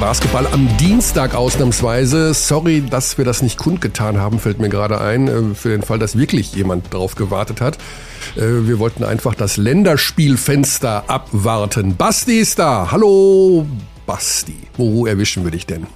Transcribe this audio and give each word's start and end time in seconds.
Basketball 0.00 0.46
am 0.46 0.66
Dienstag 0.78 1.34
ausnahmsweise. 1.34 2.32
Sorry, 2.32 2.80
dass 2.80 3.18
wir 3.18 3.26
das 3.26 3.42
nicht 3.42 3.58
kundgetan 3.58 4.16
haben, 4.16 4.38
fällt 4.38 4.58
mir 4.58 4.70
gerade 4.70 4.98
ein, 4.98 5.28
äh, 5.28 5.54
für 5.54 5.68
den 5.68 5.82
Fall, 5.82 5.98
dass 5.98 6.16
wirklich 6.16 6.54
jemand 6.54 6.92
drauf 6.92 7.16
gewartet 7.16 7.60
hat. 7.60 7.76
Äh, 8.34 8.66
wir 8.66 8.78
wollten 8.78 9.04
einfach 9.04 9.34
das 9.34 9.58
Länderspielfenster 9.58 11.04
abwarten. 11.08 11.96
Basti 11.96 12.38
ist 12.38 12.58
da. 12.58 12.90
Hallo, 12.90 13.66
Basti. 14.06 14.56
Wo 14.78 15.06
erwischen 15.06 15.44
wir 15.44 15.50
dich 15.50 15.66
denn? 15.66 15.86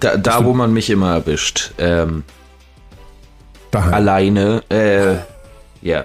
Da, 0.00 0.16
da 0.16 0.44
wo 0.44 0.54
man 0.54 0.72
mich 0.72 0.90
immer 0.90 1.14
erwischt. 1.14 1.72
Ähm, 1.78 2.24
alleine. 3.70 4.64
Äh, 4.70 5.18
ja. 5.86 6.04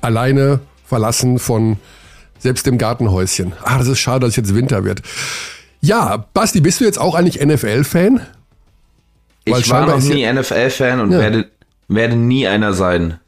Alleine 0.00 0.58
verlassen 0.84 1.38
von 1.38 1.76
selbst 2.38 2.66
im 2.66 2.78
Gartenhäuschen. 2.78 3.52
Ah, 3.62 3.78
das 3.78 3.88
ist 3.88 3.98
schade, 3.98 4.20
dass 4.20 4.30
es 4.30 4.36
jetzt 4.36 4.54
Winter 4.54 4.84
wird. 4.84 5.02
Ja, 5.80 6.26
Basti, 6.34 6.60
bist 6.60 6.80
du 6.80 6.84
jetzt 6.84 6.98
auch 6.98 7.14
eigentlich 7.14 7.44
NFL-Fan? 7.44 8.20
Ich 9.44 9.70
war 9.70 9.86
noch 9.86 10.02
nie 10.02 10.30
NFL-Fan 10.30 11.00
und 11.00 11.12
ja. 11.12 11.18
werde, 11.18 11.50
werde 11.88 12.16
nie 12.16 12.46
einer 12.46 12.72
sein. 12.72 13.18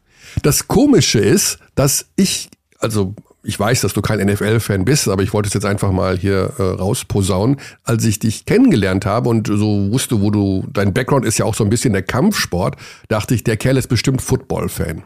Das 0.43 0.67
Komische 0.67 1.19
ist, 1.19 1.59
dass 1.75 2.07
ich, 2.15 2.49
also 2.79 3.15
ich 3.43 3.59
weiß, 3.59 3.81
dass 3.81 3.93
du 3.93 4.01
kein 4.01 4.19
NFL-Fan 4.19 4.85
bist, 4.85 5.07
aber 5.07 5.23
ich 5.23 5.33
wollte 5.33 5.47
es 5.47 5.53
jetzt 5.53 5.65
einfach 5.65 5.91
mal 5.91 6.17
hier 6.17 6.53
äh, 6.57 6.61
rausposaunen. 6.61 7.57
Als 7.83 8.05
ich 8.05 8.19
dich 8.19 8.45
kennengelernt 8.45 9.05
habe 9.05 9.29
und 9.29 9.47
so 9.47 9.91
wusste, 9.91 10.21
wo 10.21 10.29
du, 10.29 10.65
dein 10.71 10.93
Background 10.93 11.25
ist 11.25 11.39
ja 11.39 11.45
auch 11.45 11.55
so 11.55 11.63
ein 11.63 11.69
bisschen 11.69 11.93
der 11.93 12.03
Kampfsport, 12.03 12.75
dachte 13.07 13.33
ich, 13.33 13.43
der 13.43 13.57
Kerl 13.57 13.77
ist 13.77 13.87
bestimmt 13.87 14.21
Football-Fan. 14.21 15.03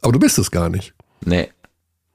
Aber 0.00 0.12
du 0.12 0.18
bist 0.18 0.38
es 0.38 0.50
gar 0.50 0.70
nicht. 0.70 0.94
Nee. 1.24 1.50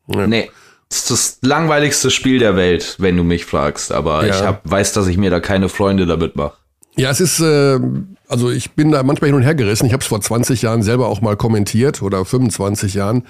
Ja. 0.07 0.27
Nee. 0.27 0.49
Ist 0.91 1.11
das 1.11 1.37
langweiligste 1.41 2.09
Spiel 2.09 2.39
der 2.39 2.55
Welt, 2.55 2.95
wenn 2.97 3.15
du 3.15 3.23
mich 3.23 3.45
fragst. 3.45 3.91
Aber 3.91 4.25
ja. 4.25 4.35
ich 4.35 4.41
hab, 4.41 4.69
weiß, 4.69 4.93
dass 4.93 5.07
ich 5.07 5.17
mir 5.17 5.29
da 5.29 5.39
keine 5.39 5.69
Freunde 5.69 6.07
damit 6.07 6.35
mache. 6.35 6.57
Ja, 6.95 7.11
es 7.11 7.21
ist, 7.21 7.39
äh, 7.39 7.79
also 8.27 8.49
ich 8.49 8.71
bin 8.71 8.91
da 8.91 9.03
manchmal 9.03 9.29
hin 9.29 9.35
und 9.35 9.43
her 9.43 9.55
gerissen. 9.55 9.85
Ich 9.85 9.93
habe 9.93 10.01
es 10.01 10.07
vor 10.07 10.19
20 10.19 10.63
Jahren 10.63 10.81
selber 10.81 11.07
auch 11.07 11.21
mal 11.21 11.37
kommentiert 11.37 12.01
oder 12.01 12.25
25 12.25 12.95
Jahren. 12.95 13.23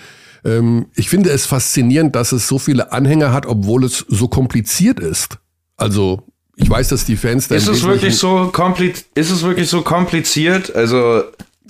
Ähm, 0.46 0.88
ich 0.96 1.10
finde 1.10 1.30
es 1.32 1.46
faszinierend, 1.46 2.16
dass 2.16 2.32
es 2.32 2.48
so 2.48 2.60
viele 2.60 2.94
Anhänger 2.94 3.34
hat, 3.34 3.46
obwohl 3.46 3.84
es 3.84 4.06
so 4.08 4.28
kompliziert 4.28 5.00
ist. 5.00 5.38
Also 5.76 6.24
ich 6.56 6.70
weiß, 6.70 6.90
dass 6.90 7.06
die 7.06 7.16
Fans 7.16 7.48
da 7.48 7.56
ist 7.56 7.68
es 7.68 7.84
wirklich 7.84 8.18
so 8.18 8.50
kompliziert? 8.52 9.08
Ist 9.16 9.32
es 9.32 9.44
wirklich 9.44 9.70
so 9.70 9.82
kompliziert? 9.82 10.76
Also 10.76 11.24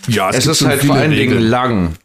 ja, 0.07 0.29
es, 0.29 0.45
es 0.45 0.61
ist 0.61 0.67
halt 0.67 0.83
vor 0.83 0.95
allen 0.95 1.11
Dingen 1.11 1.39
lang. 1.39 1.95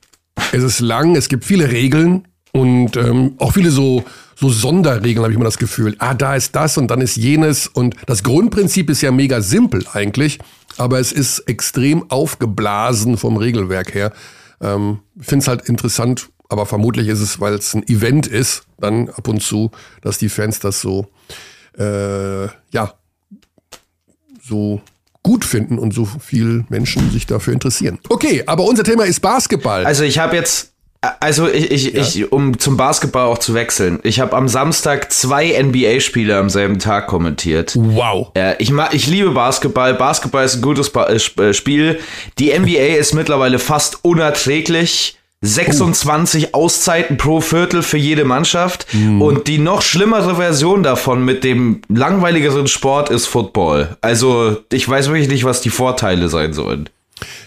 Es 0.52 0.62
ist 0.62 0.80
lang, 0.80 1.16
es 1.16 1.28
gibt 1.28 1.44
viele 1.44 1.70
Regeln. 1.70 2.26
Und 2.56 2.96
ähm, 2.96 3.34
auch 3.38 3.52
viele 3.52 3.72
so, 3.72 4.04
so 4.36 4.48
Sonderregeln 4.48 5.24
habe 5.24 5.32
ich 5.32 5.36
immer 5.36 5.44
das 5.44 5.58
Gefühl. 5.58 5.96
Ah, 5.98 6.14
da 6.14 6.36
ist 6.36 6.54
das 6.54 6.78
und 6.78 6.88
dann 6.88 7.00
ist 7.00 7.16
jenes. 7.16 7.66
Und 7.66 7.96
das 8.06 8.22
Grundprinzip 8.22 8.88
ist 8.90 9.02
ja 9.02 9.10
mega 9.10 9.40
simpel 9.40 9.84
eigentlich, 9.92 10.38
aber 10.76 11.00
es 11.00 11.10
ist 11.10 11.40
extrem 11.40 12.08
aufgeblasen 12.12 13.16
vom 13.16 13.36
Regelwerk 13.36 13.92
her. 13.92 14.12
Ähm, 14.60 15.00
Finde 15.18 15.42
es 15.42 15.48
halt 15.48 15.68
interessant, 15.68 16.28
aber 16.48 16.64
vermutlich 16.64 17.08
ist 17.08 17.20
es, 17.20 17.40
weil 17.40 17.54
es 17.54 17.74
ein 17.74 17.86
Event 17.88 18.28
ist, 18.28 18.62
dann 18.78 19.08
ab 19.08 19.26
und 19.26 19.42
zu, 19.42 19.72
dass 20.00 20.18
die 20.18 20.28
Fans 20.28 20.60
das 20.60 20.80
so, 20.80 21.08
äh, 21.76 22.44
ja, 22.70 22.94
so 24.40 24.80
gut 25.24 25.44
finden 25.44 25.80
und 25.80 25.92
so 25.92 26.04
viel 26.04 26.64
Menschen 26.68 27.10
sich 27.10 27.26
dafür 27.26 27.52
interessieren. 27.52 27.98
Okay, 28.10 28.44
aber 28.46 28.64
unser 28.64 28.84
Thema 28.84 29.04
ist 29.04 29.18
Basketball. 29.20 29.84
Also 29.84 30.04
ich 30.04 30.18
habe 30.18 30.36
jetzt 30.36 30.73
also 31.20 31.48
ich, 31.48 31.70
ich, 31.70 31.92
ja. 31.92 32.00
ich, 32.00 32.32
um 32.32 32.58
zum 32.58 32.76
Basketball 32.76 33.26
auch 33.26 33.38
zu 33.38 33.54
wechseln. 33.54 34.00
Ich 34.02 34.20
habe 34.20 34.36
am 34.36 34.48
Samstag 34.48 35.12
zwei 35.12 35.60
NBA-Spiele 35.62 36.36
am 36.36 36.50
selben 36.50 36.78
Tag 36.78 37.06
kommentiert. 37.06 37.74
Wow. 37.76 38.30
Äh, 38.34 38.54
ich, 38.58 38.72
ich 38.92 39.06
liebe 39.06 39.30
Basketball. 39.30 39.94
Basketball 39.94 40.44
ist 40.44 40.56
ein 40.56 40.62
gutes 40.62 40.90
ba 40.90 41.06
äh, 41.06 41.16
äh 41.16 41.54
Spiel. 41.54 42.00
Die 42.38 42.56
NBA 42.58 42.96
ist 42.98 43.14
mittlerweile 43.14 43.58
fast 43.58 44.04
unerträglich. 44.04 45.18
26 45.44 46.48
oh. 46.52 46.58
Auszeiten 46.58 47.18
pro 47.18 47.40
Viertel 47.40 47.82
für 47.82 47.98
jede 47.98 48.24
Mannschaft. 48.24 48.86
Mm. 48.92 49.20
Und 49.20 49.46
die 49.46 49.58
noch 49.58 49.82
schlimmere 49.82 50.36
Version 50.36 50.82
davon 50.82 51.24
mit 51.24 51.44
dem 51.44 51.82
langweiligeren 51.88 52.66
Sport 52.66 53.10
ist 53.10 53.26
Football. 53.26 53.96
Also 54.00 54.56
ich 54.72 54.88
weiß 54.88 55.08
wirklich 55.08 55.28
nicht, 55.28 55.44
was 55.44 55.60
die 55.60 55.70
Vorteile 55.70 56.28
sein 56.28 56.54
sollen. 56.54 56.88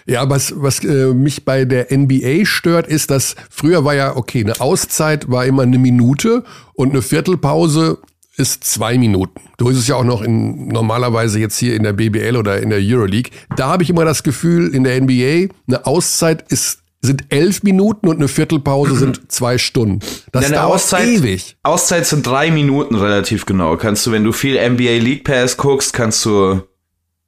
Ja, 0.05 0.29
was, 0.29 0.53
was 0.55 0.83
äh, 0.83 1.13
mich 1.13 1.45
bei 1.45 1.66
der 1.66 1.88
NBA 1.91 2.45
stört, 2.45 2.88
ist, 2.88 3.11
dass 3.11 3.35
früher 3.50 3.83
war 3.83 3.95
ja, 3.95 4.16
okay, 4.16 4.44
eine 4.44 4.59
Auszeit 4.61 5.29
war 5.29 5.45
immer 5.45 5.63
eine 5.63 5.78
Minute 5.78 6.44
und 6.73 6.91
eine 6.91 7.01
Viertelpause 7.01 8.00
ist 8.38 8.63
zwei 8.63 8.97
Minuten. 8.97 9.41
Du 9.57 9.69
ist 9.69 9.77
es 9.77 9.88
ja 9.88 9.95
auch 9.95 10.03
noch 10.03 10.22
in, 10.22 10.67
normalerweise 10.67 11.39
jetzt 11.39 11.57
hier 11.57 11.75
in 11.75 11.83
der 11.83 11.94
BBL 11.94 12.38
oder 12.38 12.61
in 12.61 12.69
der 12.69 12.79
Euroleague. 12.81 13.31
Da 13.56 13.67
habe 13.67 13.83
ich 13.83 13.89
immer 13.89 14.06
das 14.06 14.23
Gefühl, 14.23 14.73
in 14.73 14.83
der 14.83 15.01
NBA, 15.01 15.53
eine 15.67 15.85
Auszeit 15.85 16.45
ist 16.51 16.79
sind 17.00 17.25
elf 17.29 17.61
Minuten 17.63 18.07
und 18.07 18.17
eine 18.17 18.27
Viertelpause 18.27 18.95
sind 18.95 19.22
zwei 19.31 19.57
Stunden. 19.57 20.00
Das 20.31 20.50
ja, 20.50 20.56
dauert 20.56 20.75
Auszeit, 20.75 21.07
ewig. 21.07 21.56
Auszeit 21.63 22.06
sind 22.06 22.25
drei 22.25 22.50
Minuten 22.51 22.95
relativ 22.95 23.45
genau. 23.45 23.77
Kannst 23.77 24.06
du, 24.06 24.11
wenn 24.11 24.23
du 24.23 24.31
viel 24.31 24.56
NBA 24.56 24.97
League 24.97 25.23
Pass 25.23 25.57
guckst, 25.57 25.94
kannst 25.94 26.25
du 26.25 26.61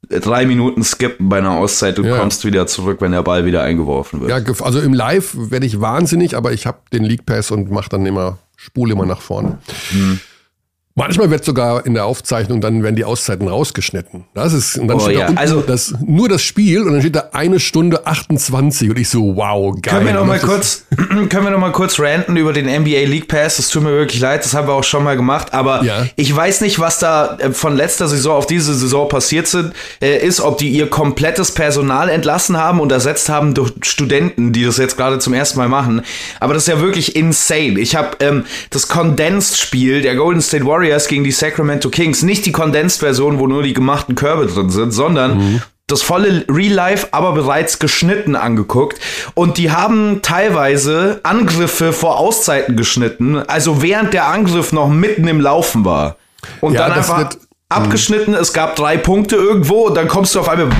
drei 0.08 0.46
Minuten 0.46 0.82
skippen 0.82 1.28
bei 1.28 1.38
einer 1.38 1.52
Auszeit, 1.52 1.98
du 1.98 2.02
ja. 2.02 2.18
kommst 2.18 2.44
wieder 2.44 2.66
zurück, 2.66 3.00
wenn 3.00 3.12
der 3.12 3.22
Ball 3.22 3.44
wieder 3.44 3.62
eingeworfen 3.62 4.20
wird. 4.20 4.30
Ja, 4.30 4.64
also 4.64 4.80
im 4.80 4.94
Live 4.94 5.34
werde 5.34 5.66
ich 5.66 5.80
wahnsinnig, 5.80 6.36
aber 6.36 6.52
ich 6.52 6.66
habe 6.66 6.78
den 6.92 7.04
League 7.04 7.26
Pass 7.26 7.50
und 7.50 7.70
mache 7.70 7.90
dann 7.90 8.06
immer, 8.06 8.38
spule 8.56 8.92
immer 8.92 9.06
nach 9.06 9.20
vorne. 9.20 9.58
Mhm. 9.92 10.20
Manchmal 11.00 11.30
wird 11.30 11.46
sogar 11.46 11.86
in 11.86 11.94
der 11.94 12.04
Aufzeichnung, 12.04 12.60
dann 12.60 12.82
werden 12.82 12.94
die 12.94 13.06
Auszeiten 13.06 13.48
rausgeschnitten. 13.48 14.24
Das 14.34 14.52
ist, 14.52 14.76
und 14.76 14.86
dann 14.86 14.98
oh, 14.98 15.00
steht 15.00 15.14
ja. 15.14 15.20
da 15.20 15.26
unten 15.28 15.38
also, 15.38 15.60
das, 15.62 15.94
nur 16.04 16.28
das 16.28 16.42
Spiel 16.42 16.82
und 16.82 16.92
dann 16.92 17.00
steht 17.00 17.16
da 17.16 17.30
eine 17.32 17.58
Stunde 17.58 18.06
28 18.06 18.90
und 18.90 18.98
ich 18.98 19.08
so, 19.08 19.34
wow, 19.34 19.74
geil. 19.80 19.94
Können 19.94 20.06
wir 20.08 20.12
noch 20.12 20.26
mal 20.26 20.38
kurz, 20.38 20.84
können 20.96 21.44
wir 21.44 21.50
noch 21.50 21.58
mal 21.58 21.72
kurz 21.72 21.98
ranten 21.98 22.36
über 22.36 22.52
den 22.52 22.66
NBA 22.66 23.06
League 23.06 23.28
Pass? 23.28 23.56
Das 23.56 23.70
tut 23.70 23.82
mir 23.82 23.92
wirklich 23.92 24.20
leid, 24.20 24.44
das 24.44 24.52
haben 24.52 24.68
wir 24.68 24.74
auch 24.74 24.84
schon 24.84 25.02
mal 25.02 25.16
gemacht, 25.16 25.54
aber 25.54 25.82
ja. 25.84 26.04
ich 26.16 26.36
weiß 26.36 26.60
nicht, 26.60 26.78
was 26.80 26.98
da 26.98 27.38
äh, 27.38 27.50
von 27.52 27.76
letzter 27.76 28.06
Saison 28.06 28.36
auf 28.36 28.46
diese 28.46 28.74
Saison 28.74 29.08
passiert 29.08 29.46
sind, 29.46 29.72
äh, 30.02 30.18
ist, 30.18 30.42
ob 30.42 30.58
die 30.58 30.68
ihr 30.68 30.90
komplettes 30.90 31.52
Personal 31.52 32.10
entlassen 32.10 32.58
haben 32.58 32.78
und 32.78 32.92
ersetzt 32.92 33.30
haben 33.30 33.54
durch 33.54 33.72
Studenten, 33.84 34.52
die 34.52 34.66
das 34.66 34.76
jetzt 34.76 34.98
gerade 34.98 35.18
zum 35.18 35.32
ersten 35.32 35.58
Mal 35.58 35.68
machen. 35.70 36.02
Aber 36.40 36.52
das 36.52 36.64
ist 36.64 36.68
ja 36.68 36.82
wirklich 36.82 37.16
insane. 37.16 37.80
Ich 37.80 37.96
habe 37.96 38.18
ähm, 38.20 38.44
das 38.68 38.88
Condensed-Spiel 38.88 40.02
der 40.02 40.14
Golden 40.14 40.42
State 40.42 40.66
Warriors 40.66 40.89
Warriors 40.90 41.06
gegen 41.06 41.22
die 41.22 41.30
Sacramento 41.30 41.88
Kings. 41.88 42.22
Nicht 42.22 42.44
die 42.46 42.52
Condensed-Version, 42.52 43.38
wo 43.38 43.46
nur 43.46 43.62
die 43.62 43.74
gemachten 43.74 44.16
Körbe 44.16 44.46
drin 44.46 44.70
sind, 44.70 44.90
sondern 44.90 45.38
mhm. 45.38 45.62
das 45.86 46.02
volle 46.02 46.44
Real 46.48 46.72
Life, 46.72 47.08
aber 47.12 47.32
bereits 47.32 47.78
geschnitten 47.78 48.34
angeguckt. 48.34 48.98
Und 49.34 49.56
die 49.56 49.70
haben 49.70 50.20
teilweise 50.22 51.20
Angriffe 51.22 51.92
vor 51.92 52.18
Auszeiten 52.18 52.76
geschnitten, 52.76 53.36
also 53.36 53.82
während 53.82 54.12
der 54.12 54.26
Angriff 54.26 54.72
noch 54.72 54.88
mitten 54.88 55.28
im 55.28 55.40
Laufen 55.40 55.84
war. 55.84 56.16
Und 56.60 56.74
ja, 56.74 56.88
dann 56.88 56.98
einfach 56.98 57.30
abgeschnitten, 57.68 58.34
es 58.34 58.52
gab 58.52 58.74
drei 58.74 58.96
Punkte 58.96 59.36
irgendwo 59.36 59.86
und 59.86 59.94
dann 59.94 60.08
kommst 60.08 60.34
du 60.34 60.40
auf 60.40 60.48
einmal 60.48 60.70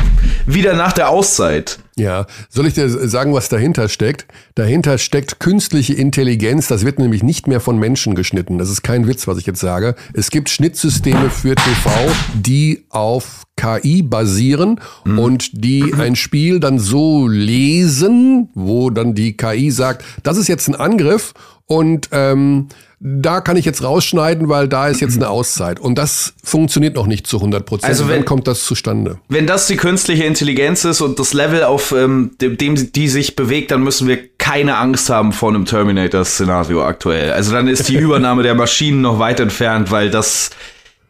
wieder 0.47 0.75
nach 0.75 0.93
der 0.93 1.11
Auszeit. 1.11 1.79
Ja, 2.01 2.25
soll 2.49 2.67
ich 2.67 2.73
dir 2.73 2.89
sagen, 2.89 3.35
was 3.35 3.51
dahinter 3.51 3.91
steckt? 3.91 4.27
Dahinter 4.55 4.97
steckt 4.97 5.39
künstliche 5.39 5.93
Intelligenz. 5.93 6.67
Das 6.67 6.87
wird 6.87 6.99
nämlich 6.99 7.23
nicht 7.23 7.47
mehr 7.47 7.61
von 7.61 7.79
Menschen 7.79 8.15
geschnitten. 8.15 8.57
Das 8.57 8.71
ist 8.71 8.83
kein 8.83 9.07
Witz, 9.07 9.29
was 9.29 9.37
ich 9.37 9.45
jetzt 9.45 9.61
sage. 9.61 9.95
Es 10.15 10.31
gibt 10.31 10.49
Schnittsysteme 10.49 11.29
für 11.29 11.55
TV, 11.55 11.91
die 12.35 12.87
auf 12.89 13.43
KI 13.57 14.03
basieren 14.03 14.81
mhm. 15.05 15.19
und 15.19 15.65
die 15.65 15.93
ein 15.93 16.17
Spiel 16.17 16.59
dann 16.59 16.79
so 16.79 17.29
lesen, 17.29 18.49
wo 18.55 18.89
dann 18.89 19.15
die 19.15 19.37
KI 19.37 19.71
sagt, 19.71 20.03
das 20.23 20.39
ist 20.39 20.49
jetzt 20.49 20.69
ein 20.69 20.75
Angriff 20.75 21.35
und 21.67 22.09
ähm, 22.13 22.69
da 23.03 23.41
kann 23.41 23.57
ich 23.57 23.65
jetzt 23.65 23.83
rausschneiden, 23.83 24.51
weil 24.51 24.69
da 24.69 24.89
ist 24.89 25.01
jetzt 25.01 25.17
eine 25.17 25.29
Auszeit. 25.31 25.81
Und 25.81 25.97
das 25.97 26.35
funktioniert 26.45 26.97
noch 26.97 27.07
nicht 27.07 27.27
zu 27.27 27.39
100 27.39 27.65
Prozent. 27.65 27.89
Also 27.89 28.09
wenn, 28.09 28.27
kommt 28.27 28.47
das 28.47 28.65
zustande. 28.65 29.19
Wenn 29.29 29.47
das 29.47 29.67
die 29.67 29.77
künstliche 29.77 30.25
Intelligenz 30.25 30.85
ist 30.85 31.01
und 31.01 31.19
das 31.19 31.33
Level, 31.33 31.65
auf 31.65 31.93
ähm, 31.93 32.33
dem, 32.41 32.59
dem 32.59 32.93
die 32.93 33.09
sich 33.09 33.37
bewegt, 33.37 33.71
dann 33.71 33.83
müssen 33.83 34.07
wir 34.07 34.19
keine 34.37 34.77
Angst 34.77 35.09
haben 35.09 35.33
vor 35.33 35.49
einem 35.49 35.65
Terminator-Szenario 35.65 36.85
aktuell. 36.85 37.33
Also 37.33 37.53
dann 37.53 37.69
ist 37.69 37.89
die 37.89 37.97
Übernahme 37.99 38.43
der 38.43 38.55
Maschinen 38.55 39.01
noch 39.01 39.19
weit 39.19 39.41
entfernt, 39.41 39.91
weil 39.91 40.11
das 40.11 40.51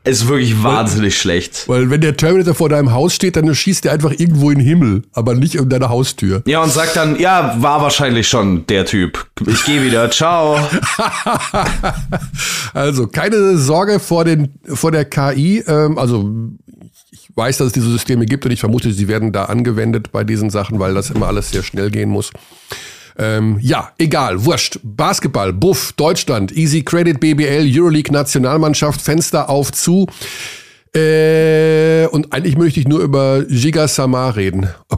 ist 0.04 0.28
wirklich 0.28 0.62
wahnsinnig 0.62 1.14
weil, 1.14 1.20
schlecht. 1.20 1.68
Weil 1.68 1.90
wenn 1.90 2.00
der 2.00 2.16
Terminator 2.16 2.54
vor 2.54 2.68
deinem 2.70 2.92
Haus 2.92 3.14
steht, 3.14 3.36
dann 3.36 3.54
schießt 3.54 3.84
er 3.84 3.92
einfach 3.92 4.12
irgendwo 4.12 4.50
in 4.50 4.58
den 4.58 4.66
Himmel, 4.66 5.02
aber 5.12 5.34
nicht 5.34 5.58
um 5.58 5.68
deine 5.68 5.90
Haustür. 5.90 6.42
Ja, 6.46 6.62
und 6.62 6.72
sagt 6.72 6.96
dann, 6.96 7.18
ja, 7.18 7.56
war 7.60 7.82
wahrscheinlich 7.82 8.26
schon 8.26 8.66
der 8.66 8.86
Typ. 8.86 9.26
Ich 9.46 9.64
gehe 9.64 9.82
wieder, 9.82 10.10
ciao. 10.10 10.58
also 12.72 13.08
keine 13.08 13.58
Sorge 13.58 14.00
vor, 14.00 14.24
den, 14.24 14.54
vor 14.64 14.90
der 14.90 15.04
KI. 15.04 15.62
Ähm, 15.66 15.98
also 15.98 16.30
ich 17.10 17.28
weiß, 17.34 17.58
dass 17.58 17.68
es 17.68 17.72
diese 17.74 17.90
Systeme 17.90 18.24
gibt 18.24 18.46
und 18.46 18.52
ich 18.52 18.60
vermute, 18.60 18.92
sie 18.92 19.06
werden 19.06 19.32
da 19.32 19.44
angewendet 19.44 20.12
bei 20.12 20.24
diesen 20.24 20.48
Sachen, 20.48 20.78
weil 20.78 20.94
das 20.94 21.10
immer 21.10 21.26
alles 21.26 21.50
sehr 21.50 21.62
schnell 21.62 21.90
gehen 21.90 22.08
muss. 22.08 22.30
Ähm, 23.18 23.58
ja, 23.60 23.92
egal, 23.98 24.44
wurscht. 24.44 24.78
Basketball, 24.82 25.52
Buff, 25.52 25.92
Deutschland, 25.92 26.52
Easy 26.52 26.82
Credit, 26.82 27.18
BBL, 27.20 27.68
Euroleague, 27.70 28.12
Nationalmannschaft, 28.12 29.00
Fenster 29.00 29.48
auf 29.48 29.72
zu. 29.72 30.06
Äh, 30.94 32.06
und 32.08 32.32
eigentlich 32.32 32.56
möchte 32.56 32.80
ich 32.80 32.88
nur 32.88 33.00
über 33.00 33.44
Giga 33.44 33.86
Samar 33.86 34.36
reden. 34.36 34.68
Oh, 34.90 34.96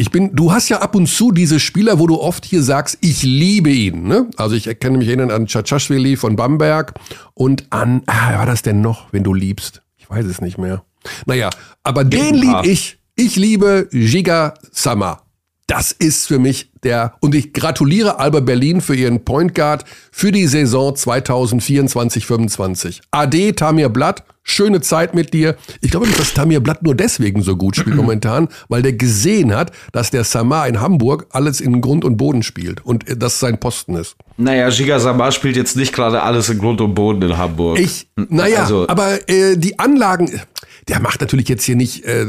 ich 0.00 0.12
bin, 0.12 0.34
du 0.34 0.52
hast 0.52 0.68
ja 0.68 0.80
ab 0.80 0.94
und 0.94 1.08
zu 1.08 1.32
diese 1.32 1.58
Spieler, 1.58 1.98
wo 1.98 2.06
du 2.06 2.20
oft 2.20 2.44
hier 2.44 2.62
sagst, 2.62 2.98
ich 3.00 3.24
liebe 3.24 3.70
ihn. 3.70 4.04
Ne? 4.04 4.30
Also 4.36 4.54
ich 4.54 4.68
erkenne 4.68 4.96
mich 4.96 5.08
erinnern 5.08 5.32
an 5.32 5.46
Chachashvili 5.46 6.16
von 6.16 6.36
Bamberg 6.36 6.94
und 7.34 7.66
an, 7.70 8.02
ah, 8.06 8.38
war 8.38 8.46
das 8.46 8.62
denn 8.62 8.80
noch, 8.80 9.12
wenn 9.12 9.24
du 9.24 9.34
liebst? 9.34 9.82
Ich 9.96 10.08
weiß 10.08 10.24
es 10.26 10.40
nicht 10.40 10.56
mehr. 10.56 10.84
Naja, 11.26 11.50
aber 11.82 12.04
den 12.04 12.34
liebe 12.34 12.62
ich. 12.64 12.98
Ich 13.16 13.34
liebe 13.34 13.88
Giga 13.90 14.54
Sama. 14.70 15.22
Das 15.68 15.92
ist 15.92 16.26
für 16.26 16.38
mich 16.38 16.72
der, 16.82 17.12
und 17.20 17.34
ich 17.34 17.52
gratuliere 17.52 18.18
Alba 18.18 18.40
Berlin 18.40 18.80
für 18.80 18.94
ihren 18.94 19.26
Point 19.26 19.54
Guard 19.54 19.84
für 20.10 20.32
die 20.32 20.46
Saison 20.46 20.94
2024-25. 20.94 23.00
Ade, 23.10 23.54
Tamir 23.54 23.90
Blatt, 23.90 24.24
schöne 24.42 24.80
Zeit 24.80 25.14
mit 25.14 25.34
dir. 25.34 25.56
Ich 25.82 25.90
glaube 25.90 26.06
nicht, 26.06 26.18
dass 26.18 26.32
Tamir 26.32 26.60
Blatt 26.60 26.82
nur 26.82 26.94
deswegen 26.94 27.42
so 27.42 27.54
gut 27.54 27.76
spielt 27.76 27.96
momentan, 27.96 28.48
weil 28.70 28.80
der 28.80 28.94
gesehen 28.94 29.54
hat, 29.54 29.70
dass 29.92 30.10
der 30.10 30.24
Samar 30.24 30.68
in 30.68 30.80
Hamburg 30.80 31.26
alles 31.32 31.60
in 31.60 31.82
Grund 31.82 32.02
und 32.02 32.16
Boden 32.16 32.42
spielt 32.42 32.82
und 32.86 33.04
das 33.18 33.38
sein 33.38 33.60
Posten 33.60 33.94
ist. 33.94 34.16
Naja, 34.38 34.70
Giga 34.70 34.98
Samar 34.98 35.32
spielt 35.32 35.56
jetzt 35.56 35.76
nicht 35.76 35.92
gerade 35.92 36.22
alles 36.22 36.48
in 36.48 36.60
Grund 36.60 36.80
und 36.80 36.94
Boden 36.94 37.20
in 37.20 37.36
Hamburg. 37.36 37.78
Ich, 37.78 38.08
naja, 38.16 38.60
also, 38.60 38.88
aber 38.88 39.28
äh, 39.28 39.58
die 39.58 39.78
Anlagen, 39.78 40.40
der 40.88 41.00
macht 41.00 41.20
natürlich 41.20 41.50
jetzt 41.50 41.64
hier 41.64 41.76
nicht 41.76 42.06
äh, 42.06 42.24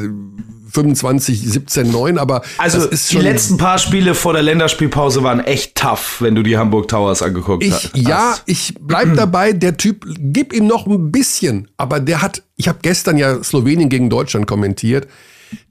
25, 0.71 1.41
17, 1.41 1.91
9, 1.91 2.17
aber 2.17 2.41
also 2.57 2.87
die 2.87 3.17
letzten 3.17 3.57
paar 3.57 3.77
Spiele 3.77 4.15
vor 4.15 4.33
der 4.33 4.43
Länderspielpause 4.43 5.23
waren 5.23 5.39
echt 5.39 5.75
tough, 5.75 6.17
wenn 6.19 6.35
du 6.35 6.43
die 6.43 6.57
Hamburg 6.57 6.87
Towers 6.87 7.21
angeguckt 7.21 7.63
ich, 7.63 7.73
hast. 7.73 7.97
Ja, 7.97 8.37
ich 8.45 8.75
bleib 8.79 9.15
dabei, 9.15 9.53
der 9.53 9.77
Typ, 9.77 10.05
gib 10.17 10.53
ihm 10.53 10.67
noch 10.67 10.87
ein 10.87 11.11
bisschen, 11.11 11.69
aber 11.77 11.99
der 11.99 12.21
hat, 12.21 12.43
ich 12.55 12.67
habe 12.67 12.79
gestern 12.81 13.17
ja 13.17 13.43
Slowenien 13.43 13.89
gegen 13.89 14.09
Deutschland 14.09 14.47
kommentiert, 14.47 15.07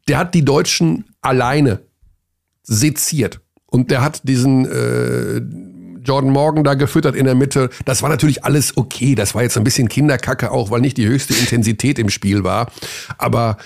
der 0.08 0.18
hat 0.18 0.34
die 0.34 0.44
Deutschen 0.44 1.04
alleine 1.20 1.80
seziert 2.62 3.40
und 3.66 3.90
der 3.90 4.02
hat 4.02 4.22
diesen 4.24 4.66
äh, 4.66 5.40
Jordan 6.08 6.30
Morgan 6.30 6.64
da 6.64 6.74
gefüttert 6.74 7.14
in 7.14 7.26
der 7.26 7.34
Mitte. 7.34 7.68
Das 7.84 8.02
war 8.02 8.08
natürlich 8.08 8.44
alles 8.44 8.76
okay. 8.76 9.14
Das 9.14 9.34
war 9.34 9.42
jetzt 9.42 9.56
ein 9.58 9.64
bisschen 9.64 9.88
Kinderkacke 9.88 10.50
auch, 10.50 10.70
weil 10.70 10.80
nicht 10.80 10.96
die 10.96 11.06
höchste 11.06 11.34
Intensität 11.34 11.98
im 11.98 12.08
Spiel 12.08 12.44
war. 12.44 12.72
Aber 13.18 13.58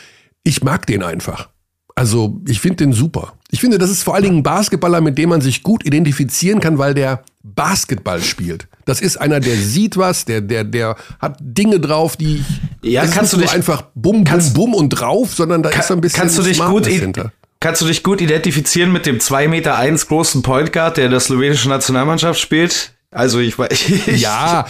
ich 0.45 0.63
mag 0.63 0.87
den 0.87 1.03
einfach. 1.03 1.49
Also 1.95 2.41
ich 2.49 2.61
finde 2.61 2.77
den 2.77 2.93
super. 2.93 3.35
Ich 3.51 3.61
finde, 3.61 3.79
das 3.79 3.91
ist 3.91 4.03
vor 4.03 4.15
allen 4.15 4.25
Dingen 4.25 4.37
ein 4.39 4.43
Basketballer, 4.43 5.01
mit 5.01 5.19
dem 5.19 5.29
man 5.29 5.41
sich 5.41 5.63
gut 5.63 5.85
identifizieren 5.85 6.61
kann, 6.61 6.79
weil 6.79 6.95
der 6.95 7.23
Basketball 7.43 8.23
spielt. 8.23 8.67
Das 8.87 9.01
ist 9.01 9.19
einer, 9.19 9.41
der 9.41 9.57
sieht 9.57 9.97
was, 9.97 10.25
der, 10.25 10.41
der, 10.41 10.65
der 10.65 10.97
hat 11.21 11.37
Dinge 11.41 11.79
drauf, 11.81 12.17
die 12.17 12.45
ja, 12.83 13.07
kannst 13.07 13.35
du 13.35 13.37
nicht 13.37 13.53
einfach 13.53 13.83
bum, 13.95 14.25
bum, 14.25 14.53
bum 14.55 14.75
und 14.75 14.89
drauf, 14.89 15.35
sondern 15.35 15.63
da 15.63 15.71
kann, 15.71 15.81
ist 15.81 15.93
ein 15.93 16.01
bisschen 16.01 16.21
kannst 16.21 16.39
du 16.39 16.43
dich 16.43 16.59
gut 16.59 16.87
hinter. 16.87 17.33
Kannst 17.61 17.81
du 17.81 17.87
dich 17.87 18.03
gut 18.03 18.21
identifizieren 18.21 18.91
mit 18.91 19.07
dem 19.07 19.19
2,1 19.19 19.49
Meter 19.49 19.77
eins 19.77 20.09
großen 20.09 20.43
Point 20.43 20.73
Guard, 20.73 20.97
der 20.97 21.05
in 21.05 21.11
der 21.13 21.21
slowenischen 21.21 21.69
Nationalmannschaft 21.69 22.41
spielt? 22.41 22.93
Also 23.13 23.39
ich 23.39 23.57
weiß. 23.57 24.07
ja, 24.17 24.67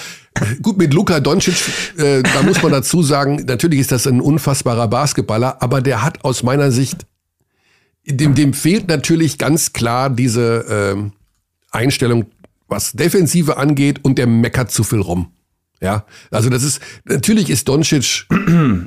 Gut, 0.63 0.79
mit 0.79 0.95
Luka 0.95 1.21
Doncic, 1.21 1.55
äh, 1.99 2.23
da 2.23 2.43
muss 2.43 2.63
man 2.63 2.73
dazu 2.73 3.03
sagen, 3.03 3.45
natürlich 3.47 3.81
ist 3.81 3.93
das 3.93 4.07
ein 4.07 4.21
unfassbarer 4.21 4.89
Basketballer, 4.89 5.63
aber 5.63 5.81
der 5.81 6.03
hat 6.03 6.25
aus 6.25 6.43
meiner 6.43 6.71
Sicht, 6.71 7.07
dem, 8.07 8.35
dem 8.35 8.55
fehlt 8.55 8.89
natürlich 8.89 9.39
ganz 9.39 9.73
klar 9.73 10.11
diese 10.11 10.97
äh, 10.97 11.11
Einstellung, 11.71 12.27
was 12.67 12.93
Defensive 12.93 13.57
angeht 13.57 14.01
und 14.03 14.19
der 14.19 14.27
meckert 14.27 14.71
zu 14.71 14.85
viel 14.85 15.01
rum. 15.01 15.33
Ja, 15.81 16.07
also 16.31 16.49
das 16.49 16.63
ist, 16.63 16.81
natürlich 17.05 17.51
ist 17.51 17.69
Doncic 17.69 18.27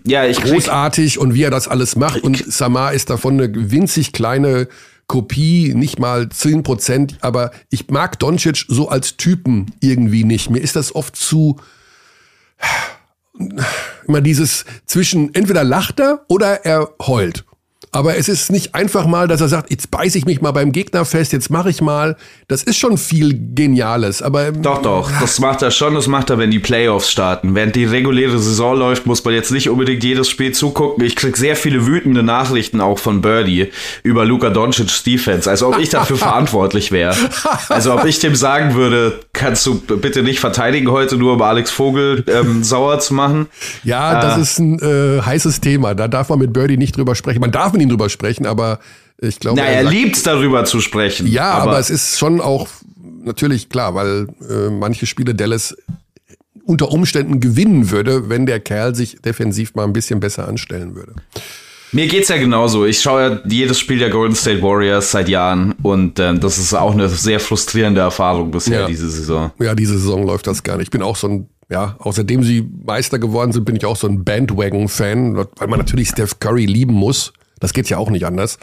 ja, 0.06 0.26
ich 0.26 0.42
großartig 0.42 1.20
und 1.20 1.34
wie 1.34 1.44
er 1.44 1.52
das 1.52 1.68
alles 1.68 1.98
macht 1.98 2.24
und 2.24 2.38
Samar 2.52 2.94
ist 2.94 3.10
davon 3.10 3.40
eine 3.40 3.72
winzig 3.72 4.14
kleine 4.14 4.70
Kopie, 5.08 5.74
nicht 5.76 6.00
mal 6.00 6.30
10 6.30 6.64
Prozent, 6.64 7.18
aber 7.22 7.52
ich 7.70 7.90
mag 7.90 8.18
Doncic 8.20 8.66
so 8.68 8.90
als 8.90 9.18
Typen 9.18 9.68
irgendwie 9.80 10.24
nicht. 10.24 10.50
Mir 10.50 10.60
ist 10.60 10.76
das 10.76 10.96
oft 10.96 11.16
zu, 11.16 11.58
immer 14.08 14.22
dieses 14.22 14.66
zwischen, 14.86 15.34
entweder 15.36 15.64
lacht 15.64 16.00
er 16.00 16.26
oder 16.28 16.66
er 16.66 16.90
heult. 17.06 17.46
Aber 17.96 18.18
es 18.18 18.28
ist 18.28 18.52
nicht 18.52 18.76
einfach 18.76 19.06
mal, 19.06 19.30
dass 19.30 19.40
er 19.40 19.48
sagt, 19.48 19.72
jetzt 19.72 19.90
beiße 19.90 20.18
ich 20.18 20.26
mich 20.26 20.42
mal 20.42 20.52
beim 20.52 20.74
Gegner 20.74 21.06
fest, 21.06 21.32
jetzt 21.32 21.50
mache 21.50 21.70
ich 21.70 21.82
mal. 21.82 22.18
Das 22.50 22.62
ist 22.62 22.78
schon 22.78 22.98
viel 22.98 23.34
Geniales. 23.56 24.22
Aber 24.22 24.52
doch, 24.52 24.82
doch, 24.82 25.10
das 25.22 25.40
macht 25.40 25.62
er 25.62 25.72
schon. 25.72 25.96
Das 25.96 26.08
macht 26.08 26.30
er, 26.30 26.38
wenn 26.38 26.52
die 26.52 26.60
Playoffs 26.60 27.10
starten. 27.10 27.56
Während 27.56 27.74
die 27.74 27.86
reguläre 27.86 28.38
Saison 28.38 28.78
läuft, 28.78 29.06
muss 29.06 29.24
man 29.24 29.34
jetzt 29.34 29.50
nicht 29.50 29.70
unbedingt 29.70 30.04
jedes 30.04 30.30
Spiel 30.30 30.52
zugucken. 30.52 31.06
Ich 31.06 31.16
krieg 31.16 31.38
sehr 31.38 31.56
viele 31.56 31.86
wütende 31.86 32.22
Nachrichten 32.22 32.82
auch 32.82 33.00
von 33.00 33.22
Birdie 33.22 33.72
über 34.04 34.26
Luka 34.26 34.50
Doncic's 34.50 35.04
Defense, 35.04 35.50
als 35.50 35.64
ob 35.64 35.80
ich 35.80 35.88
dafür 35.88 36.18
verantwortlich 36.18 36.92
wäre. 36.92 37.16
Also 37.70 37.94
ob 37.94 38.04
ich 38.04 38.20
dem 38.20 38.36
sagen 38.36 38.76
würde, 38.76 39.22
kannst 39.32 39.66
du 39.66 39.80
bitte 39.80 40.22
nicht 40.22 40.42
verteidigen 40.42 40.92
heute, 40.92 41.16
nur 41.16 41.36
um 41.36 41.42
Alex 41.42 41.72
Vogel 41.72 42.26
ähm, 42.28 42.62
sauer 42.62 43.00
zu 43.00 43.14
machen. 43.14 43.48
Ja, 43.86 44.20
das 44.20 44.38
äh, 44.38 44.42
ist 44.42 44.60
ein 44.60 44.80
äh, 44.80 45.22
heißes 45.22 45.62
Thema. 45.62 45.96
Da 45.96 46.10
darf 46.10 46.28
man 46.28 46.40
mit 46.40 46.52
Birdie 46.52 46.76
nicht 46.76 46.98
drüber 46.98 47.16
sprechen. 47.16 47.40
Man 47.40 47.52
darf 47.52 47.72
mit 47.72 47.85
ihn 47.86 47.90
drüber 47.90 48.10
sprechen, 48.10 48.46
aber 48.46 48.80
ich 49.20 49.40
glaube. 49.40 49.60
Na, 49.60 49.66
er, 49.66 49.84
er 49.84 49.90
liebt 49.90 50.18
es 50.18 50.24
darüber 50.24 50.66
zu 50.66 50.82
sprechen. 50.82 51.28
Ja, 51.28 51.52
aber, 51.52 51.72
aber, 51.72 51.80
es 51.80 51.90
ist 51.90 52.20
schon 52.20 52.42
auch 52.42 52.68
natürlich 53.24 53.70
klar, 53.70 53.96
weil 53.96 54.28
äh, 54.50 54.70
manche 54.70 55.06
Spiele 55.06 55.34
Dallas 55.34 55.76
unter 56.66 56.92
Umständen 56.92 57.40
gewinnen 57.40 57.92
würde, 57.92 58.30
wenn 58.30 58.46
der 58.46 58.60
Kerl 58.60 58.96
sich 58.96 59.22
defensiv 59.22 59.76
mal 59.76 59.84
ein 59.84 59.94
bisschen 59.94 60.20
besser 60.20 60.48
anstellen 60.48 60.96
würde. 60.96 61.14
Mir 61.92 62.08
geht's 62.08 62.28
ja 62.28 62.38
genauso. 62.38 62.86
Ich 62.86 63.02
schaue 63.02 63.22
ja 63.22 63.40
jedes 63.46 63.80
Spiel 63.80 64.00
der 64.00 64.10
Golden 64.10 64.36
State 64.36 64.62
Warriors 64.62 65.12
seit 65.12 65.30
Jahren 65.30 65.74
und 65.84 66.20
äh, 66.20 66.38
das 66.38 66.58
ist 66.58 66.74
auch 66.74 66.92
eine 66.92 67.08
sehr 67.08 67.40
frustrierende 67.40 68.02
Erfahrung 68.02 68.52
bisher 68.52 68.82
ja. 68.82 68.88
diese 68.88 69.10
Saison. 69.10 69.52
Ja, 69.60 69.76
diese 69.76 69.98
Saison 69.98 70.26
läuft 70.26 70.48
das 70.48 70.64
gar 70.64 70.78
nicht. 70.78 70.88
Ich 70.88 70.92
bin 70.92 71.02
auch 71.02 71.16
so 71.16 71.28
ein 71.28 71.50
ja, 71.70 71.96
außerdem 72.00 72.44
sie 72.44 72.70
Meister 72.86 73.18
geworden 73.18 73.52
sind, 73.52 73.66
bin 73.66 73.76
ich 73.76 73.86
auch 73.86 73.96
so 73.96 74.08
ein 74.08 74.24
Bandwagon-Fan, 74.24 75.36
weil 75.36 75.68
man 75.68 75.80
natürlich 75.80 76.10
Steph 76.10 76.40
Curry 76.40 76.66
lieben 76.66 76.94
muss. 76.94 77.34
Das 77.66 77.74
geht 77.74 77.90
ja 77.90 77.98
auch 77.98 78.12
nicht 78.12 78.28
anders. 78.28 78.60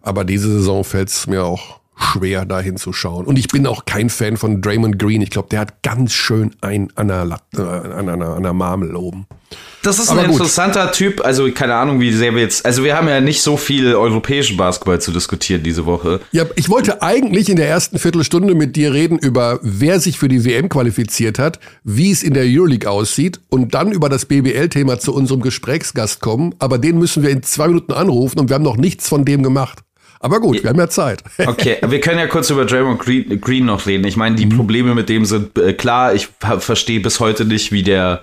Aber 0.00 0.24
diese 0.24 0.52
Saison 0.52 0.82
fällt 0.82 1.10
es 1.10 1.28
mir 1.28 1.44
auch 1.44 1.78
schwer, 1.96 2.44
da 2.44 2.60
hinzuschauen. 2.60 3.26
Und 3.26 3.38
ich 3.38 3.48
bin 3.48 3.66
auch 3.66 3.84
kein 3.84 4.10
Fan 4.10 4.36
von 4.36 4.60
Draymond 4.60 4.98
Green. 4.98 5.22
Ich 5.22 5.30
glaube, 5.30 5.48
der 5.50 5.60
hat 5.60 5.82
ganz 5.82 6.12
schön 6.12 6.52
ein 6.60 6.90
an 6.94 7.08
der, 7.08 7.38
äh, 7.56 7.60
an 7.60 8.08
einer, 8.08 8.28
an 8.28 8.36
einer 8.38 8.52
Marmel 8.52 8.96
oben. 8.96 9.26
Das 9.82 9.98
ist 9.98 10.10
ein 10.10 10.30
interessanter 10.30 10.92
Typ. 10.92 11.24
Also, 11.24 11.50
keine 11.52 11.74
Ahnung, 11.74 12.00
wie 12.00 12.12
sehr 12.12 12.34
wir 12.34 12.42
jetzt. 12.42 12.64
Also, 12.64 12.84
wir 12.84 12.96
haben 12.96 13.08
ja 13.08 13.20
nicht 13.20 13.42
so 13.42 13.56
viel 13.56 13.94
europäischen 13.94 14.56
Basketball 14.56 15.00
zu 15.00 15.12
diskutieren 15.12 15.62
diese 15.62 15.84
Woche. 15.86 16.20
Ja, 16.30 16.44
ich 16.56 16.68
wollte 16.68 17.02
eigentlich 17.02 17.48
in 17.48 17.56
der 17.56 17.68
ersten 17.68 17.98
Viertelstunde 17.98 18.54
mit 18.54 18.76
dir 18.76 18.92
reden 18.92 19.18
über, 19.18 19.58
wer 19.62 20.00
sich 20.00 20.18
für 20.18 20.28
die 20.28 20.44
WM 20.44 20.68
qualifiziert 20.68 21.38
hat, 21.38 21.58
wie 21.84 22.10
es 22.10 22.22
in 22.22 22.34
der 22.34 22.44
Euroleague 22.44 22.88
aussieht 22.88 23.40
und 23.48 23.74
dann 23.74 23.92
über 23.92 24.08
das 24.08 24.26
BBL-Thema 24.26 24.98
zu 24.98 25.14
unserem 25.14 25.42
Gesprächsgast 25.42 26.20
kommen. 26.20 26.54
Aber 26.58 26.78
den 26.78 26.98
müssen 26.98 27.22
wir 27.22 27.30
in 27.30 27.42
zwei 27.42 27.68
Minuten 27.68 27.92
anrufen 27.92 28.38
und 28.38 28.48
wir 28.48 28.54
haben 28.54 28.62
noch 28.62 28.76
nichts 28.76 29.08
von 29.08 29.24
dem 29.24 29.42
gemacht. 29.42 29.82
Aber 30.22 30.40
gut, 30.40 30.62
wir 30.62 30.70
haben 30.70 30.78
ja 30.78 30.88
Zeit. 30.88 31.22
Okay, 31.46 31.78
wir 31.86 32.00
können 32.00 32.18
ja 32.18 32.26
kurz 32.28 32.48
über 32.50 32.64
Draymond 32.64 33.00
Green, 33.00 33.40
Green 33.40 33.66
noch 33.66 33.86
reden. 33.86 34.06
Ich 34.06 34.16
meine, 34.16 34.36
die 34.36 34.46
mhm. 34.46 34.56
Probleme 34.56 34.94
mit 34.94 35.08
dem 35.08 35.24
sind 35.24 35.58
äh, 35.58 35.72
klar. 35.74 36.14
Ich 36.14 36.28
verstehe 36.58 37.00
bis 37.00 37.20
heute 37.20 37.44
nicht, 37.44 37.72
wie 37.72 37.82
der 37.82 38.22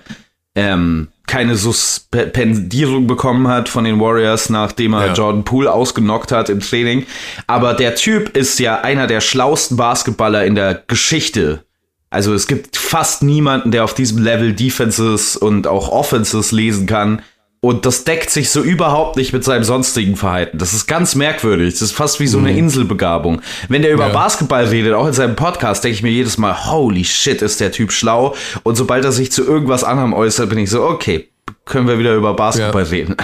ähm, 0.54 1.08
keine 1.26 1.54
Suspendierung 1.54 3.06
bekommen 3.06 3.46
hat 3.46 3.68
von 3.68 3.84
den 3.84 4.00
Warriors, 4.00 4.50
nachdem 4.50 4.94
er 4.94 5.08
ja. 5.08 5.12
Jordan 5.12 5.44
Poole 5.44 5.72
ausgenockt 5.72 6.32
hat 6.32 6.48
im 6.48 6.60
Training. 6.60 7.06
Aber 7.46 7.74
der 7.74 7.94
Typ 7.94 8.36
ist 8.36 8.58
ja 8.58 8.80
einer 8.80 9.06
der 9.06 9.20
schlausten 9.20 9.76
Basketballer 9.76 10.44
in 10.44 10.56
der 10.56 10.82
Geschichte. 10.86 11.62
Also 12.08 12.34
es 12.34 12.48
gibt 12.48 12.76
fast 12.76 13.22
niemanden, 13.22 13.70
der 13.70 13.84
auf 13.84 13.94
diesem 13.94 14.18
Level 14.18 14.52
Defenses 14.52 15.36
und 15.36 15.68
auch 15.68 15.90
Offenses 15.90 16.50
lesen 16.50 16.86
kann. 16.86 17.22
Und 17.62 17.84
das 17.84 18.04
deckt 18.04 18.30
sich 18.30 18.48
so 18.48 18.62
überhaupt 18.62 19.16
nicht 19.16 19.34
mit 19.34 19.44
seinem 19.44 19.64
sonstigen 19.64 20.16
Verhalten. 20.16 20.56
Das 20.56 20.72
ist 20.72 20.86
ganz 20.86 21.14
merkwürdig. 21.14 21.74
Das 21.74 21.82
ist 21.82 21.92
fast 21.92 22.18
wie 22.18 22.26
so 22.26 22.38
eine 22.38 22.52
mhm. 22.52 22.58
Inselbegabung. 22.58 23.42
Wenn 23.68 23.82
der 23.82 23.92
über 23.92 24.06
ja. 24.06 24.12
Basketball 24.14 24.64
redet, 24.64 24.94
auch 24.94 25.06
in 25.06 25.12
seinem 25.12 25.36
Podcast, 25.36 25.84
denke 25.84 25.96
ich 25.96 26.02
mir 26.02 26.10
jedes 26.10 26.38
Mal, 26.38 26.70
holy 26.70 27.04
shit, 27.04 27.42
ist 27.42 27.60
der 27.60 27.70
Typ 27.70 27.92
schlau. 27.92 28.34
Und 28.62 28.76
sobald 28.76 29.04
er 29.04 29.12
sich 29.12 29.30
zu 29.30 29.44
irgendwas 29.44 29.84
anderem 29.84 30.14
äußert, 30.14 30.48
bin 30.48 30.58
ich 30.58 30.70
so, 30.70 30.84
okay, 30.84 31.28
können 31.66 31.86
wir 31.86 31.98
wieder 31.98 32.14
über 32.14 32.32
Basketball 32.32 32.84
ja. 32.84 32.88
reden. 32.88 33.16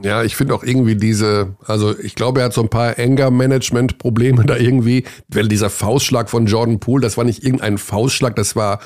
Ja, 0.00 0.22
ich 0.22 0.36
finde 0.36 0.54
auch 0.54 0.62
irgendwie 0.62 0.94
diese, 0.94 1.56
also 1.66 1.98
ich 1.98 2.14
glaube, 2.14 2.40
er 2.40 2.46
hat 2.46 2.52
so 2.52 2.62
ein 2.62 2.68
paar 2.68 2.98
Anger-Management-Probleme 2.98 4.44
da 4.44 4.56
irgendwie. 4.56 5.04
Weil 5.26 5.48
dieser 5.48 5.70
Faustschlag 5.70 6.30
von 6.30 6.46
Jordan 6.46 6.78
Poole, 6.78 7.02
das 7.02 7.16
war 7.16 7.24
nicht 7.24 7.42
irgendein 7.42 7.78
Faustschlag, 7.78 8.36
das 8.36 8.54
war, 8.54 8.78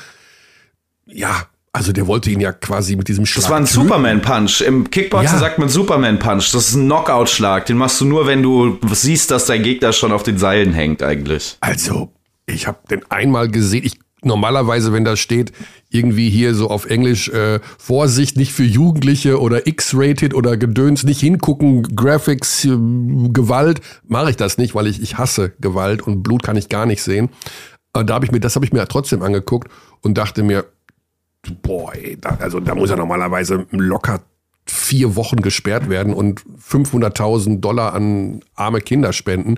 ja, 1.05 1.47
Also 1.79 1.93
der 1.93 2.09
wollte 2.09 2.29
ihn 2.31 2.41
ja 2.41 2.53
quasi 2.53 2.97
mit 2.97 3.07
diesem 3.07 3.25
Schlag. 3.25 3.43
Das 3.45 3.51
war 3.51 3.57
ein 3.57 3.67
Superman-Punch. 3.67 4.63
Im 4.63 4.91
Kickboxen 4.91 5.37
ja. 5.37 5.39
sagt 5.39 5.61
man 5.61 5.69
Superman-Punch. 5.69 6.51
Das 6.53 6.69
ist 6.69 6.75
ein 6.75 6.87
Knockout-Schlag. 6.87 7.67
Den 7.67 7.77
machst 7.77 8.01
du 8.01 8.05
nur, 8.05 8.27
wenn 8.27 8.43
du 8.43 8.81
siehst, 8.91 9.31
dass 9.31 9.47
dein 9.47 9.63
Gegner 9.63 9.93
schon 9.93 10.11
auf 10.11 10.25
den 10.25 10.39
Seilen 10.39 10.73
hängt, 10.73 11.05
eigentlich. 11.05 11.57
Also, 11.61 12.13
ich 12.47 12.67
habe 12.67 12.79
den 12.91 13.09
einmal 13.11 13.49
gesehen. 13.49 13.85
Ich 13.85 14.01
normalerweise, 14.23 14.93
wenn 14.93 15.05
da 15.05 15.15
steht, 15.15 15.53
irgendwie 15.89 16.31
hier 16.31 16.53
so 16.53 16.69
auf 16.69 16.87
Englisch, 16.87 17.29
äh, 17.29 17.61
Vorsicht, 17.79 18.37
nicht 18.37 18.53
für 18.53 18.65
Jugendliche 18.65 19.41
oder 19.41 19.69
X-rated 19.69 20.35
oder 20.35 20.57
Gedöns, 20.57 21.05
nicht 21.05 21.21
hingucken, 21.21 21.85
Graphics, 21.95 22.65
äh, 22.65 22.77
Gewalt, 23.29 23.81
mache 24.05 24.31
ich 24.31 24.37
das 24.37 24.59
nicht, 24.59 24.75
weil 24.75 24.89
ich, 24.89 25.01
ich 25.01 25.17
hasse 25.17 25.53
Gewalt 25.61 26.03
und 26.03 26.25
Blut 26.25 26.43
kann 26.43 26.57
ich 26.57 26.69
gar 26.69 26.87
nicht 26.87 27.03
sehen. 27.03 27.29
Aber 27.93 28.03
da 28.03 28.15
habe 28.15 28.25
ich 28.25 28.33
mir, 28.33 28.41
das 28.41 28.57
habe 28.57 28.67
ich 28.67 28.73
mir 28.73 28.87
trotzdem 28.89 29.23
angeguckt 29.23 29.71
und 30.03 30.19
dachte 30.19 30.43
mir, 30.43 30.65
boah, 31.63 31.95
ey, 31.95 32.17
da, 32.21 32.37
also 32.41 32.61
da 32.61 32.75
muss 32.75 32.91
er 32.91 32.97
normalerweise 32.97 33.67
locker 33.71 34.21
vier 34.71 35.17
Wochen 35.17 35.37
gesperrt 35.37 35.89
werden 35.89 36.13
und 36.13 36.43
500.000 36.63 37.61
Dollar 37.61 37.95
an 37.95 38.41
arme 38.55 38.81
Kinder 38.81 39.13
spenden. 39.13 39.57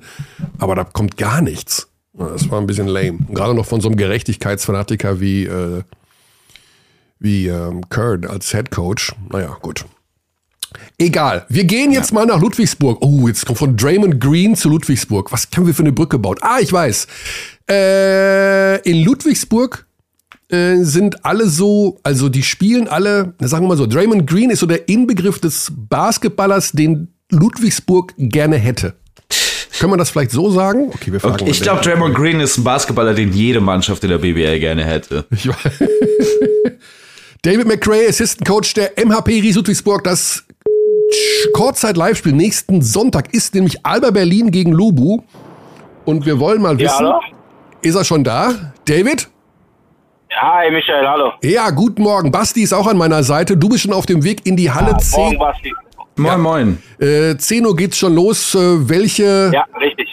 Aber 0.59 0.75
da 0.75 0.85
kommt 0.85 1.17
gar 1.17 1.43
nichts. 1.43 1.89
Das 2.13 2.51
war 2.51 2.61
ein 2.61 2.67
bisschen 2.67 2.89
lame. 2.89 3.19
Gerade 3.31 3.55
noch 3.55 3.67
von 3.67 3.81
so 3.81 3.89
einem 3.89 3.97
Gerechtigkeitsfanatiker 3.97 5.21
wie, 5.21 5.45
äh, 5.45 5.83
wie 7.19 7.49
ähm, 7.49 7.89
Kurt 7.89 8.27
als 8.27 8.51
Head 8.51 8.71
Coach. 8.71 9.15
Naja, 9.31 9.57
gut. 9.63 9.85
Egal. 10.99 11.47
Wir 11.49 11.65
gehen 11.65 11.93
jetzt 11.93 12.11
ja. 12.11 12.17
mal 12.17 12.27
nach 12.27 12.41
Ludwigsburg. 12.41 12.99
Oh, 13.01 13.27
jetzt 13.27 13.47
kommt 13.47 13.59
von 13.59 13.77
Draymond 13.77 14.21
Green 14.21 14.55
zu 14.55 14.69
Ludwigsburg. 14.69 15.33
Was 15.33 15.49
haben 15.57 15.67
wir 15.67 15.75
für 15.75 15.83
eine 15.83 15.93
Brücke 15.93 16.17
gebaut? 16.17 16.39
Ah, 16.43 16.59
ich 16.61 16.73
weiß. 16.73 17.07
Äh, 17.69 18.81
in 18.89 19.05
Ludwigsburg 19.05 19.87
äh, 20.53 20.83
sind 20.83 21.25
alle 21.25 21.49
so, 21.49 21.99
also 22.03 22.29
die 22.29 22.43
spielen 22.43 22.89
alle, 22.89 23.35
sagen 23.41 23.65
wir 23.65 23.69
mal 23.69 23.77
so, 23.77 23.87
Draymond 23.87 24.27
Green 24.27 24.51
ist 24.51 24.61
so 24.61 24.67
der 24.67 24.89
Inbegriff 24.89 25.39
des 25.39 25.73
Basketballers, 25.75 26.73
den 26.73 27.09
Ludwigsburg 27.31 28.15
gerne 28.19 28.57
hätte. 28.57 28.95
Können 29.79 29.93
wir 29.93 29.97
das 29.97 30.11
vielleicht 30.11 30.33
so 30.33 30.51
sagen? 30.51 30.91
Okay, 30.93 31.13
wir 31.13 31.21
fragen 31.21 31.35
okay, 31.35 31.51
Ich 31.51 31.63
glaube, 31.63 31.81
Draymond 31.83 32.15
Green 32.15 32.41
ist 32.41 32.59
ein 32.59 32.65
Basketballer, 32.65 33.15
den 33.15 33.33
jede 33.33 33.61
Mannschaft 33.61 34.05
in 34.05 34.11
der 34.11 34.19
BBL 34.19 34.59
gerne 34.59 34.85
hätte. 34.85 35.25
David 37.43 37.67
McRae, 37.67 38.07
Assistant 38.09 38.47
Coach 38.47 38.75
der 38.75 38.93
MHP 39.03 39.41
Ries 39.41 39.57
Ludwigsburg. 39.57 40.05
Das 40.05 40.45
Kurzzeit-Live-Spiel 41.55 42.33
nächsten 42.33 42.83
Sonntag 42.83 43.33
ist 43.33 43.55
nämlich 43.55 43.87
Alba 43.87 44.11
Berlin 44.11 44.51
gegen 44.51 44.73
Lubu. 44.73 45.23
Und 46.05 46.27
wir 46.27 46.39
wollen 46.39 46.61
mal 46.61 46.79
wissen, 46.79 47.07
ja, 47.07 47.21
ist 47.83 47.95
er 47.95 48.05
schon 48.05 48.25
da? 48.25 48.73
David? 48.85 49.29
Ja, 50.41 50.55
hi 50.55 50.71
Michael, 50.71 51.07
hallo. 51.07 51.33
Ja, 51.43 51.71
guten 51.71 52.03
Morgen. 52.03 52.31
Basti 52.31 52.63
ist 52.63 52.73
auch 52.73 52.87
an 52.87 52.97
meiner 52.97 53.23
Seite. 53.23 53.57
Du 53.59 53.69
bist 53.69 53.83
schon 53.83 53.93
auf 53.93 54.07
dem 54.07 54.25
Weg 54.25 54.47
in 54.47 54.57
die 54.57 54.71
Halle 54.71 54.93
ja, 54.93 54.99
10. 54.99 55.23
Morgen, 55.23 55.39
Basti. 55.39 55.75
Moin, 56.17 56.27
ja. 56.27 56.39
moin. 56.39 56.83
Äh, 56.99 57.37
10 57.37 57.67
Uhr 57.67 57.77
geht's 57.77 57.99
schon 57.99 58.15
los. 58.15 58.55
Äh, 58.55 58.89
welche. 58.89 59.51
Ja, 59.53 59.67
richtig. 59.79 60.09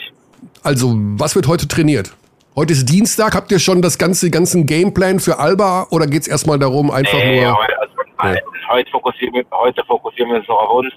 Also, 0.63 0.93
was 0.95 1.35
wird 1.35 1.47
heute 1.47 1.67
trainiert? 1.67 2.13
Heute 2.57 2.73
ist 2.73 2.89
Dienstag. 2.89 3.35
Habt 3.35 3.51
ihr 3.51 3.59
schon 3.59 3.81
das 3.81 3.97
ganze, 3.97 4.29
ganzen 4.29 4.65
Gameplan 4.65 5.21
für 5.21 5.39
Alba 5.39 5.87
oder 5.91 6.07
geht's 6.07 6.27
erstmal 6.27 6.59
darum, 6.59 6.91
einfach 6.91 7.17
nee, 7.17 7.45
nur. 7.45 7.57
Also, 7.57 7.93
nee. 8.23 8.41
heute, 8.69 8.91
fokussieren, 8.91 9.45
heute 9.51 9.81
fokussieren 9.85 10.31
wir 10.31 10.39
uns 10.39 10.47
noch 10.49 10.59
auf 10.59 10.71
uns. 10.71 10.93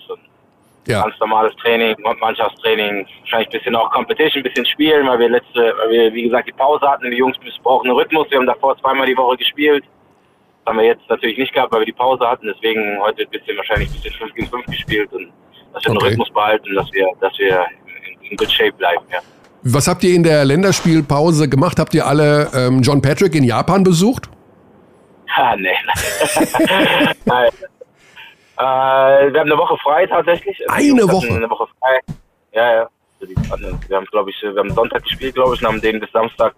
Ja. 0.90 1.02
Ganz 1.02 1.18
normales 1.20 1.54
Training, 1.56 1.97
Mannschaftstraining, 2.20 3.06
wahrscheinlich 3.20 3.49
ein 3.49 3.52
bisschen 3.52 3.76
auch 3.76 3.90
Competition, 3.90 4.40
ein 4.40 4.44
bisschen 4.44 4.66
spielen, 4.66 5.06
weil 5.06 5.18
wir 5.18 5.28
letzte, 5.28 5.75
weil 5.78 5.90
wir, 5.90 6.14
wie 6.14 6.25
gesagt, 6.25 6.49
die 6.49 6.52
Pause 6.52 6.88
hatten. 6.88 7.11
Die 7.11 7.16
Jungs 7.16 7.37
brauchen 7.62 7.88
einen 7.88 7.99
Rhythmus. 7.99 8.30
Wir 8.30 8.38
haben 8.38 8.47
davor 8.47 8.76
zweimal 8.78 9.06
die 9.06 9.16
Woche 9.16 9.37
gespielt 9.37 9.85
haben 10.66 10.78
wir 10.78 10.87
jetzt 10.87 11.02
natürlich 11.09 11.38
nicht 11.38 11.52
gehabt, 11.52 11.73
weil 11.73 11.80
wir 11.80 11.87
die 11.87 11.92
Pause 11.92 12.26
hatten. 12.26 12.47
Deswegen 12.47 12.99
heute 13.00 13.23
ein 13.23 13.30
bisschen 13.30 13.56
wahrscheinlich 13.56 13.88
ein 13.88 13.94
bisschen 13.94 14.12
5 14.12 14.35
gegen 14.35 14.49
5 14.49 14.66
gespielt 14.66 15.12
und 15.12 15.32
dass 15.73 15.85
wir 15.85 15.90
okay. 15.90 15.99
den 15.99 16.09
Rhythmus 16.09 16.30
behalten, 16.32 16.75
dass 16.75 16.92
wir, 16.92 17.06
dass 17.20 17.38
wir 17.38 17.66
in, 18.23 18.30
in 18.30 18.37
good 18.37 18.50
shape 18.50 18.73
bleiben, 18.73 19.04
ja. 19.11 19.18
Was 19.62 19.88
habt 19.88 20.02
ihr 20.04 20.14
in 20.14 20.23
der 20.23 20.44
Länderspielpause 20.44 21.49
gemacht? 21.49 21.78
Habt 21.78 21.92
ihr 21.92 22.06
alle 22.06 22.49
ähm, 22.54 22.80
John 22.80 23.02
Patrick 23.02 23.35
in 23.35 23.44
Japan 23.44 23.82
besucht? 23.85 24.28
Ah, 25.37 25.54
nee. 25.56 25.70
Nein. 27.25 27.50
Äh, 28.61 29.33
wir 29.33 29.40
haben 29.40 29.50
eine 29.50 29.59
Woche 29.59 29.76
frei 29.79 30.07
tatsächlich. 30.07 30.59
Eine 30.71 31.02
Woche? 31.09 31.35
Eine 31.35 31.49
Woche 31.49 31.67
frei. 31.79 32.00
Ja, 32.52 32.75
ja. 32.75 32.88
Wir 33.21 33.97
haben, 33.97 34.07
glaube 34.07 34.31
ich, 34.31 34.43
wir 34.43 34.57
haben 34.57 34.71
Sonntag 34.71 35.02
gespielt, 35.02 35.35
glaube 35.35 35.55
ich, 35.55 35.61
und 35.61 35.69
haben 35.69 35.81
den 35.81 36.00
bis 36.00 36.11
Samstag 36.12 36.55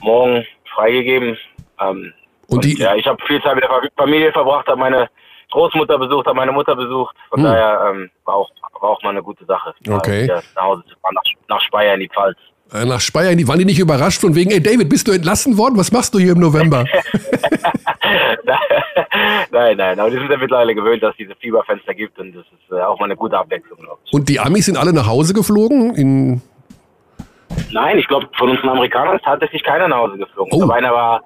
morgen 0.00 0.46
freigegeben. 0.74 1.36
Ähm, 1.80 2.12
und, 2.48 2.64
die, 2.64 2.76
ja, 2.76 2.94
ich 2.94 3.06
habe 3.06 3.22
viel 3.26 3.42
Zeit 3.42 3.54
mit 3.54 3.64
der 3.64 3.90
Familie 3.96 4.32
verbracht, 4.32 4.66
habe 4.68 4.78
meine 4.78 5.08
Großmutter 5.50 5.98
besucht, 5.98 6.26
habe 6.26 6.36
meine 6.36 6.52
Mutter 6.52 6.76
besucht. 6.76 7.16
Von 7.30 7.40
hm. 7.40 7.44
daher 7.44 7.90
ähm, 7.90 8.10
war, 8.24 8.34
auch, 8.36 8.50
war 8.80 8.90
auch 8.90 9.02
mal 9.02 9.10
eine 9.10 9.22
gute 9.22 9.44
Sache. 9.44 9.74
Okay. 9.88 10.26
Nach 10.26 10.62
Hause 10.62 10.84
zu 10.86 10.96
fahren, 11.00 11.14
nach, 11.14 11.22
nach 11.48 11.60
Speyer 11.62 11.94
in 11.94 12.00
die 12.00 12.08
Pfalz. 12.08 12.38
Äh, 12.72 12.84
nach 12.86 13.00
Speyer 13.00 13.36
waren 13.46 13.58
die 13.58 13.64
nicht 13.64 13.78
überrascht 13.78 14.20
von 14.20 14.34
wegen, 14.34 14.50
ey 14.50 14.62
David, 14.62 14.88
bist 14.88 15.06
du 15.06 15.12
entlassen 15.12 15.58
worden? 15.58 15.76
Was 15.76 15.92
machst 15.92 16.14
du 16.14 16.18
hier 16.18 16.32
im 16.32 16.40
November? 16.40 16.84
nein, 19.50 19.76
nein, 19.76 20.00
aber 20.00 20.10
die 20.10 20.16
sind 20.16 20.30
ja 20.30 20.36
mittlerweile 20.38 20.74
gewöhnt, 20.74 21.02
dass 21.02 21.10
es 21.10 21.18
diese 21.18 21.34
Fieberfenster 21.36 21.94
gibt 21.94 22.18
und 22.18 22.34
das 22.34 22.44
ist 22.44 22.72
äh, 22.72 22.80
auch 22.80 22.98
mal 22.98 23.06
eine 23.06 23.16
gute 23.16 23.38
Abwechslung, 23.38 23.78
glaube 23.78 23.98
ich. 24.04 24.12
Und 24.12 24.28
die 24.28 24.40
Amis 24.40 24.66
sind 24.66 24.76
alle 24.76 24.92
nach 24.92 25.06
Hause 25.06 25.34
geflogen? 25.34 25.94
In 25.94 26.40
Nein, 27.70 27.98
ich 27.98 28.08
glaube, 28.08 28.28
von 28.36 28.50
uns 28.50 28.62
Amerikanern 28.62 29.16
ist 29.16 29.24
tatsächlich 29.24 29.62
keiner 29.62 29.88
nach 29.88 29.98
Hause 29.98 30.16
geflogen. 30.18 30.52
Oh. 30.52 30.70
einer 30.70 30.92
war 30.92 31.22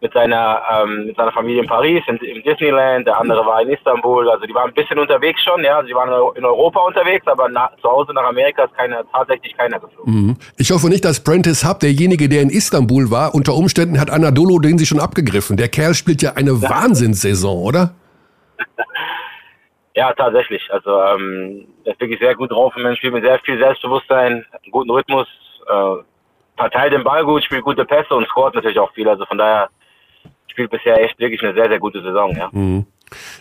mit 0.00 0.12
seiner, 0.12 0.62
ähm, 0.70 1.06
mit 1.06 1.16
seiner 1.16 1.32
Familie 1.32 1.62
in 1.62 1.68
Paris, 1.68 2.02
in, 2.06 2.16
im 2.18 2.42
Disneyland, 2.42 3.06
der 3.06 3.18
andere 3.18 3.44
war 3.46 3.62
in 3.62 3.70
Istanbul, 3.70 4.28
also 4.28 4.44
die 4.44 4.54
waren 4.54 4.68
ein 4.68 4.74
bisschen 4.74 4.98
unterwegs 4.98 5.42
schon, 5.42 5.64
ja, 5.64 5.82
sie 5.84 5.94
waren 5.94 6.10
in 6.36 6.44
Europa 6.44 6.80
unterwegs, 6.80 7.26
aber 7.26 7.48
nach, 7.48 7.74
zu 7.76 7.88
Hause 7.88 8.12
nach 8.12 8.24
Amerika 8.24 8.64
ist 8.64 8.74
keiner, 8.74 9.04
tatsächlich 9.10 9.56
keiner 9.56 9.80
geflogen. 9.80 10.12
Mhm. 10.14 10.36
Ich 10.58 10.70
hoffe 10.70 10.88
nicht, 10.88 11.04
dass 11.04 11.24
Prentice 11.24 11.64
Hub, 11.66 11.80
derjenige, 11.80 12.28
der 12.28 12.42
in 12.42 12.50
Istanbul 12.50 13.10
war, 13.10 13.34
unter 13.34 13.54
Umständen 13.54 13.98
hat 13.98 14.10
Anadolu 14.10 14.58
den 14.58 14.78
sie 14.78 14.86
schon 14.86 15.00
abgegriffen. 15.00 15.56
Der 15.56 15.68
Kerl 15.68 15.94
spielt 15.94 16.20
ja 16.22 16.34
eine 16.34 16.50
Wahnsinnssaison, 16.62 17.58
oder? 17.62 17.94
ja, 19.94 20.12
tatsächlich. 20.12 20.62
Also 20.70 20.90
ähm, 21.02 21.66
er 21.84 21.92
ist 21.92 22.00
wirklich 22.00 22.20
sehr 22.20 22.34
gut 22.34 22.50
drauf 22.50 22.76
und 22.76 22.82
man 22.82 22.96
spielt 22.96 23.14
mit 23.14 23.24
sehr 23.24 23.38
viel 23.40 23.58
Selbstbewusstsein, 23.58 24.44
guten 24.70 24.90
Rhythmus, 24.90 25.26
äh, 25.68 26.02
verteilt 26.56 26.92
den 26.92 27.04
Ball 27.04 27.24
gut, 27.24 27.44
spielt 27.44 27.64
gute 27.64 27.84
Pässe 27.84 28.14
und 28.14 28.26
scoret 28.28 28.54
natürlich 28.54 28.78
auch 28.78 28.92
viel. 28.92 29.08
Also 29.08 29.24
von 29.26 29.38
daher 29.38 29.68
spielt 30.56 30.70
bisher 30.70 30.98
echt 31.04 31.18
wirklich 31.18 31.42
eine 31.42 31.52
sehr, 31.52 31.68
sehr 31.68 31.78
gute 31.78 32.00
Saison, 32.02 32.34
ja. 32.34 32.48
Mhm. 32.50 32.86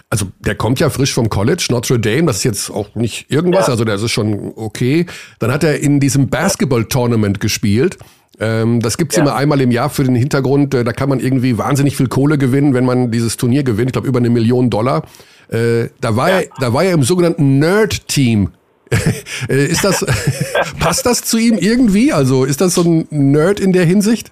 Also 0.09 0.27
der 0.39 0.55
kommt 0.55 0.79
ja 0.79 0.89
frisch 0.89 1.13
vom 1.13 1.29
College, 1.29 1.67
Notre 1.71 1.97
Dame, 1.97 2.25
das 2.25 2.37
ist 2.37 2.43
jetzt 2.43 2.69
auch 2.69 2.93
nicht 2.93 3.31
irgendwas, 3.31 3.67
ja. 3.67 3.71
also 3.71 3.85
das 3.85 4.03
ist 4.03 4.11
schon 4.11 4.53
okay. 4.55 5.05
Dann 5.39 5.51
hat 5.51 5.63
er 5.63 5.79
in 5.79 5.99
diesem 5.99 6.29
Basketball-Tournament 6.29 7.39
gespielt. 7.39 7.97
Ähm, 8.39 8.81
das 8.81 8.97
gibt's 8.97 9.15
ja. 9.15 9.23
immer 9.23 9.35
einmal 9.35 9.61
im 9.61 9.71
Jahr 9.71 9.89
für 9.89 10.03
den 10.03 10.13
Hintergrund, 10.13 10.73
äh, 10.73 10.83
da 10.83 10.91
kann 10.91 11.07
man 11.07 11.21
irgendwie 11.21 11.57
wahnsinnig 11.57 11.95
viel 11.95 12.07
Kohle 12.07 12.37
gewinnen, 12.37 12.73
wenn 12.73 12.85
man 12.85 13.09
dieses 13.09 13.37
Turnier 13.37 13.63
gewinnt, 13.63 13.89
ich 13.89 13.93
glaube 13.93 14.07
über 14.07 14.19
eine 14.19 14.29
Million 14.29 14.69
Dollar. 14.69 15.03
Äh, 15.47 15.87
da, 16.01 16.17
war 16.17 16.29
ja. 16.29 16.39
er, 16.41 16.47
da 16.59 16.73
war 16.73 16.83
er 16.83 16.93
im 16.93 17.03
sogenannten 17.03 17.59
Nerd-Team. 17.59 18.49
Äh, 19.49 19.65
ist 19.65 19.83
das, 19.83 20.05
passt 20.79 21.05
das 21.05 21.21
zu 21.23 21.37
ihm 21.37 21.57
irgendwie? 21.57 22.13
Also 22.13 22.45
ist 22.45 22.61
das 22.61 22.75
so 22.75 22.83
ein 22.83 23.07
Nerd 23.09 23.59
in 23.59 23.73
der 23.73 23.83
Hinsicht? 23.83 24.31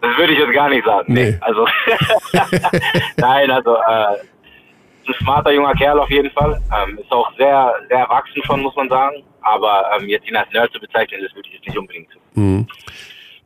Das 0.00 0.16
würde 0.16 0.32
ich 0.32 0.38
jetzt 0.38 0.52
gar 0.52 0.68
nicht 0.68 0.84
sagen. 0.84 1.12
Nee. 1.12 1.36
Also, 1.40 1.66
nein, 3.16 3.50
also, 3.50 3.74
äh, 3.74 4.18
ein 5.08 5.14
smarter 5.20 5.52
junger 5.52 5.74
Kerl 5.74 5.98
auf 5.98 6.10
jeden 6.10 6.30
Fall. 6.30 6.60
Ähm, 6.72 6.98
ist 6.98 7.10
auch 7.10 7.30
sehr, 7.36 7.74
sehr 7.88 7.98
erwachsen 7.98 8.42
schon, 8.44 8.60
muss 8.60 8.76
man 8.76 8.88
sagen. 8.88 9.22
Aber 9.40 9.84
ähm, 9.98 10.08
jetzt 10.08 10.28
ihn 10.28 10.36
als 10.36 10.50
Nerd 10.52 10.72
zu 10.72 10.80
bezeichnen, 10.80 11.20
das 11.22 11.34
würde 11.34 11.48
ich 11.48 11.54
jetzt 11.54 11.66
nicht 11.66 11.78
unbedingt 11.78 12.08
tun. 12.10 12.22
Mhm. 12.34 12.66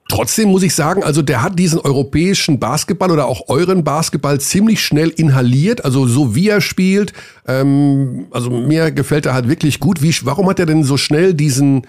Trotzdem 0.09 0.51
muss 0.51 0.63
ich 0.63 0.75
sagen, 0.75 1.03
also 1.03 1.23
der 1.23 1.43
hat 1.43 1.59
diesen 1.59 1.81
europäischen 1.81 2.61
Basketball 2.61 3.11
oder 3.11 3.27
auch 3.27 3.49
euren 3.49 3.83
Basketball 3.83 4.39
ziemlich 4.41 4.85
schnell 4.85 5.09
inhaliert, 5.09 5.87
also 5.87 6.07
so 6.07 6.35
wie 6.35 6.51
er 6.51 6.61
spielt. 6.61 7.15
Ähm, 7.47 8.27
also 8.31 8.51
mir 8.51 8.91
gefällt 8.91 9.25
er 9.25 9.33
halt 9.33 9.49
wirklich 9.49 9.81
gut. 9.81 10.03
Wie, 10.03 10.15
warum 10.25 10.51
hat 10.51 10.59
er 10.59 10.67
denn 10.67 10.85
so 10.85 10.99
schnell 10.99 11.33
diesen 11.33 11.87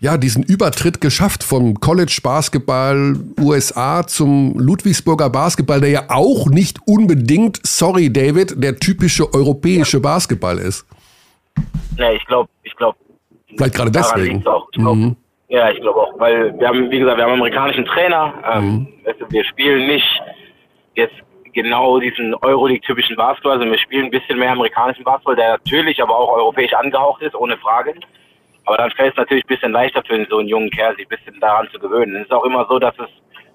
ja, 0.00 0.16
diesen 0.16 0.44
Übertritt 0.44 1.00
geschafft 1.00 1.42
vom 1.42 1.80
College 1.80 2.20
Basketball 2.22 3.16
USA 3.40 4.06
zum 4.06 4.54
Ludwigsburger 4.56 5.28
Basketball, 5.28 5.80
der 5.80 5.90
ja 5.90 6.04
auch 6.08 6.46
nicht 6.48 6.78
unbedingt, 6.86 7.60
sorry 7.64 8.12
David, 8.12 8.62
der 8.62 8.76
typische 8.76 9.32
europäische 9.34 10.00
Basketball 10.00 10.58
ist. 10.58 10.86
Ja, 11.96 12.12
ich 12.12 12.24
glaube, 12.26 12.48
ich 12.62 12.76
glaube. 12.76 12.96
Vielleicht 13.56 13.74
gerade 13.74 13.90
deswegen. 13.90 14.46
Auch. 14.46 14.68
Ich 14.70 14.78
glaub, 14.78 14.96
mhm. 14.96 15.16
Ja, 15.48 15.70
ich 15.70 15.80
glaube 15.80 16.00
auch, 16.00 16.20
weil 16.20 16.56
wir 16.58 16.68
haben, 16.68 16.90
wie 16.90 16.98
gesagt, 16.98 17.16
wir 17.16 17.24
haben 17.24 17.32
einen 17.32 17.40
amerikanischen 17.40 17.86
Trainer. 17.86 18.34
Ähm, 18.52 18.64
mhm. 18.64 18.86
wir 19.30 19.44
spielen 19.44 19.86
nicht 19.86 20.22
jetzt 20.94 21.14
genau 21.54 21.98
diesen 21.98 22.34
Euroleague-typischen 22.36 23.16
Basketball, 23.16 23.54
also 23.58 23.64
wir 23.64 23.78
spielen 23.78 24.04
ein 24.04 24.10
bisschen 24.10 24.38
mehr 24.38 24.52
amerikanischen 24.52 25.02
Basketball, 25.02 25.34
der 25.34 25.52
natürlich 25.52 26.00
aber 26.00 26.16
auch 26.16 26.30
europäisch 26.30 26.72
angehaucht 26.74 27.22
ist, 27.22 27.34
ohne 27.34 27.56
Frage. 27.56 27.94
Aber 28.68 28.76
dann 28.76 28.90
fällt 28.90 29.12
es 29.12 29.16
natürlich 29.16 29.44
ein 29.44 29.48
bisschen 29.48 29.72
leichter 29.72 30.02
für 30.04 30.26
so 30.28 30.38
einen 30.38 30.48
jungen 30.48 30.68
Kerl, 30.68 30.94
sich 30.94 31.06
ein 31.06 31.16
bisschen 31.16 31.40
daran 31.40 31.66
zu 31.72 31.78
gewöhnen. 31.78 32.16
Es 32.16 32.24
ist 32.24 32.32
auch 32.32 32.44
immer 32.44 32.66
so, 32.68 32.78
dass 32.78 32.94
es 32.98 33.08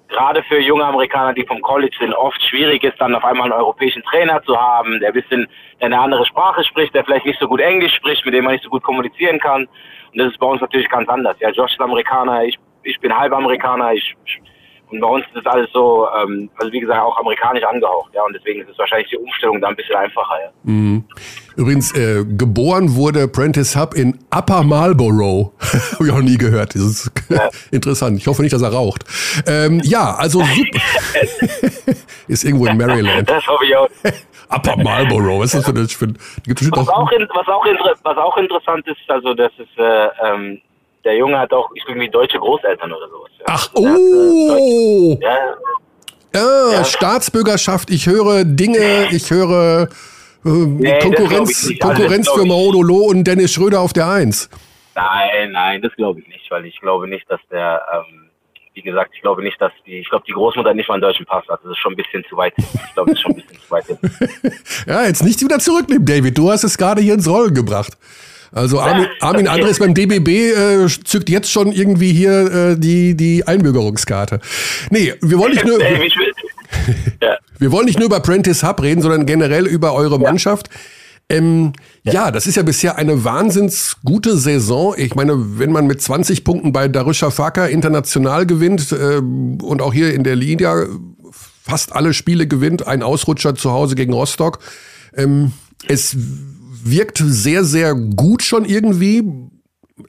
gerade 0.07 0.41
für 0.41 0.59
junge 0.59 0.83
Amerikaner, 0.83 1.33
die 1.33 1.45
vom 1.45 1.61
College 1.61 1.95
sind, 1.99 2.15
oft 2.15 2.41
schwierig 2.41 2.83
ist, 2.83 2.99
dann 2.99 3.13
auf 3.13 3.23
einmal 3.23 3.43
einen 3.43 3.61
europäischen 3.61 4.01
Trainer 4.01 4.41
zu 4.41 4.59
haben, 4.59 4.99
der 4.99 5.09
ein 5.09 5.13
bisschen 5.13 5.47
der 5.79 5.85
eine 5.85 5.99
andere 5.99 6.25
Sprache 6.25 6.63
spricht, 6.63 6.95
der 6.95 7.05
vielleicht 7.05 7.27
nicht 7.27 7.39
so 7.39 7.47
gut 7.47 7.61
Englisch 7.61 7.93
spricht, 7.93 8.25
mit 8.25 8.33
dem 8.33 8.45
man 8.45 8.53
nicht 8.53 8.63
so 8.63 8.71
gut 8.71 8.81
kommunizieren 8.81 9.39
kann. 9.39 9.67
Und 10.13 10.17
das 10.17 10.31
ist 10.31 10.39
bei 10.39 10.47
uns 10.47 10.61
natürlich 10.61 10.89
ganz 10.89 11.07
anders. 11.07 11.37
Ja, 11.39 11.51
Josh 11.51 11.73
ist 11.73 11.81
Amerikaner, 11.81 12.45
ich, 12.45 12.57
ich 12.81 12.99
bin 12.99 13.15
halb 13.15 13.33
Amerikaner, 13.33 13.93
ich, 13.93 14.15
und 14.93 15.01
bei 15.01 15.07
uns 15.07 15.25
ist 15.25 15.35
das 15.35 15.45
alles 15.47 15.69
so, 15.73 16.07
ähm, 16.21 16.49
also 16.57 16.71
wie 16.71 16.79
gesagt, 16.79 17.01
auch 17.01 17.17
amerikanisch 17.17 17.63
angehaucht, 17.63 18.13
ja, 18.13 18.23
und 18.23 18.33
deswegen 18.33 18.61
ist 18.61 18.69
es 18.69 18.77
wahrscheinlich 18.77 19.09
die 19.09 19.17
Umstellung 19.17 19.59
da 19.59 19.69
ein 19.69 19.75
bisschen 19.75 19.95
einfacher, 19.95 20.35
ja. 20.39 20.51
Mhm. 20.63 21.03
Übrigens, 21.55 21.95
äh, 21.95 22.23
geboren 22.25 22.95
wurde 22.95 23.27
Prentice 23.27 23.75
Hub 23.75 23.95
in 23.95 24.19
Upper 24.35 24.63
Marlborough. 24.63 25.51
Habe 25.93 26.07
ich 26.07 26.11
auch 26.11 26.21
nie 26.21 26.37
gehört. 26.37 26.73
Das 26.75 26.81
ist 26.81 27.11
ja. 27.29 27.49
interessant. 27.71 28.17
Ich 28.17 28.27
hoffe 28.27 28.41
nicht, 28.41 28.53
dass 28.53 28.61
er 28.61 28.73
raucht. 28.73 29.03
Ähm, 29.47 29.79
ja, 29.83 30.15
also 30.15 30.43
super. 30.43 30.79
ist 32.27 32.43
irgendwo 32.43 32.65
in 32.65 32.77
Maryland. 32.77 33.29
Das 33.29 33.45
hoffe 33.47 33.65
ich 33.65 33.75
auch. 33.75 33.87
Upper 34.49 34.77
Marlborough, 34.77 35.41
was 35.41 35.53
ist 35.53 35.67
das 35.67 35.93
für 35.93 36.05
ein... 36.05 36.15
Für, 36.15 36.43
gibt's 36.43 36.69
was, 36.71 36.89
auch, 36.89 37.11
in, 37.11 37.27
was, 37.33 37.47
auch 37.47 37.65
was 38.03 38.17
auch 38.17 38.37
interessant 38.37 38.87
ist, 38.87 38.97
also 39.07 39.33
das 39.33 39.51
ist... 39.57 39.77
Äh, 39.77 40.07
ähm, 40.23 40.61
der 41.03 41.15
Junge 41.15 41.37
hat 41.37 41.51
auch 41.53 41.69
irgendwie 41.87 42.09
deutsche 42.09 42.39
Großeltern 42.39 42.91
oder 42.91 43.09
sowas. 43.09 43.31
Ja. 43.39 43.45
Ach, 43.47 43.69
oh! 43.75 45.17
Ja. 45.21 45.37
Ja, 46.35 46.71
ja. 46.71 46.83
Staatsbürgerschaft, 46.83 47.91
ich 47.91 48.07
höre 48.07 48.43
Dinge, 48.43 49.07
ich 49.11 49.29
höre 49.29 49.87
äh, 50.43 50.49
nee, 50.49 50.99
Konkurrenz, 50.99 51.71
Konkurrenz 51.79 52.27
für 52.29 52.43
Maudolo 52.43 53.05
und 53.05 53.23
Dennis 53.23 53.53
Schröder 53.53 53.81
auf 53.81 53.93
der 53.93 54.09
Eins. 54.09 54.49
Nein, 54.95 55.51
nein, 55.51 55.81
das 55.81 55.93
glaube 55.95 56.21
ich 56.21 56.27
nicht, 56.27 56.49
weil 56.49 56.65
ich 56.65 56.79
glaube 56.79 57.07
nicht, 57.07 57.29
dass 57.29 57.39
der, 57.51 57.83
ähm, 57.93 58.29
wie 58.73 58.81
gesagt, 58.81 59.11
ich 59.13 59.21
glaube 59.21 59.43
nicht, 59.43 59.61
dass 59.61 59.71
die, 59.85 59.99
ich 59.99 60.09
glaube, 60.09 60.25
die 60.27 60.33
Großmutter 60.33 60.73
nicht 60.73 60.87
mal 60.87 60.95
einen 60.95 61.01
deutschen 61.01 61.25
Pass 61.25 61.47
hat. 61.47 61.59
Das 61.63 61.71
ist 61.71 61.77
schon 61.77 61.93
ein 61.93 61.97
bisschen 61.97 62.23
zu 62.27 62.35
weit. 62.35 62.53
Ich 62.57 62.93
glaube, 62.93 63.11
das 63.11 63.19
ist 63.19 63.21
schon 63.21 63.31
ein 63.33 63.35
bisschen 63.35 63.59
zu 63.59 63.71
weit. 63.71 63.85
ja, 64.87 65.05
jetzt 65.05 65.23
nichts 65.23 65.43
wieder 65.43 65.59
zurücknehmen, 65.59 66.05
David. 66.05 66.35
Du 66.35 66.49
hast 66.49 66.63
es 66.63 66.77
gerade 66.77 67.01
hier 67.01 67.13
ins 67.13 67.29
Rollen 67.29 67.53
gebracht. 67.53 67.93
Also 68.53 68.79
Armin, 68.79 69.07
Armin 69.19 69.47
Andres 69.47 69.79
beim 69.79 69.93
DBB 69.93 70.27
äh, 70.29 70.87
zückt 71.03 71.29
jetzt 71.29 71.51
schon 71.51 71.71
irgendwie 71.71 72.13
hier 72.13 72.71
äh, 72.71 72.77
die, 72.77 73.15
die 73.15 73.47
Einbürgerungskarte. 73.47 74.39
Nee, 74.89 75.13
wir 75.21 75.37
wollen 75.37 75.53
nicht 75.53 75.65
nur... 75.65 75.79
Wir 77.59 77.71
wollen 77.71 77.85
nicht 77.85 77.97
nur 77.97 78.07
über 78.07 78.19
Prentice 78.19 78.63
Hub 78.63 78.81
reden, 78.81 79.01
sondern 79.01 79.25
generell 79.25 79.67
über 79.67 79.93
eure 79.93 80.19
Mannschaft. 80.19 80.69
Ähm, 81.29 81.73
ja. 82.03 82.13
ja. 82.13 82.31
das 82.31 82.45
ist 82.45 82.55
ja 82.55 82.63
bisher 82.63 82.97
eine 82.97 83.23
wahnsinns 83.23 83.97
gute 84.03 84.37
Saison. 84.37 84.93
Ich 84.97 85.15
meine, 85.15 85.59
wenn 85.59 85.71
man 85.71 85.87
mit 85.87 86.01
20 86.01 86.43
Punkten 86.43 86.73
bei 86.73 86.87
Darüşşafaka 86.87 87.67
international 87.67 88.45
gewinnt 88.45 88.91
äh, 88.91 89.17
und 89.17 89.81
auch 89.81 89.93
hier 89.93 90.13
in 90.13 90.23
der 90.23 90.35
Liga 90.35 90.87
fast 91.31 91.95
alle 91.95 92.13
Spiele 92.13 92.47
gewinnt, 92.47 92.85
ein 92.85 93.01
Ausrutscher 93.01 93.55
zu 93.55 93.71
Hause 93.71 93.95
gegen 93.95 94.11
Rostock. 94.11 94.59
Ähm, 95.15 95.53
es 95.87 96.17
wirkt 96.85 97.17
sehr, 97.17 97.63
sehr 97.63 97.93
gut 97.95 98.43
schon 98.43 98.65
irgendwie. 98.65 99.23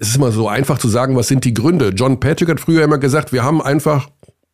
Es 0.01 0.09
ist 0.09 0.17
immer 0.17 0.31
so 0.31 0.49
einfach 0.49 0.79
zu 0.79 0.89
sagen, 0.89 1.17
was 1.17 1.29
sind 1.29 1.45
die 1.45 1.55
Gründe. 1.55 1.91
John 1.91 2.21
Patrick 2.21 2.49
hat 2.49 2.61
früher 2.61 2.85
immer 2.85 2.99
gesagt, 2.99 3.33
wir 3.33 3.45
haben 3.45 3.63
einfach 3.63 4.09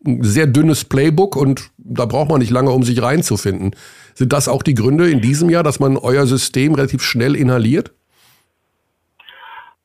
ein 0.04 0.22
sehr 0.22 0.46
dünnes 0.46 0.84
Playbook 0.84 1.36
und 1.36 1.70
da 1.78 2.06
braucht 2.06 2.30
man 2.30 2.40
nicht 2.40 2.50
lange, 2.50 2.70
um 2.70 2.82
sich 2.82 3.02
reinzufinden. 3.02 3.74
Sind 4.14 4.32
das 4.32 4.48
auch 4.48 4.62
die 4.62 4.74
Gründe 4.74 5.10
in 5.10 5.20
diesem 5.20 5.50
Jahr, 5.50 5.62
dass 5.62 5.80
man 5.80 5.96
euer 5.96 6.26
System 6.26 6.74
relativ 6.74 7.02
schnell 7.02 7.36
inhaliert? 7.36 7.92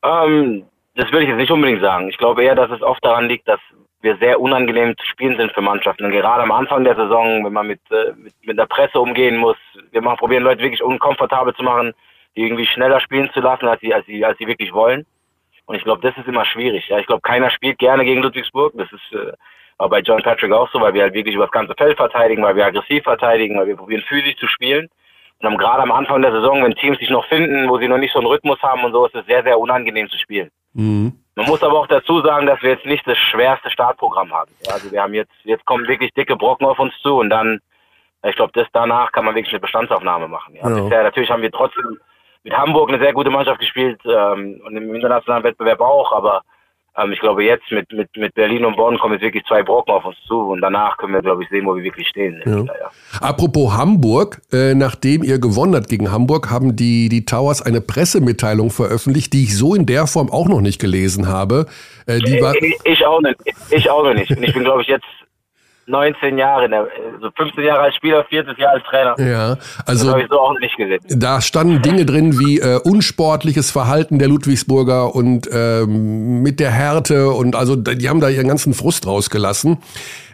Ähm, 0.03 0.63
das 0.95 1.11
würde 1.11 1.23
ich 1.23 1.29
jetzt 1.29 1.37
nicht 1.37 1.51
unbedingt 1.51 1.81
sagen. 1.81 2.09
Ich 2.09 2.17
glaube 2.17 2.43
eher, 2.43 2.55
dass 2.55 2.71
es 2.71 2.81
oft 2.81 3.03
daran 3.03 3.27
liegt, 3.27 3.47
dass 3.47 3.59
wir 4.01 4.17
sehr 4.17 4.39
unangenehm 4.39 4.95
zu 4.97 5.05
spielen 5.07 5.35
sind 5.35 5.51
für 5.51 5.61
Mannschaften. 5.61 6.05
Und 6.05 6.11
gerade 6.11 6.43
am 6.43 6.51
Anfang 6.51 6.83
der 6.83 6.95
Saison, 6.95 7.43
wenn 7.43 7.53
man 7.53 7.67
mit, 7.67 7.81
äh, 7.89 8.13
mit, 8.15 8.33
mit 8.43 8.57
der 8.57 8.67
Presse 8.67 8.99
umgehen 8.99 9.37
muss, 9.37 9.57
wir 9.91 10.01
machen, 10.01 10.17
probieren 10.17 10.43
Leute 10.43 10.61
wirklich 10.61 10.83
unkomfortabel 10.83 11.53
zu 11.55 11.63
machen, 11.63 11.93
irgendwie 12.35 12.67
schneller 12.67 12.99
spielen 12.99 13.29
zu 13.33 13.39
lassen, 13.39 13.67
als 13.67 13.81
sie, 13.81 13.93
als 13.93 14.05
sie, 14.05 14.23
als 14.23 14.37
sie 14.37 14.47
wirklich 14.47 14.73
wollen. 14.73 15.05
Und 15.65 15.75
ich 15.75 15.83
glaube, 15.83 16.01
das 16.01 16.15
ist 16.17 16.27
immer 16.27 16.45
schwierig. 16.45 16.87
Ja, 16.89 16.99
ich 16.99 17.07
glaube, 17.07 17.21
keiner 17.21 17.49
spielt 17.49 17.79
gerne 17.79 18.05
gegen 18.05 18.21
Ludwigsburg. 18.21 18.73
Das 18.75 18.91
ist 18.91 19.13
äh, 19.13 19.31
aber 19.77 19.89
bei 19.89 19.99
John 19.99 20.21
Patrick 20.21 20.51
auch 20.51 20.69
so, 20.71 20.79
weil 20.79 20.93
wir 20.93 21.01
halt 21.01 21.13
wirklich 21.13 21.35
über 21.35 21.45
das 21.45 21.51
ganze 21.51 21.73
Feld 21.75 21.97
verteidigen, 21.97 22.43
weil 22.43 22.55
wir 22.55 22.65
aggressiv 22.65 23.03
verteidigen, 23.03 23.57
weil 23.57 23.67
wir 23.67 23.75
probieren 23.75 24.03
physisch 24.07 24.37
zu 24.37 24.47
spielen. 24.47 24.89
Und 25.41 25.57
gerade 25.57 25.83
am 25.83 25.91
Anfang 25.91 26.21
der 26.21 26.31
Saison, 26.31 26.63
wenn 26.63 26.75
Teams 26.75 26.97
sich 26.97 27.09
noch 27.09 27.25
finden, 27.25 27.69
wo 27.69 27.77
sie 27.77 27.87
noch 27.87 27.97
nicht 27.97 28.13
so 28.13 28.19
einen 28.19 28.27
Rhythmus 28.27 28.61
haben 28.63 28.83
und 28.83 28.93
so, 28.93 29.05
ist 29.05 29.15
es 29.15 29.25
sehr, 29.25 29.43
sehr 29.43 29.59
unangenehm 29.59 30.09
zu 30.09 30.17
spielen. 30.17 30.49
Mhm. 30.73 31.13
Man 31.35 31.45
muss 31.45 31.61
aber 31.61 31.79
auch 31.79 31.87
dazu 31.87 32.21
sagen, 32.21 32.45
dass 32.45 32.61
wir 32.61 32.71
jetzt 32.71 32.85
nicht 32.85 33.05
das 33.05 33.17
schwerste 33.17 33.69
Startprogramm 33.69 34.33
haben. 34.33 34.51
Ja, 34.65 34.73
also 34.73 34.91
wir 34.91 35.01
haben 35.01 35.13
jetzt, 35.13 35.33
jetzt 35.43 35.65
kommen 35.65 35.87
wirklich 35.87 36.13
dicke 36.13 36.37
Brocken 36.37 36.65
auf 36.65 36.79
uns 36.79 36.93
zu 37.01 37.17
und 37.17 37.29
dann, 37.29 37.59
ich 38.23 38.35
glaube, 38.35 38.53
das 38.55 38.67
danach 38.71 39.11
kann 39.11 39.25
man 39.25 39.35
wirklich 39.35 39.53
eine 39.53 39.59
Bestandsaufnahme 39.59 40.29
machen. 40.29 40.55
Ja. 40.55 40.69
ja. 40.69 40.83
Bisher 40.83 41.03
natürlich 41.03 41.29
haben 41.29 41.41
wir 41.41 41.51
trotzdem 41.51 41.99
mit 42.45 42.55
Hamburg 42.55 42.89
eine 42.89 42.99
sehr 42.99 43.11
gute 43.11 43.31
Mannschaft 43.31 43.59
gespielt 43.59 43.99
ähm, 44.05 44.61
und 44.65 44.77
im 44.77 44.93
internationalen 44.93 45.43
Wettbewerb 45.43 45.81
auch, 45.81 46.13
aber 46.13 46.43
ähm, 46.95 47.11
ich 47.11 47.19
glaube 47.19 47.43
jetzt 47.43 47.69
mit, 47.71 47.91
mit, 47.91 48.07
mit 48.15 48.35
Berlin 48.35 48.63
und 48.65 48.77
Bonn 48.77 48.99
kommen 48.99 49.15
jetzt 49.15 49.23
wirklich 49.23 49.43
zwei 49.45 49.63
Brocken 49.63 49.91
auf 49.91 50.05
uns 50.05 50.15
zu 50.27 50.39
und 50.39 50.61
danach 50.61 50.95
können 50.97 51.13
wir, 51.13 51.23
glaube 51.23 51.41
ich, 51.41 51.49
sehen, 51.49 51.65
wo 51.65 51.75
wir 51.75 51.83
wirklich 51.83 52.07
stehen. 52.07 52.41
Ja. 52.45 52.57
Liga, 52.57 52.73
ja. 52.79 52.91
Apropos 53.19 53.75
Hamburg, 53.75 54.41
äh, 54.53 54.75
nachdem 54.75 55.23
ihr 55.23 55.39
gewonnen 55.39 55.75
habt 55.75 55.89
gegen 55.89 56.11
Hamburg, 56.11 56.51
haben 56.51 56.75
die, 56.75 57.09
die 57.09 57.25
Towers 57.25 57.63
eine 57.63 57.81
Pressemitteilung 57.81 58.69
veröffentlicht, 58.69 59.33
die 59.33 59.45
ich 59.45 59.57
so 59.57 59.73
in 59.73 59.87
der 59.87 60.05
Form 60.05 60.31
auch 60.31 60.47
noch 60.47 60.61
nicht 60.61 60.79
gelesen 60.79 61.27
habe. 61.27 61.65
Äh, 62.05 62.19
die 62.19 62.39
war 62.41 62.53
ich, 62.55 62.77
ich 62.83 63.05
auch 63.05 63.21
nicht. 63.21 63.37
Ich 63.71 63.89
auch 63.89 64.03
noch 64.03 64.13
nicht. 64.13 64.29
Und 64.29 64.43
ich 64.43 64.53
bin, 64.53 64.63
glaube 64.63 64.83
ich, 64.83 64.87
jetzt 64.87 65.07
19 65.87 66.37
Jahre, 66.37 66.67
also 67.13 67.29
15 67.35 67.63
Jahre 67.63 67.81
als 67.81 67.95
Spieler, 67.95 68.25
viertes 68.25 68.57
Jahr 68.57 68.71
als 68.73 68.83
Trainer. 68.85 69.15
Ja, 69.19 69.57
also 69.85 70.05
das 70.05 70.13
habe 70.13 70.23
ich 70.23 70.29
so 70.29 70.39
auch 70.39 70.57
nicht 70.59 70.75
gesehen. 70.77 70.99
Da 71.07 71.41
standen 71.41 71.81
Dinge 71.83 72.05
drin 72.05 72.39
wie 72.39 72.59
äh, 72.59 72.79
unsportliches 72.83 73.69
Verhalten 73.69 74.17
der 74.17 74.27
Ludwigsburger 74.27 75.13
und 75.13 75.47
ähm, 75.51 76.41
mit 76.41 76.59
der 76.59 76.71
Härte 76.71 77.29
und 77.29 77.55
also 77.55 77.75
die 77.75 78.09
haben 78.09 78.19
da 78.19 78.29
ihren 78.29 78.47
ganzen 78.47 78.73
Frust 78.73 79.05
rausgelassen. 79.05 79.77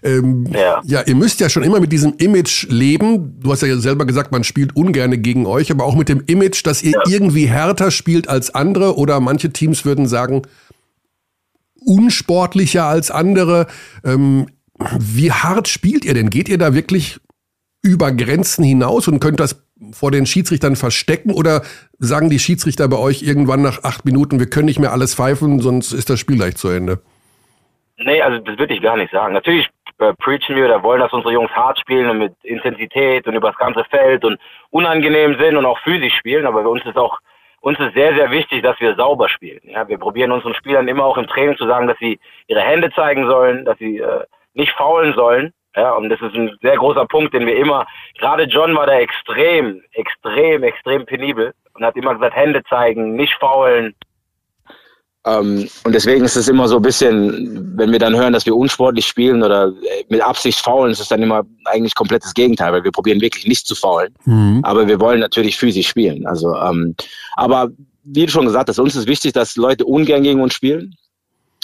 Ähm, 0.03 0.47
ja. 0.51 0.81
ja, 0.83 1.01
ihr 1.01 1.15
müsst 1.15 1.41
ja 1.41 1.49
schon 1.49 1.63
immer 1.63 1.79
mit 1.79 1.91
diesem 1.91 2.15
Image 2.17 2.67
leben. 2.69 3.39
Du 3.41 3.51
hast 3.51 3.61
ja 3.61 3.75
selber 3.77 4.05
gesagt, 4.05 4.31
man 4.31 4.43
spielt 4.43 4.75
ungerne 4.75 5.17
gegen 5.17 5.45
euch, 5.45 5.69
aber 5.69 5.83
auch 5.83 5.95
mit 5.95 6.09
dem 6.09 6.23
Image, 6.27 6.65
dass 6.65 6.81
ihr 6.81 6.93
ja. 6.93 7.01
irgendwie 7.07 7.45
härter 7.47 7.91
spielt 7.91 8.29
als 8.29 8.55
andere 8.55 8.97
oder 8.97 9.19
manche 9.19 9.51
Teams 9.51 9.85
würden 9.85 10.07
sagen, 10.07 10.43
unsportlicher 11.85 12.85
als 12.85 13.11
andere. 13.11 13.67
Ähm, 14.03 14.47
wie 14.99 15.31
hart 15.31 15.67
spielt 15.67 16.05
ihr 16.05 16.13
denn? 16.13 16.29
Geht 16.29 16.49
ihr 16.49 16.57
da 16.57 16.73
wirklich 16.73 17.19
über 17.83 18.11
Grenzen 18.11 18.63
hinaus 18.63 19.07
und 19.07 19.19
könnt 19.19 19.39
das 19.39 19.65
vor 19.91 20.11
den 20.11 20.25
Schiedsrichtern 20.25 20.75
verstecken 20.75 21.31
oder 21.31 21.61
sagen 21.97 22.29
die 22.29 22.39
Schiedsrichter 22.39 22.87
bei 22.87 22.97
euch 22.97 23.23
irgendwann 23.23 23.61
nach 23.61 23.83
acht 23.83 24.05
Minuten, 24.05 24.39
wir 24.39 24.49
können 24.49 24.65
nicht 24.65 24.79
mehr 24.79 24.91
alles 24.91 25.15
pfeifen, 25.15 25.59
sonst 25.59 25.91
ist 25.91 26.09
das 26.09 26.19
Spiel 26.19 26.37
leicht 26.37 26.59
zu 26.59 26.69
Ende? 26.69 26.99
Nee, 27.97 28.21
also 28.21 28.39
das 28.39 28.57
würde 28.57 28.73
ich 28.73 28.81
gar 28.81 28.97
nicht 28.97 29.11
sagen. 29.11 29.33
Natürlich 29.33 29.67
äh, 29.99 30.13
preachen 30.13 30.55
wir 30.55 30.65
oder 30.65 30.83
wollen, 30.83 31.01
dass 31.01 31.13
unsere 31.13 31.33
Jungs 31.33 31.51
hart 31.51 31.79
spielen 31.79 32.09
und 32.09 32.19
mit 32.19 32.33
Intensität 32.43 33.27
und 33.27 33.35
über 33.35 33.49
das 33.49 33.57
ganze 33.57 33.83
Feld 33.85 34.23
und 34.23 34.39
unangenehm 34.69 35.35
sind 35.39 35.57
und 35.57 35.65
auch 35.65 35.79
physisch 35.79 36.13
spielen, 36.15 36.45
aber 36.45 36.63
bei 36.63 36.69
uns 36.69 36.85
ist 36.85 36.97
auch 36.97 37.19
uns 37.61 37.79
ist 37.79 37.93
sehr, 37.93 38.15
sehr 38.15 38.31
wichtig, 38.31 38.63
dass 38.63 38.79
wir 38.79 38.95
sauber 38.95 39.29
spielen. 39.29 39.61
Ja, 39.63 39.87
wir 39.87 39.99
probieren 39.99 40.31
unseren 40.31 40.55
Spielern 40.55 40.87
immer 40.87 41.05
auch 41.05 41.17
im 41.17 41.27
Training 41.27 41.57
zu 41.57 41.67
sagen, 41.67 41.87
dass 41.87 41.97
sie 41.99 42.19
ihre 42.47 42.61
Hände 42.61 42.91
zeigen 42.91 43.27
sollen, 43.27 43.65
dass 43.65 43.77
sie 43.77 43.99
äh, 43.99 44.23
nicht 44.53 44.73
faulen 44.73 45.13
sollen. 45.15 45.53
Ja, 45.75 45.93
und 45.93 46.09
das 46.09 46.21
ist 46.21 46.35
ein 46.35 46.51
sehr 46.61 46.75
großer 46.75 47.05
Punkt, 47.05 47.33
den 47.33 47.45
wir 47.45 47.55
immer, 47.55 47.85
gerade 48.19 48.43
John 48.43 48.75
war 48.75 48.87
da 48.87 48.99
extrem, 48.99 49.81
extrem, 49.93 50.63
extrem 50.63 51.05
penibel 51.05 51.53
und 51.73 51.85
hat 51.85 51.95
immer 51.95 52.13
gesagt, 52.13 52.35
Hände 52.35 52.61
zeigen, 52.69 53.15
nicht 53.15 53.33
faulen. 53.39 53.95
Ähm, 55.25 55.69
und 55.83 55.93
deswegen 55.93 56.25
ist 56.25 56.35
es 56.35 56.47
immer 56.47 56.67
so 56.67 56.77
ein 56.77 56.81
bisschen, 56.81 57.77
wenn 57.77 57.91
wir 57.91 57.99
dann 57.99 58.15
hören, 58.15 58.33
dass 58.33 58.45
wir 58.45 58.55
unsportlich 58.55 59.05
spielen 59.05 59.43
oder 59.43 59.67
äh, 59.67 60.03
mit 60.09 60.21
Absicht 60.21 60.59
faulen, 60.59 60.91
ist 60.91 60.99
es 60.99 61.09
dann 61.09 61.21
immer 61.21 61.43
eigentlich 61.65 61.93
komplett 61.93 62.23
das 62.23 62.33
Gegenteil, 62.33 62.73
weil 62.73 62.83
wir 62.83 62.91
probieren 62.91 63.21
wirklich 63.21 63.45
nicht 63.45 63.67
zu 63.67 63.75
faulen. 63.75 64.15
Mhm. 64.25 64.61
Aber 64.63 64.87
wir 64.87 64.99
wollen 64.99 65.19
natürlich 65.19 65.57
physisch 65.57 65.87
spielen. 65.87 66.25
Also, 66.25 66.55
ähm, 66.55 66.95
aber 67.35 67.69
wie 68.03 68.25
du 68.25 68.31
schon 68.31 68.45
gesagt 68.45 68.67
hast, 68.67 68.79
uns 68.79 68.95
ist 68.95 69.07
wichtig, 69.07 69.33
dass 69.33 69.55
Leute 69.55 69.85
ungern 69.85 70.23
gegen 70.23 70.41
uns 70.41 70.55
spielen. 70.55 70.95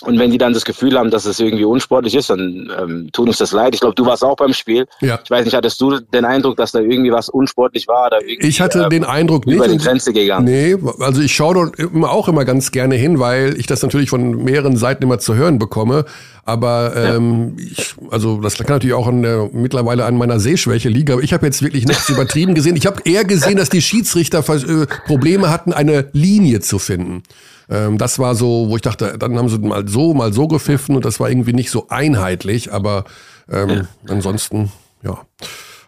Und 0.04 0.20
wenn 0.20 0.30
die 0.30 0.38
dann 0.38 0.54
das 0.54 0.64
Gefühl 0.64 0.96
haben, 0.96 1.10
dass 1.10 1.26
es 1.26 1.40
irgendwie 1.40 1.66
unsportlich 1.66 2.14
ist, 2.14 2.30
dann 2.30 2.72
ähm, 2.80 3.10
tut 3.14 3.28
uns 3.28 3.40
das 3.40 3.52
leid. 3.52 3.74
Ich 3.74 3.82
glaube, 3.82 3.96
du 3.96 4.06
warst 4.06 4.24
auch 4.24 4.36
beim 4.36 4.54
Spiel. 4.54 4.86
Ja. 5.02 5.20
Ich 5.24 5.32
weiß 5.32 5.44
nicht, 5.44 5.56
hattest 5.56 5.82
du 5.82 6.00
den 6.00 6.24
Eindruck, 6.24 6.56
dass 6.58 6.72
da 6.72 6.80
irgendwie 6.80 7.12
was 7.12 7.30
unsportlich 7.30 7.88
war? 7.88 8.06
Oder 8.06 8.20
ich 8.24 8.62
hatte 8.62 8.84
äh, 8.84 8.90
den 8.90 9.04
Eindruck 9.04 9.48
nicht. 9.48 9.56
Über 9.56 9.68
die 9.68 9.78
Grenze 9.78 10.14
gegangen. 10.14 10.46
Nee, 10.46 10.78
also 11.00 11.20
ich 11.20 11.34
schaue 11.34 11.56
dort 11.56 11.80
immer 11.80 12.12
auch 12.12 12.28
immer 12.28 12.46
ganz 12.46 12.72
gerne 12.72 12.94
hin, 12.94 13.20
weil 13.20 13.56
ich 13.58 13.66
das 13.66 13.82
natürlich 13.82 14.12
von 14.12 14.44
mehreren 14.44 14.78
Seiten 14.78 15.02
immer 15.02 15.18
zu 15.18 15.34
hören 15.34 15.58
bekomme. 15.58 16.06
Aber 16.46 16.94
ähm, 16.96 17.56
ja. 17.58 17.66
ich, 17.72 17.96
also 18.12 18.40
das 18.40 18.56
kann 18.56 18.68
natürlich 18.68 18.96
auch 18.96 19.08
an 19.08 19.24
der, 19.24 19.50
mittlerweile 19.52 20.06
an 20.06 20.16
meiner 20.16 20.40
Sehschwäche 20.40 20.90
liegen. 20.90 21.14
Aber 21.14 21.24
ich 21.24 21.34
habe 21.34 21.48
jetzt 21.48 21.64
wirklich 21.64 21.88
nichts 21.88 22.08
übertrieben 22.08 22.54
gesehen. 22.54 22.76
Ich 22.76 22.86
habe 22.86 23.02
eher 23.04 23.26
gesehen, 23.26 23.58
dass 23.58 23.70
die 23.70 23.82
Schiedsrichter 23.82 24.48
äh, 24.48 24.86
Probleme 25.08 25.50
hatten, 25.50 25.74
eine 25.74 26.10
Linie 26.14 26.60
zu 26.60 26.78
finden. 26.78 27.24
Ähm, 27.70 27.98
das 27.98 28.20
war 28.20 28.36
so, 28.36 28.70
wo 28.70 28.76
ich 28.76 28.82
dachte, 28.82 29.18
dann 29.18 29.38
haben 29.38 29.50
sie 29.50 29.60
mal 29.60 29.88
so, 29.88 30.14
mal 30.14 30.34
so 30.34 30.48
gepfiffen 30.48 30.96
und 30.96 31.06
das 31.06 31.20
war 31.20 31.30
irgendwie 31.30 31.54
nicht 31.54 31.70
so 31.70 31.88
einheitlich, 31.90 32.72
aber 32.72 33.06
ähm, 33.52 33.70
ja. 33.70 33.82
ansonsten, 34.08 34.72
ja, 35.04 35.20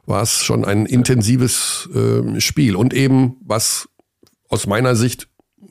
war 0.05 0.23
es 0.23 0.43
schon 0.43 0.65
ein 0.65 0.85
intensives 0.85 1.87
äh, 1.93 2.39
Spiel. 2.41 2.75
Und 2.75 2.93
eben, 2.93 3.37
was 3.45 3.87
aus 4.49 4.67
meiner 4.67 4.95
Sicht 4.95 5.27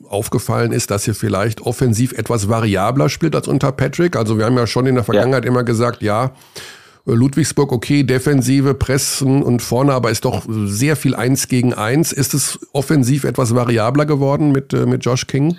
aufgefallen 0.09 0.73
ist, 0.73 0.91
dass 0.91 1.07
ihr 1.07 1.15
vielleicht 1.15 1.61
offensiv 1.61 2.13
etwas 2.13 2.49
variabler 2.49 3.09
spielt 3.09 3.35
als 3.35 3.49
unter 3.49 3.73
Patrick. 3.73 4.17
Also 4.17 4.39
wir 4.39 4.47
haben 4.47 4.57
ja 4.57 4.67
schon 4.67 4.87
in 4.87 4.95
der 4.95 5.05
Vergangenheit 5.05 5.45
ja. 5.45 5.51
immer 5.51 5.65
gesagt, 5.65 6.03
ja, 6.03 6.33
Ludwigsburg 7.05 7.73
okay, 7.73 8.03
Defensive, 8.05 8.75
Pressen 8.75 9.43
und 9.43 9.63
vorne, 9.63 9.93
aber 9.93 10.11
ist 10.11 10.25
doch 10.25 10.45
sehr 10.49 10.95
viel 10.95 11.15
Eins 11.15 11.49
gegen 11.49 11.75
Eins. 11.75 12.13
Ist 12.13 12.35
es 12.35 12.59
offensiv 12.73 13.25
etwas 13.25 13.55
variabler 13.55 14.07
geworden 14.07 14.53
mit, 14.53 14.73
äh, 14.73 14.87
mit 14.87 15.05
Josh 15.05 15.27
King? 15.27 15.57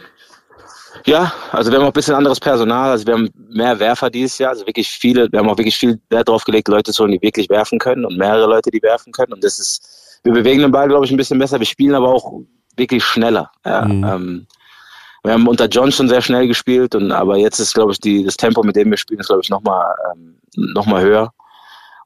Ja, 1.10 1.34
also 1.52 1.72
wir 1.72 1.80
haben 1.80 1.86
auch 1.86 1.90
ein 1.90 1.94
bisschen 1.94 2.14
anderes 2.14 2.40
Personal, 2.40 2.92
also 2.92 3.08
wir 3.08 3.16
haben 3.16 3.30
mehr 3.50 3.80
Werfer 3.80 4.12
dieses 4.12 4.38
Jahr, 4.38 4.52
also 4.52 4.68
wirklich 4.68 4.88
viele, 4.88 5.28
wir 5.32 5.40
haben 5.40 5.50
auch 5.50 5.58
wirklich 5.58 5.76
viel 5.76 6.00
Wert 6.12 6.28
darauf 6.28 6.44
gelegt, 6.44 6.68
Leute 6.68 6.92
zu 6.92 7.02
holen, 7.02 7.14
die 7.14 7.22
wirklich 7.24 7.50
werfen 7.50 7.80
können 7.80 8.06
und 8.06 8.16
mehrere 8.16 8.46
Leute, 8.46 8.70
die 8.70 8.80
werfen 8.84 9.12
können 9.12 9.34
und 9.34 9.44
das 9.44 9.58
ist, 9.58 10.20
wir 10.24 10.34
bewegen 10.34 10.62
den 10.62 10.72
Ball, 10.72 10.88
glaube 10.88 11.06
ich, 11.06 11.12
ein 11.12 11.18
bisschen 11.18 11.40
besser, 11.40 11.58
wir 11.58 11.66
spielen 11.66 11.96
aber 11.96 12.10
auch 12.10 12.32
wirklich 12.78 13.04
schneller. 13.04 13.50
Ja. 13.66 13.86
Mhm. 13.86 14.04
Ähm, 14.04 14.48
wir 15.24 15.34
haben 15.34 15.48
unter 15.48 15.66
John 15.66 15.92
schon 15.92 16.10
sehr 16.10 16.22
schnell 16.22 16.48
gespielt, 16.48 16.94
und, 16.94 17.12
aber 17.12 17.38
jetzt 17.38 17.58
ist, 17.58 17.74
glaube 17.74 17.92
ich, 17.92 18.00
die, 18.00 18.24
das 18.24 18.38
Tempo, 18.38 18.62
mit 18.62 18.76
dem 18.76 18.92
wir 18.92 18.98
spielen, 18.98 19.20
ist, 19.20 19.28
glaube 19.30 19.42
ich, 19.44 19.50
nochmal 19.50 19.96
ähm, 20.14 20.36
noch 20.56 20.86
höher. 20.88 21.34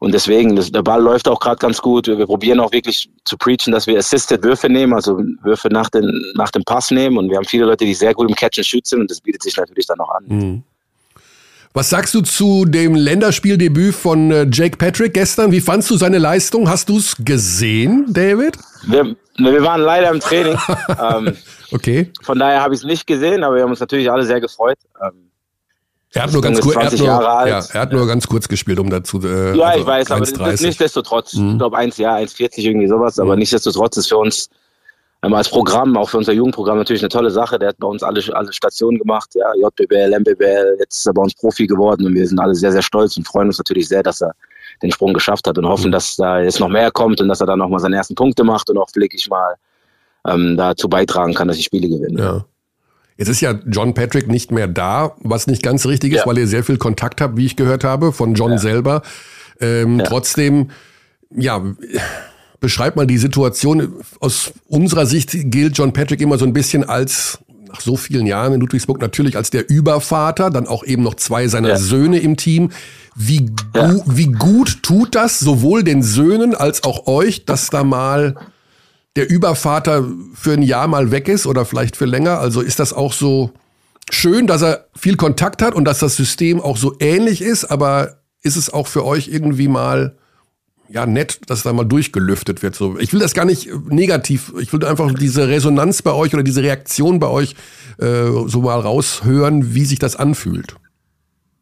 Und 0.03 0.13
deswegen, 0.13 0.57
das, 0.57 0.69
der 0.69 0.81
Ball 0.81 1.01
läuft 1.01 1.29
auch 1.29 1.39
gerade 1.39 1.59
ganz 1.59 1.81
gut. 1.81 2.07
Wir, 2.07 2.17
wir, 2.17 2.25
probieren 2.25 2.59
auch 2.59 2.73
wirklich 2.73 3.09
zu 3.23 3.37
preachen, 3.37 3.71
dass 3.71 3.87
wir 3.87 3.97
Assisted 3.97 4.43
Würfe 4.43 4.67
nehmen, 4.67 4.93
also 4.93 5.17
Würfe 5.43 5.69
nach, 5.69 5.89
den, 5.89 6.11
nach 6.35 6.51
dem 6.51 6.61
Pass 6.65 6.91
nehmen. 6.91 7.17
Und 7.17 7.29
wir 7.29 7.37
haben 7.37 7.45
viele 7.45 7.63
Leute, 7.63 7.85
die 7.85 7.93
sehr 7.93 8.13
gut 8.13 8.29
im 8.29 8.35
Catch 8.35 8.57
and 8.57 8.65
Shoot 8.65 8.85
sind 8.85 8.99
und 8.99 9.09
das 9.09 9.21
bietet 9.21 9.43
sich 9.43 9.55
natürlich 9.55 9.85
dann 9.85 10.01
auch 10.01 10.09
an. 10.09 10.23
Mhm. 10.27 10.63
Was 11.71 11.89
sagst 11.89 12.13
du 12.15 12.19
zu 12.19 12.65
dem 12.65 12.95
Länderspieldebüt 12.95 13.95
von 13.95 14.29
äh, 14.29 14.45
Jake 14.51 14.75
Patrick 14.75 15.13
gestern? 15.13 15.53
Wie 15.53 15.61
fandst 15.61 15.89
du 15.89 15.95
seine 15.95 16.17
Leistung? 16.17 16.67
Hast 16.67 16.89
du 16.89 16.97
es 16.97 17.15
gesehen, 17.23 18.07
David? 18.09 18.57
Wir, 18.85 19.15
wir 19.37 19.63
waren 19.63 19.79
leider 19.79 20.11
im 20.11 20.19
Training. 20.19 20.57
ähm, 21.01 21.37
okay. 21.71 22.11
Von 22.23 22.39
daher 22.39 22.61
habe 22.61 22.73
ich 22.73 22.81
es 22.81 22.85
nicht 22.85 23.07
gesehen, 23.07 23.41
aber 23.41 23.55
wir 23.55 23.63
haben 23.63 23.69
uns 23.69 23.79
natürlich 23.79 24.11
alle 24.11 24.25
sehr 24.25 24.41
gefreut. 24.41 24.79
Ähm, 25.01 25.31
er 26.13 26.23
hat 26.23 26.31
nur 26.31 26.41
ganz 26.41 26.61
kurz, 26.61 26.75
er 26.75 26.85
hat 26.85 26.97
nur, 26.97 27.07
ja, 27.07 27.45
er 27.45 27.81
hat 27.81 27.91
nur 27.91 28.07
ganz 28.07 28.27
kurz 28.27 28.47
gespielt, 28.47 28.79
um 28.79 28.89
dazu. 28.89 29.19
Äh, 29.23 29.57
ja, 29.57 29.65
also 29.65 29.79
ich 29.79 29.85
weiß, 29.87 30.11
aber 30.11 30.25
das, 30.25 30.61
nichtsdestotrotz, 30.61 31.33
mhm. 31.33 31.51
ich 31.51 31.57
glaube 31.57 31.77
1 31.77 31.97
Jahr, 31.97 32.17
1,40 32.17 32.59
irgendwie 32.59 32.87
sowas, 32.87 33.17
aber 33.19 33.33
mhm. 33.33 33.39
nichtsdestotrotz 33.39 33.97
ist 33.97 34.09
für 34.09 34.17
uns 34.17 34.49
ähm, 35.23 35.33
als 35.33 35.49
Programm, 35.49 35.97
auch 35.97 36.09
für 36.09 36.17
unser 36.17 36.33
Jugendprogramm 36.33 36.77
natürlich 36.77 37.01
eine 37.01 37.09
tolle 37.09 37.31
Sache. 37.31 37.57
Der 37.57 37.69
hat 37.69 37.77
bei 37.79 37.87
uns 37.87 38.03
alle, 38.03 38.21
alle 38.33 38.53
Stationen 38.53 38.99
gemacht, 38.99 39.33
ja, 39.33 39.47
JBL, 39.55 40.19
MBBL, 40.19 40.77
jetzt 40.79 40.97
ist 40.97 41.07
er 41.07 41.13
bei 41.13 41.23
uns 41.23 41.33
Profi 41.33 41.65
geworden 41.65 42.05
und 42.05 42.13
wir 42.13 42.27
sind 42.27 42.39
alle 42.39 42.53
sehr, 42.53 42.71
sehr 42.71 42.81
stolz 42.83 43.17
und 43.17 43.25
freuen 43.25 43.47
uns 43.47 43.57
natürlich 43.57 43.87
sehr, 43.87 44.03
dass 44.03 44.21
er 44.21 44.33
den 44.81 44.91
Sprung 44.91 45.13
geschafft 45.13 45.47
hat 45.47 45.57
und 45.57 45.65
hoffen, 45.65 45.87
mhm. 45.87 45.93
dass 45.93 46.15
da 46.15 46.39
jetzt 46.39 46.59
noch 46.59 46.69
mehr 46.69 46.91
kommt 46.91 47.21
und 47.21 47.27
dass 47.27 47.41
er 47.41 47.47
dann 47.47 47.59
nochmal 47.59 47.79
seine 47.79 47.95
ersten 47.95 48.15
Punkte 48.15 48.43
macht 48.43 48.69
und 48.69 48.77
auch 48.77 48.89
wirklich 48.93 49.27
mal 49.29 49.55
ähm, 50.27 50.57
dazu 50.57 50.87
beitragen 50.87 51.33
kann, 51.33 51.47
dass 51.47 51.57
die 51.57 51.63
Spiele 51.63 51.87
gewinnen. 51.87 52.17
Ja. 52.17 52.45
Jetzt 53.17 53.27
ist 53.27 53.41
ja 53.41 53.53
John 53.67 53.93
Patrick 53.93 54.27
nicht 54.27 54.51
mehr 54.51 54.67
da, 54.67 55.15
was 55.19 55.47
nicht 55.47 55.61
ganz 55.61 55.85
richtig 55.85 56.13
ist, 56.13 56.19
ja. 56.19 56.25
weil 56.25 56.37
ihr 56.37 56.47
sehr 56.47 56.63
viel 56.63 56.77
Kontakt 56.77 57.21
habt, 57.21 57.37
wie 57.37 57.45
ich 57.45 57.55
gehört 57.55 57.83
habe, 57.83 58.11
von 58.11 58.33
John 58.33 58.53
ja. 58.53 58.57
selber. 58.57 59.01
Ähm, 59.59 59.99
ja. 59.99 60.05
Trotzdem, 60.05 60.71
ja, 61.35 61.61
beschreibt 62.59 62.95
mal 62.95 63.05
die 63.05 63.17
Situation. 63.17 63.93
Aus 64.19 64.53
unserer 64.67 65.05
Sicht 65.05 65.31
gilt 65.33 65.77
John 65.77 65.93
Patrick 65.93 66.21
immer 66.21 66.37
so 66.37 66.45
ein 66.45 66.53
bisschen 66.53 66.83
als, 66.83 67.39
nach 67.67 67.81
so 67.81 67.97
vielen 67.97 68.25
Jahren 68.25 68.53
in 68.53 68.61
Ludwigsburg, 68.61 68.99
natürlich 68.99 69.37
als 69.37 69.51
der 69.51 69.69
Übervater, 69.69 70.49
dann 70.49 70.67
auch 70.67 70.83
eben 70.83 71.03
noch 71.03 71.15
zwei 71.15 71.47
seiner 71.47 71.77
Söhne 71.77 72.19
im 72.19 72.35
Team. 72.35 72.71
Wie, 73.15 73.45
gu 73.73 74.01
wie 74.07 74.31
gut 74.31 74.81
tut 74.81 75.13
das 75.13 75.39
sowohl 75.39 75.83
den 75.83 76.01
Söhnen 76.01 76.55
als 76.55 76.83
auch 76.83 77.05
euch, 77.05 77.45
dass 77.45 77.69
da 77.69 77.83
mal 77.83 78.35
der 79.15 79.29
Übervater 79.29 80.05
für 80.33 80.53
ein 80.53 80.63
Jahr 80.63 80.87
mal 80.87 81.11
weg 81.11 81.27
ist 81.27 81.45
oder 81.45 81.65
vielleicht 81.65 81.95
für 81.95 82.05
länger? 82.05 82.39
Also 82.39 82.61
ist 82.61 82.79
das 82.79 82.93
auch 82.93 83.13
so 83.13 83.51
schön, 84.09 84.47
dass 84.47 84.61
er 84.61 84.87
viel 84.95 85.15
Kontakt 85.15 85.61
hat 85.61 85.75
und 85.75 85.85
dass 85.85 85.99
das 85.99 86.15
System 86.15 86.59
auch 86.61 86.77
so 86.77 86.95
ähnlich 86.99 87.41
ist, 87.41 87.65
aber 87.65 88.17
ist 88.41 88.55
es 88.55 88.71
auch 88.71 88.87
für 88.87 89.05
euch 89.05 89.27
irgendwie 89.27 89.67
mal 89.67 90.17
ja 90.89 91.05
nett, 91.05 91.39
dass 91.47 91.63
da 91.63 91.73
mal 91.73 91.85
durchgelüftet 91.85 92.61
wird. 92.61 92.75
So, 92.75 92.97
ich 92.99 93.13
will 93.13 93.19
das 93.19 93.33
gar 93.33 93.45
nicht 93.45 93.69
negativ. 93.89 94.53
Ich 94.59 94.73
will 94.73 94.83
einfach 94.85 95.11
diese 95.13 95.47
Resonanz 95.47 96.01
bei 96.01 96.11
euch 96.11 96.33
oder 96.33 96.43
diese 96.43 96.61
Reaktion 96.61 97.19
bei 97.19 97.27
euch 97.27 97.55
äh, 97.99 98.25
so 98.45 98.61
mal 98.61 98.79
raushören, 98.79 99.73
wie 99.73 99.85
sich 99.85 99.99
das 99.99 100.15
anfühlt. 100.15 100.75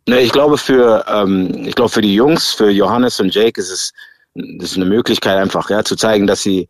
Ne, 0.07 0.19
ich 0.21 0.31
glaube 0.31 0.57
für 0.57 1.05
ähm, 1.07 1.65
ich 1.65 1.75
glaube 1.75 1.91
für 1.91 2.01
die 2.01 2.15
Jungs, 2.15 2.51
für 2.51 2.69
Johannes 2.71 3.19
und 3.19 3.33
Jake 3.33 3.61
ist 3.61 3.69
es 3.69 3.93
das 4.33 4.71
ist 4.71 4.77
eine 4.77 4.85
Möglichkeit 4.85 5.37
einfach, 5.37 5.69
ja, 5.69 5.83
zu 5.83 5.95
zeigen, 5.95 6.25
dass 6.25 6.41
sie 6.41 6.69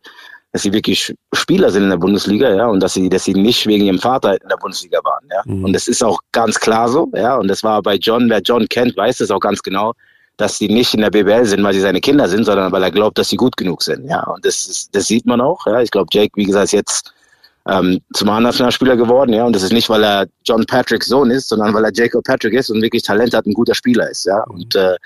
dass 0.52 0.62
sie 0.62 0.72
wirklich 0.72 1.14
Spieler 1.34 1.70
sind 1.70 1.84
in 1.84 1.90
der 1.90 1.96
Bundesliga, 1.96 2.54
ja, 2.54 2.66
und 2.66 2.80
dass 2.80 2.94
sie, 2.94 3.08
dass 3.08 3.24
sie 3.24 3.32
nicht 3.32 3.66
wegen 3.66 3.86
ihrem 3.86 3.98
Vater 3.98 4.40
in 4.40 4.48
der 4.48 4.56
Bundesliga 4.56 5.00
waren, 5.02 5.26
ja. 5.30 5.42
Mhm. 5.46 5.64
Und 5.64 5.72
das 5.72 5.88
ist 5.88 6.04
auch 6.04 6.20
ganz 6.32 6.60
klar 6.60 6.88
so, 6.88 7.10
ja. 7.14 7.36
Und 7.36 7.48
das 7.48 7.62
war 7.62 7.82
bei 7.82 7.96
John, 7.96 8.28
wer 8.28 8.40
John 8.40 8.68
kennt, 8.68 8.96
weiß 8.96 9.18
das 9.18 9.30
auch 9.30 9.40
ganz 9.40 9.62
genau, 9.62 9.94
dass 10.36 10.58
sie 10.58 10.68
nicht 10.68 10.92
in 10.94 11.00
der 11.00 11.10
BBL 11.10 11.46
sind, 11.46 11.62
weil 11.62 11.72
sie 11.72 11.80
seine 11.80 12.00
Kinder 12.00 12.28
sind, 12.28 12.44
sondern 12.44 12.70
weil 12.70 12.82
er 12.82 12.90
glaubt, 12.90 13.18
dass 13.18 13.30
sie 13.30 13.36
gut 13.36 13.56
genug 13.56 13.82
sind, 13.82 14.06
ja. 14.08 14.22
Und 14.24 14.44
das, 14.44 14.66
ist, 14.66 14.94
das 14.94 15.06
sieht 15.06 15.24
man 15.24 15.40
auch, 15.40 15.66
ja. 15.66 15.80
Ich 15.80 15.90
glaube, 15.90 16.08
Jake, 16.12 16.32
wie 16.36 16.44
gesagt, 16.44 16.64
ist 16.64 16.72
jetzt 16.72 17.14
ähm, 17.68 18.00
zum 18.12 18.28
A-Nationalspieler 18.28 18.96
geworden, 18.96 19.32
ja. 19.32 19.44
Und 19.44 19.54
das 19.54 19.62
ist 19.62 19.72
nicht, 19.72 19.88
weil 19.88 20.02
er 20.02 20.26
John 20.44 20.64
Patricks 20.66 21.06
Sohn 21.06 21.30
ist, 21.30 21.48
sondern 21.48 21.72
weil 21.74 21.84
er 21.84 21.92
Jacob 21.94 22.24
Patrick 22.24 22.54
ist 22.54 22.70
und 22.70 22.82
wirklich 22.82 23.02
Talent 23.02 23.34
hat, 23.34 23.46
ein 23.46 23.52
guter 23.52 23.74
Spieler 23.74 24.10
ist, 24.10 24.24
ja. 24.24 24.42
Und 24.48 24.74
äh, 24.74 24.96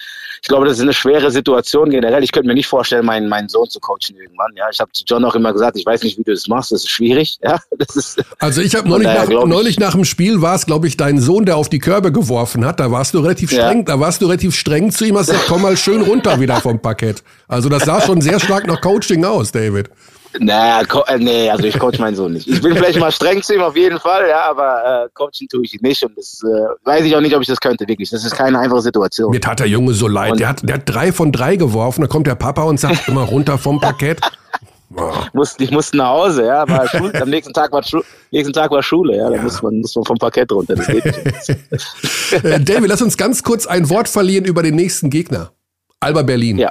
ich 0.42 0.48
glaube, 0.48 0.66
das 0.66 0.78
ist 0.78 0.82
eine 0.82 0.94
schwere 0.94 1.30
Situation 1.30 1.90
generell. 1.90 2.24
Ich 2.24 2.32
könnte 2.32 2.48
mir 2.48 2.54
nicht 2.54 2.66
vorstellen, 2.66 3.04
meinen, 3.04 3.28
meinen 3.28 3.48
Sohn 3.48 3.68
zu 3.68 3.78
coachen 3.80 4.16
irgendwann, 4.16 4.52
ja. 4.56 4.64
Ich 4.72 4.80
habe 4.80 4.90
zu 4.92 5.04
John 5.06 5.24
auch 5.24 5.34
immer 5.34 5.52
gesagt, 5.52 5.76
ich 5.76 5.84
weiß 5.84 6.02
nicht, 6.02 6.18
wie 6.18 6.22
du 6.22 6.32
das 6.32 6.48
machst, 6.48 6.72
das 6.72 6.84
ist 6.84 6.90
schwierig, 6.90 7.38
ja. 7.42 7.58
Das 7.78 7.94
ist, 7.94 8.24
also 8.38 8.62
ich 8.62 8.74
habe 8.74 8.88
neulich, 8.88 9.06
nach, 9.06 9.28
neulich 9.28 9.78
nach 9.78 9.92
dem 9.92 10.04
Spiel 10.04 10.40
war 10.40 10.54
es, 10.54 10.64
glaube 10.64 10.88
ich, 10.88 10.96
dein 10.96 11.20
Sohn, 11.20 11.44
der 11.44 11.56
auf 11.56 11.68
die 11.68 11.78
Körbe 11.78 12.10
geworfen 12.10 12.64
hat. 12.64 12.80
Da 12.80 12.90
warst 12.90 13.12
du 13.12 13.18
relativ 13.18 13.50
streng, 13.50 13.78
ja. 13.78 13.84
da 13.84 14.00
warst 14.00 14.22
du 14.22 14.26
relativ 14.26 14.54
streng 14.54 14.90
zu 14.90 15.04
ihm, 15.04 15.18
hast 15.18 15.28
gesagt, 15.28 15.46
komm 15.46 15.62
mal 15.62 15.76
schön 15.76 16.00
runter 16.02 16.40
wieder 16.40 16.56
vom 16.60 16.80
Parkett. 16.80 17.22
Also 17.48 17.68
das 17.68 17.84
sah 17.84 18.00
schon 18.00 18.22
sehr 18.22 18.40
stark 18.40 18.66
nach 18.66 18.80
Coaching 18.80 19.24
aus, 19.24 19.52
David. 19.52 19.90
Naja, 20.38 20.82
äh, 21.06 21.18
nee, 21.18 21.50
also 21.50 21.64
ich 21.64 21.78
coach 21.78 21.98
meinen 21.98 22.16
Sohn 22.16 22.32
nicht. 22.32 22.46
Ich 22.46 22.60
bin 22.60 22.76
vielleicht 22.76 22.98
mal 22.98 23.12
streng 23.12 23.42
zu 23.42 23.54
ihm 23.54 23.62
auf 23.62 23.76
jeden 23.76 23.98
Fall, 23.98 24.28
ja, 24.28 24.50
aber 24.50 25.04
äh, 25.04 25.08
coachen 25.14 25.48
tue 25.50 25.64
ich 25.64 25.74
ihn 25.74 25.80
nicht 25.82 26.02
und 26.02 26.16
das 26.16 26.42
äh, 26.44 26.86
weiß 26.86 27.04
ich 27.04 27.16
auch 27.16 27.20
nicht, 27.20 27.34
ob 27.34 27.42
ich 27.42 27.48
das 27.48 27.60
könnte, 27.60 27.86
wirklich. 27.88 28.10
Das 28.10 28.24
ist 28.24 28.34
keine 28.34 28.58
einfache 28.58 28.82
Situation. 28.82 29.30
Mir 29.30 29.40
tat 29.40 29.60
der 29.60 29.68
Junge 29.68 29.94
so 29.94 30.08
leid. 30.08 30.38
der 30.38 30.48
hat, 30.48 30.68
der 30.68 30.76
hat 30.76 30.82
drei 30.86 31.12
von 31.12 31.32
drei 31.32 31.56
geworfen, 31.56 32.02
da 32.02 32.06
kommt 32.06 32.26
der 32.26 32.34
Papa 32.34 32.62
und 32.64 32.78
sagt 32.78 33.08
immer 33.08 33.22
runter 33.22 33.58
vom 33.58 33.80
Parkett. 33.80 34.20
Oh. 34.94 35.12
Ich, 35.26 35.34
musste, 35.34 35.64
ich 35.64 35.70
musste 35.72 35.96
nach 35.96 36.10
Hause, 36.10 36.46
ja, 36.46 36.66
war 36.68 36.88
Schule, 36.88 37.12
am 37.20 37.28
nächsten 37.28 37.52
Tag 37.52 37.72
war, 37.72 37.82
Schu 37.82 38.02
nächsten 38.30 38.52
Tag 38.52 38.70
war 38.70 38.82
Schule, 38.82 39.16
ja, 39.16 39.28
da 39.28 39.36
ja. 39.36 39.42
muss, 39.42 39.60
man, 39.60 39.80
muss 39.80 39.96
man 39.96 40.04
vom 40.04 40.16
Parkett 40.16 40.52
runter. 40.52 40.76
Das 40.76 40.86
geht 40.86 41.04
nicht. 41.04 41.24
äh, 42.44 42.60
David, 42.60 42.88
lass 42.88 43.02
uns 43.02 43.16
ganz 43.16 43.42
kurz 43.42 43.66
ein 43.66 43.90
Wort 43.90 44.08
verlieren 44.08 44.44
über 44.44 44.62
den 44.62 44.76
nächsten 44.76 45.10
Gegner. 45.10 45.50
Alba 45.98 46.22
Berlin. 46.22 46.58
Ja. 46.58 46.70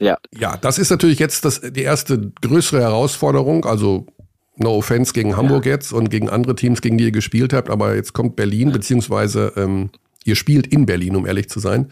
Ja. 0.00 0.18
Ja, 0.36 0.56
das 0.56 0.78
ist 0.78 0.90
natürlich 0.90 1.18
jetzt 1.18 1.44
das, 1.44 1.60
die 1.60 1.82
erste 1.82 2.32
größere 2.40 2.80
Herausforderung. 2.80 3.64
Also 3.64 4.06
no 4.56 4.76
offense 4.76 5.12
gegen 5.12 5.36
Hamburg 5.36 5.66
ja. 5.66 5.72
jetzt 5.72 5.92
und 5.92 6.10
gegen 6.10 6.28
andere 6.28 6.56
Teams, 6.56 6.80
gegen 6.80 6.98
die 6.98 7.04
ihr 7.04 7.12
gespielt 7.12 7.52
habt. 7.52 7.70
Aber 7.70 7.94
jetzt 7.94 8.12
kommt 8.12 8.34
Berlin, 8.34 8.72
beziehungsweise 8.72 9.52
ähm, 9.56 9.90
ihr 10.24 10.36
spielt 10.36 10.66
in 10.66 10.86
Berlin, 10.86 11.16
um 11.16 11.26
ehrlich 11.26 11.48
zu 11.48 11.60
sein. 11.60 11.90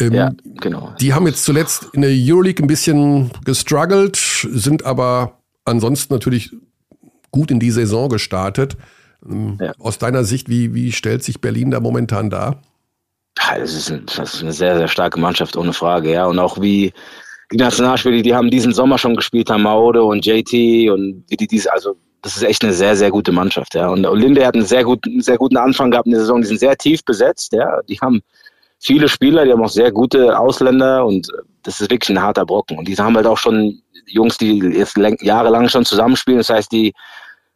Ähm, 0.00 0.14
ja, 0.14 0.32
genau. 0.60 0.94
Die 1.00 1.14
haben 1.14 1.26
jetzt 1.26 1.44
zuletzt 1.44 1.88
in 1.92 2.02
der 2.02 2.10
Euroleague 2.10 2.64
ein 2.64 2.66
bisschen 2.66 3.30
gestruggelt, 3.44 4.16
sind 4.16 4.84
aber 4.84 5.38
ansonsten 5.64 6.12
natürlich 6.12 6.50
gut 7.30 7.50
in 7.50 7.60
die 7.60 7.70
Saison 7.70 8.08
gestartet. 8.08 8.76
Ähm, 9.28 9.58
ja. 9.60 9.72
Aus 9.78 9.98
deiner 9.98 10.24
Sicht, 10.24 10.48
wie, 10.48 10.74
wie 10.74 10.92
stellt 10.92 11.22
sich 11.22 11.40
Berlin 11.40 11.70
da 11.70 11.80
momentan 11.80 12.30
dar? 12.30 12.62
Das 13.36 13.74
ist, 13.74 13.90
ein, 13.90 14.06
das 14.06 14.34
ist 14.34 14.42
eine 14.42 14.52
sehr, 14.52 14.76
sehr 14.76 14.88
starke 14.88 15.20
Mannschaft, 15.20 15.56
ohne 15.56 15.72
Frage, 15.72 16.12
ja. 16.12 16.26
Und 16.26 16.38
auch 16.38 16.60
wie, 16.60 16.92
die 17.52 17.56
Nationalspieler, 17.56 18.22
die 18.22 18.34
haben 18.34 18.50
diesen 18.50 18.72
Sommer 18.72 18.98
schon 18.98 19.16
gespielt 19.16 19.50
haben, 19.50 19.62
Maode 19.62 20.02
und 20.02 20.24
JT 20.24 20.90
und 20.90 21.24
wie 21.28 21.36
die 21.36 21.46
diese, 21.46 21.72
also 21.72 21.96
das 22.22 22.36
ist 22.36 22.42
echt 22.42 22.64
eine 22.64 22.72
sehr, 22.72 22.96
sehr 22.96 23.10
gute 23.10 23.30
Mannschaft, 23.30 23.74
ja. 23.74 23.88
Und 23.88 24.02
Linde 24.18 24.44
hat 24.44 24.54
einen 24.54 24.66
sehr 24.66 24.82
guten, 24.82 25.20
sehr 25.20 25.36
guten 25.36 25.56
Anfang 25.56 25.90
gehabt 25.90 26.06
in 26.06 26.12
der 26.12 26.20
Saison, 26.20 26.40
die 26.40 26.48
sind 26.48 26.58
sehr 26.58 26.76
tief 26.76 27.04
besetzt, 27.04 27.52
ja. 27.52 27.80
Die 27.88 27.98
haben 28.00 28.20
viele 28.80 29.08
Spieler, 29.08 29.44
die 29.44 29.52
haben 29.52 29.62
auch 29.62 29.68
sehr 29.68 29.92
gute 29.92 30.36
Ausländer 30.36 31.06
und 31.06 31.28
das 31.62 31.80
ist 31.80 31.90
wirklich 31.90 32.16
ein 32.16 32.22
harter 32.22 32.44
Brocken. 32.44 32.78
Und 32.78 32.88
die 32.88 32.96
haben 32.96 33.16
halt 33.16 33.26
auch 33.26 33.38
schon 33.38 33.80
Jungs, 34.06 34.38
die 34.38 34.58
jetzt 34.58 34.96
jahrelang 35.20 35.68
schon 35.68 35.84
zusammenspielen, 35.84 36.38
das 36.38 36.50
heißt, 36.50 36.72
die 36.72 36.92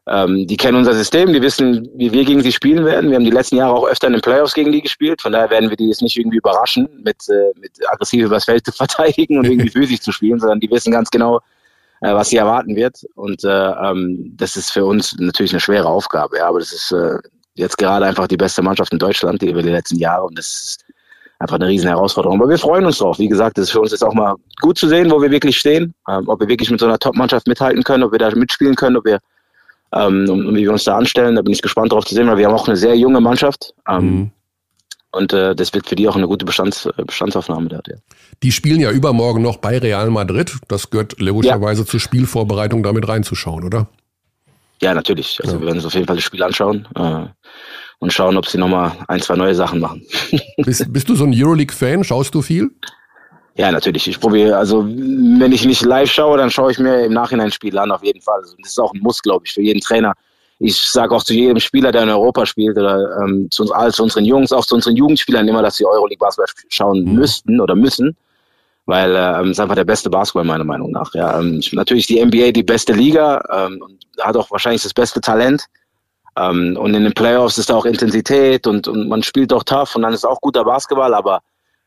ähm, 0.07 0.47
die 0.47 0.57
kennen 0.57 0.79
unser 0.79 0.95
System, 0.95 1.33
die 1.33 1.43
wissen, 1.43 1.89
wie 1.95 2.11
wir 2.11 2.25
gegen 2.25 2.43
sie 2.43 2.53
spielen 2.53 2.85
werden. 2.85 3.11
Wir 3.11 3.17
haben 3.17 3.25
die 3.25 3.31
letzten 3.31 3.57
Jahre 3.57 3.75
auch 3.75 3.87
öfter 3.87 4.07
in 4.07 4.15
den 4.15 4.23
Playoffs 4.23 4.55
gegen 4.55 4.73
die 4.73 4.81
gespielt. 4.81 5.21
Von 5.21 5.33
daher 5.33 5.51
werden 5.51 5.69
wir 5.69 5.77
die 5.77 5.89
jetzt 5.89 6.03
nicht 6.03 6.17
irgendwie 6.17 6.39
überraschen, 6.39 6.89
mit, 7.05 7.29
äh, 7.29 7.53
mit 7.61 7.73
aggressiv 7.89 8.25
übers 8.25 8.47
Feld 8.47 8.65
zu 8.65 8.73
verteidigen 8.77 9.39
und 9.39 9.45
irgendwie 9.45 9.71
physisch 9.71 10.01
zu 10.01 10.13
spielen, 10.13 10.41
sondern 10.41 10.61
die 10.61 10.71
wissen 10.71 10.93
ganz 10.93 11.11
genau, 11.11 11.41
äh, 12.01 12.15
was 12.15 12.31
sie 12.31 12.39
erwarten 12.39 12.77
wird. 12.77 12.97
Und 13.15 13.45
äh, 13.45 13.49
ähm, 13.49 14.33
das 14.37 14.57
ist 14.57 14.71
für 14.71 14.85
uns 14.85 15.17
natürlich 15.19 15.53
eine 15.53 15.61
schwere 15.61 15.89
Aufgabe. 15.89 16.39
Ja, 16.39 16.49
aber 16.49 16.61
das 16.61 16.73
ist 16.73 16.93
äh, 16.93 17.19
jetzt 17.55 17.77
gerade 17.77 18.07
einfach 18.07 18.27
die 18.27 18.39
beste 18.39 18.63
Mannschaft 18.63 18.93
in 18.93 18.99
Deutschland 18.99 19.43
über 19.43 19.63
die 19.63 19.69
letzten 19.69 19.99
Jahre 19.99 20.25
und 20.25 20.39
das 20.39 20.47
ist 20.47 20.85
einfach 21.39 21.57
eine 21.57 21.69
riesen 21.69 21.89
Herausforderung. 21.89 22.41
Aber 22.41 22.49
wir 22.49 22.59
freuen 22.59 22.85
uns 22.85 22.99
drauf. 22.99 23.19
Wie 23.19 23.29
gesagt, 23.29 23.59
das 23.59 23.65
ist 23.65 23.71
für 23.73 23.81
uns 23.81 23.91
jetzt 23.93 24.05
auch 24.05 24.15
mal 24.15 24.35
gut 24.61 24.79
zu 24.79 24.89
sehen, 24.89 25.11
wo 25.11 25.21
wir 25.21 25.31
wirklich 25.31 25.59
stehen, 25.59 25.95
ähm, 26.09 26.29
ob 26.29 26.41
wir 26.41 26.49
wirklich 26.49 26.71
mit 26.71 26.81
so 26.81 26.87
einer 26.87 26.99
Top-Mannschaft 26.99 27.47
mithalten 27.47 27.83
können, 27.83 28.03
ob 28.03 28.13
wir 28.13 28.19
da 28.19 28.31
mitspielen 28.35 28.75
können, 28.75 28.97
ob 28.97 29.05
wir 29.05 29.19
ähm, 29.93 30.29
und, 30.29 30.47
und 30.47 30.57
wie 30.57 30.63
wir 30.63 30.73
uns 30.73 30.85
da 30.85 30.97
anstellen. 30.97 31.37
Da 31.37 31.43
bin 31.43 31.53
ich 31.53 31.63
gespannt 31.63 31.93
drauf 31.93 32.05
zu 32.05 32.15
sehen, 32.15 32.29
weil 32.29 32.39
wir 32.39 32.47
haben 32.47 32.55
auch 32.55 32.69
eine 32.69 32.77
sehr 32.77 32.97
junge 32.97 33.21
Mannschaft. 33.21 33.75
Ähm, 33.89 34.05
mhm. 34.05 34.31
Und 35.13 35.33
äh, 35.33 35.57
das 35.57 35.75
wird 35.75 35.89
für 35.89 35.97
die 35.97 36.09
auch 36.09 36.15
eine 36.15 36.29
gute 36.29 36.45
Bestands, 36.45 36.89
Bestandsaufnahme 37.05 37.69
dort. 37.69 37.89
Ja. 37.89 37.97
Die 38.43 38.53
spielen 38.53 38.81
ja 38.81 38.93
übermorgen 38.93 39.43
noch 39.43 39.57
bei 39.57 39.79
Real 39.79 40.09
Madrid. 40.11 40.57
Das 40.69 40.91
gehört 40.91 41.21
logischerweise 41.21 41.83
ja. 41.83 41.87
zur 41.87 41.99
Spielvorbereitung 41.99 42.83
damit 42.83 43.09
reinzuschauen, 43.09 43.65
oder? 43.65 43.89
Ja, 44.81 44.95
natürlich. 44.95 45.41
Also 45.43 45.57
ja. 45.57 45.61
wir 45.61 45.67
werden 45.67 45.79
uns 45.79 45.87
auf 45.87 45.95
jeden 45.95 46.07
Fall 46.07 46.17
das 46.17 46.25
Spiel 46.25 46.43
anschauen 46.43 46.87
äh, 46.95 47.27
und 47.99 48.13
schauen, 48.13 48.37
ob 48.37 48.47
sie 48.47 48.59
nochmal 48.59 48.93
ein, 49.09 49.21
zwei 49.21 49.35
neue 49.35 49.55
Sachen 49.55 49.81
machen. 49.81 50.03
bist, 50.59 50.93
bist 50.93 51.09
du 51.09 51.17
so 51.17 51.25
ein 51.25 51.35
Euroleague-Fan? 51.35 52.05
Schaust 52.05 52.35
du 52.35 52.41
viel? 52.41 52.71
Ja, 53.61 53.71
natürlich. 53.71 54.09
Ich 54.09 54.19
probiere, 54.19 54.57
also 54.57 54.87
wenn 54.87 55.53
ich 55.53 55.67
nicht 55.67 55.83
live 55.83 56.11
schaue, 56.11 56.39
dann 56.39 56.51
schaue 56.51 56.73
ich 56.73 56.79
mir 56.79 57.05
im 57.05 57.13
Nachhinein 57.13 57.49
ein 57.49 57.53
Spiel 57.53 57.77
an, 57.77 57.93
auf 57.93 58.03
jeden 58.03 58.23
Fall. 58.23 58.41
Also, 58.41 58.57
das 58.59 58.71
ist 58.71 58.81
auch 58.81 58.95
ein 58.95 59.01
Muss, 59.01 59.21
glaube 59.21 59.45
ich, 59.45 59.53
für 59.53 59.61
jeden 59.61 59.83
Trainer. 59.83 60.15
Ich 60.61 60.81
sage 60.81 61.15
auch 61.15 61.23
zu 61.23 61.35
jedem 61.35 61.61
Spieler, 61.61 61.93
der 61.93 62.05
in 62.05 62.09
Europa 62.09 62.47
spielt, 62.47 62.79
oder 62.79 63.19
ähm, 63.23 63.49
zu 63.51 63.65
uns 63.65 63.71
all, 63.71 63.93
zu 63.93 64.03
unseren 64.03 64.25
Jungs, 64.25 64.51
auch 64.51 64.65
zu 64.65 64.77
unseren 64.77 64.97
Jugendspielern 64.97 65.47
immer, 65.47 65.61
dass 65.61 65.77
sie 65.77 65.85
Euroleague 65.85 66.19
Basketball 66.19 66.47
schauen 66.71 67.05
mhm. 67.05 67.15
müssten 67.17 67.61
oder 67.61 67.75
müssen 67.75 68.17
weil 68.87 69.15
ähm, 69.15 69.45
es 69.45 69.51
ist 69.53 69.61
einfach 69.61 69.77
der 69.77 69.85
beste 69.85 70.11
Basketball 70.11 70.45
meiner 70.45 70.65
Meinung 70.65 70.91
nach. 70.91 71.15
Ja, 71.15 71.39
ähm, 71.39 71.61
natürlich 71.73 72.09
die 72.09 72.25
NBA 72.25 72.51
die 72.51 72.65
beste 72.65 72.93
Liga 72.93 73.41
ähm, 73.53 73.81
und 73.83 74.05
hat 74.21 74.37
auch 74.37 74.51
wahrscheinlich 74.51 74.83
das 74.83 74.95
beste 74.95 75.21
Talent. 75.21 75.67
Ähm, 76.37 76.77
und 76.77 76.95
in 76.95 77.05
den 77.05 77.13
Playoffs 77.13 77.57
ist 77.57 77.71
da 77.71 77.77
auch 77.77 77.85
Intensität 77.85 78.67
und, 78.67 78.89
und 78.89 79.09
man 79.09 79.23
spielt 79.23 79.53
auch 79.53 79.63
tough 79.63 79.95
und 79.95 80.03
dann 80.03 80.13
ist 80.13 80.27
auch 80.27 80.41
guter 80.41 80.65
Basketball, 80.65 81.15
aber 81.15 81.41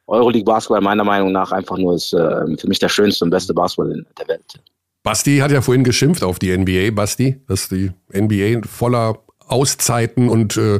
Euroleague 0.08 0.46
Basketball 0.46 0.82
meiner 0.82 1.04
Meinung 1.04 1.32
nach 1.32 1.52
einfach 1.52 1.78
nur 1.78 1.96
ist 1.96 2.13
äh, 2.13 2.58
für 2.58 2.68
mich 2.68 2.80
der 2.80 2.89
schönste 2.89 3.26
und 3.26 3.32
beste 3.32 3.54
Basketball 3.54 3.92
in 3.92 4.06
der 4.18 4.28
Welt. 4.28 4.60
Basti 5.04 5.39
hat 5.39 5.52
ja 5.52 5.62
vorhin 5.62 5.84
geschimpft 5.84 6.24
auf 6.24 6.39
die 6.39 6.56
NBA, 6.58 6.92
Basti, 6.92 7.42
dass 7.48 7.68
die 7.70 7.92
NBA 8.13 8.68
voller 8.68 9.20
Auszeiten 9.48 10.30
und 10.30 10.56
äh, 10.56 10.80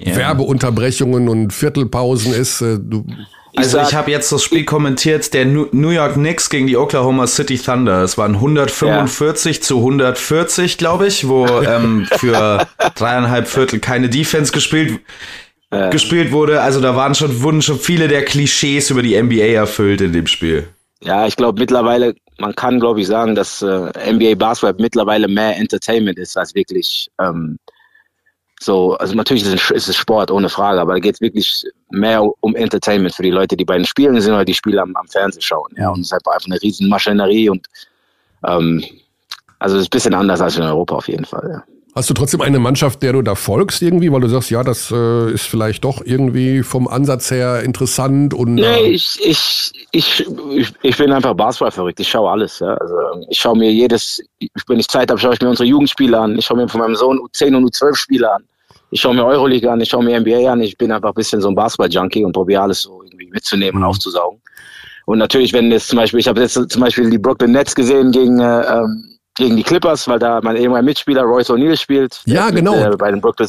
yeah. 0.00 0.16
Werbeunterbrechungen 0.16 1.28
und 1.28 1.52
Viertelpausen 1.52 2.32
ist. 2.32 2.62
Äh, 2.62 2.78
du 2.80 3.04
also 3.56 3.80
ich 3.80 3.94
habe 3.94 4.10
jetzt 4.10 4.30
das 4.30 4.42
Spiel 4.42 4.64
kommentiert, 4.64 5.32
der 5.34 5.44
New 5.46 5.90
York 5.90 6.14
Knicks 6.14 6.50
gegen 6.50 6.66
die 6.66 6.76
Oklahoma 6.76 7.26
City 7.26 7.58
Thunder. 7.58 8.02
Es 8.02 8.18
waren 8.18 8.34
145 8.34 9.56
ja. 9.56 9.62
zu 9.62 9.78
140, 9.78 10.78
glaube 10.78 11.06
ich, 11.06 11.28
wo 11.28 11.46
ähm, 11.66 12.06
für 12.18 12.68
dreieinhalb 12.94 13.48
Viertel 13.48 13.80
keine 13.80 14.08
Defense 14.08 14.52
gespielt, 14.52 15.00
äh. 15.70 15.90
gespielt 15.90 16.32
wurde. 16.32 16.60
Also 16.60 16.80
da 16.80 16.96
waren 16.96 17.14
schon, 17.14 17.42
wurden 17.42 17.62
schon 17.62 17.78
viele 17.78 18.08
der 18.08 18.24
Klischees 18.24 18.90
über 18.90 19.02
die 19.02 19.20
NBA 19.20 19.54
erfüllt 19.54 20.00
in 20.00 20.12
dem 20.12 20.26
Spiel. 20.26 20.68
Ja, 21.02 21.26
ich 21.26 21.36
glaube 21.36 21.60
mittlerweile, 21.60 22.14
man 22.38 22.54
kann 22.54 22.80
glaube 22.80 23.00
ich 23.00 23.06
sagen, 23.06 23.34
dass 23.34 23.62
äh, 23.62 24.12
NBA 24.12 24.34
Basketball 24.34 24.82
mittlerweile 24.82 25.28
mehr 25.28 25.56
Entertainment 25.56 26.18
ist 26.18 26.36
als 26.36 26.54
wirklich 26.54 27.08
ähm, 27.20 27.58
so, 28.60 28.96
also 28.96 29.14
natürlich 29.14 29.46
ist 29.46 29.88
es, 29.88 29.96
Sport, 29.96 30.32
ohne 30.32 30.48
Frage, 30.48 30.80
aber 30.80 30.94
da 30.94 30.98
geht 30.98 31.14
es 31.14 31.20
wirklich 31.20 31.64
mehr 31.90 32.24
um 32.40 32.56
Entertainment 32.56 33.14
für 33.14 33.22
die 33.22 33.30
Leute, 33.30 33.56
die 33.56 33.64
bei 33.64 33.76
den 33.76 33.86
Spielen 33.86 34.20
sind 34.20 34.34
oder 34.34 34.44
die 34.44 34.54
Spiele 34.54 34.82
am, 34.82 34.96
am 34.96 35.06
Fernsehen 35.06 35.42
schauen. 35.42 35.72
Ja, 35.76 35.90
und 35.90 36.00
es 36.00 36.06
ist 36.06 36.12
einfach 36.12 36.44
eine 36.44 36.60
riesen 36.60 36.88
Maschinerie 36.88 37.50
und 37.50 37.68
ähm, 38.44 38.84
also 39.60 39.76
es 39.76 39.82
ist 39.82 39.88
ein 39.88 39.90
bisschen 39.90 40.14
anders 40.14 40.40
als 40.40 40.56
in 40.56 40.64
Europa 40.64 40.96
auf 40.96 41.08
jeden 41.08 41.24
Fall. 41.24 41.48
Ja. 41.52 41.77
Hast 41.98 42.08
du 42.08 42.14
trotzdem 42.14 42.42
eine 42.42 42.60
Mannschaft, 42.60 43.02
der 43.02 43.12
du 43.12 43.22
da 43.22 43.34
folgst 43.34 43.82
irgendwie, 43.82 44.12
weil 44.12 44.20
du 44.20 44.28
sagst, 44.28 44.50
ja, 44.50 44.62
das 44.62 44.92
äh, 44.92 45.32
ist 45.32 45.48
vielleicht 45.48 45.82
doch 45.82 46.00
irgendwie 46.04 46.62
vom 46.62 46.86
Ansatz 46.86 47.32
her 47.32 47.64
interessant 47.64 48.32
und. 48.32 48.54
Nee, 48.54 48.62
äh 48.62 48.90
ich, 48.90 49.18
ich, 49.20 49.72
ich, 49.90 50.24
ich, 50.80 50.96
bin 50.96 51.10
einfach 51.10 51.34
Basketball 51.34 51.72
verrückt. 51.72 51.98
Ich 51.98 52.08
schaue 52.08 52.30
alles. 52.30 52.60
Ja. 52.60 52.74
Also 52.74 52.94
ich 53.28 53.40
schaue 53.40 53.58
mir 53.58 53.72
jedes, 53.72 54.22
wenn 54.68 54.78
ich 54.78 54.86
Zeit 54.86 55.10
habe, 55.10 55.18
schaue 55.18 55.34
ich 55.34 55.40
mir 55.40 55.48
unsere 55.48 55.68
Jugendspiele 55.68 56.16
an. 56.16 56.38
Ich 56.38 56.44
schaue 56.44 56.58
mir 56.58 56.68
von 56.68 56.82
meinem 56.82 56.94
Sohn 56.94 57.18
U10 57.18 57.56
und 57.56 57.64
U12 57.68 57.96
Spiele 57.96 58.32
an. 58.32 58.44
Ich 58.92 59.00
schaue 59.00 59.16
mir 59.16 59.24
Euroleague 59.24 59.68
an, 59.68 59.80
ich 59.80 59.88
schaue 59.88 60.04
mir 60.04 60.20
NBA 60.20 60.52
an. 60.52 60.60
Ich 60.60 60.78
bin 60.78 60.92
einfach 60.92 61.08
ein 61.08 61.14
bisschen 61.14 61.40
so 61.40 61.48
ein 61.48 61.56
Basketball-Junkie 61.56 62.24
und 62.24 62.30
probiere 62.30 62.62
alles 62.62 62.82
so 62.82 63.02
irgendwie 63.02 63.26
mitzunehmen 63.26 63.74
mhm. 63.74 63.82
und 63.82 63.88
aufzusaugen. 63.88 64.40
Und 65.06 65.18
natürlich, 65.18 65.52
wenn 65.52 65.72
jetzt 65.72 65.88
zum 65.88 65.96
Beispiel, 65.96 66.20
ich 66.20 66.28
habe 66.28 66.42
jetzt 66.42 66.52
zum 66.52 66.80
Beispiel 66.80 67.10
die 67.10 67.18
Brooklyn 67.18 67.50
Nets 67.50 67.74
gesehen 67.74 68.12
gegen 68.12 68.38
äh, 68.38 68.60
ähm, 68.60 69.07
gegen 69.38 69.56
die 69.56 69.62
Clippers, 69.62 70.06
weil 70.06 70.18
da 70.18 70.40
mein 70.42 70.56
ehemaliger 70.56 70.84
Mitspieler 70.84 71.22
Royce 71.22 71.50
O'Neal 71.50 71.76
spielt. 71.76 72.20
Ja, 72.26 72.50
genau. 72.50 72.76
Mit, 72.76 72.98
bei 72.98 73.10
den 73.10 73.20
Brooklyn, 73.20 73.48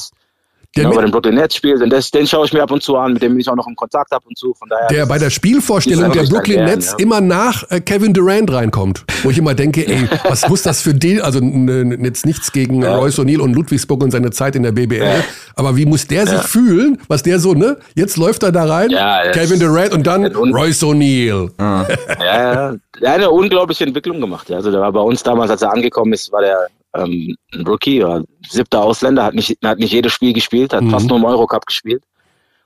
der 0.75 0.83
genau, 0.83 0.95
bei 0.97 1.01
den 1.01 1.11
Brooklyn 1.11 1.35
Nets 1.35 1.55
spielt. 1.55 1.81
Und 1.81 1.89
das, 1.89 2.11
den 2.11 2.27
schaue 2.27 2.45
ich 2.45 2.53
mir 2.53 2.61
ab 2.61 2.71
und 2.71 2.83
zu 2.83 2.95
an, 2.95 3.13
mit 3.13 3.23
dem 3.23 3.31
bin 3.31 3.41
ich 3.41 3.49
auch 3.49 3.55
noch 3.55 3.67
in 3.67 3.75
Kontakt 3.75 4.13
ab 4.13 4.23
und 4.25 4.37
zu. 4.37 4.53
Von 4.53 4.69
daher 4.69 4.87
der 4.87 5.05
bei 5.07 5.17
der 5.17 5.31
Spielvorstellung 5.31 6.11
der 6.11 6.23
Brooklyn 6.23 6.65
Nets 6.65 6.91
ja. 6.91 7.03
immer 7.03 7.21
nach 7.21 7.63
äh, 7.71 7.81
Kevin 7.81 8.13
Durant 8.13 8.51
reinkommt. 8.51 9.03
Wo 9.23 9.31
ich 9.31 9.37
immer 9.37 9.55
denke, 9.55 9.87
ey, 9.87 10.07
was 10.23 10.47
muss 10.47 10.61
das 10.61 10.81
für 10.81 10.93
den, 10.93 11.21
also 11.21 11.39
jetzt 11.39 12.25
nichts 12.25 12.51
gegen 12.51 12.83
ja. 12.83 12.97
Royce 12.97 13.19
O'Neal 13.19 13.39
und 13.39 13.53
Ludwigsburg 13.53 14.03
und 14.03 14.11
seine 14.11 14.29
Zeit 14.31 14.55
in 14.55 14.63
der 14.63 14.71
BBL, 14.71 14.97
ja. 14.97 15.23
aber 15.55 15.75
wie 15.75 15.85
muss 15.85 16.05
der 16.05 16.27
sich 16.27 16.41
fühlen, 16.41 17.01
was 17.07 17.23
der 17.23 17.39
so, 17.39 17.53
ne? 17.53 17.77
Jetzt 17.95 18.17
läuft 18.17 18.43
er 18.43 18.51
da 18.51 18.65
rein, 18.65 18.89
Kevin 19.33 19.59
Durant 19.59 19.93
und 19.93 20.05
dann 20.05 20.25
Royce 20.25 20.83
O'Neal. 20.83 21.49
Ja, 21.59 21.87
ja. 22.19 22.75
Der 23.01 23.09
hat 23.09 23.17
eine 23.17 23.29
unglaubliche 23.29 23.85
Entwicklung 23.85 24.21
gemacht. 24.21 24.51
Also 24.51 24.71
der 24.71 24.81
war 24.81 24.91
bei 24.91 25.01
uns 25.01 25.23
damals, 25.23 25.49
als 25.51 25.61
er 25.61 25.73
angekommen 25.73 26.13
ist, 26.13 26.31
war 26.31 26.41
der 26.41 26.67
ähm, 26.95 27.35
ein 27.53 27.67
Rookie 27.67 28.03
oder 28.03 28.23
siebter 28.47 28.81
Ausländer, 28.81 29.23
hat 29.23 29.35
nicht, 29.35 29.57
hat 29.63 29.79
nicht 29.79 29.93
jedes 29.93 30.13
Spiel 30.13 30.33
gespielt, 30.33 30.73
hat 30.73 30.83
mhm. 30.83 30.91
fast 30.91 31.07
nur 31.07 31.17
im 31.17 31.25
Eurocup 31.25 31.65
gespielt. 31.65 32.03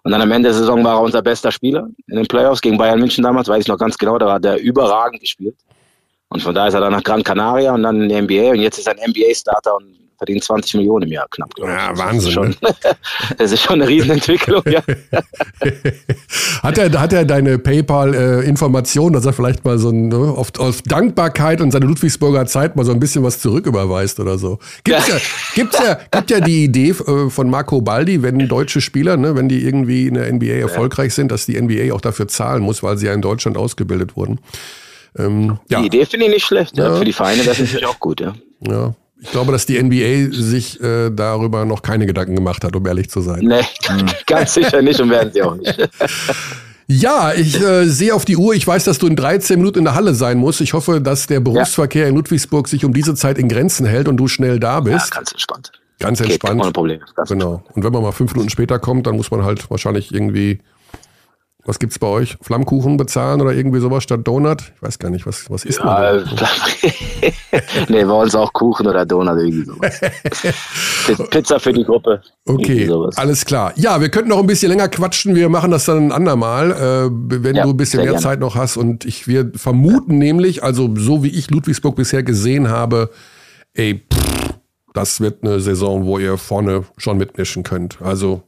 Und 0.04 0.12
dann 0.12 0.22
am 0.22 0.32
Ende 0.32 0.50
der 0.50 0.58
Saison 0.58 0.84
war 0.84 0.98
er 0.98 1.02
unser 1.02 1.22
bester 1.22 1.52
Spieler 1.52 1.88
in 2.08 2.18
den 2.18 2.28
Playoffs 2.28 2.62
gegen 2.62 2.78
Bayern 2.78 3.00
München 3.00 3.24
damals, 3.24 3.48
weiß 3.48 3.62
ich 3.62 3.68
noch 3.68 3.78
ganz 3.78 3.98
genau, 3.98 4.18
da 4.18 4.34
hat 4.34 4.46
er 4.46 4.58
überragend 4.58 5.22
gespielt. 5.22 5.56
Und 6.34 6.42
von 6.42 6.56
da 6.56 6.68
ist 6.68 6.74
er 6.74 6.82
dann 6.82 6.94
nach 6.94 7.04
Gran 7.04 7.24
Canaria 7.24 7.74
und 7.74 7.84
dann 7.84 8.02
in 8.02 8.10
die 8.10 8.22
NBA 8.22 8.52
und 8.52 8.60
jetzt 8.60 8.80
ist 8.80 8.88
er 8.88 8.94
ein 8.94 9.12
NBA-Starter 9.12 9.76
und 9.76 10.04
verdient 10.18 10.44
20 10.44 10.76
Millionen 10.76 11.04
im 11.04 11.12
Jahr 11.12 11.28
knapp. 11.30 11.52
Ja, 11.60 11.96
Wahnsinn. 11.96 12.18
Das 12.18 12.26
ist, 12.26 12.32
schon, 12.32 12.50
ne? 12.50 12.56
das 13.38 13.52
ist 13.52 13.62
schon 13.62 13.82
eine 13.82 13.88
Riesenentwicklung, 13.88 14.64
ja. 14.66 14.82
hat, 16.64 16.78
er, 16.78 17.00
hat 17.00 17.14
er 17.14 17.26
deine 17.26 17.60
PayPal-Information, 17.60 19.14
dass 19.14 19.26
er 19.26 19.34
vielleicht 19.34 19.64
mal 19.64 19.78
so 19.78 19.90
ein, 19.90 20.08
ne, 20.08 20.16
auf, 20.16 20.52
auf, 20.58 20.82
Dankbarkeit 20.82 21.62
und 21.62 21.72
seine 21.72 21.86
Ludwigsburger 21.86 22.48
Zeit 22.48 22.76
mal 22.76 22.86
so 22.86 22.94
ein 22.94 23.00
bisschen 23.00 23.24
was 23.24 23.40
zurücküberweist 23.40 24.20
oder 24.20 24.40
so? 24.40 24.58
Gibt's 24.84 25.08
ja, 25.08 25.18
gibt's 25.54 25.78
ja, 25.78 26.00
gibt 26.10 26.32
ja 26.32 26.40
die 26.40 26.64
Idee 26.64 26.90
äh, 26.90 27.30
von 27.30 27.50
Marco 27.50 27.82
Baldi, 27.82 28.24
wenn 28.24 28.48
deutsche 28.48 28.82
Spieler, 28.82 29.18
ne, 29.18 29.36
wenn 29.36 29.50
die 29.50 29.64
irgendwie 29.64 30.08
in 30.08 30.16
der 30.16 30.32
NBA 30.34 30.54
erfolgreich 30.54 31.14
sind, 31.14 31.32
dass 31.32 31.46
die 31.46 31.62
NBA 31.62 31.94
auch 31.94 32.02
dafür 32.02 32.28
zahlen 32.28 32.64
muss, 32.64 32.82
weil 32.82 32.98
sie 32.98 33.06
ja 33.06 33.14
in 33.14 33.22
Deutschland 33.22 33.58
ausgebildet 33.58 34.16
wurden. 34.16 34.40
Ähm, 35.18 35.60
ja. 35.70 35.80
Die 35.80 35.88
Idee 35.88 36.06
finde 36.06 36.26
ich 36.28 36.34
nicht 36.34 36.46
schlecht. 36.46 36.78
Ja. 36.78 36.96
Für 36.96 37.06
die 37.06 37.14
Vereine 37.14 37.44
das 37.44 37.60
ist 37.60 37.60
natürlich 37.74 37.86
auch 37.86 38.00
gut. 38.00 38.22
Ja. 38.22 38.34
Ja, 38.68 38.94
ich 39.22 39.32
glaube, 39.32 39.52
dass 39.52 39.66
die 39.66 39.82
NBA 39.82 40.34
sich 40.34 40.82
äh, 40.82 41.10
darüber 41.10 41.66
noch 41.66 41.82
keine 41.82 42.06
Gedanken 42.06 42.36
gemacht 42.36 42.64
hat, 42.64 42.76
um 42.76 42.86
ehrlich 42.86 43.10
zu 43.10 43.22
sein. 43.22 43.42
Nee, 43.42 43.62
ganz 44.26 44.54
sicher 44.54 44.82
nicht 44.82 45.00
und 45.00 45.10
werden 45.10 45.32
sie 45.34 45.42
auch 45.42 45.56
nicht. 45.56 45.90
Ja, 46.86 47.34
ich 47.34 47.60
äh, 47.62 47.86
sehe 47.86 48.14
auf 48.14 48.26
die 48.26 48.36
Uhr. 48.36 48.54
Ich 48.54 48.68
weiß, 48.68 48.84
dass 48.84 48.98
du 48.98 49.08
in 49.08 49.16
13 49.16 49.58
Minuten 49.58 49.80
in 49.80 49.86
der 49.86 49.96
Halle 49.96 50.14
sein 50.14 50.38
musst. 50.38 50.60
Ich 50.60 50.74
hoffe, 50.74 51.00
dass 51.00 51.28
der 51.28 51.40
Berufsverkehr 51.40 52.04
ja. 52.04 52.10
in 52.10 52.16
Ludwigsburg 52.16 52.68
sich 52.68 52.84
um 52.84 52.94
diese 52.94 53.16
Zeit 53.16 53.38
in 53.38 53.48
Grenzen 53.48 53.86
hält 53.86 54.10
und 54.10 54.18
du 54.18 54.28
schnell 54.28 54.60
da 54.60 54.82
bist. 54.82 55.10
Ja, 55.10 55.16
ganz 55.16 55.32
entspannt. 55.32 55.72
Ganz 56.00 56.20
entspannt. 56.20 56.56
Geht, 56.56 56.62
ohne 56.62 56.72
Problem. 56.74 57.00
Ganz 57.16 57.30
genau. 57.30 57.64
Und 57.74 57.86
wenn 57.86 57.94
man 57.94 58.04
mal 58.04 58.12
fünf 58.12 58.34
Minuten 58.34 58.50
später 58.50 58.80
kommt, 58.80 59.08
dann 59.08 59.16
muss 59.16 59.32
man 59.32 59.46
halt 59.46 59.70
wahrscheinlich 59.72 60.14
irgendwie 60.14 60.60
was 61.66 61.80
gibt's 61.80 61.98
bei 61.98 62.08
euch? 62.08 62.38
Flammkuchen 62.42 62.98
bezahlen 62.98 63.40
oder 63.42 63.54
irgendwie 63.54 63.80
sowas 63.80 64.04
statt 64.04 64.28
Donut? 64.28 64.74
Ich 64.76 64.82
weiß 64.82 65.00
gar 65.00 65.10
nicht, 65.10 65.26
was, 65.26 65.50
was 65.50 65.64
ist 65.64 65.80
ja, 65.80 66.14
denn 66.14 66.26
nee, 67.90 68.04
bei 68.04 68.14
uns 68.14 68.36
auch 68.36 68.52
Kuchen 68.52 68.86
oder 68.88 69.06
Donut, 69.06 69.40
irgendwie 69.40 69.66
sowas. 69.66 70.02
Pizza 71.30 71.60
für 71.60 71.72
die 71.72 71.86
Gruppe. 71.86 72.22
Okay, 72.46 72.92
alles 73.16 73.46
klar. 73.46 73.72
Ja, 73.78 74.02
wir 74.02 74.10
könnten 74.10 74.30
noch 74.30 74.40
ein 74.40 74.48
bisschen 74.48 74.70
länger 74.70 74.90
quatschen. 74.90 75.36
Wir 75.36 75.48
machen 75.48 75.72
das 75.72 75.86
dann 75.86 76.08
ein 76.08 76.12
andermal, 76.12 76.72
äh, 76.72 77.10
wenn 77.12 77.56
ja, 77.56 77.64
du 77.64 77.70
ein 77.70 77.78
bisschen 77.78 78.00
mehr 78.00 78.12
gerne. 78.12 78.22
Zeit 78.22 78.40
noch 78.42 78.56
hast. 78.56 78.76
Und 78.76 79.06
ich, 79.06 79.28
wir 79.28 79.52
vermuten 79.56 80.14
ja. 80.14 80.20
nämlich, 80.20 80.64
also 80.64 80.94
so 80.98 81.24
wie 81.24 81.30
ich 81.30 81.50
Ludwigsburg 81.50 81.96
bisher 81.96 82.24
gesehen 82.24 82.70
habe, 82.70 83.10
ey, 83.74 84.04
pff, 84.14 84.54
das 84.94 85.22
wird 85.22 85.44
eine 85.44 85.60
Saison, 85.60 86.06
wo 86.06 86.20
ihr 86.20 86.38
vorne 86.38 86.84
schon 86.98 87.18
mitmischen 87.18 87.64
könnt. 87.64 88.02
Also 88.02 88.44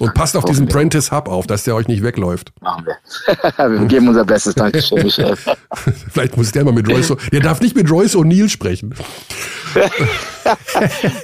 und 0.00 0.14
passt 0.14 0.36
auf 0.36 0.44
diesen 0.44 0.66
Prentice 0.66 1.12
Hub 1.12 1.28
auf, 1.28 1.46
dass 1.46 1.64
der 1.64 1.74
euch 1.74 1.86
nicht 1.86 2.02
wegläuft. 2.02 2.52
Machen 2.60 2.86
wir. 2.86 3.70
wir 3.80 3.86
geben 3.86 4.08
unser 4.08 4.24
Bestes. 4.24 4.54
Dankeschön, 4.54 5.02
Michel. 5.04 5.36
Vielleicht 6.10 6.36
muss 6.36 6.52
der 6.52 6.64
mal 6.64 6.72
mit 6.72 6.88
Royce. 6.88 7.14
Der 7.30 7.40
darf 7.40 7.60
nicht 7.60 7.76
mit 7.76 7.90
Royce 7.90 8.16
O'Neill 8.16 8.48
sprechen. 8.48 8.94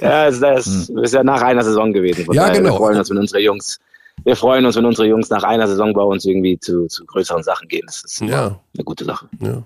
ja, 0.01 0.29
das, 0.29 0.39
das 0.39 0.89
ist 0.89 1.13
ja 1.13 1.23
nach 1.23 1.41
einer 1.41 1.63
Saison 1.63 1.91
gewesen. 1.91 2.25
ja, 2.31 2.49
genau. 2.49 2.71
Wir 2.71 2.77
freuen 2.77 2.99
uns, 2.99 3.09
wenn 3.09 3.17
unsere 3.17 3.41
Jungs, 3.41 3.79
wir 4.23 4.35
freuen 4.35 4.65
uns, 4.65 4.75
wenn 4.75 4.85
unsere 4.85 5.07
Jungs 5.07 5.29
nach 5.29 5.43
einer 5.43 5.67
Saison 5.67 5.93
bei 5.93 6.03
uns 6.03 6.23
irgendwie 6.25 6.59
zu, 6.59 6.85
zu 6.87 7.05
größeren 7.05 7.43
Sachen 7.43 7.67
gehen. 7.67 7.83
Das 7.87 8.03
ist 8.03 8.21
ja. 8.21 8.59
eine 8.75 8.83
gute 8.83 9.05
Sache. 9.05 9.27
Ja. 9.39 9.63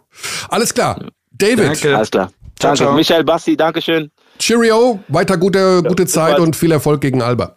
Alles 0.49 0.73
klar. 0.73 1.05
David. 1.31 1.59
Danke. 1.59 1.95
Alles 1.95 2.11
klar. 2.11 2.31
Danke, 2.59 2.77
ciao. 2.77 2.93
Michael 2.93 3.23
Bassi, 3.23 3.57
Dankeschön. 3.57 4.09
Cheerio, 4.39 4.99
weiter 5.07 5.37
gute, 5.37 5.83
gute 5.83 6.05
Zeit 6.05 6.39
und 6.39 6.55
viel 6.55 6.71
Erfolg 6.71 7.01
gegen 7.01 7.21
Alba. 7.21 7.55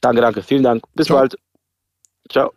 Danke, 0.00 0.20
danke, 0.20 0.42
vielen 0.42 0.62
Dank. 0.62 0.82
Bis 0.94 1.06
ciao. 1.06 1.18
bald. 1.18 1.36
Ciao. 2.30 2.52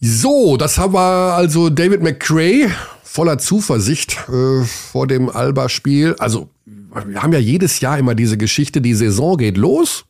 So, 0.00 0.56
das 0.56 0.78
war 0.78 1.34
also 1.34 1.70
David 1.70 2.02
McCray 2.02 2.68
voller 3.02 3.38
Zuversicht 3.38 4.18
äh, 4.28 4.64
vor 4.64 5.06
dem 5.06 5.28
Alba-Spiel. 5.28 6.16
Also, 6.18 6.48
wir 6.64 7.22
haben 7.22 7.32
ja 7.32 7.38
jedes 7.38 7.80
Jahr 7.80 7.98
immer 7.98 8.14
diese 8.14 8.36
Geschichte, 8.36 8.80
die 8.80 8.94
Saison 8.94 9.36
geht 9.36 9.56
los, 9.56 10.04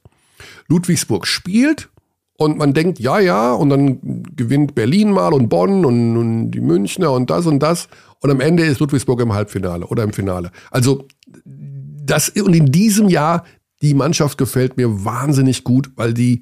Ludwigsburg 0.68 1.26
spielt 1.26 1.90
und 2.36 2.58
man 2.58 2.74
denkt, 2.74 3.00
ja, 3.00 3.20
ja, 3.20 3.52
und 3.52 3.70
dann 3.70 4.24
gewinnt 4.34 4.74
Berlin 4.74 5.10
mal 5.10 5.34
und 5.34 5.48
Bonn 5.48 5.84
und, 5.84 6.16
und 6.16 6.50
die 6.52 6.60
Münchner 6.60 7.12
und 7.12 7.30
das 7.30 7.46
und 7.46 7.60
das. 7.60 7.88
Und 8.20 8.30
am 8.30 8.40
Ende 8.40 8.64
ist 8.64 8.80
Ludwigsburg 8.80 9.20
im 9.20 9.32
Halbfinale 9.32 9.86
oder 9.86 10.04
im 10.04 10.12
Finale. 10.12 10.50
Also, 10.70 11.06
das, 11.44 12.30
und 12.30 12.54
in 12.54 12.72
diesem 12.72 13.08
Jahr, 13.08 13.44
die 13.82 13.94
Mannschaft 13.94 14.38
gefällt 14.38 14.76
mir 14.76 15.04
wahnsinnig 15.04 15.64
gut, 15.64 15.90
weil 15.96 16.14
die 16.14 16.40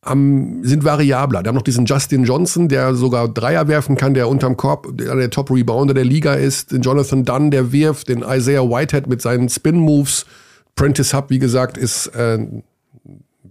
am, 0.00 0.64
sind 0.64 0.84
variabler. 0.84 1.42
Die 1.42 1.48
haben 1.48 1.54
noch 1.54 1.62
diesen 1.62 1.86
Justin 1.86 2.24
Johnson, 2.24 2.68
der 2.68 2.94
sogar 2.94 3.28
Dreier 3.28 3.68
werfen 3.68 3.96
kann, 3.96 4.14
der 4.14 4.28
unterm 4.28 4.56
Korb 4.56 4.88
der, 4.96 5.14
der 5.14 5.30
Top-Rebounder 5.30 5.94
der 5.94 6.04
Liga 6.04 6.34
ist. 6.34 6.72
Den 6.72 6.82
Jonathan 6.82 7.24
Dunn, 7.24 7.50
der 7.50 7.72
wirft. 7.72 8.08
Den 8.08 8.22
Isaiah 8.22 8.68
Whitehead 8.68 9.06
mit 9.06 9.22
seinen 9.22 9.48
Spin-Moves. 9.48 10.26
Prentice 10.74 11.14
Hub, 11.14 11.30
wie 11.30 11.38
gesagt, 11.38 11.76
ist 11.76 12.08
äh, 12.08 12.38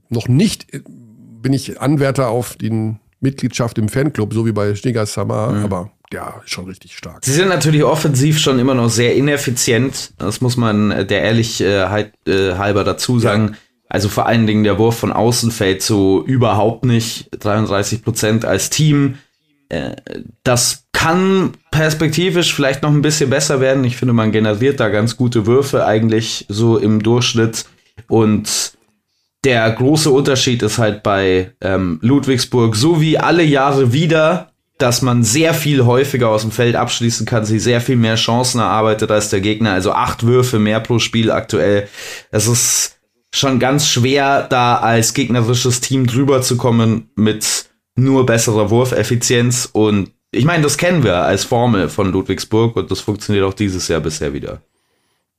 noch 0.09 0.27
nicht, 0.27 0.67
bin 1.41 1.53
ich 1.53 1.79
Anwärter 1.79 2.29
auf 2.29 2.55
die 2.55 2.95
Mitgliedschaft 3.21 3.77
im 3.77 3.87
Fanclub, 3.87 4.33
so 4.33 4.45
wie 4.45 4.51
bei 4.51 4.75
Stiga 4.75 5.05
Samar, 5.05 5.53
mhm. 5.53 5.63
aber 5.63 5.91
ja, 6.11 6.41
schon 6.45 6.65
richtig 6.65 6.97
stark. 6.97 7.23
Sie 7.23 7.31
sind 7.31 7.47
natürlich 7.47 7.85
offensiv 7.85 8.37
schon 8.37 8.59
immer 8.59 8.73
noch 8.73 8.89
sehr 8.89 9.15
ineffizient. 9.15 10.11
Das 10.17 10.41
muss 10.41 10.57
man 10.57 10.89
der 11.07 11.21
Ehrlichkeit 11.21 12.13
äh, 12.27 12.55
halber 12.55 12.83
dazu 12.83 13.17
sagen. 13.17 13.51
Ja 13.51 13.57
also 13.91 14.07
vor 14.07 14.25
allen 14.25 14.47
Dingen 14.47 14.63
der 14.63 14.79
Wurf 14.79 14.99
von 14.99 15.11
außen 15.11 15.51
fällt 15.51 15.81
so 15.81 16.23
überhaupt 16.23 16.85
nicht. 16.85 17.27
33 17.37 18.01
Prozent 18.01 18.45
als 18.45 18.69
Team. 18.69 19.15
Äh, 19.67 19.97
das 20.43 20.85
kann 20.93 21.51
perspektivisch 21.71 22.53
vielleicht 22.55 22.83
noch 22.83 22.89
ein 22.89 23.01
bisschen 23.01 23.29
besser 23.29 23.59
werden. 23.59 23.83
Ich 23.83 23.97
finde, 23.97 24.13
man 24.13 24.31
generiert 24.31 24.79
da 24.79 24.87
ganz 24.87 25.17
gute 25.17 25.45
Würfe 25.45 25.85
eigentlich 25.85 26.45
so 26.47 26.77
im 26.77 27.03
Durchschnitt. 27.03 27.65
Und 28.07 28.77
der 29.43 29.71
große 29.71 30.09
Unterschied 30.09 30.61
ist 30.61 30.77
halt 30.77 31.03
bei 31.03 31.53
ähm, 31.61 31.99
Ludwigsburg, 32.01 32.75
so 32.75 33.01
wie 33.01 33.17
alle 33.17 33.43
Jahre 33.43 33.91
wieder, 33.91 34.51
dass 34.77 35.01
man 35.01 35.23
sehr 35.23 35.53
viel 35.53 35.85
häufiger 35.85 36.29
aus 36.29 36.41
dem 36.41 36.51
Feld 36.51 36.75
abschließen 36.75 37.25
kann, 37.25 37.45
sie 37.45 37.59
sehr 37.59 37.81
viel 37.81 37.95
mehr 37.95 38.15
Chancen 38.15 38.59
erarbeitet 38.59 39.11
als 39.11 39.29
der 39.29 39.41
Gegner. 39.41 39.73
Also 39.73 39.91
acht 39.91 40.23
Würfe 40.23 40.59
mehr 40.59 40.79
pro 40.79 40.99
Spiel 40.99 41.31
aktuell. 41.31 41.87
Es 42.31 42.47
ist 42.47 42.97
schon 43.33 43.59
ganz 43.59 43.87
schwer, 43.87 44.47
da 44.49 44.77
als 44.77 45.13
gegnerisches 45.13 45.81
Team 45.81 46.07
drüber 46.07 46.41
zu 46.41 46.57
kommen 46.57 47.09
mit 47.15 47.69
nur 47.95 48.25
besserer 48.25 48.69
Wurfeffizienz. 48.69 49.69
Und 49.71 50.11
ich 50.31 50.45
meine, 50.45 50.63
das 50.63 50.77
kennen 50.77 51.03
wir 51.03 51.17
als 51.17 51.43
Formel 51.43 51.89
von 51.89 52.11
Ludwigsburg 52.11 52.75
und 52.75 52.89
das 52.91 53.01
funktioniert 53.01 53.45
auch 53.45 53.53
dieses 53.53 53.87
Jahr 53.87 54.01
bisher 54.01 54.33
wieder. 54.33 54.61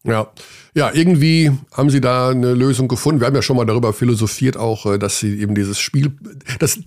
Ja. 0.04 0.28
Ja, 0.74 0.90
irgendwie 0.94 1.50
haben 1.72 1.90
sie 1.90 2.00
da 2.00 2.30
eine 2.30 2.54
Lösung 2.54 2.88
gefunden. 2.88 3.20
Wir 3.20 3.26
haben 3.26 3.34
ja 3.34 3.42
schon 3.42 3.56
mal 3.56 3.66
darüber 3.66 3.92
philosophiert 3.92 4.56
auch, 4.56 4.86
äh, 4.86 4.98
dass 4.98 5.18
sie 5.18 5.38
eben 5.38 5.54
dieses 5.54 5.78
Spiel, 5.78 6.16
das, 6.58 6.80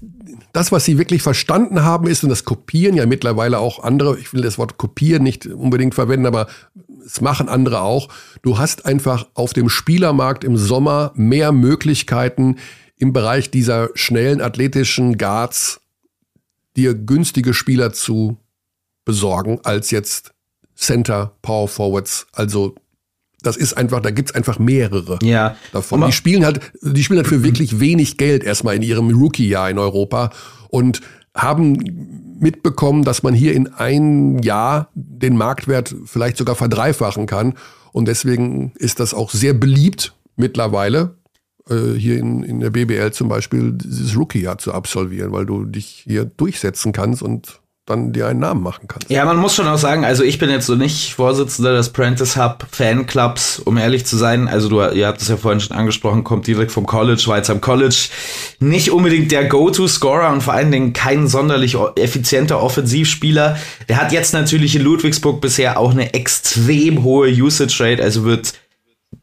das, 0.54 0.72
was 0.72 0.86
sie 0.86 0.98
wirklich 0.98 1.22
verstanden 1.22 1.84
haben, 1.84 2.08
ist, 2.08 2.24
und 2.24 2.30
das 2.30 2.46
kopieren 2.46 2.96
ja 2.96 3.06
mittlerweile 3.06 3.60
auch 3.60 3.84
andere, 3.84 4.18
ich 4.18 4.34
will 4.34 4.42
das 4.42 4.58
Wort 4.58 4.78
kopieren 4.78 5.22
nicht 5.22 5.46
unbedingt 5.46 5.94
verwenden, 5.94 6.26
aber 6.26 6.48
es 7.06 7.22
machen 7.22 7.48
andere 7.48 7.82
auch. 7.82 8.10
Du 8.42 8.58
hast 8.58 8.86
einfach 8.88 9.28
auf 9.36 9.54
dem 9.54 9.70
Spielermarkt 9.70 10.44
im 10.44 10.58
Sommer 10.58 11.12
mehr 11.16 11.52
Möglichkeiten 11.52 12.58
im 12.98 13.14
Bereich 13.14 13.52
dieser 13.52 13.90
schnellen 13.94 14.42
athletischen 14.42 15.18
Guards 15.20 15.82
dir 16.76 16.96
günstige 16.96 17.54
Spieler 17.54 17.94
zu 17.94 18.38
besorgen 19.06 19.60
als 19.64 19.92
jetzt 19.92 20.34
Center, 20.76 21.36
Power 21.42 21.68
Forwards, 21.68 22.28
also 22.34 22.76
das 23.46 23.58
ist 23.58 23.74
einfach, 23.74 24.02
da 24.02 24.12
gibt's 24.12 24.34
einfach 24.34 24.60
mehrere 24.60 25.20
ja. 25.22 25.56
davon. 25.72 26.06
die 26.06 26.12
spielen 26.12 26.46
halt, 26.46 26.60
die 26.82 27.04
spielen 27.04 27.20
halt 27.20 27.28
für 27.28 27.44
wirklich 27.44 27.80
wenig 27.80 28.18
Geld 28.18 28.44
erstmal 28.44 28.76
in 28.76 28.82
ihrem 28.82 29.10
Rookie-Jahr 29.10 29.70
in 29.70 29.78
Europa 29.78 30.32
und 30.70 31.02
haben 31.36 31.78
mitbekommen, 32.40 33.04
dass 33.04 33.24
man 33.24 33.34
hier 33.34 33.54
in 33.54 33.68
ein 33.74 34.40
Jahr 34.40 34.90
den 34.94 35.38
Marktwert 35.38 35.96
vielleicht 36.06 36.38
sogar 36.38 36.56
verdreifachen 36.56 37.28
kann. 37.28 37.54
Und 37.92 38.08
deswegen 38.08 38.74
ist 38.76 39.00
das 39.00 39.14
auch 39.14 39.32
sehr 39.32 39.54
beliebt 39.54 40.14
mittlerweile, 40.36 41.16
äh, 41.70 41.94
hier 41.98 42.18
in, 42.20 42.44
in 42.44 42.60
der 42.60 42.70
BBL 42.72 43.12
zum 43.12 43.30
Beispiel 43.30 43.72
dieses 43.74 44.18
Rookie-Jahr 44.18 44.58
zu 44.58 44.74
absolvieren, 44.74 45.32
weil 45.32 45.46
du 45.46 45.66
dich 45.66 46.04
hier 46.06 46.26
durchsetzen 46.26 46.92
kannst 46.92 47.22
und 47.22 47.62
dann 47.86 48.14
dir 48.14 48.28
einen 48.28 48.40
Namen 48.40 48.64
machen 48.64 48.88
kannst. 48.88 49.12
Ja, 49.12 49.26
man 49.26 49.38
muss 49.38 49.54
schon 49.54 49.68
auch 49.68 49.78
sagen, 49.78 50.06
also 50.06 50.24
ich 50.24 50.40
bin 50.40 50.50
jetzt 50.50 50.66
so 50.66 50.74
nicht 50.74 51.14
Vorsitzender 51.14 51.74
des 51.74 51.90
Prentice 51.90 52.36
Hub 52.36 52.66
Fanclubs, 52.72 53.60
um 53.60 53.78
ehrlich 53.78 54.08
zu 54.08 54.18
sein. 54.18 54.48
Also 54.48 54.70
du, 54.70 54.82
ihr 54.82 55.06
habt 55.06 55.22
es 55.22 55.28
ja 55.28 55.38
vorhin 55.38 55.60
schon 55.60 55.78
angesprochen, 55.78 56.24
kommt 56.24 56.48
direkt 56.48 56.72
vom 56.72 56.88
College, 56.88 57.24
war 57.28 57.38
jetzt 57.38 57.52
am 57.52 57.62
College 57.62 58.10
nicht 58.60 58.90
unbedingt 58.90 59.32
der 59.32 59.46
Go-To-Scorer 59.46 60.32
und 60.32 60.42
vor 60.42 60.56
allen 60.56 60.72
Dingen 60.72 60.94
kein 60.94 61.28
sonderlich 61.28 61.78
effizienter 61.96 62.60
Offensivspieler. 62.60 63.58
Der 63.88 64.02
hat 64.02 64.12
jetzt 64.12 64.34
natürlich 64.34 64.76
in 64.76 64.82
Ludwigsburg 64.82 65.40
bisher 65.40 65.80
auch 65.80 65.92
eine 65.92 66.16
extrem 66.16 67.04
hohe 67.04 67.30
Usage 67.30 67.78
Rate, 67.80 68.02
also 68.02 68.24
wird 68.24 68.54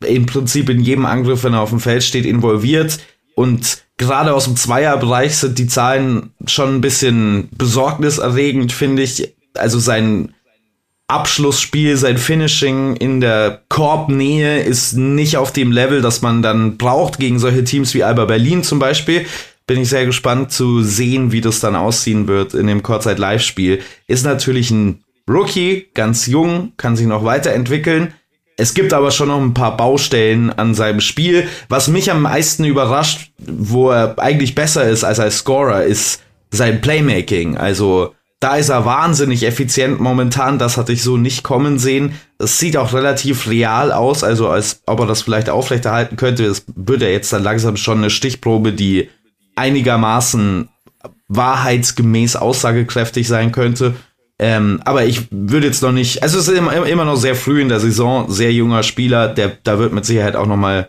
im 0.07 0.27
Prinzip 0.27 0.68
in 0.68 0.81
jedem 0.81 1.05
Angriff, 1.05 1.42
wenn 1.42 1.55
er 1.55 1.62
auf 1.62 1.70
dem 1.70 1.81
Feld 1.81 2.05
steht, 2.05 2.27
involviert 2.27 3.01
und 3.35 3.82
gerade 3.98 4.35
aus 4.35 4.44
dem 4.44 4.57
Zweierbereich 4.57 5.37
sind 5.37 5.59
die 5.59 5.66
Zahlen 5.66 6.33
schon 6.46 6.76
ein 6.76 6.81
bisschen 6.81 7.48
besorgniserregend, 7.57 8.72
finde 8.72 9.02
ich. 9.02 9.35
Also 9.55 9.78
sein 9.78 10.35
Abschlussspiel, 11.09 11.96
sein 11.96 12.16
Finishing 12.16 12.96
in 12.96 13.20
der 13.20 13.62
Korbnähe 13.68 14.62
ist 14.62 14.94
nicht 14.94 15.37
auf 15.37 15.52
dem 15.52 15.70
Level, 15.70 16.00
das 16.00 16.22
man 16.22 16.42
dann 16.42 16.78
braucht 16.78 17.18
gegen 17.18 17.38
solche 17.38 17.64
Teams 17.64 17.92
wie 17.94 18.02
Alba 18.02 18.24
Berlin 18.24 18.62
zum 18.62 18.78
Beispiel. 18.78 19.26
Bin 19.66 19.81
ich 19.81 19.90
sehr 19.90 20.07
gespannt 20.07 20.52
zu 20.52 20.83
sehen, 20.83 21.31
wie 21.31 21.40
das 21.40 21.61
dann 21.61 21.76
aussehen 21.76 22.28
wird 22.28 22.55
in 22.55 22.66
dem 22.66 22.83
Kurzzeit-Live-Spiel. 22.83 23.81
Ist 24.07 24.24
natürlich 24.24 24.70
ein 24.70 25.05
Rookie, 25.28 25.88
ganz 25.94 26.26
jung, 26.26 26.72
kann 26.76 26.96
sich 26.96 27.07
noch 27.07 27.24
weiterentwickeln. 27.24 28.14
Es 28.62 28.75
gibt 28.75 28.92
aber 28.92 29.11
schon 29.11 29.27
noch 29.27 29.40
ein 29.40 29.55
paar 29.55 29.77
Baustellen 29.77 30.51
an 30.53 30.77
seinem 30.77 31.01
Spiel. 31.01 31.48
Was 31.68 31.88
mich 31.88 32.12
am 32.12 32.22
meisten 32.22 32.64
überrascht, 32.64 33.33
wo 33.38 33.90
er 33.90 34.16
eigentlich 34.20 34.55
besser 34.55 34.88
ist 34.88 35.03
als 35.03 35.18
als 35.18 35.38
Scorer, 35.38 35.83
ist 35.83 36.22
sein 36.53 36.81
Playmaking. 36.81 37.57
Also 37.57 38.14
da 38.38 38.55
ist 38.55 38.68
er 38.68 38.85
wahnsinnig 38.85 39.42
effizient 39.42 39.98
momentan. 39.98 40.61
Das 40.61 40.77
hatte 40.77 40.92
ich 40.92 41.03
so 41.03 41.16
nicht 41.16 41.42
kommen 41.42 41.81
sehen. 41.81 42.12
Es 42.38 42.61
sieht 42.61 42.77
auch 42.77 42.92
relativ 42.92 43.48
real 43.48 43.90
aus, 43.90 44.22
also 44.22 44.48
als 44.48 44.81
ob 44.87 45.01
er 45.01 45.07
das 45.07 45.22
vielleicht 45.22 45.51
aufrechterhalten 45.51 46.14
könnte. 46.14 46.46
Das 46.46 46.62
würde 46.72 47.11
jetzt 47.11 47.33
dann 47.33 47.42
langsam 47.42 47.77
schon 47.77 47.98
eine 47.98 48.11
Stichprobe, 48.11 48.72
die 48.72 49.11
einigermaßen 49.57 50.68
wahrheitsgemäß 51.27 52.37
aussagekräftig 52.37 53.27
sein 53.27 53.51
könnte. 53.51 53.96
Ähm, 54.44 54.81
aber 54.85 55.05
ich 55.05 55.28
würde 55.31 55.68
jetzt 55.68 55.83
noch 55.83 55.92
nicht, 55.92 56.24
also 56.24 56.37
es 56.37 56.48
ist 56.48 56.59
immer, 56.59 56.85
immer 56.85 57.05
noch 57.05 57.14
sehr 57.14 57.37
früh 57.37 57.61
in 57.62 57.68
der 57.68 57.78
Saison, 57.78 58.28
sehr 58.28 58.52
junger 58.52 58.83
Spieler, 58.83 59.28
der, 59.28 59.52
da 59.62 59.78
wird 59.78 59.92
mit 59.92 60.05
Sicherheit 60.05 60.35
auch 60.35 60.46
noch 60.46 60.57
mal 60.57 60.88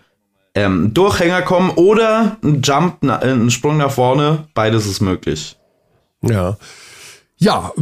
ähm, 0.56 0.92
Durchhänger 0.96 1.44
kommen 1.44 1.70
oder 1.70 2.38
ein 2.44 2.64
Jump, 2.64 3.04
ein 3.04 3.52
Sprung 3.52 3.78
nach 3.78 3.92
vorne, 3.92 4.46
beides 4.56 4.88
ist 4.88 5.02
möglich. 5.02 5.56
Ja. 6.24 6.58
Ja, 7.38 7.74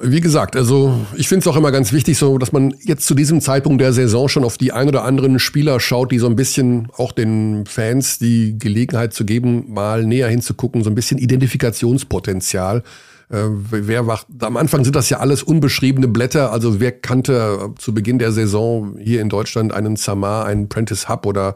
wie 0.00 0.22
gesagt, 0.22 0.56
also 0.56 0.98
ich 1.14 1.28
finde 1.28 1.40
es 1.40 1.46
auch 1.46 1.56
immer 1.56 1.72
ganz 1.72 1.92
wichtig, 1.92 2.16
so 2.16 2.38
dass 2.38 2.52
man 2.52 2.74
jetzt 2.80 3.06
zu 3.06 3.14
diesem 3.14 3.42
Zeitpunkt 3.42 3.82
der 3.82 3.92
Saison 3.92 4.30
schon 4.30 4.44
auf 4.44 4.56
die 4.56 4.72
ein 4.72 4.88
oder 4.88 5.04
anderen 5.04 5.40
Spieler 5.40 5.78
schaut, 5.78 6.10
die 6.10 6.20
so 6.20 6.26
ein 6.26 6.36
bisschen 6.36 6.88
auch 6.96 7.12
den 7.12 7.66
Fans 7.66 8.18
die 8.18 8.58
Gelegenheit 8.58 9.12
zu 9.12 9.26
geben, 9.26 9.74
mal 9.74 10.04
näher 10.04 10.28
hinzugucken, 10.28 10.84
so 10.84 10.88
ein 10.88 10.94
bisschen 10.94 11.18
Identifikationspotenzial 11.18 12.78
äh, 12.78 12.82
wer 13.30 14.06
wacht, 14.06 14.26
am 14.40 14.56
Anfang 14.56 14.84
sind 14.84 14.96
das 14.96 15.10
ja 15.10 15.18
alles 15.18 15.42
unbeschriebene 15.42 16.08
Blätter. 16.08 16.50
Also 16.50 16.80
wer 16.80 16.92
kannte 16.92 17.74
zu 17.78 17.92
Beginn 17.92 18.18
der 18.18 18.32
Saison 18.32 18.96
hier 18.98 19.20
in 19.20 19.28
Deutschland 19.28 19.72
einen 19.74 19.96
Samar, 19.96 20.46
einen 20.46 20.68
Prentice 20.68 21.08
Hub 21.08 21.26
oder 21.26 21.54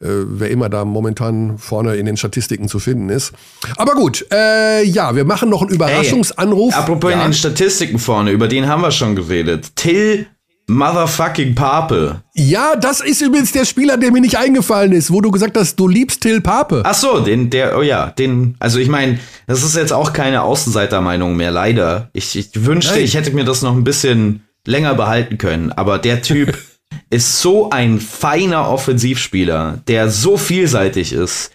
äh, 0.00 0.06
wer 0.08 0.50
immer 0.50 0.68
da 0.68 0.84
momentan 0.84 1.58
vorne 1.58 1.96
in 1.96 2.06
den 2.06 2.16
Statistiken 2.16 2.68
zu 2.68 2.78
finden 2.78 3.08
ist. 3.08 3.32
Aber 3.76 3.94
gut, 3.94 4.24
äh, 4.32 4.84
ja, 4.84 5.16
wir 5.16 5.24
machen 5.24 5.48
noch 5.48 5.62
einen 5.62 5.70
Überraschungsanruf. 5.70 6.74
Hey, 6.74 6.82
apropos 6.82 7.10
ja. 7.10 7.18
in 7.18 7.30
den 7.30 7.34
Statistiken 7.34 7.98
vorne, 7.98 8.30
über 8.30 8.46
den 8.46 8.68
haben 8.68 8.82
wir 8.82 8.92
schon 8.92 9.16
geredet. 9.16 9.74
Till 9.76 10.26
Motherfucking 10.70 11.54
Pape. 11.54 12.22
Ja, 12.34 12.76
das 12.76 13.00
ist 13.00 13.20
übrigens 13.20 13.52
der 13.52 13.64
Spieler, 13.64 13.96
der 13.96 14.12
mir 14.12 14.20
nicht 14.20 14.38
eingefallen 14.38 14.92
ist, 14.92 15.12
wo 15.12 15.20
du 15.20 15.30
gesagt 15.30 15.56
hast, 15.56 15.76
du 15.76 15.88
liebst 15.88 16.20
Till 16.22 16.40
Pape. 16.40 16.82
Ach 16.84 16.94
so, 16.94 17.20
den, 17.20 17.50
der, 17.50 17.76
oh 17.76 17.82
ja, 17.82 18.10
den, 18.10 18.54
also 18.60 18.78
ich 18.78 18.88
meine, 18.88 19.18
das 19.46 19.64
ist 19.64 19.74
jetzt 19.76 19.92
auch 19.92 20.12
keine 20.12 20.42
Außenseitermeinung 20.42 21.36
mehr, 21.36 21.50
leider. 21.50 22.08
Ich, 22.12 22.38
ich 22.38 22.50
wünschte, 22.64 22.94
Nein. 22.94 23.04
ich 23.04 23.14
hätte 23.14 23.32
mir 23.32 23.44
das 23.44 23.62
noch 23.62 23.74
ein 23.74 23.84
bisschen 23.84 24.44
länger 24.66 24.94
behalten 24.94 25.38
können, 25.38 25.72
aber 25.72 25.98
der 25.98 26.22
Typ 26.22 26.56
ist 27.10 27.40
so 27.42 27.70
ein 27.70 27.98
feiner 27.98 28.70
Offensivspieler, 28.70 29.80
der 29.88 30.08
so 30.08 30.36
vielseitig 30.36 31.12
ist. 31.12 31.50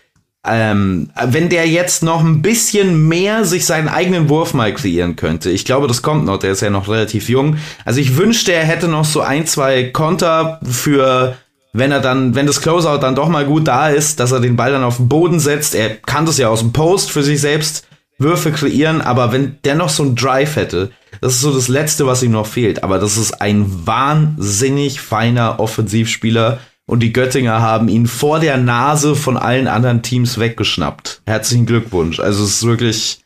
Ähm, 0.48 1.10
wenn 1.26 1.50
der 1.50 1.68
jetzt 1.68 2.04
noch 2.04 2.24
ein 2.24 2.42
bisschen 2.42 3.08
mehr 3.08 3.46
sich 3.46 3.66
seinen 3.66 3.88
eigenen 3.88 4.30
Wurf 4.30 4.54
mal 4.54 4.74
kreieren 4.74 5.16
könnte, 5.16 5.50
ich 5.50 5.66
glaube, 5.66 5.88
das 5.88 6.02
kommt 6.02 6.26
noch, 6.26 6.38
der 6.38 6.52
ist 6.52 6.62
ja 6.62 6.70
noch 6.70 6.88
relativ 6.88 7.30
jung. 7.30 7.58
Also 7.84 8.00
ich 8.00 8.18
wünschte, 8.18 8.54
er 8.54 8.64
hätte 8.64 8.88
noch 8.88 9.06
so 9.06 9.22
ein, 9.22 9.48
zwei 9.48 9.86
Konter 9.86 10.60
für, 10.64 11.36
wenn 11.74 11.92
er 11.92 12.00
dann, 12.00 12.36
wenn 12.36 12.48
das 12.48 12.62
Closeout 12.62 13.00
dann 13.00 13.16
doch 13.16 13.30
mal 13.30 13.46
gut 13.46 13.68
da 13.68 13.90
ist, 13.90 14.20
dass 14.20 14.32
er 14.32 14.40
den 14.40 14.56
Ball 14.56 14.72
dann 14.72 14.84
auf 14.84 14.98
den 14.98 15.10
Boden 15.10 15.40
setzt. 15.40 15.74
Er 15.74 15.96
kann 15.96 16.26
das 16.26 16.38
ja 16.38 16.50
aus 16.50 16.60
dem 16.60 16.74
Post 16.74 17.12
für 17.12 17.24
sich 17.24 17.42
selbst 17.42 17.88
Würfe 18.18 18.52
kreieren, 18.52 19.02
aber 19.02 19.34
wenn 19.34 19.58
der 19.66 19.76
noch 19.76 19.90
so 19.90 20.04
einen 20.04 20.16
Drive 20.16 20.56
hätte, 20.56 20.92
das 21.22 21.34
ist 21.34 21.42
so 21.42 21.54
das 21.54 21.68
Letzte, 21.68 22.06
was 22.08 22.24
ihm 22.24 22.32
noch 22.32 22.48
fehlt. 22.48 22.84
Aber 22.84 23.00
das 23.00 23.18
ist 23.18 23.42
ein 23.42 23.66
wahnsinnig 23.86 25.02
feiner 25.02 25.60
Offensivspieler 25.60 26.60
und 26.86 27.02
die 27.02 27.14
Göttinger 27.14 27.62
haben 27.62 27.88
ihn 27.88 28.08
vor 28.08 28.40
der 28.40 28.58
Nase 28.58 29.16
von 29.16 29.38
allen 29.38 29.68
anderen 29.68 30.02
Teams 30.02 30.40
weggeschnappt. 30.40 31.22
Herzlichen 31.26 31.66
Glückwunsch. 31.66 32.20
Also 32.20 32.44
es 32.44 32.58
ist 32.58 32.66
wirklich 32.66 33.20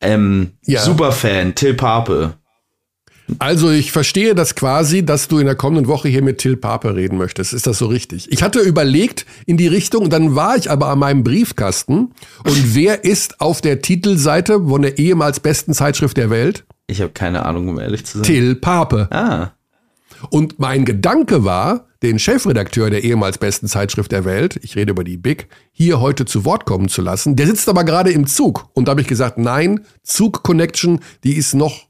ähm, 0.00 0.52
ja. 0.64 0.80
Superfan, 0.80 1.54
Till 1.54 1.74
Pape. 1.74 2.34
Also 3.38 3.70
ich 3.70 3.90
verstehe 3.90 4.36
das 4.36 4.54
quasi, 4.54 5.04
dass 5.04 5.26
du 5.26 5.38
in 5.38 5.46
der 5.46 5.56
kommenden 5.56 5.88
Woche 5.88 6.08
hier 6.08 6.22
mit 6.22 6.38
Till 6.38 6.56
Pape 6.56 6.94
reden 6.94 7.18
möchtest. 7.18 7.52
Ist 7.52 7.66
das 7.66 7.78
so 7.78 7.86
richtig? 7.86 8.30
Ich 8.30 8.42
hatte 8.42 8.60
überlegt 8.60 9.26
in 9.46 9.56
die 9.56 9.66
Richtung, 9.66 10.10
dann 10.10 10.36
war 10.36 10.56
ich 10.56 10.70
aber 10.70 10.88
an 10.88 11.00
meinem 11.00 11.24
Briefkasten. 11.24 12.12
Und 12.44 12.74
wer 12.74 13.04
ist 13.04 13.40
auf 13.40 13.60
der 13.60 13.82
Titelseite 13.82 14.60
von 14.66 14.82
der 14.82 14.98
ehemals 14.98 15.40
besten 15.40 15.74
Zeitschrift 15.74 16.16
der 16.16 16.30
Welt? 16.30 16.64
Ich 16.86 17.00
habe 17.00 17.12
keine 17.12 17.44
Ahnung, 17.44 17.68
um 17.68 17.80
ehrlich 17.80 18.06
zu 18.06 18.18
sein. 18.18 18.24
Till 18.24 18.54
Pape. 18.54 19.08
Ah. 19.10 19.52
Und 20.30 20.60
mein 20.60 20.84
Gedanke 20.84 21.44
war, 21.44 21.85
den 22.02 22.18
Chefredakteur 22.18 22.90
der 22.90 23.04
ehemals 23.04 23.38
besten 23.38 23.68
Zeitschrift 23.68 24.12
der 24.12 24.24
Welt, 24.24 24.58
ich 24.62 24.76
rede 24.76 24.90
über 24.90 25.04
die 25.04 25.16
Big, 25.16 25.48
hier 25.72 26.00
heute 26.00 26.24
zu 26.24 26.44
Wort 26.44 26.64
kommen 26.66 26.88
zu 26.88 27.02
lassen. 27.02 27.36
Der 27.36 27.46
sitzt 27.46 27.68
aber 27.68 27.84
gerade 27.84 28.10
im 28.10 28.26
Zug. 28.26 28.68
Und 28.74 28.86
da 28.86 28.90
habe 28.90 29.00
ich 29.00 29.06
gesagt, 29.06 29.38
nein, 29.38 29.80
Zug 30.02 30.42
Connection, 30.42 31.00
die 31.24 31.36
ist 31.36 31.54
noch 31.54 31.86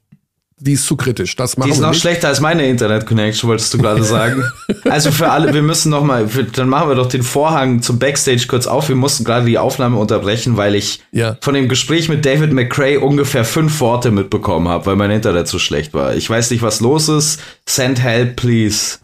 die 0.59 0.73
ist 0.73 0.87
zu 0.87 0.95
kritisch. 0.95 1.35
Das 1.35 1.55
machen 1.55 1.67
die 1.67 1.73
ist 1.73 1.81
noch 1.81 1.91
nicht. 1.91 2.01
schlechter 2.01 2.29
als 2.29 2.39
meine 2.39 2.67
Internet-Connection, 2.67 3.47
wolltest 3.47 3.71
du 3.73 3.77
gerade 3.77 4.03
sagen. 4.03 4.43
also 4.89 5.11
für 5.11 5.29
alle, 5.29 5.53
wir 5.53 5.61
müssen 5.61 5.91
noch 5.91 6.03
mal, 6.03 6.27
dann 6.53 6.67
machen 6.67 6.89
wir 6.89 6.95
doch 6.95 7.09
den 7.09 7.21
Vorhang 7.21 7.83
zum 7.83 7.99
Backstage 7.99 8.45
kurz 8.47 8.65
auf. 8.65 8.89
Wir 8.89 8.95
mussten 8.95 9.23
gerade 9.23 9.45
die 9.45 9.59
Aufnahme 9.59 9.97
unterbrechen, 9.97 10.57
weil 10.57 10.73
ich 10.73 11.03
ja. 11.11 11.37
von 11.41 11.53
dem 11.53 11.69
Gespräch 11.69 12.09
mit 12.09 12.25
David 12.25 12.53
McCray 12.53 12.97
ungefähr 12.97 13.45
fünf 13.45 13.79
Worte 13.81 14.09
mitbekommen 14.09 14.67
habe, 14.67 14.87
weil 14.87 14.95
mein 14.95 15.11
Internet 15.11 15.47
so 15.47 15.59
schlecht 15.59 15.93
war. 15.93 16.15
Ich 16.15 16.27
weiß 16.27 16.49
nicht, 16.49 16.63
was 16.63 16.79
los 16.79 17.07
ist. 17.07 17.39
Send 17.67 18.01
help, 18.01 18.35
please. 18.37 18.97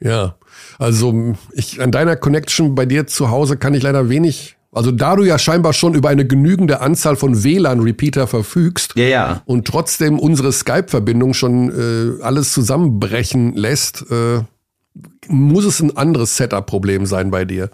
Ja, 0.00 0.36
also 0.78 1.34
ich 1.52 1.82
an 1.82 1.90
deiner 1.90 2.16
Connection 2.16 2.74
bei 2.74 2.86
dir 2.86 3.06
zu 3.06 3.30
Hause 3.30 3.56
kann 3.56 3.74
ich 3.74 3.82
leider 3.82 4.08
wenig 4.08 4.58
also 4.70 4.90
da 4.90 5.16
du 5.16 5.24
ja 5.24 5.38
scheinbar 5.38 5.72
schon 5.72 5.94
über 5.94 6.10
eine 6.10 6.26
genügende 6.26 6.80
Anzahl 6.80 7.16
von 7.16 7.42
WLAN-Repeater 7.42 8.26
verfügst 8.26 8.92
ja, 8.96 9.04
ja. 9.04 9.42
und 9.46 9.66
trotzdem 9.66 10.18
unsere 10.18 10.52
Skype-Verbindung 10.52 11.32
schon 11.32 11.70
äh, 11.70 12.22
alles 12.22 12.52
zusammenbrechen 12.52 13.54
lässt, 13.54 14.04
äh, 14.10 14.42
muss 15.26 15.64
es 15.64 15.80
ein 15.80 15.96
anderes 15.96 16.36
Setup-Problem 16.36 17.06
sein 17.06 17.30
bei 17.30 17.44
dir. 17.44 17.70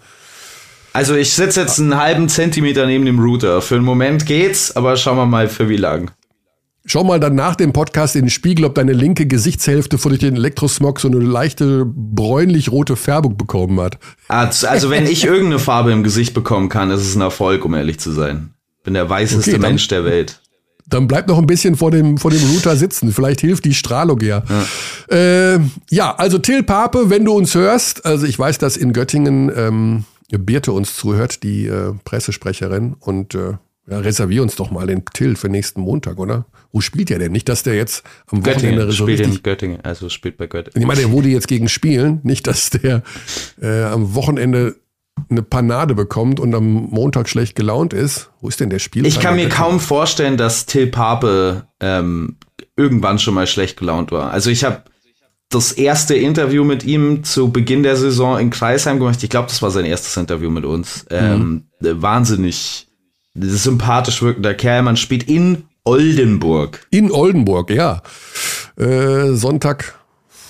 Also 0.93 1.17
ich 1.17 1.35
sitze 1.35 1.63
jetzt 1.63 1.81
einen 1.81 1.99
halben 1.99 2.29
Zentimeter 2.29 2.87
neben 2.87 3.05
dem 3.05 3.19
Router. 3.19 3.61
Für 3.61 3.75
einen 3.75 3.85
Moment 3.85 4.27
geht's, 4.27 4.77
aber 4.77 4.97
schauen 4.97 5.17
wir 5.17 5.27
mal 5.27 5.49
für 5.49 5.69
wie 5.69 5.77
lang. 5.77 6.13
Schau 6.87 7.03
mal 7.03 7.19
dann 7.19 7.35
nach 7.35 7.57
dem 7.57 7.73
Podcast 7.73 8.15
in 8.15 8.23
den 8.25 8.31
Spiegel, 8.31 8.67
ob 8.67 8.75
deine 8.75 8.93
linke 8.93 9.27
Gesichtshälfte 9.27 9.97
vor 9.97 10.11
durch 10.11 10.21
den 10.21 10.37
Elektrosmog 10.37 11.01
so 11.01 11.09
eine 11.09 11.19
leichte 11.19 11.87
bräunlich-rote 11.87 12.97
Färbung 12.97 13.39
bekommen 13.39 13.81
hat. 13.81 13.99
Also 14.29 14.91
wenn 14.91 15.07
ich 15.07 15.25
irgendeine 15.25 15.59
Farbe 15.59 15.93
im 15.93 16.03
Gesicht 16.03 16.35
bekommen 16.35 16.69
kann, 16.69 16.91
ist 16.91 17.01
es 17.01 17.17
ein 17.17 17.23
Erfolg, 17.23 17.65
um 17.65 17.73
ehrlich 17.73 18.01
zu 18.01 18.13
sein. 18.13 18.51
Bin 18.83 18.93
der 18.93 19.09
weißeste 19.09 19.53
okay, 19.53 19.61
Mensch 19.61 19.89
der 19.89 20.05
Welt. 20.05 20.41
Dann 20.87 21.09
bleib 21.09 21.27
noch 21.27 21.39
ein 21.39 21.47
bisschen 21.47 21.77
vor 21.77 21.91
dem, 21.91 22.19
vor 22.19 22.31
dem 22.31 22.45
Router 22.51 22.77
sitzen. 22.77 23.13
Vielleicht 23.13 23.41
hilft 23.41 23.65
die 23.65 23.73
Strahlung 23.73 24.21
ja. 24.21 24.43
Ja. 25.11 25.17
Äh, 25.55 25.61
ja, 25.91 26.15
also 26.15 26.39
Till 26.39 26.63
Pape, 26.63 27.09
wenn 27.09 27.25
du 27.25 27.33
uns 27.33 27.55
hörst, 27.55 28.05
also 28.05 28.27
ich 28.27 28.39
weiß, 28.39 28.59
dass 28.59 28.77
in 28.77 28.93
Göttingen 28.93 29.51
ähm, 29.57 30.05
Birte 30.31 30.73
uns 30.73 30.97
zuhört, 30.97 31.43
die 31.43 31.67
äh, 31.67 31.95
Pressesprecherin, 32.05 32.95
und 33.01 33.35
äh, 33.35 33.55
ja, 33.89 33.99
reservier 33.99 34.43
uns 34.43 34.57
doch 34.57 34.71
mal 34.71 34.87
den 34.87 35.05
Till 35.05 35.37
für 35.37 35.49
nächsten 35.49 35.81
Montag, 35.81 36.19
oder? 36.19 36.47
Wo 36.73 36.81
spielt 36.81 37.11
der 37.11 37.19
denn? 37.19 37.33
Nicht, 37.33 37.49
dass 37.49 37.63
der 37.63 37.75
jetzt 37.75 38.03
am 38.29 38.45
Wochenende 38.45 38.87
so 38.91 39.05
spielt 39.05 39.21
in 39.21 39.43
Göttingen, 39.43 39.81
also 39.83 40.09
spielt 40.09 40.39
bei 40.39 40.47
Göttingen. 40.47 40.81
Ich 40.81 40.87
meine, 40.87 41.01
der 41.01 41.11
wurde 41.11 41.29
jetzt 41.29 41.49
gegen 41.49 41.69
spielen, 41.69 42.21
nicht, 42.23 42.47
dass 42.47 42.71
der 42.71 43.03
äh, 43.61 43.85
am 43.85 44.15
Wochenende 44.15 44.77
eine 45.31 45.43
Panade 45.43 45.95
bekommt 45.95 46.41
und 46.41 46.55
am 46.55 46.73
Montag 46.91 47.29
schlecht 47.29 47.57
gelaunt 47.57 47.93
ist. 47.93 48.31
Wo 48.41 48.49
ist 48.49 48.61
denn 48.61 48.71
der 48.71 48.79
Spiel? 48.79 49.07
Ich 49.07 49.21
kann 49.21 49.37
mir 49.37 49.49
kaum 49.49 49.81
vorstellen, 49.81 50.37
dass 50.37 50.67
Till 50.67 50.89
Pape 50.89 51.67
ähm, 51.81 52.37
irgendwann 52.77 53.19
schon 53.19 53.35
mal 53.35 53.47
schlecht 53.47 53.79
gelaunt 53.79 54.13
war. 54.13 54.33
Also 54.33 54.51
ich 54.51 54.65
habe 54.65 54.83
das 55.51 55.73
erste 55.73 56.15
Interview 56.15 56.65
mit 56.65 56.85
ihm 56.85 57.23
zu 57.23 57.53
Beginn 57.53 57.83
der 57.83 57.97
Saison 57.97 58.39
in 58.39 58.51
Kreisheim 58.51 58.99
gemacht. 58.99 59.23
Ich 59.23 59.31
glaube, 59.31 59.49
das 59.49 59.63
war 59.63 59.71
sein 59.71 59.85
erstes 59.85 60.17
Interview 60.17 60.51
mit 60.51 60.65
uns. 60.65 61.07
Ähm, 61.11 61.67
mhm. 61.81 62.03
Wahnsinnig 62.03 62.84
sympathisch 63.35 64.23
wirkender 64.23 64.55
Kerl. 64.55 64.83
Man 64.83 64.97
spielt 64.97 65.25
in 65.25 65.65
Oldenburg. 65.85 66.87
In 66.91 67.11
Oldenburg, 67.11 67.71
ja. 67.71 68.03
Äh, 68.77 69.33
Sonntag 69.33 69.99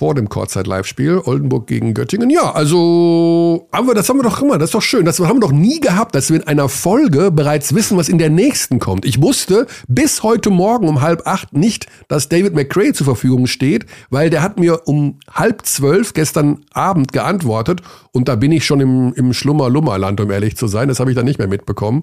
vor 0.05 0.15
dem 0.15 0.29
Kurzzeit-Live-Spiel, 0.29 1.23
Oldenburg 1.25 1.69
gegen 1.69 1.95
Göttingen. 1.95 2.29
Ja, 2.29 2.53
also 2.53 3.69
haben 3.73 3.87
wir, 3.87 3.95
das 3.95 4.09
haben 4.09 4.19
wir 4.19 4.25
doch 4.25 4.43
immer, 4.43 4.59
das 4.59 4.71
ist 4.71 4.75
doch 4.75 4.83
schön. 4.83 5.05
Das 5.05 5.21
haben 5.21 5.37
wir 5.37 5.41
doch 5.41 5.53
nie 5.53 5.79
gehabt, 5.79 6.17
dass 6.17 6.31
wir 6.31 6.37
in 6.37 6.47
einer 6.49 6.69
Folge 6.69 7.31
bereits 7.31 7.75
wissen, 7.75 7.97
was 7.97 8.09
in 8.09 8.19
der 8.19 8.29
nächsten 8.29 8.81
kommt. 8.81 9.05
Ich 9.05 9.23
wusste 9.23 9.67
bis 9.87 10.25
heute 10.25 10.51
Morgen 10.51 10.89
um 10.89 11.01
halb 11.01 11.27
acht 11.27 11.53
nicht, 11.53 11.87
dass 12.09 12.29
David 12.29 12.55
McCray 12.55 12.93
zur 12.93 13.05
Verfügung 13.05 13.47
steht, 13.47 13.87
weil 14.11 14.31
der 14.31 14.43
hat 14.43 14.59
mir 14.59 14.87
um 14.87 15.21
halb 15.33 15.65
zwölf 15.65 16.13
gestern 16.13 16.65
Abend 16.73 17.13
geantwortet 17.13 17.81
und 18.11 18.29
da 18.29 18.35
bin 18.35 18.51
ich 18.51 18.67
schon 18.67 18.81
im, 18.81 19.15
im 19.15 19.33
Schlummer-Lummerland, 19.33 20.21
um 20.21 20.31
ehrlich 20.31 20.57
zu 20.57 20.67
sein. 20.67 20.89
Das 20.89 20.99
habe 20.99 21.11
ich 21.11 21.17
dann 21.17 21.25
nicht 21.25 21.39
mehr 21.39 21.49
mitbekommen. 21.49 22.03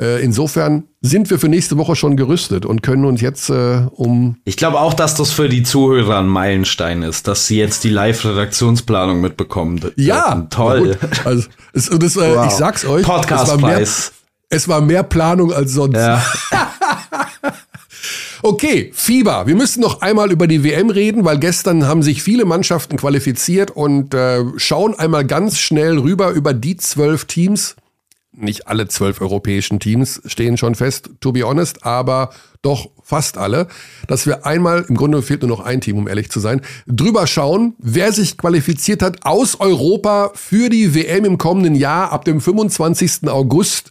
Äh, 0.00 0.22
insofern 0.22 0.84
sind 1.00 1.30
wir 1.30 1.38
für 1.38 1.48
nächste 1.48 1.76
Woche 1.78 1.96
schon 1.96 2.16
gerüstet 2.16 2.64
und 2.66 2.82
können 2.82 3.04
uns 3.04 3.20
jetzt 3.20 3.50
äh, 3.50 3.86
um. 3.90 4.36
Ich 4.44 4.56
glaube 4.56 4.80
auch, 4.80 4.94
dass 4.94 5.14
das 5.14 5.30
für 5.30 5.48
die 5.48 5.62
Zuhörer 5.62 6.18
ein 6.18 6.28
Meilenstein 6.28 7.02
ist, 7.02 7.28
dass 7.28 7.46
sie 7.46 7.58
jetzt 7.58 7.84
die 7.84 7.90
Live-Redaktionsplanung 7.90 9.20
mitbekommen. 9.20 9.80
Ja, 9.96 10.46
toll. 10.50 10.98
Also, 11.24 11.48
es, 11.72 11.90
das, 11.90 12.16
äh, 12.16 12.36
wow. 12.36 12.46
ich 12.46 12.52
sag's 12.52 12.84
euch. 12.84 13.04
Podcastpreis. 13.04 13.80
Es, 13.80 14.12
es 14.48 14.68
war 14.68 14.80
mehr 14.80 15.02
Planung 15.02 15.52
als 15.52 15.72
sonst. 15.72 15.96
Ja. 15.96 16.24
Okay, 18.44 18.90
Fieber. 18.92 19.46
Wir 19.46 19.54
müssen 19.54 19.80
noch 19.80 20.00
einmal 20.00 20.32
über 20.32 20.48
die 20.48 20.64
WM 20.64 20.90
reden, 20.90 21.24
weil 21.24 21.38
gestern 21.38 21.86
haben 21.86 22.02
sich 22.02 22.24
viele 22.24 22.44
Mannschaften 22.44 22.96
qualifiziert 22.96 23.70
und 23.70 24.14
äh, 24.14 24.42
schauen 24.56 24.98
einmal 24.98 25.24
ganz 25.24 25.58
schnell 25.58 25.96
rüber 25.96 26.30
über 26.30 26.52
die 26.52 26.76
zwölf 26.76 27.26
Teams, 27.26 27.76
nicht 28.32 28.66
alle 28.66 28.88
zwölf 28.88 29.20
europäischen 29.20 29.78
Teams 29.78 30.22
stehen 30.24 30.56
schon 30.56 30.74
fest, 30.74 31.10
to 31.20 31.32
be 31.32 31.42
honest, 31.42 31.84
aber 31.84 32.30
doch 32.62 32.90
fast 33.02 33.36
alle, 33.36 33.68
dass 34.06 34.26
wir 34.26 34.46
einmal, 34.46 34.86
im 34.88 34.96
Grunde 34.96 35.20
fehlt 35.22 35.42
nur 35.42 35.50
noch 35.50 35.60
ein 35.60 35.80
Team, 35.80 35.98
um 35.98 36.08
ehrlich 36.08 36.30
zu 36.30 36.40
sein, 36.40 36.62
drüber 36.86 37.26
schauen, 37.26 37.74
wer 37.78 38.12
sich 38.12 38.38
qualifiziert 38.38 39.02
hat 39.02 39.26
aus 39.26 39.60
Europa 39.60 40.30
für 40.34 40.70
die 40.70 40.94
WM 40.94 41.24
im 41.24 41.38
kommenden 41.38 41.74
Jahr 41.74 42.10
ab 42.12 42.24
dem 42.24 42.40
25. 42.40 43.28
August 43.28 43.90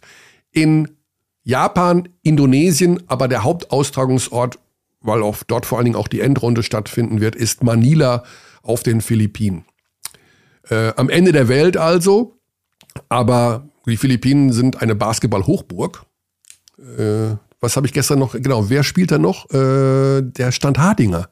in 0.50 0.88
Japan, 1.44 2.08
Indonesien, 2.22 3.02
aber 3.06 3.28
der 3.28 3.44
Hauptaustragungsort, 3.44 4.58
weil 5.00 5.22
auch 5.22 5.38
dort 5.46 5.66
vor 5.66 5.78
allen 5.78 5.86
Dingen 5.86 5.96
auch 5.96 6.08
die 6.08 6.20
Endrunde 6.20 6.62
stattfinden 6.62 7.20
wird, 7.20 7.36
ist 7.36 7.62
Manila 7.62 8.24
auf 8.62 8.82
den 8.82 9.00
Philippinen. 9.00 9.64
Äh, 10.68 10.92
am 10.96 11.10
Ende 11.10 11.32
der 11.32 11.48
Welt 11.48 11.76
also, 11.76 12.38
aber 13.08 13.68
die 13.86 13.96
Philippinen 13.96 14.52
sind 14.52 14.80
eine 14.80 14.94
Basketball-Hochburg. 14.94 16.04
Äh, 16.78 17.36
was 17.60 17.76
habe 17.76 17.86
ich 17.86 17.92
gestern 17.92 18.18
noch? 18.18 18.32
Genau, 18.32 18.68
wer 18.70 18.82
spielt 18.82 19.10
da 19.10 19.18
noch? 19.18 19.50
Äh, 19.50 20.22
der 20.22 20.52
Stand 20.52 20.78
Hardinger, 20.78 21.28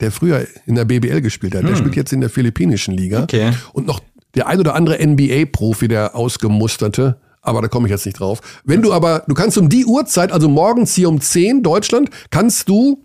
der 0.00 0.12
früher 0.12 0.46
in 0.66 0.74
der 0.74 0.84
BBL 0.84 1.20
gespielt 1.20 1.54
hat. 1.54 1.62
Hm. 1.62 1.68
Der 1.68 1.76
spielt 1.76 1.96
jetzt 1.96 2.12
in 2.12 2.20
der 2.20 2.30
philippinischen 2.30 2.94
Liga. 2.94 3.22
Okay. 3.22 3.52
Und 3.72 3.86
noch 3.86 4.00
der 4.34 4.46
ein 4.46 4.60
oder 4.60 4.74
andere 4.74 5.04
NBA-Profi, 5.04 5.88
der 5.88 6.14
ausgemusterte. 6.14 7.18
Aber 7.42 7.60
da 7.60 7.68
komme 7.68 7.88
ich 7.88 7.90
jetzt 7.90 8.06
nicht 8.06 8.20
drauf. 8.20 8.40
Wenn 8.64 8.82
du 8.82 8.92
aber, 8.92 9.24
du 9.26 9.34
kannst 9.34 9.58
um 9.58 9.68
die 9.68 9.84
Uhrzeit, 9.84 10.30
also 10.30 10.48
morgens 10.48 10.94
hier 10.94 11.08
um 11.08 11.20
10 11.20 11.62
Deutschland, 11.62 12.10
kannst 12.30 12.68
du 12.68 13.04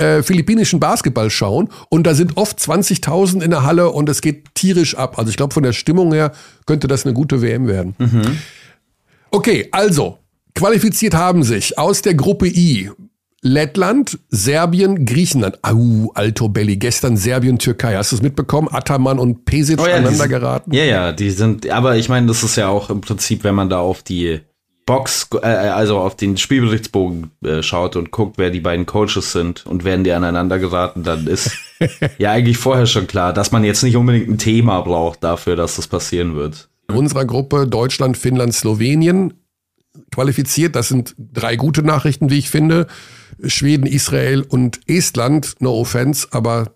äh, 0.00 0.22
philippinischen 0.22 0.80
Basketball 0.80 1.30
schauen 1.30 1.68
und 1.88 2.06
da 2.06 2.14
sind 2.14 2.36
oft 2.36 2.58
20.000 2.58 3.42
in 3.42 3.50
der 3.50 3.64
Halle 3.64 3.90
und 3.90 4.08
es 4.08 4.20
geht 4.20 4.54
tierisch 4.54 4.96
ab. 4.96 5.18
Also 5.18 5.30
ich 5.30 5.36
glaube, 5.36 5.54
von 5.54 5.62
der 5.62 5.72
Stimmung 5.72 6.12
her 6.12 6.32
könnte 6.66 6.88
das 6.88 7.04
eine 7.04 7.14
gute 7.14 7.42
WM 7.42 7.66
werden. 7.66 7.94
Mhm. 7.98 8.38
Okay, 9.30 9.68
also, 9.70 10.18
qualifiziert 10.54 11.14
haben 11.14 11.42
sich 11.44 11.78
aus 11.78 12.02
der 12.02 12.14
Gruppe 12.14 12.48
I 12.48 12.90
Lettland, 13.42 14.18
Serbien, 14.28 15.06
Griechenland. 15.06 15.58
Au, 15.62 16.10
Alto 16.14 16.48
Belli. 16.48 16.76
Gestern 16.76 17.16
Serbien, 17.16 17.58
Türkei. 17.58 17.96
Hast 17.96 18.12
du 18.12 18.16
es 18.16 18.22
mitbekommen? 18.22 18.68
Ataman 18.70 19.18
und 19.18 19.46
Pesic 19.46 19.80
oh 19.80 19.86
ja, 19.86 19.94
aneinander 19.94 20.18
sind, 20.18 20.28
geraten? 20.28 20.74
Ja, 20.74 20.84
ja, 20.84 21.12
die 21.12 21.30
sind, 21.30 21.68
aber 21.70 21.96
ich 21.96 22.10
meine, 22.10 22.26
das 22.26 22.42
ist 22.42 22.56
ja 22.56 22.68
auch 22.68 22.90
im 22.90 23.00
Prinzip, 23.00 23.42
wenn 23.44 23.54
man 23.54 23.70
da 23.70 23.78
auf 23.78 24.02
die 24.02 24.40
Box, 24.86 25.28
äh, 25.42 25.46
also 25.46 25.98
auf 25.98 26.16
den 26.16 26.36
Spielberichtsbogen 26.36 27.30
äh, 27.44 27.62
schaut 27.62 27.96
und 27.96 28.10
guckt, 28.10 28.38
wer 28.38 28.50
die 28.50 28.60
beiden 28.60 28.86
Coaches 28.86 29.32
sind 29.32 29.66
und 29.66 29.84
werden 29.84 30.04
die 30.04 30.12
aneinander 30.12 30.58
geraten, 30.58 31.02
dann 31.02 31.26
ist 31.26 31.52
ja 32.18 32.32
eigentlich 32.32 32.58
vorher 32.58 32.86
schon 32.86 33.06
klar, 33.06 33.32
dass 33.32 33.52
man 33.52 33.64
jetzt 33.64 33.82
nicht 33.82 33.96
unbedingt 33.96 34.28
ein 34.28 34.38
Thema 34.38 34.80
braucht 34.80 35.22
dafür, 35.22 35.56
dass 35.56 35.76
das 35.76 35.86
passieren 35.86 36.34
wird. 36.34 36.68
In 36.88 36.96
unserer 36.96 37.24
Gruppe 37.24 37.68
Deutschland, 37.68 38.16
Finnland, 38.16 38.52
Slowenien 38.52 39.34
qualifiziert. 40.10 40.76
Das 40.76 40.88
sind 40.88 41.14
drei 41.18 41.56
gute 41.56 41.82
Nachrichten, 41.82 42.30
wie 42.30 42.38
ich 42.38 42.50
finde. 42.50 42.86
Schweden, 43.44 43.86
Israel 43.86 44.42
und 44.42 44.80
Estland, 44.86 45.56
no 45.60 45.72
offense, 45.80 46.28
aber 46.32 46.72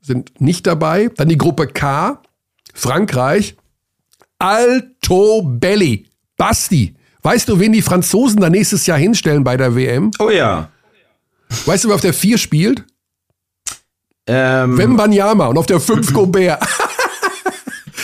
sind 0.00 0.40
nicht 0.40 0.66
dabei. 0.66 1.10
Dann 1.16 1.28
die 1.28 1.38
Gruppe 1.38 1.66
K, 1.66 2.22
Frankreich, 2.72 3.56
Alto 4.38 5.42
Belli, 5.42 6.06
Basti. 6.36 6.94
Weißt 7.22 7.48
du, 7.48 7.58
wen 7.58 7.72
die 7.72 7.82
Franzosen 7.82 8.40
da 8.40 8.48
nächstes 8.48 8.86
Jahr 8.86 8.98
hinstellen 8.98 9.44
bei 9.44 9.56
der 9.56 9.74
WM? 9.74 10.10
Oh 10.18 10.30
ja. 10.30 10.68
Weißt 11.66 11.84
du, 11.84 11.88
wer 11.88 11.94
auf 11.96 12.00
der 12.00 12.14
4 12.14 12.38
spielt? 12.38 12.84
Ähm, 14.26 14.76
Wembanyama 14.76 15.46
und 15.46 15.58
auf 15.58 15.66
der 15.66 15.80
5 15.80 16.12
Gobert. 16.12 16.60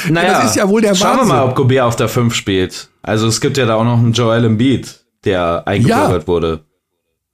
naja, 0.09 0.33
das 0.33 0.51
ist 0.51 0.57
ja 0.57 0.69
wohl 0.69 0.81
der 0.81 0.95
Schauen 0.95 1.19
Wahnsinn. 1.19 1.29
wir 1.29 1.35
mal, 1.35 1.49
ob 1.49 1.55
Gobert 1.55 1.83
auf 1.83 1.97
der 1.97 2.09
5 2.09 2.35
spielt. 2.35 2.89
Also 3.03 3.27
es 3.29 3.41
gibt 3.41 3.57
ja 3.59 3.67
da 3.67 3.77
auch 3.77 3.85
noch 3.85 3.99
einen 3.99 4.13
Joel 4.13 4.45
Embiid, 4.45 5.05
der 5.25 5.63
eingebürgert 5.67 6.23
ja. 6.23 6.27
wurde. 6.27 6.65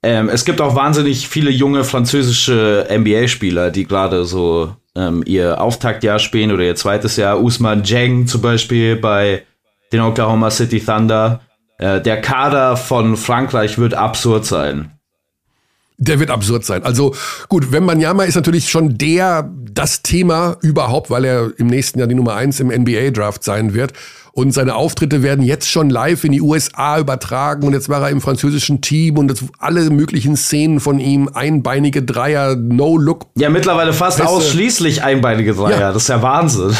Ähm, 0.03 0.29
es 0.29 0.45
gibt 0.45 0.61
auch 0.61 0.75
wahnsinnig 0.75 1.29
viele 1.29 1.51
junge 1.51 1.85
französische 1.85 2.89
NBA-Spieler, 2.91 3.71
die 3.71 3.87
gerade 3.87 4.25
so 4.25 4.75
ähm, 4.97 5.23
ihr 5.27 5.61
Auftaktjahr 5.61 6.19
spielen 6.19 6.53
oder 6.53 6.65
ihr 6.65 6.75
zweites 6.75 7.17
Jahr. 7.17 7.41
Usman 7.41 7.85
Jeng 7.85 8.27
zum 8.27 8.41
Beispiel 8.41 8.97
bei 8.97 9.45
den 9.93 10.01
Oklahoma 10.01 10.51
City 10.51 10.81
Thunder. 10.81 11.41
Äh, 11.81 12.01
der 12.03 12.21
Kader 12.21 12.77
von 12.77 13.17
Frankreich 13.17 13.79
wird 13.79 13.95
absurd 13.95 14.45
sein. 14.45 14.93
Der 15.97 16.21
wird 16.21 16.31
absurd 16.31 16.65
sein. 16.65 16.83
Also 16.83 17.15
gut, 17.49 17.73
Wembanyama 17.73 18.25
ist 18.25 18.35
natürlich 18.35 18.71
schon 18.71 18.97
der, 18.97 19.51
das 19.73 20.03
Thema 20.03 20.57
überhaupt, 20.63 21.11
weil 21.11 21.25
er 21.25 21.53
im 21.59 21.67
nächsten 21.67 21.99
Jahr 21.99 22.09
die 22.09 22.15
Nummer 22.15 22.35
eins 22.35 22.61
im 22.61 22.69
NBA-Draft 22.69 23.43
sein 23.45 23.75
wird. 23.75 23.93
Und 24.33 24.53
seine 24.53 24.77
Auftritte 24.77 25.23
werden 25.23 25.45
jetzt 25.45 25.69
schon 25.69 25.91
live 25.91 26.25
in 26.25 26.33
die 26.33 26.41
USA 26.41 26.99
übertragen. 26.99 27.67
Und 27.67 27.73
jetzt 27.73 27.89
war 27.89 28.03
er 28.03 28.11
im 28.11 28.21
französischen 28.21 28.81
Team 28.81 29.19
und 29.19 29.29
das, 29.29 29.45
alle 29.59 29.91
möglichen 29.91 30.37
Szenen 30.37 30.81
von 30.81 31.01
ihm, 31.01 31.29
einbeinige 31.33 32.03
Dreier, 32.03 32.57
No-Look. 32.57 33.27
Ja, 33.37 33.51
mittlerweile 33.51 33.93
fast 33.93 34.19
Pässe. 34.19 34.29
ausschließlich 34.31 35.03
einbeinige 35.03 35.55
Dreier. 35.55 35.81
Ja. 35.81 35.93
Das 35.93 36.03
ist 36.03 36.09
ja 36.09 36.23
Wahnsinn. 36.23 36.75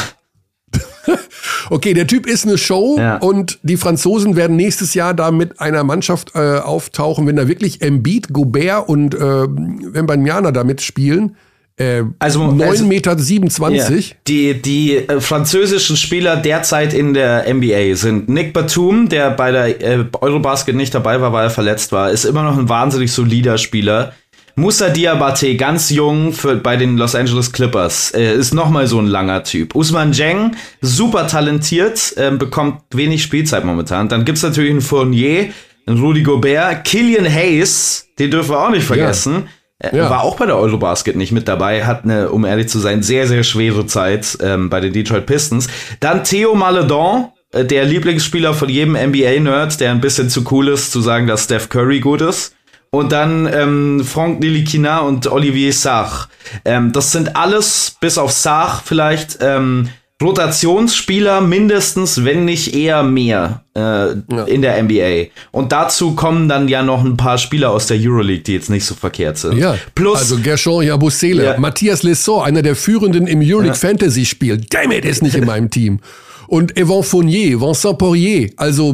okay, 1.69 1.93
der 1.93 2.07
Typ 2.07 2.27
ist 2.27 2.45
eine 2.45 2.57
Show 2.57 2.97
ja. 2.97 3.17
und 3.17 3.59
die 3.63 3.77
Franzosen 3.77 4.35
werden 4.35 4.55
nächstes 4.55 4.93
Jahr 4.93 5.13
da 5.13 5.31
mit 5.31 5.59
einer 5.59 5.83
Mannschaft 5.83 6.31
äh, 6.35 6.57
auftauchen, 6.57 7.27
wenn 7.27 7.35
da 7.35 7.47
wirklich 7.47 7.81
Embiid, 7.81 8.33
Gobert 8.33 8.87
und 8.87 9.15
äh, 9.15 9.19
Wembanyama 9.19 10.51
da 10.51 10.63
mitspielen. 10.63 11.35
Äh, 11.77 12.03
also 12.19 12.41
9,27 12.41 12.63
also, 12.69 12.85
Meter. 12.85 13.17
27. 13.17 14.09
Yeah. 14.09 14.17
Die, 14.27 14.61
die 14.61 14.97
äh, 14.97 15.19
französischen 15.19 15.97
Spieler 15.97 16.37
derzeit 16.37 16.93
in 16.93 17.13
der 17.13 17.51
NBA 17.51 17.95
sind 17.95 18.29
Nick 18.29 18.53
Batum, 18.53 19.09
der 19.09 19.31
bei 19.31 19.51
der 19.51 19.81
äh, 19.81 20.05
Eurobasket 20.19 20.75
nicht 20.75 20.93
dabei 20.93 21.21
war, 21.21 21.33
weil 21.33 21.45
er 21.45 21.49
verletzt 21.49 21.91
war, 21.91 22.11
ist 22.11 22.25
immer 22.25 22.43
noch 22.43 22.57
ein 22.57 22.69
wahnsinnig 22.69 23.11
solider 23.11 23.57
Spieler. 23.57 24.13
Musa 24.55 24.89
Diabate, 24.89 25.55
ganz 25.55 25.89
jung 25.89 26.33
für, 26.33 26.55
bei 26.55 26.77
den 26.77 26.97
Los 26.97 27.15
Angeles 27.15 27.51
Clippers, 27.51 28.11
äh, 28.13 28.35
ist 28.35 28.53
nochmal 28.53 28.87
so 28.87 28.99
ein 28.99 29.07
langer 29.07 29.43
Typ. 29.43 29.75
Usman 29.75 30.13
Jeng, 30.13 30.55
super 30.81 31.27
talentiert, 31.27 32.13
äh, 32.17 32.31
bekommt 32.31 32.81
wenig 32.93 33.23
Spielzeit 33.23 33.65
momentan. 33.65 34.09
Dann 34.09 34.25
gibt's 34.25 34.43
natürlich 34.43 34.71
einen 34.71 34.81
Fournier, 34.81 35.49
einen 35.85 35.99
Rudy 35.99 36.23
Gobert, 36.23 36.83
Killian 36.83 37.25
Hayes, 37.25 38.07
den 38.19 38.31
dürfen 38.31 38.51
wir 38.51 38.59
auch 38.59 38.71
nicht 38.71 38.85
vergessen. 38.85 39.43
Ja. 39.43 39.49
Ja. 39.93 40.09
War 40.11 40.23
auch 40.23 40.37
bei 40.37 40.45
der 40.45 40.57
Eurobasket 40.57 41.15
nicht 41.15 41.31
mit 41.31 41.47
dabei, 41.47 41.85
hat 41.85 42.03
eine, 42.03 42.29
um 42.29 42.45
ehrlich 42.45 42.69
zu 42.69 42.77
sein, 42.77 43.01
sehr, 43.01 43.25
sehr 43.25 43.41
schwere 43.41 43.87
Zeit 43.87 44.37
ähm, 44.39 44.69
bei 44.69 44.79
den 44.79 44.93
Detroit 44.93 45.25
Pistons. 45.25 45.67
Dann 45.99 46.23
Theo 46.23 46.53
Maledon, 46.53 47.29
äh, 47.51 47.65
der 47.65 47.85
Lieblingsspieler 47.85 48.53
von 48.53 48.69
jedem 48.69 48.93
NBA-Nerd, 48.93 49.79
der 49.79 49.91
ein 49.91 50.01
bisschen 50.01 50.29
zu 50.29 50.45
cool 50.51 50.67
ist, 50.67 50.91
zu 50.91 51.01
sagen, 51.01 51.25
dass 51.25 51.45
Steph 51.45 51.69
Curry 51.69 51.99
gut 51.99 52.21
ist. 52.21 52.55
Und 52.93 53.13
dann 53.13 53.49
ähm, 53.51 54.03
Franck 54.03 54.41
Nilikina 54.41 54.99
und 54.99 55.25
Olivier 55.27 55.71
Sarr. 55.71 56.27
Ähm, 56.65 56.91
das 56.91 57.13
sind 57.13 57.37
alles, 57.37 57.95
bis 58.01 58.17
auf 58.17 58.33
Sarr 58.33 58.81
vielleicht, 58.83 59.37
ähm, 59.39 59.87
Rotationsspieler 60.21 61.41
mindestens, 61.41 62.23
wenn 62.23 62.45
nicht 62.45 62.75
eher 62.75 63.01
mehr 63.03 63.63
äh, 63.75 63.79
ja. 63.81 64.43
in 64.45 64.61
der 64.61 64.81
NBA. 64.83 65.31
Und 65.51 65.71
dazu 65.71 66.15
kommen 66.15 66.47
dann 66.47 66.67
ja 66.67 66.83
noch 66.83 67.03
ein 67.03 67.17
paar 67.17 67.37
Spieler 67.37 67.71
aus 67.71 67.87
der 67.87 67.97
Euroleague, 67.99 68.43
die 68.43 68.53
jetzt 68.53 68.69
nicht 68.69 68.85
so 68.85 68.93
verkehrt 68.93 69.37
sind. 69.37 69.57
Ja, 69.57 69.77
Plus, 69.95 70.19
also 70.19 70.37
Gershon 70.37 70.83
Jabusele, 70.83 71.45
ja. 71.45 71.59
Matthias 71.59 72.03
Lesson, 72.03 72.43
einer 72.43 72.61
der 72.61 72.75
führenden 72.75 73.25
im 73.25 73.39
Euroleague 73.39 73.67
ja. 73.67 73.73
Fantasy 73.73 74.25
Spiel. 74.25 74.61
Damn 74.69 74.91
it, 74.91 75.05
ist 75.05 75.23
nicht 75.23 75.35
in 75.35 75.45
meinem 75.45 75.69
Team. 75.69 75.99
Und 76.47 76.77
Evan 76.77 77.01
Fournier, 77.01 77.61
Vincent 77.61 77.97
Poirier, 77.97 78.49
also 78.57 78.93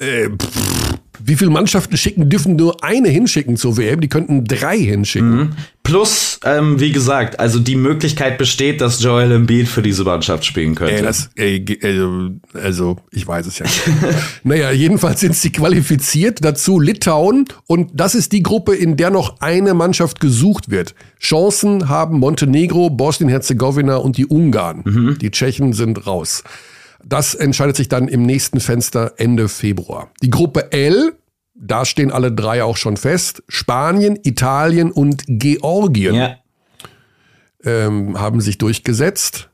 äh, 0.00 0.28
pff, 0.28 0.80
wie 1.22 1.36
viele 1.36 1.50
Mannschaften 1.50 1.96
schicken, 1.96 2.28
dürfen 2.28 2.56
nur 2.56 2.82
eine 2.82 3.08
hinschicken 3.08 3.56
zur 3.56 3.76
WM? 3.76 4.00
Die 4.00 4.08
könnten 4.08 4.44
drei 4.44 4.78
hinschicken. 4.78 5.36
Mhm. 5.36 5.50
Plus, 5.82 6.40
ähm, 6.44 6.80
wie 6.80 6.92
gesagt, 6.92 7.40
also 7.40 7.58
die 7.58 7.76
Möglichkeit 7.76 8.38
besteht, 8.38 8.80
dass 8.80 9.02
Joel 9.02 9.32
Embiid 9.32 9.68
für 9.68 9.82
diese 9.82 10.04
Mannschaft 10.04 10.44
spielen 10.44 10.74
könnte. 10.74 10.96
Ey, 10.96 11.02
das, 11.02 11.30
ey, 11.36 11.78
also, 11.82 12.30
also, 12.54 12.96
ich 13.10 13.26
weiß 13.26 13.46
es 13.46 13.58
ja 13.58 13.66
nicht. 13.66 13.82
naja, 14.44 14.70
jedenfalls 14.70 15.20
sind 15.20 15.34
sie 15.34 15.50
qualifiziert. 15.50 16.38
Dazu 16.42 16.80
Litauen. 16.80 17.46
Und 17.66 17.90
das 17.94 18.14
ist 18.14 18.32
die 18.32 18.42
Gruppe, 18.42 18.74
in 18.74 18.96
der 18.96 19.10
noch 19.10 19.40
eine 19.40 19.74
Mannschaft 19.74 20.20
gesucht 20.20 20.70
wird. 20.70 20.94
Chancen 21.20 21.88
haben 21.88 22.18
Montenegro, 22.18 22.90
Bosnien-Herzegowina 22.90 23.96
und 23.96 24.16
die 24.16 24.26
Ungarn. 24.26 24.82
Mhm. 24.84 25.18
Die 25.18 25.30
Tschechen 25.30 25.72
sind 25.72 26.06
raus. 26.06 26.44
Das 27.04 27.34
entscheidet 27.34 27.76
sich 27.76 27.88
dann 27.88 28.08
im 28.08 28.22
nächsten 28.22 28.60
Fenster 28.60 29.14
Ende 29.16 29.48
Februar. 29.48 30.10
Die 30.22 30.30
Gruppe 30.30 30.72
L, 30.72 31.12
da 31.54 31.84
stehen 31.84 32.10
alle 32.10 32.32
drei 32.32 32.62
auch 32.64 32.76
schon 32.76 32.96
fest. 32.96 33.42
Spanien, 33.48 34.18
Italien 34.22 34.90
und 34.90 35.24
Georgien 35.26 36.14
ja. 36.14 36.36
ähm, 37.64 38.18
haben 38.18 38.40
sich 38.40 38.58
durchgesetzt. 38.58 39.50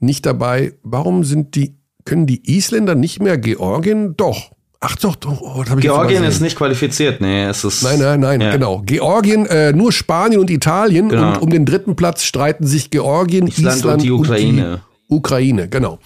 Nicht 0.00 0.26
dabei. 0.26 0.74
Warum 0.82 1.24
sind 1.24 1.54
die, 1.54 1.76
können 2.04 2.26
die 2.26 2.56
Isländer 2.56 2.94
nicht 2.94 3.20
mehr 3.20 3.38
Georgien? 3.38 4.16
Doch. 4.16 4.50
Ach 4.84 4.96
doch, 4.96 5.14
doch. 5.14 5.40
Oh, 5.40 5.62
Georgien 5.76 6.24
ist 6.24 6.40
nicht 6.40 6.56
qualifiziert, 6.56 7.20
nee, 7.20 7.44
es 7.44 7.62
ist. 7.62 7.84
Nein, 7.84 8.00
nein, 8.00 8.18
nein, 8.18 8.40
ja. 8.40 8.50
genau. 8.50 8.82
Georgien, 8.84 9.46
äh, 9.46 9.72
nur 9.72 9.92
Spanien 9.92 10.40
und 10.40 10.50
Italien 10.50 11.08
genau. 11.08 11.28
und 11.28 11.42
um 11.42 11.50
den 11.50 11.64
dritten 11.64 11.94
Platz 11.94 12.24
streiten 12.24 12.66
sich 12.66 12.90
Georgien, 12.90 13.46
Island, 13.46 13.76
Island 13.76 13.94
und 13.94 14.02
die 14.02 14.10
Ukraine. 14.10 14.72
Und 14.72 14.80
die 14.80 14.91
Ukraine, 15.12 15.68
genau. 15.68 15.98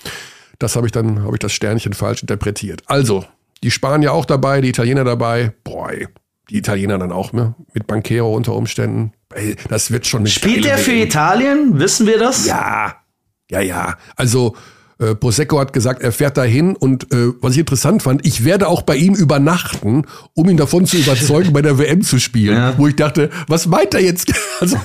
Das 0.59 0.77
habe 0.77 0.87
ich 0.87 0.93
dann, 0.93 1.23
habe 1.23 1.35
ich 1.35 1.41
das 1.41 1.53
Sternchen 1.53 1.93
falsch 1.93 2.23
interpretiert. 2.23 2.83
Also, 2.87 3.25
die 3.63 3.71
Spanier 3.71 4.13
auch 4.13 4.25
dabei, 4.25 4.61
die 4.61 4.69
Italiener 4.69 5.05
dabei. 5.05 5.53
Boy, 5.65 6.09
die 6.51 6.59
Italiener 6.59 6.99
dann 6.99 7.13
auch, 7.13 7.33
ne? 7.33 7.55
Mit 7.73 7.87
Banquero 7.87 8.35
unter 8.35 8.55
Umständen. 8.55 9.13
Ey, 9.35 9.57
das 9.69 9.91
wird 9.91 10.07
schon 10.07 10.23
nicht. 10.23 10.35
Spielt 10.35 10.65
der 10.65 10.79
für 10.79 10.93
Italien? 10.93 11.79
Wissen 11.79 12.07
wir 12.07 12.19
das? 12.19 12.47
Ja. 12.47 12.97
Ja, 13.51 13.61
ja. 13.61 13.97
Also, 14.17 14.57
äh, 14.99 15.15
Prosecco 15.15 15.59
hat 15.59 15.73
gesagt, 15.73 16.03
er 16.03 16.11
fährt 16.11 16.37
dahin 16.37 16.75
und 16.75 17.13
äh, 17.13 17.33
was 17.41 17.53
ich 17.53 17.59
interessant 17.59 18.03
fand, 18.03 18.27
ich 18.27 18.45
werde 18.45 18.69
auch 18.69 18.83
bei 18.83 18.97
ihm 18.97 19.15
übernachten, 19.15 20.07
um 20.35 20.49
ihn 20.49 20.57
davon 20.57 20.87
zu 20.87 20.97
überzeugen, 20.97 21.53
bei 21.53 21.61
der 21.61 21.79
WM 21.79 22.03
zu 22.03 22.19
spielen. 22.19 22.57
Ja. 22.57 22.75
Wo 22.79 22.87
ich 22.87 22.97
dachte, 22.97 23.31
was 23.47 23.67
meint 23.67 23.95
er 23.95 24.01
jetzt? 24.01 24.33
Also 24.59 24.79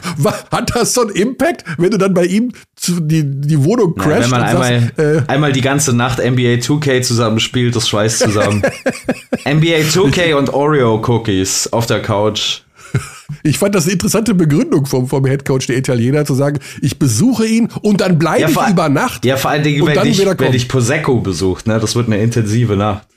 hat 0.51 0.76
das 0.76 0.93
so 0.93 1.01
einen 1.01 1.12
Impact, 1.12 1.64
wenn 1.78 1.91
du 1.91 1.97
dann 1.97 2.14
bei 2.14 2.26
ihm 2.26 2.51
zu, 2.76 2.99
die, 2.99 3.24
die 3.24 3.64
Wohnung 3.64 3.95
crasht? 3.95 4.09
Ja, 4.09 4.22
wenn 4.24 4.30
man 4.32 4.43
einmal, 4.43 4.82
sagst, 4.82 4.99
äh, 4.99 5.24
einmal 5.28 5.53
die 5.53 5.62
ganze 5.62 5.93
Nacht 5.93 6.20
NBA 6.20 6.59
2K 6.59 7.01
zusammen 7.03 7.39
spielt, 7.39 7.74
das 7.74 7.88
schweißt 7.88 8.20
zusammen. 8.20 8.62
NBA 9.47 9.88
2K 9.88 10.34
und 10.34 10.53
Oreo 10.53 11.01
Cookies 11.07 11.72
auf 11.72 11.86
der 11.86 12.01
Couch. 12.01 12.64
Ich 13.43 13.57
fand 13.57 13.73
das 13.73 13.85
eine 13.85 13.93
interessante 13.93 14.35
Begründung 14.35 14.85
vom, 14.85 15.07
vom 15.07 15.25
Headcoach 15.25 15.65
der 15.67 15.77
Italiener, 15.77 16.25
zu 16.25 16.35
sagen, 16.35 16.59
ich 16.81 16.99
besuche 16.99 17.45
ihn 17.47 17.69
und 17.81 18.01
dann 18.01 18.19
bleibe 18.19 18.41
ja, 18.41 18.49
ich 18.49 18.69
über 18.69 18.89
Nacht. 18.89 19.25
Ja, 19.25 19.37
vor 19.37 19.51
allen 19.51 19.63
Dingen, 19.63 19.85
wenn, 19.85 20.05
ich, 20.05 20.19
wenn 20.23 20.53
ich 20.53 20.67
Prosecco 20.67 21.19
besucht, 21.19 21.65
ne? 21.65 21.79
Das 21.79 21.95
wird 21.95 22.07
eine 22.07 22.21
intensive 22.21 22.75
Nacht. 22.75 23.07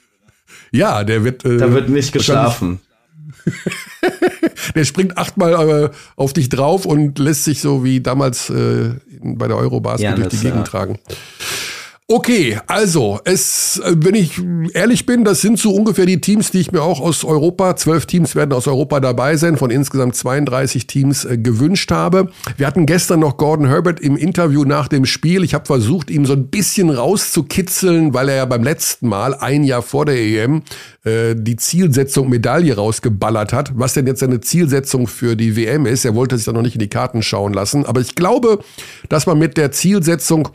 Ja, 0.71 1.03
der 1.03 1.23
wird. 1.23 1.45
Äh, 1.45 1.57
da 1.57 1.71
wird 1.71 1.89
nicht 1.89 2.11
geschlafen. 2.11 2.79
der 4.75 4.85
springt 4.85 5.17
achtmal 5.17 5.83
äh, 5.85 5.89
auf 6.15 6.33
dich 6.33 6.49
drauf 6.49 6.85
und 6.85 7.19
lässt 7.19 7.43
sich 7.43 7.61
so 7.61 7.83
wie 7.83 8.01
damals 8.01 8.49
äh, 8.49 8.95
bei 9.21 9.47
der 9.47 9.57
Eurobasket 9.57 10.03
ja, 10.03 10.15
durch 10.15 10.29
die 10.29 10.37
Gegend 10.37 10.57
ja. 10.57 10.63
tragen. 10.63 10.97
Okay, 12.07 12.59
also, 12.67 13.19
es, 13.23 13.81
äh, 13.83 13.95
wenn 13.97 14.13
ich 14.13 14.39
ehrlich 14.75 15.07
bin, 15.07 15.23
das 15.23 15.41
sind 15.41 15.57
so 15.57 15.71
ungefähr 15.73 16.05
die 16.05 16.21
Teams, 16.21 16.51
die 16.51 16.59
ich 16.59 16.71
mir 16.71 16.83
auch 16.83 17.01
aus 17.01 17.23
Europa, 17.23 17.75
zwölf 17.77 18.05
Teams 18.05 18.35
werden 18.35 18.53
aus 18.53 18.67
Europa 18.67 18.99
dabei 18.99 19.37
sein, 19.37 19.57
von 19.57 19.71
insgesamt 19.71 20.15
32 20.15 20.85
Teams 20.85 21.25
äh, 21.25 21.39
gewünscht 21.39 21.89
habe. 21.89 22.29
Wir 22.57 22.67
hatten 22.67 22.85
gestern 22.85 23.21
noch 23.21 23.37
Gordon 23.37 23.65
Herbert 23.65 23.99
im 23.99 24.17
Interview 24.17 24.65
nach 24.65 24.87
dem 24.87 25.07
Spiel. 25.07 25.43
Ich 25.43 25.55
habe 25.55 25.65
versucht, 25.65 26.11
ihm 26.11 26.27
so 26.27 26.33
ein 26.33 26.49
bisschen 26.49 26.91
rauszukitzeln, 26.91 28.13
weil 28.13 28.29
er 28.29 28.35
ja 28.35 28.45
beim 28.45 28.61
letzten 28.61 29.07
Mal, 29.07 29.33
ein 29.33 29.63
Jahr 29.63 29.81
vor 29.81 30.05
der 30.05 30.19
EM, 30.19 30.61
äh, 31.05 31.33
die 31.35 31.55
Zielsetzung 31.55 32.29
Medaille 32.29 32.75
rausgeballert 32.75 33.51
hat. 33.51 33.71
Was 33.73 33.93
denn 33.95 34.05
jetzt 34.05 34.19
seine 34.19 34.41
Zielsetzung 34.41 35.07
für 35.07 35.35
die 35.35 35.55
WM 35.55 35.87
ist, 35.87 36.05
er 36.05 36.13
wollte 36.13 36.37
sich 36.37 36.45
da 36.45 36.51
noch 36.51 36.61
nicht 36.61 36.75
in 36.75 36.81
die 36.81 36.87
Karten 36.87 37.23
schauen 37.23 37.55
lassen. 37.55 37.83
Aber 37.83 37.99
ich 37.99 38.13
glaube, 38.13 38.59
dass 39.09 39.25
man 39.25 39.39
mit 39.39 39.57
der 39.57 39.71
Zielsetzung 39.71 40.49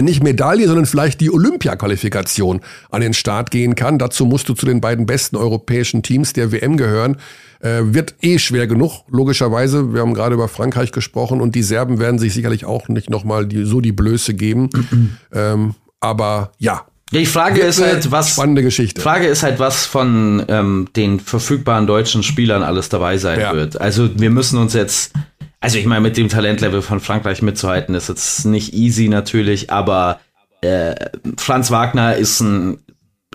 nicht 0.00 0.22
Medaille, 0.22 0.66
sondern 0.66 0.86
vielleicht 0.86 1.20
die 1.20 1.30
Olympia-Qualifikation 1.30 2.60
an 2.90 3.00
den 3.00 3.14
Start 3.14 3.50
gehen 3.50 3.74
kann. 3.74 3.98
Dazu 3.98 4.24
musst 4.24 4.48
du 4.48 4.54
zu 4.54 4.66
den 4.66 4.80
beiden 4.80 5.06
besten 5.06 5.36
europäischen 5.36 6.02
Teams 6.02 6.32
der 6.32 6.50
WM 6.50 6.76
gehören. 6.76 7.18
Äh, 7.60 7.82
wird 7.84 8.14
eh 8.22 8.38
schwer 8.38 8.66
genug, 8.66 9.04
logischerweise. 9.08 9.92
Wir 9.94 10.00
haben 10.00 10.14
gerade 10.14 10.34
über 10.34 10.48
Frankreich 10.48 10.92
gesprochen 10.92 11.40
und 11.40 11.54
die 11.54 11.62
Serben 11.62 11.98
werden 11.98 12.18
sich 12.18 12.34
sicherlich 12.34 12.64
auch 12.64 12.88
nicht 12.88 13.10
nochmal 13.10 13.46
die, 13.46 13.64
so 13.64 13.80
die 13.80 13.92
Blöße 13.92 14.34
geben. 14.34 14.70
ähm, 15.32 15.74
aber 16.00 16.52
ja, 16.58 16.86
ja, 17.12 17.20
die 17.20 17.26
Frage 17.26 17.60
ist 17.60 17.80
halt, 17.80 18.10
was. 18.10 18.30
Spannende 18.30 18.62
Geschichte. 18.62 19.00
Frage 19.00 19.26
ist 19.26 19.44
halt, 19.44 19.60
was 19.60 19.86
von 19.86 20.44
ähm, 20.48 20.88
den 20.96 21.20
verfügbaren 21.20 21.86
deutschen 21.86 22.24
Spielern 22.24 22.64
alles 22.64 22.88
dabei 22.88 23.16
sein 23.16 23.38
ja. 23.38 23.54
wird. 23.54 23.80
Also 23.80 24.10
wir 24.18 24.30
müssen 24.30 24.58
uns 24.58 24.74
jetzt 24.74 25.12
also 25.60 25.78
ich 25.78 25.86
meine, 25.86 26.00
mit 26.00 26.16
dem 26.16 26.28
Talentlevel 26.28 26.82
von 26.82 27.00
Frankreich 27.00 27.42
mitzuhalten, 27.42 27.94
ist 27.94 28.08
jetzt 28.08 28.44
nicht 28.44 28.74
easy 28.74 29.08
natürlich, 29.08 29.70
aber 29.70 30.20
äh, 30.60 30.94
Franz 31.38 31.70
Wagner 31.70 32.16
ist 32.16 32.40
ein 32.40 32.78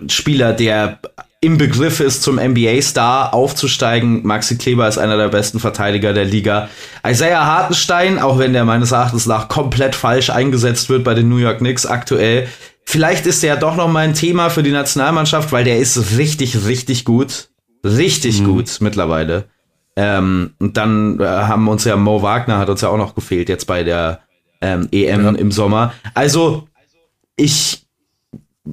Spieler, 0.08 0.54
der 0.54 1.00
im 1.44 1.58
Begriff 1.58 2.00
ist, 2.00 2.22
zum 2.22 2.36
NBA-Star 2.36 3.34
aufzusteigen. 3.34 4.26
Maxi 4.26 4.58
Kleber 4.58 4.88
ist 4.88 5.00
einer 5.00 5.18
der 5.18 5.30
besten 5.30 5.60
Verteidiger 5.60 6.14
der 6.14 6.26
Liga. 6.26 6.70
Isaiah 7.06 7.46
Hartenstein, 7.46 8.20
auch 8.20 8.38
wenn 8.38 8.54
der 8.54 8.64
meines 8.64 8.92
Erachtens 8.92 9.26
nach 9.26 9.48
komplett 9.48 9.96
falsch 9.96 10.30
eingesetzt 10.30 10.90
wird 10.90 11.04
bei 11.04 11.16
den 11.16 11.30
New 11.30 11.38
York 11.38 11.58
Knicks 11.58 11.88
aktuell. 11.88 12.48
Vielleicht 12.86 13.26
ist 13.26 13.42
der 13.42 13.56
doch 13.56 13.76
noch 13.76 13.88
mal 13.88 14.02
ein 14.02 14.14
Thema 14.14 14.50
für 14.50 14.62
die 14.62 14.72
Nationalmannschaft, 14.72 15.52
weil 15.52 15.64
der 15.64 15.80
ist 15.80 16.18
richtig, 16.18 16.66
richtig 16.66 17.06
gut. 17.06 17.50
Richtig 17.84 18.42
mhm. 18.42 18.46
gut 18.46 18.78
mittlerweile. 18.80 19.46
Ähm, 20.02 20.56
und 20.58 20.78
dann 20.78 21.20
äh, 21.20 21.26
haben 21.26 21.68
uns 21.68 21.84
ja 21.84 21.96
Mo 21.96 22.24
Wagner 22.24 22.58
hat 22.58 22.70
uns 22.70 22.82
ja 22.82 22.90
auch 22.90 22.98
noch 22.98 23.14
gefehlt 23.14 23.50
jetzt 23.50 23.66
bei 23.66 23.84
der 23.84 24.22
ähm, 24.60 24.88
EM 24.92 25.24
ja. 25.24 25.32
im 25.34 25.52
Sommer. 25.52 25.94
Also 26.16 26.68
ich 27.36 27.86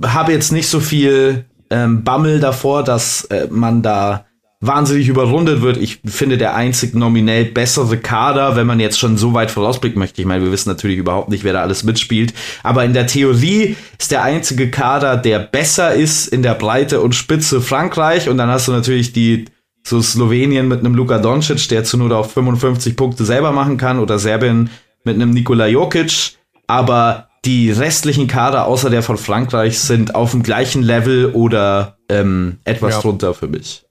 habe 0.02 0.32
jetzt 0.32 0.52
nicht 0.52 0.68
so 0.68 0.80
viel 0.80 1.44
ähm, 1.68 2.02
Bammel 2.02 2.40
davor, 2.40 2.82
dass 2.82 3.26
äh, 3.26 3.46
man 3.50 3.82
da 3.82 4.24
wahnsinnig 4.60 5.06
überrundet 5.06 5.60
wird. 5.60 5.76
Ich 5.76 6.00
finde 6.06 6.38
der 6.38 6.54
einzig 6.54 6.94
nominell 6.94 7.44
bessere 7.44 7.98
Kader, 7.98 8.56
wenn 8.56 8.66
man 8.66 8.80
jetzt 8.80 8.98
schon 8.98 9.18
so 9.18 9.34
weit 9.34 9.50
vorausblickt 9.50 9.98
möchte. 9.98 10.22
Ich 10.22 10.26
meine, 10.26 10.42
wir 10.42 10.50
wissen 10.50 10.70
natürlich 10.70 10.96
überhaupt 10.96 11.28
nicht, 11.28 11.44
wer 11.44 11.52
da 11.52 11.60
alles 11.60 11.84
mitspielt. 11.84 12.32
Aber 12.62 12.86
in 12.86 12.94
der 12.94 13.06
Theorie 13.06 13.76
ist 13.98 14.12
der 14.12 14.22
einzige 14.22 14.70
Kader, 14.70 15.18
der 15.18 15.40
besser 15.40 15.92
ist 15.92 16.26
in 16.26 16.42
der 16.42 16.54
Breite 16.54 17.02
und 17.02 17.14
Spitze 17.14 17.60
Frankreich. 17.60 18.30
Und 18.30 18.38
dann 18.38 18.48
hast 18.48 18.66
du 18.66 18.72
natürlich 18.72 19.12
die 19.12 19.44
so 19.88 20.02
Slowenien 20.02 20.68
mit 20.68 20.80
einem 20.80 20.94
Luka 20.94 21.18
Doncic, 21.18 21.68
der 21.68 21.84
zu 21.84 21.96
nur 21.96 22.16
auf 22.16 22.32
55 22.32 22.96
Punkte 22.96 23.24
selber 23.24 23.52
machen 23.52 23.76
kann, 23.76 23.98
oder 23.98 24.18
Serbien 24.18 24.70
mit 25.04 25.16
einem 25.16 25.30
Nikola 25.30 25.66
Jokic, 25.66 26.36
aber 26.66 27.28
die 27.44 27.70
restlichen 27.70 28.26
Kader 28.26 28.66
außer 28.66 28.90
der 28.90 29.02
von 29.02 29.16
Frankreich 29.16 29.78
sind 29.78 30.14
auf 30.14 30.32
dem 30.32 30.42
gleichen 30.42 30.82
Level 30.82 31.32
oder 31.32 31.96
ähm, 32.08 32.58
etwas 32.64 32.94
ja. 32.94 33.00
drunter 33.00 33.34
für 33.34 33.48
mich. 33.48 33.84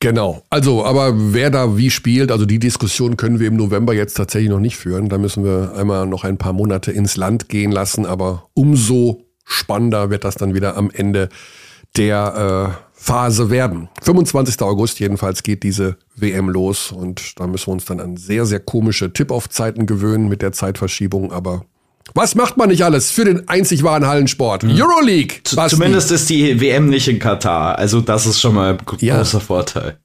Genau. 0.00 0.42
Also, 0.50 0.84
aber 0.84 1.12
wer 1.14 1.50
da 1.50 1.76
wie 1.76 1.90
spielt, 1.90 2.32
also 2.32 2.46
die 2.46 2.58
Diskussion 2.58 3.16
können 3.16 3.40
wir 3.40 3.48
im 3.48 3.56
November 3.56 3.94
jetzt 3.94 4.14
tatsächlich 4.14 4.50
noch 4.50 4.60
nicht 4.60 4.76
führen. 4.76 5.08
Da 5.08 5.18
müssen 5.18 5.44
wir 5.44 5.74
einmal 5.76 6.06
noch 6.06 6.24
ein 6.24 6.38
paar 6.38 6.52
Monate 6.52 6.92
ins 6.92 7.16
Land 7.16 7.48
gehen 7.48 7.72
lassen, 7.72 8.06
aber 8.06 8.48
umso 8.54 9.22
spannender 9.44 10.10
wird 10.10 10.24
das 10.24 10.36
dann 10.36 10.54
wieder 10.54 10.76
am 10.76 10.90
Ende 10.90 11.28
der 11.96 12.76
äh, 12.93 12.93
Phase 13.04 13.50
werden. 13.50 13.90
25. 14.02 14.62
August 14.62 14.98
jedenfalls 14.98 15.42
geht 15.42 15.62
diese 15.62 15.98
WM 16.16 16.48
los 16.48 16.90
und 16.90 17.38
da 17.38 17.46
müssen 17.46 17.66
wir 17.66 17.72
uns 17.74 17.84
dann 17.84 18.00
an 18.00 18.16
sehr, 18.16 18.46
sehr 18.46 18.60
komische 18.60 19.12
Tip-Off-Zeiten 19.12 19.84
gewöhnen 19.84 20.26
mit 20.30 20.40
der 20.40 20.52
Zeitverschiebung, 20.52 21.30
aber 21.30 21.66
was 22.14 22.34
macht 22.34 22.56
man 22.56 22.70
nicht 22.70 22.82
alles 22.82 23.10
für 23.10 23.26
den 23.26 23.46
einzig 23.46 23.82
wahren 23.82 24.06
Hallensport? 24.06 24.62
Mhm. 24.62 24.70
Euroleague! 24.70 25.36
Basti. 25.54 25.76
Zumindest 25.76 26.12
ist 26.12 26.30
die 26.30 26.58
WM 26.62 26.88
nicht 26.88 27.06
in 27.06 27.18
Katar, 27.18 27.78
also 27.78 28.00
das 28.00 28.24
ist 28.24 28.40
schon 28.40 28.54
mal 28.54 28.72
ein 28.72 28.78
großer 28.78 29.04
ja. 29.04 29.22
Vorteil. 29.22 29.98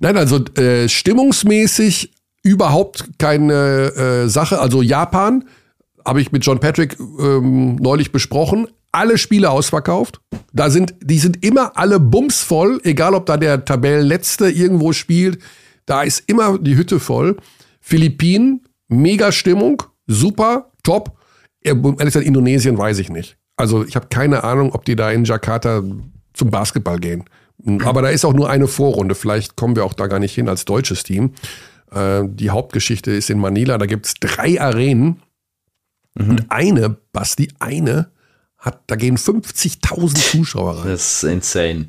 Nein, 0.00 0.18
also 0.18 0.44
äh, 0.56 0.90
stimmungsmäßig 0.90 2.12
überhaupt 2.42 3.18
keine 3.18 4.24
äh, 4.24 4.28
Sache. 4.28 4.60
Also 4.60 4.82
Japan 4.82 5.44
habe 6.04 6.20
ich 6.20 6.32
mit 6.32 6.44
John 6.44 6.60
Patrick 6.60 6.98
ähm, 7.00 7.76
neulich 7.76 8.12
besprochen 8.12 8.68
alle 8.92 9.18
Spiele 9.18 9.50
ausverkauft. 9.50 10.20
Da 10.52 10.70
sind, 10.70 10.94
die 11.00 11.18
sind 11.18 11.44
immer 11.44 11.76
alle 11.76 12.00
bumsvoll, 12.00 12.80
egal 12.84 13.14
ob 13.14 13.26
da 13.26 13.36
der 13.36 13.64
Tabellenletzte 13.64 14.50
irgendwo 14.50 14.92
spielt. 14.92 15.38
Da 15.86 16.02
ist 16.02 16.24
immer 16.28 16.58
die 16.58 16.76
Hütte 16.76 17.00
voll. 17.00 17.36
Philippinen, 17.80 18.62
mega 18.88 19.32
Stimmung, 19.32 19.82
super, 20.06 20.72
top. 20.82 21.18
Ehrlich 21.62 21.98
gesagt, 21.98 22.26
Indonesien 22.26 22.78
weiß 22.78 22.98
ich 22.98 23.10
nicht. 23.10 23.36
Also 23.56 23.84
ich 23.84 23.96
habe 23.96 24.08
keine 24.08 24.44
Ahnung, 24.44 24.72
ob 24.72 24.84
die 24.84 24.96
da 24.96 25.10
in 25.10 25.24
Jakarta 25.24 25.82
zum 26.32 26.50
Basketball 26.50 26.98
gehen. 26.98 27.24
Aber 27.84 28.00
da 28.02 28.08
ist 28.08 28.24
auch 28.24 28.32
nur 28.32 28.48
eine 28.48 28.66
Vorrunde. 28.66 29.14
Vielleicht 29.14 29.56
kommen 29.56 29.76
wir 29.76 29.84
auch 29.84 29.92
da 29.92 30.06
gar 30.06 30.18
nicht 30.18 30.34
hin 30.34 30.48
als 30.48 30.64
deutsches 30.64 31.02
Team. 31.02 31.34
Äh, 31.92 32.22
die 32.26 32.50
Hauptgeschichte 32.50 33.10
ist 33.10 33.28
in 33.28 33.38
Manila. 33.38 33.76
Da 33.76 33.86
gibt 33.86 34.06
es 34.06 34.14
drei 34.14 34.60
Arenen. 34.60 35.20
Mhm. 36.14 36.30
Und 36.30 36.46
eine, 36.50 36.96
Basti, 37.12 37.52
eine 37.58 38.10
hat, 38.60 38.82
da 38.86 38.96
gehen 38.96 39.16
50.000 39.16 40.14
Zuschauer 40.14 40.78
rein. 40.78 40.88
Das 40.88 41.22
ist 41.22 41.30
insane. 41.30 41.86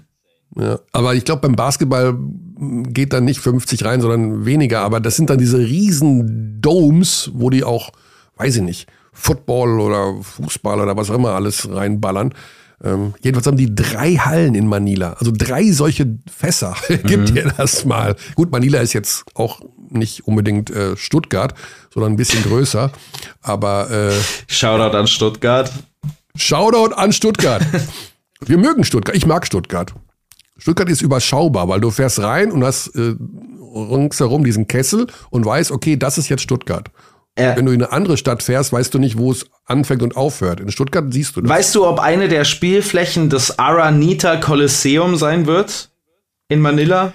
Ja, 0.57 0.79
aber 0.91 1.15
ich 1.15 1.23
glaube, 1.23 1.41
beim 1.41 1.55
Basketball 1.55 2.17
geht 2.57 3.13
dann 3.13 3.25
nicht 3.25 3.39
50 3.39 3.85
rein, 3.85 4.01
sondern 4.01 4.45
weniger. 4.45 4.81
Aber 4.81 4.99
das 4.99 5.15
sind 5.15 5.29
dann 5.29 5.37
diese 5.37 5.59
riesen 5.59 6.61
Domes, 6.61 7.31
wo 7.33 7.49
die 7.49 7.63
auch, 7.63 7.91
weiß 8.37 8.57
ich 8.57 8.61
nicht, 8.61 8.87
Football 9.13 9.79
oder 9.79 10.21
Fußball 10.21 10.79
oder 10.79 10.95
was 10.97 11.09
auch 11.09 11.15
immer 11.15 11.31
alles 11.31 11.69
reinballern. 11.69 12.33
Ähm, 12.83 13.13
jedenfalls 13.21 13.47
haben 13.47 13.57
die 13.57 13.73
drei 13.73 14.15
Hallen 14.15 14.55
in 14.55 14.67
Manila. 14.67 15.13
Also 15.13 15.31
drei 15.35 15.71
solche 15.71 16.17
Fässer. 16.29 16.75
Gibt 17.03 17.31
mhm. 17.31 17.37
ihr 17.37 17.53
das 17.55 17.85
mal. 17.85 18.15
Gut, 18.35 18.51
Manila 18.51 18.79
ist 18.79 18.93
jetzt 18.93 19.23
auch 19.35 19.61
nicht 19.89 20.27
unbedingt 20.27 20.69
äh, 20.69 20.97
Stuttgart, 20.97 21.53
sondern 21.93 22.13
ein 22.13 22.17
bisschen 22.17 22.43
größer. 22.43 22.91
Aber 23.41 23.91
äh, 23.91 24.11
Shoutout 24.47 24.97
an 24.97 25.07
Stuttgart. 25.07 25.71
Shoutout 26.35 26.93
an 26.95 27.11
Stuttgart. 27.13 27.63
Wir 28.45 28.57
mögen 28.57 28.83
Stuttgart. 28.83 29.15
Ich 29.15 29.25
mag 29.25 29.45
Stuttgart. 29.45 29.93
Stuttgart 30.57 30.89
ist 30.89 31.01
überschaubar, 31.01 31.67
weil 31.67 31.81
du 31.81 31.91
fährst 31.91 32.19
rein 32.19 32.51
und 32.51 32.63
hast 32.63 32.87
äh, 32.95 33.15
ringsherum 33.75 34.43
diesen 34.43 34.67
Kessel 34.67 35.07
und 35.29 35.45
weißt, 35.45 35.71
okay, 35.71 35.97
das 35.97 36.17
ist 36.17 36.29
jetzt 36.29 36.41
Stuttgart. 36.41 36.89
Äh, 37.35 37.55
Wenn 37.55 37.65
du 37.65 37.71
in 37.71 37.81
eine 37.81 37.91
andere 37.93 38.17
Stadt 38.17 38.43
fährst, 38.43 38.73
weißt 38.73 38.93
du 38.93 38.99
nicht, 38.99 39.17
wo 39.17 39.31
es 39.31 39.45
anfängt 39.65 40.01
und 40.03 40.17
aufhört. 40.17 40.59
In 40.59 40.69
Stuttgart 40.71 41.05
siehst 41.11 41.35
du 41.35 41.41
das. 41.41 41.49
Weißt 41.49 41.75
du, 41.75 41.85
ob 41.87 41.99
eine 41.99 42.27
der 42.27 42.43
Spielflächen 42.43 43.29
das 43.29 43.57
Aranita 43.57 44.37
Coliseum 44.37 45.15
sein 45.15 45.45
wird? 45.47 45.91
In 46.49 46.59
Manila? 46.59 47.13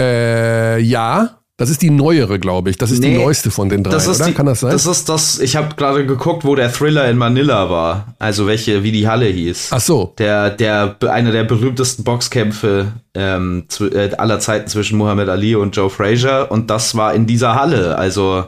Äh, 0.00 0.80
ja. 0.80 1.41
Das 1.62 1.70
ist 1.70 1.80
die 1.80 1.90
neuere, 1.90 2.40
glaube 2.40 2.70
ich. 2.70 2.76
Das 2.76 2.90
ist 2.90 2.98
nee, 2.98 3.12
die 3.12 3.22
neueste 3.22 3.52
von 3.52 3.68
den 3.68 3.84
drei, 3.84 3.92
das 3.92 4.08
oder? 4.08 4.26
Die, 4.26 4.32
Kann 4.32 4.46
das 4.46 4.58
sein? 4.58 4.72
Das 4.72 4.84
ist 4.84 5.08
das, 5.08 5.38
ich 5.38 5.54
habe 5.54 5.76
gerade 5.76 6.04
geguckt, 6.04 6.44
wo 6.44 6.56
der 6.56 6.72
Thriller 6.72 7.08
in 7.08 7.16
Manila 7.16 7.70
war. 7.70 8.16
Also 8.18 8.48
welche, 8.48 8.82
wie 8.82 8.90
die 8.90 9.06
Halle 9.06 9.26
hieß. 9.26 9.68
Ach 9.70 9.80
so. 9.80 10.12
Der, 10.18 10.50
der, 10.50 10.96
einer 11.08 11.30
der 11.30 11.44
berühmtesten 11.44 12.02
Boxkämpfe 12.02 12.94
ähm, 13.14 13.66
zu, 13.68 13.88
äh, 13.88 14.10
aller 14.18 14.40
Zeiten 14.40 14.66
zwischen 14.66 14.98
Muhammad 14.98 15.28
Ali 15.28 15.54
und 15.54 15.76
Joe 15.76 15.88
Frazier. 15.88 16.48
Und 16.50 16.68
das 16.68 16.96
war 16.96 17.14
in 17.14 17.28
dieser 17.28 17.54
Halle. 17.54 17.96
Also. 17.96 18.46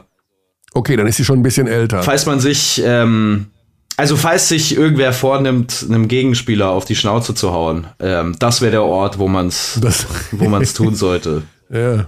Okay, 0.73 0.97
dann 0.97 1.07
ist 1.07 1.15
sie 1.15 1.23
schon 1.23 1.39
ein 1.39 1.43
bisschen 1.43 1.67
älter. 1.67 2.03
Falls 2.03 2.25
man 2.25 2.41
sich, 2.41 2.83
ähm, 2.83 3.45
also 3.95 4.17
falls 4.17 4.49
sich 4.49 4.75
irgendwer 4.75 5.13
vornimmt, 5.13 5.85
einem 5.87 6.09
Gegenspieler 6.09 6.69
auf 6.69 6.83
die 6.83 6.97
Schnauze 6.97 7.33
zu 7.33 7.53
hauen, 7.53 7.87
ähm, 8.01 8.35
das 8.39 8.59
wäre 8.59 8.71
der 8.71 8.83
Ort, 8.83 9.19
wo 9.19 9.29
man 9.29 9.47
es 9.47 9.79
wo 10.33 10.49
man's 10.49 10.73
tun 10.73 10.95
sollte. 10.95 11.43
ja. 11.69 12.07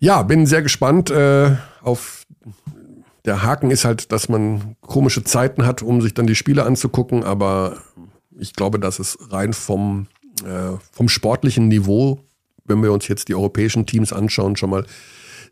Ja, 0.00 0.22
bin 0.22 0.46
sehr 0.46 0.62
gespannt 0.62 1.10
äh, 1.10 1.54
auf. 1.82 2.26
Der 3.26 3.42
Haken 3.42 3.70
ist 3.70 3.84
halt, 3.84 4.12
dass 4.12 4.30
man 4.30 4.76
komische 4.80 5.22
Zeiten 5.22 5.66
hat, 5.66 5.82
um 5.82 6.00
sich 6.00 6.14
dann 6.14 6.26
die 6.26 6.34
Spiele 6.34 6.64
anzugucken, 6.64 7.22
aber 7.22 7.76
ich 8.38 8.54
glaube, 8.54 8.80
dass 8.80 8.98
es 8.98 9.18
rein 9.30 9.52
vom, 9.52 10.06
äh, 10.42 10.78
vom 10.90 11.10
sportlichen 11.10 11.68
Niveau, 11.68 12.20
wenn 12.64 12.82
wir 12.82 12.92
uns 12.92 13.08
jetzt 13.08 13.28
die 13.28 13.34
europäischen 13.34 13.84
Teams 13.84 14.14
anschauen, 14.14 14.56
schon 14.56 14.70
mal 14.70 14.86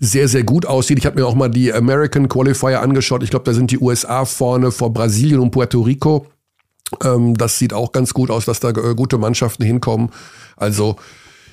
sehr, 0.01 0.29
sehr 0.29 0.45
gut 0.45 0.65
aussieht. 0.65 0.99
Ich 0.99 1.05
habe 1.05 1.21
mir 1.21 1.27
auch 1.27 1.35
mal 1.35 1.51
die 1.51 1.71
American 1.71 2.31
Qualifier 2.31 2.81
angeschaut. 2.81 3.23
Ich 3.23 3.31
glaube, 3.31 3.45
da 3.45 3.53
sind 3.53 3.71
die 3.71 3.79
USA 3.79 4.25
vorne 4.25 4.71
vor 4.71 4.95
Brasilien 4.95 5.41
und 5.41 5.51
Puerto 5.51 5.83
Rico. 5.83 6.27
Ähm, 7.05 7.37
das 7.37 7.59
sieht 7.59 7.75
auch 7.75 7.93
ganz 7.93 8.15
gut 8.15 8.31
aus, 8.31 8.47
dass 8.47 8.61
da 8.61 8.71
äh, 8.71 8.95
gute 8.95 9.19
Mannschaften 9.19 9.65
hinkommen. 9.65 10.09
Also 10.57 10.97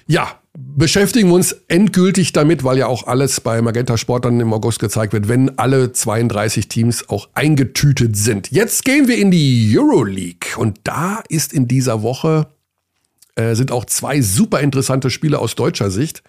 ja, 0.08 0.40
beschäftigen 0.76 1.30
wir 1.30 1.36
uns 1.36 1.54
endgültig 1.68 2.34
damit, 2.34 2.64
weil 2.64 2.78
ja 2.78 2.88
auch 2.88 3.08
alles 3.08 3.42
bei 3.42 3.62
Magenta 3.62 3.98
Sport 3.98 4.26
dann 4.26 4.40
im 4.40 4.54
August 4.54 4.80
gezeigt 4.80 5.14
wird, 5.14 5.28
wenn 5.28 5.58
alle 5.58 5.94
32 5.94 6.68
Teams 6.68 7.10
auch 7.10 7.30
eingetütet 7.34 8.18
sind. 8.18 8.52
Jetzt 8.52 8.86
gehen 8.86 9.08
wir 9.08 9.18
in 9.18 9.32
die 9.32 9.76
Euroleague 9.78 10.58
und 10.58 10.80
da 10.84 11.24
ist 11.30 11.54
in 11.54 11.68
dieser 11.68 12.04
Woche 12.04 12.48
äh, 13.36 13.56
sind 13.56 13.72
auch 13.72 13.86
zwei 13.86 14.22
super 14.22 14.60
interessante 14.60 15.10
Spiele 15.10 15.40
aus 15.40 15.56
deutscher 15.56 15.90
Sicht. 15.90 16.24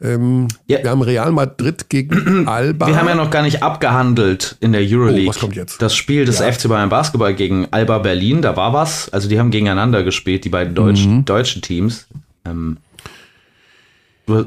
Ähm, 0.00 0.46
ja. 0.66 0.82
Wir 0.82 0.90
haben 0.90 1.02
Real 1.02 1.32
Madrid 1.32 1.88
gegen 1.88 2.46
Alba. 2.48 2.86
Wir 2.86 2.96
haben 2.96 3.08
ja 3.08 3.16
noch 3.16 3.30
gar 3.30 3.42
nicht 3.42 3.62
abgehandelt 3.62 4.56
in 4.60 4.72
der 4.72 4.82
Euroleague. 4.82 5.24
Oh, 5.24 5.30
was 5.30 5.38
kommt 5.40 5.56
jetzt? 5.56 5.82
Das 5.82 5.96
Spiel 5.96 6.24
des 6.24 6.38
ja. 6.38 6.52
FC 6.52 6.68
Bayern 6.68 6.88
Basketball 6.88 7.34
gegen 7.34 7.66
Alba 7.72 7.98
Berlin, 7.98 8.42
da 8.42 8.56
war 8.56 8.72
was. 8.72 9.12
Also 9.12 9.28
die 9.28 9.38
haben 9.38 9.50
gegeneinander 9.50 10.04
gespielt, 10.04 10.44
die 10.44 10.48
beiden 10.48 10.74
deutschen, 10.74 11.16
mhm. 11.16 11.24
deutschen 11.24 11.62
Teams. 11.62 12.06
Ähm, 12.44 12.76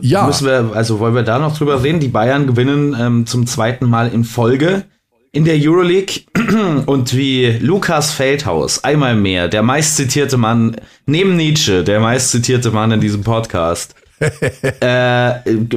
ja. 0.02 0.26
Müssen 0.26 0.48
wir, 0.48 0.72
also 0.74 1.00
wollen 1.00 1.16
wir 1.16 1.24
da 1.24 1.40
noch 1.40 1.58
drüber 1.58 1.84
reden? 1.84 2.00
Die 2.00 2.08
Bayern 2.08 2.48
gewinnen 2.48 2.96
ähm, 3.00 3.26
zum 3.26 3.48
zweiten 3.48 3.90
Mal 3.90 4.10
in 4.10 4.24
Folge 4.24 4.84
in 5.32 5.46
der 5.46 5.56
Euroleague 5.58 6.24
und 6.86 7.16
wie 7.16 7.58
Lukas 7.62 8.12
Feldhaus 8.12 8.84
einmal 8.84 9.16
mehr, 9.16 9.48
der 9.48 9.64
meistzitierte 9.64 10.38
Mann 10.38 10.76
neben 11.06 11.38
Nietzsche, 11.38 11.84
der 11.84 12.00
meistzitierte 12.00 12.72
Mann 12.72 12.92
in 12.92 13.00
diesem 13.00 13.24
Podcast, 13.24 13.96
äh, 14.82 15.34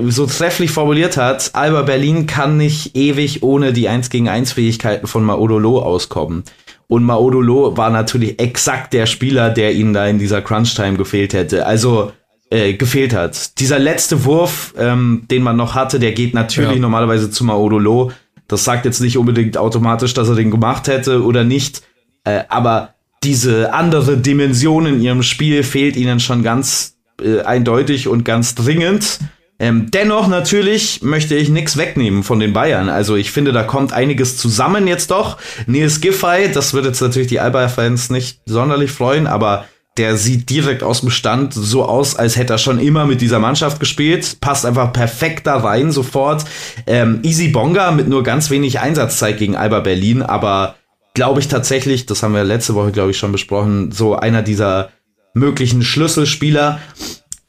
so 0.09 0.27
trefflich 0.27 0.71
formuliert 0.71 1.17
hat, 1.17 1.51
Alba 1.55 1.83
Berlin 1.83 2.27
kann 2.27 2.57
nicht 2.57 2.97
ewig 2.97 3.43
ohne 3.43 3.73
die 3.73 3.89
1 3.89 4.11
gegen 4.11 4.29
1 4.29 4.53
Fähigkeiten 4.53 5.07
von 5.07 5.25
Maodolo 5.25 5.81
auskommen. 5.81 6.45
Und 6.87 7.05
Maodolo 7.05 7.77
war 7.77 7.89
natürlich 7.89 8.39
exakt 8.39 8.93
der 8.93 9.07
Spieler, 9.07 9.49
der 9.49 9.73
ihnen 9.73 9.95
da 9.95 10.07
in 10.07 10.19
dieser 10.19 10.43
Crunch-Time 10.43 10.99
gefehlt 10.99 11.33
hätte. 11.33 11.65
Also 11.65 12.13
äh, 12.55 12.75
gefehlt 12.75 13.13
hat. 13.13 13.59
Dieser 13.59 13.81
letzte 13.81 14.25
Wurf, 14.25 14.75
ähm, 14.79 15.25
den 15.29 15.43
man 15.43 15.57
noch 15.57 15.75
hatte, 15.75 15.99
der 15.99 16.13
geht 16.13 16.35
natürlich 16.35 16.77
ja. 16.77 16.79
normalerweise 16.79 17.29
zu 17.29 17.43
Maodolo. 17.45 18.13
Das 18.47 18.63
sagt 18.63 18.85
jetzt 18.85 19.01
nicht 19.01 19.19
unbedingt 19.19 19.57
automatisch, 19.57 20.15
dass 20.15 20.29
er 20.29 20.37
den 20.37 20.53
gemacht 20.53 20.87
hätte 20.87 21.25
oder 21.25 21.43
nicht. 21.43 21.83
Äh, 22.23 22.45
aber 22.49 22.95
diese 23.25 23.75
andere 23.75 24.19
Dimension 24.19 24.87
in 24.87 25.01
ihrem 25.01 25.25
Spiel 25.25 25.65
fehlt 25.65 25.97
ihnen 25.97 26.21
schon 26.21 26.45
ganz 26.45 26.97
äh, 27.21 27.41
eindeutig 27.41 28.07
und 28.07 28.25
ganz 28.25 28.55
dringend. 28.55 29.19
Ähm, 29.59 29.91
dennoch 29.91 30.29
natürlich 30.29 31.03
möchte 31.03 31.35
ich 31.35 31.49
nichts 31.49 31.77
wegnehmen 31.77 32.23
von 32.23 32.39
den 32.39 32.53
Bayern. 32.53 32.89
Also 32.89 33.17
ich 33.17 33.33
finde, 33.33 33.51
da 33.53 33.65
kommt 33.65 33.93
einiges 33.93 34.37
zusammen 34.37 34.87
jetzt 34.87 35.11
doch. 35.11 35.39
Nils 35.67 36.01
Giffey, 36.01 36.53
das 36.53 36.73
wird 36.73 36.87
jetzt 36.87 37.01
natürlich 37.01 37.29
die 37.29 37.41
Alba-Fans 37.41 38.11
nicht 38.11 38.41
sonderlich 38.47 38.93
freuen, 38.93 39.27
aber 39.27 39.65
der 39.97 40.16
sieht 40.16 40.51
direkt 40.51 40.82
aus 40.82 41.01
dem 41.01 41.11
Stand 41.11 41.55
so 41.55 41.84
aus, 41.84 42.16
als 42.16 42.36
hätte 42.36 42.55
er 42.55 42.59
schon 42.59 42.80
immer 42.80 43.07
mit 43.07 43.20
dieser 43.20 43.38
Mannschaft 43.38 43.78
gespielt. 43.78 44.38
Passt 44.40 44.66
einfach 44.66 44.92
perfekt 44.92 45.47
da 45.47 45.57
rein 45.57 45.92
sofort. 45.92 46.45
Ähm, 46.86 47.20
Easy 47.22 47.49
Bonga 47.49 47.92
mit 47.92 48.09
nur 48.09 48.24
ganz 48.24 48.51
wenig 48.51 48.80
Einsatzzeit 48.80 49.38
gegen 49.38 49.57
Alba 49.57 49.80
Berlin, 49.80 50.22
aber 50.22 50.74
glaube 51.14 51.38
ich 51.40 51.49
tatsächlich, 51.49 52.07
das 52.07 52.22
haben 52.22 52.34
wir 52.34 52.42
letzte 52.42 52.74
Woche, 52.74 52.90
glaube 52.90 53.12
ich, 53.12 53.18
schon 53.18 53.32
besprochen, 53.32 53.92
so 53.92 54.16
einer 54.16 54.42
dieser 54.42 54.90
möglichen 55.32 55.82
Schlüsselspieler. 55.82 56.80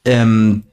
Ähm, 0.04 0.64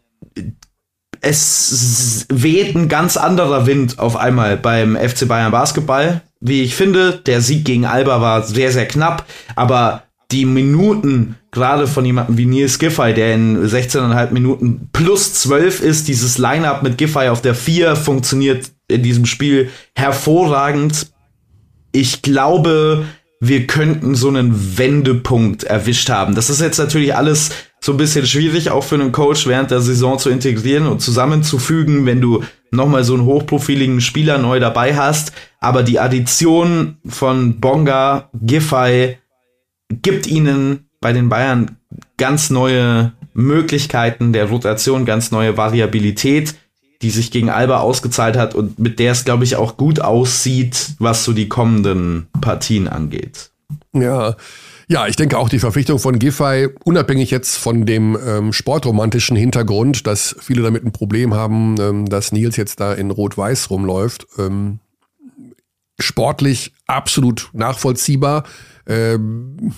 es 1.22 2.28
weht 2.30 2.76
ein 2.76 2.90
ganz 2.90 3.18
anderer 3.18 3.66
Wind 3.66 3.98
auf 3.98 4.16
einmal 4.16 4.58
beim 4.58 4.96
FC 4.96 5.28
Bayern 5.28 5.52
Basketball. 5.52 6.22
Wie 6.40 6.62
ich 6.62 6.76
finde, 6.76 7.22
der 7.26 7.42
Sieg 7.42 7.66
gegen 7.66 7.86
Alba 7.86 8.20
war 8.22 8.44
sehr, 8.44 8.72
sehr 8.72 8.88
knapp, 8.88 9.26
aber 9.56 10.04
die 10.34 10.46
Minuten, 10.46 11.36
gerade 11.52 11.86
von 11.86 12.04
jemandem 12.04 12.38
wie 12.38 12.48
Nils 12.48 12.80
Giffey, 12.80 13.14
der 13.14 13.36
in 13.36 13.66
16,5 13.66 14.32
Minuten 14.32 14.90
plus 14.92 15.34
12 15.36 15.82
ist, 15.82 16.08
dieses 16.08 16.38
Line-Up 16.40 16.82
mit 16.82 16.98
Giffey 16.98 17.30
auf 17.30 17.42
der 17.42 17.56
4 17.56 17.96
funktioniert 17.96 18.72
in 18.88 19.04
diesem 19.04 19.26
Spiel 19.26 19.70
hervorragend. 19.96 21.12
Ich 21.92 22.24
glaube, 22.24 23.06
wir 23.40 23.68
könnten 23.68 24.16
so 24.16 24.30
einen 24.30 24.78
Wendepunkt 24.78 25.64
erwischt 25.64 26.10
haben. 26.10 26.34
Das 26.34 26.50
ist 26.50 26.62
jetzt 26.62 26.80
natürlich 26.80 27.16
alles 27.16 27.52
so 27.80 27.92
ein 27.92 27.98
bisschen 27.98 28.26
schwierig, 28.26 28.72
auch 28.72 28.84
für 28.84 28.96
einen 28.96 29.12
Coach 29.12 29.46
während 29.46 29.70
der 29.70 29.82
Saison 29.82 30.18
zu 30.18 30.30
integrieren 30.30 30.88
und 30.88 31.02
zusammenzufügen, 31.02 32.06
wenn 32.06 32.22
du 32.22 32.44
nochmal 32.72 33.04
so 33.04 33.14
einen 33.14 33.26
hochprofiligen 33.26 34.02
Spieler 34.02 34.38
neu 34.38 34.60
dabei 34.60 34.96
hast. 34.96 35.34
Aber 35.60 35.84
die 35.84 36.00
Addition 36.00 36.98
von 37.06 37.60
Bonga, 37.60 38.30
Giffey, 38.42 39.18
gibt 40.02 40.28
ihnen 40.28 40.90
bei 41.00 41.14
den 41.14 41.30
Bayern 41.30 41.78
ganz 42.18 42.50
neue 42.50 43.14
Möglichkeiten 43.34 44.34
der 44.34 44.46
Rotation, 44.46 45.06
ganz 45.06 45.32
neue 45.32 45.58
Variabilität, 45.58 46.56
die 47.02 47.10
sich 47.10 47.32
gegen 47.32 47.50
Alba 47.50 47.80
ausgezahlt 47.80 48.38
hat 48.38 48.56
und 48.56 48.80
mit 48.80 49.00
der 49.00 49.12
es, 49.12 49.26
glaube 49.26 49.44
ich, 49.44 49.58
auch 49.58 49.78
gut 49.78 50.00
aussieht, 50.00 50.92
was 51.00 51.24
so 51.26 51.34
die 51.34 51.50
kommenden 51.50 52.28
Partien 52.42 52.88
angeht. 52.88 53.52
Ja. 53.94 54.36
Ja, 54.90 55.08
ich 55.08 55.16
denke 55.16 55.38
auch 55.38 55.48
die 55.48 55.60
Verpflichtung 55.60 55.98
von 55.98 56.20
Giffey, 56.20 56.68
unabhängig 56.84 57.32
jetzt 57.32 57.58
von 57.58 57.86
dem 57.86 58.18
ähm, 58.26 58.52
sportromantischen 58.52 59.38
Hintergrund, 59.38 60.06
dass 60.08 60.36
viele 60.40 60.62
damit 60.62 60.84
ein 60.84 60.92
Problem 60.92 61.34
haben, 61.34 61.76
ähm, 61.80 62.06
dass 62.06 62.34
Nils 62.34 62.58
jetzt 62.58 62.82
da 62.82 62.94
in 62.94 63.10
Rot-Weiß 63.10 63.70
rumläuft, 63.70 64.28
ähm, 64.38 64.80
sportlich 66.00 66.74
absolut 66.86 67.50
nachvollziehbar. 67.54 68.44
Ähm, 68.88 69.74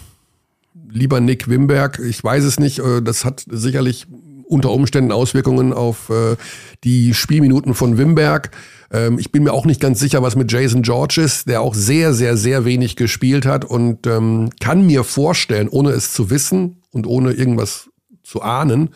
lieber 0.89 1.20
Nick 1.20 1.47
Wimberg, 1.47 1.99
ich 1.99 2.24
weiß 2.24 2.43
es 2.43 2.60
nicht, 2.60 2.80
äh, 2.80 3.01
das 3.01 3.26
hat 3.26 3.45
sicherlich 3.49 4.08
unter 4.47 4.72
Umständen 4.72 5.12
Auswirkungen 5.12 5.74
auf 5.74 6.10
äh, 6.10 6.36
die 6.84 7.14
Spielminuten 7.14 7.74
von 7.74 7.97
Wimberg. 7.97 8.51
Ähm, 8.91 9.18
ich 9.20 9.32
bin 9.32 9.43
mir 9.43 9.53
auch 9.53 9.66
nicht 9.66 9.82
ganz 9.82 9.99
sicher, 9.99 10.22
was 10.22 10.36
mit 10.36 10.51
Jason 10.51 10.84
George 10.84 11.22
ist, 11.22 11.47
der 11.47 11.62
auch 11.62 11.74
sehr, 11.74 12.14
sehr, 12.14 12.38
sehr 12.38 12.66
wenig 12.66 12.95
gespielt 12.95 13.45
hat 13.45 13.66
und 13.66 14.08
ähm, 14.08 14.49
kann 14.60 14.86
mir 14.86 15.03
vorstellen, 15.03 15.68
ohne 15.68 15.91
es 15.91 16.14
zu 16.14 16.30
wissen 16.30 16.78
und 16.91 17.08
ohne 17.08 17.34
irgendwas 17.34 17.89
zu 18.24 18.41
ahnen, 18.41 18.89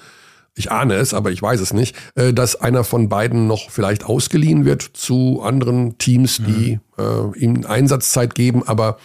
ich 0.56 0.72
ahne 0.72 0.96
es, 0.96 1.14
aber 1.14 1.32
ich 1.32 1.42
weiß 1.42 1.62
es 1.62 1.74
nicht, 1.74 1.96
äh, 2.16 2.34
dass 2.34 2.56
einer 2.58 2.84
von 2.84 3.10
beiden 3.10 3.48
noch 3.48 3.70
vielleicht 3.70 4.04
ausgeliehen 4.04 4.66
wird 4.66 4.82
zu 4.82 5.42
anderen 5.42 5.98
Teams, 5.98 6.42
die 6.46 6.80
mhm. 6.98 7.34
äh, 7.36 7.40
ihm 7.40 7.66
Einsatzzeit 7.66 8.36
geben, 8.36 8.64
aber 8.68 8.98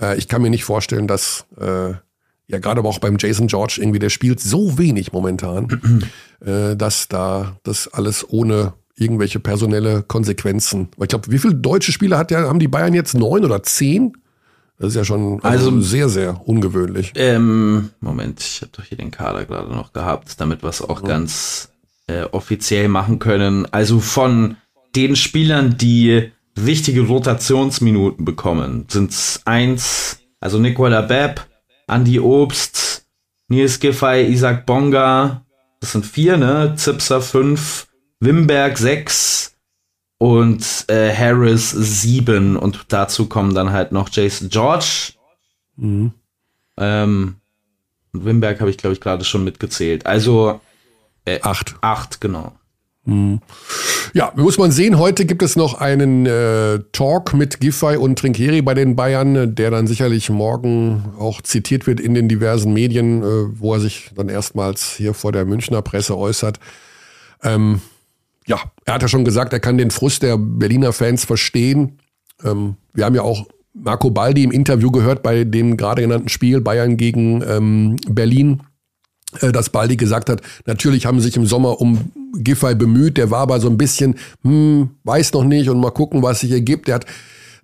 äh, 0.00 0.16
ich 0.16 0.28
kann 0.28 0.42
mir 0.42 0.50
nicht 0.50 0.64
vorstellen, 0.64 1.06
dass 1.06 1.46
äh, 1.58 1.90
ja 2.48 2.58
gerade 2.58 2.78
aber 2.78 2.88
auch 2.88 2.98
beim 2.98 3.16
Jason 3.18 3.48
George 3.48 3.78
irgendwie, 3.80 3.98
der 3.98 4.10
spielt 4.10 4.40
so 4.40 4.78
wenig 4.78 5.12
momentan, 5.12 6.04
äh, 6.40 6.76
dass 6.76 7.08
da 7.08 7.56
das 7.62 7.88
alles 7.88 8.28
ohne 8.28 8.74
irgendwelche 8.96 9.40
personelle 9.40 10.02
Konsequenzen. 10.02 10.88
Weil 10.96 11.04
ich 11.04 11.10
glaube, 11.10 11.30
wie 11.30 11.38
viele 11.38 11.54
deutsche 11.54 11.92
Spieler 11.92 12.18
hat 12.18 12.30
der, 12.30 12.48
haben 12.48 12.58
die 12.58 12.68
Bayern 12.68 12.94
jetzt? 12.94 13.14
Neun 13.14 13.44
oder 13.44 13.62
zehn? 13.62 14.16
Das 14.78 14.88
ist 14.88 14.94
ja 14.94 15.04
schon 15.04 15.40
also, 15.42 15.70
also 15.70 15.80
sehr, 15.80 16.08
sehr 16.08 16.46
ungewöhnlich. 16.46 17.12
Ähm, 17.14 17.90
Moment, 18.00 18.40
ich 18.40 18.60
habe 18.60 18.72
doch 18.76 18.84
hier 18.84 18.98
den 18.98 19.10
Kader 19.10 19.44
gerade 19.46 19.70
noch 19.70 19.92
gehabt, 19.92 20.40
damit 20.40 20.62
wir 20.62 20.68
es 20.68 20.82
auch 20.82 21.02
mhm. 21.02 21.06
ganz 21.06 21.70
äh, 22.06 22.22
offiziell 22.24 22.88
machen 22.88 23.18
können. 23.18 23.66
Also 23.72 24.00
von 24.00 24.56
den 24.94 25.16
Spielern, 25.16 25.76
die 25.78 26.30
wichtige 26.56 27.02
Rotationsminuten 27.02 28.24
bekommen, 28.24 28.86
sind 28.88 29.10
es 29.10 29.40
eins, 29.44 30.18
also 30.40 30.58
Nicola 30.58 31.02
Bepp, 31.02 31.46
Andy 31.86 32.18
Obst, 32.18 33.06
Nils 33.48 33.78
Giffey, 33.78 34.26
Isaac 34.26 34.66
Bonga, 34.66 35.44
das 35.80 35.92
sind 35.92 36.06
vier, 36.06 36.36
ne? 36.36 36.74
Zipser 36.76 37.20
fünf, 37.20 37.86
Wimberg 38.20 38.78
sechs 38.78 39.56
und 40.18 40.86
äh, 40.88 41.14
Harris 41.14 41.70
sieben 41.70 42.56
und 42.56 42.86
dazu 42.88 43.28
kommen 43.28 43.54
dann 43.54 43.70
halt 43.70 43.92
noch 43.92 44.08
Jason 44.10 44.48
George. 44.48 45.12
Mhm. 45.76 46.12
Ähm, 46.78 47.36
und 48.12 48.24
Wimberg 48.24 48.60
habe 48.60 48.70
ich, 48.70 48.78
glaube 48.78 48.94
ich, 48.94 49.00
gerade 49.00 49.24
schon 49.24 49.44
mitgezählt. 49.44 50.06
Also 50.06 50.60
äh, 51.26 51.40
acht. 51.42 51.74
Acht, 51.82 52.20
genau. 52.20 52.58
Ja, 54.14 54.32
muss 54.34 54.58
man 54.58 54.72
sehen, 54.72 54.98
heute 54.98 55.26
gibt 55.26 55.42
es 55.42 55.56
noch 55.56 55.74
einen 55.74 56.26
äh, 56.26 56.80
Talk 56.92 57.34
mit 57.34 57.60
Giffey 57.60 57.96
und 57.96 58.18
Trinkeri 58.18 58.62
bei 58.62 58.74
den 58.74 58.96
Bayern, 58.96 59.54
der 59.54 59.70
dann 59.70 59.86
sicherlich 59.86 60.30
morgen 60.30 61.04
auch 61.18 61.40
zitiert 61.42 61.86
wird 61.86 62.00
in 62.00 62.14
den 62.14 62.28
diversen 62.28 62.72
Medien, 62.72 63.22
äh, 63.22 63.60
wo 63.60 63.74
er 63.74 63.80
sich 63.80 64.10
dann 64.16 64.28
erstmals 64.28 64.94
hier 64.96 65.14
vor 65.14 65.32
der 65.32 65.44
Münchner 65.44 65.82
Presse 65.82 66.16
äußert. 66.16 66.58
Ähm, 67.42 67.80
ja, 68.46 68.58
er 68.84 68.94
hat 68.94 69.02
ja 69.02 69.08
schon 69.08 69.24
gesagt, 69.24 69.52
er 69.52 69.60
kann 69.60 69.78
den 69.78 69.90
Frust 69.90 70.22
der 70.22 70.38
Berliner 70.38 70.92
Fans 70.92 71.24
verstehen. 71.24 71.98
Ähm, 72.44 72.76
wir 72.94 73.04
haben 73.04 73.14
ja 73.14 73.22
auch 73.22 73.46
Marco 73.74 74.10
Baldi 74.10 74.42
im 74.44 74.52
Interview 74.52 74.90
gehört 74.90 75.22
bei 75.22 75.44
dem 75.44 75.76
gerade 75.76 76.02
genannten 76.02 76.28
Spiel 76.28 76.60
Bayern 76.60 76.96
gegen 76.96 77.42
ähm, 77.42 77.96
Berlin 78.08 78.62
dass 79.40 79.70
Baldi 79.70 79.96
gesagt 79.96 80.30
hat, 80.30 80.40
natürlich 80.66 81.06
haben 81.06 81.18
sie 81.20 81.26
sich 81.26 81.36
im 81.36 81.46
Sommer 81.46 81.80
um 81.80 82.12
Giffey 82.38 82.74
bemüht, 82.74 83.16
der 83.16 83.30
war 83.30 83.40
aber 83.40 83.60
so 83.60 83.68
ein 83.68 83.78
bisschen, 83.78 84.16
hm, 84.42 84.90
weiß 85.04 85.32
noch 85.32 85.44
nicht 85.44 85.68
und 85.68 85.80
mal 85.80 85.90
gucken, 85.90 86.22
was 86.22 86.40
sich 86.40 86.52
ergibt. 86.52 86.88
Der 86.88 86.96
hat 86.96 87.06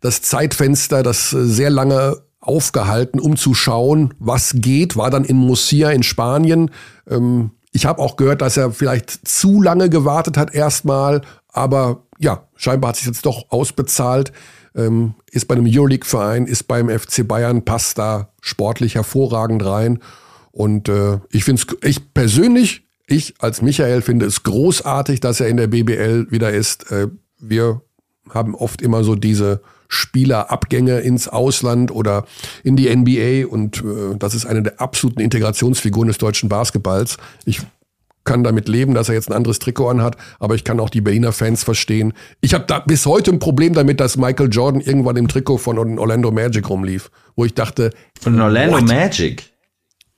das 0.01 0.23
Zeitfenster, 0.23 1.03
das 1.03 1.33
äh, 1.33 1.47
sehr 1.47 1.71
lange 1.71 2.19
aufgehalten, 2.41 3.21
um 3.21 3.37
zu 3.37 3.55
schauen, 3.55 4.15
was 4.19 4.55
geht, 4.57 4.97
war 4.97 5.11
dann 5.11 5.25
in 5.25 5.37
Murcia 5.37 5.91
in 5.91 6.03
Spanien. 6.03 6.71
Ähm, 7.09 7.53
ich 7.71 7.87
habe 7.87 8.03
auch 8.03 8.17
gehört, 8.17 8.43
dass 8.43 8.57
er 8.57 8.73
vielleicht 8.73 9.27
zu 9.27 9.63
lange 9.63 9.89
gewartet 9.89 10.37
hat 10.37 10.55
erstmal, 10.55 11.23
aber 11.49 12.03
ja, 12.19 12.47
scheinbar 12.57 12.91
hat 12.91 12.97
sich 12.97 13.07
jetzt 13.07 13.25
doch 13.25 13.51
ausbezahlt. 13.51 14.33
Ähm, 14.75 15.15
ist 15.31 15.49
bei 15.49 15.55
einem 15.55 15.67
Euroleague-Verein, 15.69 16.47
ist 16.47 16.65
beim 16.65 16.89
FC 16.89 17.27
Bayern, 17.27 17.65
passt 17.65 17.99
da 17.99 18.31
sportlich 18.41 18.95
hervorragend 18.95 19.65
rein. 19.65 20.01
Und 20.53 20.89
äh, 20.89 21.19
ich 21.31 21.45
finde 21.45 21.63
es, 21.63 21.89
ich 21.89 22.15
persönlich, 22.15 22.87
ich 23.07 23.35
als 23.41 23.63
Michael 23.63 24.03
finde 24.03 24.27
es 24.27 24.43
großartig, 24.43 25.21
dass 25.21 25.41
er 25.41 25.49
in 25.49 25.57
der 25.57 25.67
BBL 25.67 26.31
wieder 26.31 26.53
ist. 26.53 26.91
Äh, 26.93 27.09
wir 27.39 27.81
haben 28.31 28.55
oft 28.55 28.81
immer 28.83 29.03
so 29.03 29.15
diese 29.15 29.63
Spielerabgänge 29.89 31.01
ins 31.01 31.29
Ausland 31.29 31.91
oder 31.91 32.25
in 32.63 32.77
die 32.77 32.95
NBA 32.95 33.47
und 33.53 33.79
äh, 33.79 34.17
das 34.19 34.35
ist 34.35 34.47
eine 34.47 34.63
der 34.63 34.81
absoluten 34.81 35.21
Integrationsfiguren 35.21 36.09
des 36.09 36.19
deutschen 36.19 36.49
Basketballs. 36.49 37.19
Ich 37.45 37.61
kann 38.25 38.45
damit 38.45 38.69
leben, 38.69 38.95
dass 38.95 39.09
er 39.09 39.15
jetzt 39.15 39.29
ein 39.29 39.35
anderes 39.35 39.59
Trikot 39.59 39.89
anhat, 39.89 40.17
aber 40.39 40.55
ich 40.55 40.65
kann 40.65 40.81
auch 40.81 40.91
die 40.91 41.01
Berliner 41.01 41.33
Fans 41.33 41.65
verstehen. 41.65 42.13
Ich 42.41 42.55
habe 42.55 42.65
da 42.67 42.79
bis 42.79 43.05
heute 43.05 43.33
ein 43.33 43.39
Problem 43.39 43.75
damit, 43.75 44.01
dass 44.01 44.17
Michael 44.17 44.49
Jordan 44.51 44.81
irgendwann 44.81 45.17
im 45.17 45.29
Trikot 45.29 45.59
von 45.59 45.99
Orlando 45.99 46.31
Magic 46.31 46.69
rumlief, 46.71 47.11
wo 47.37 47.45
ich 47.45 47.55
dachte, 47.55 47.91
von 48.21 48.41
Orlando 48.41 48.79
what? 48.79 48.89
Magic. 48.89 49.52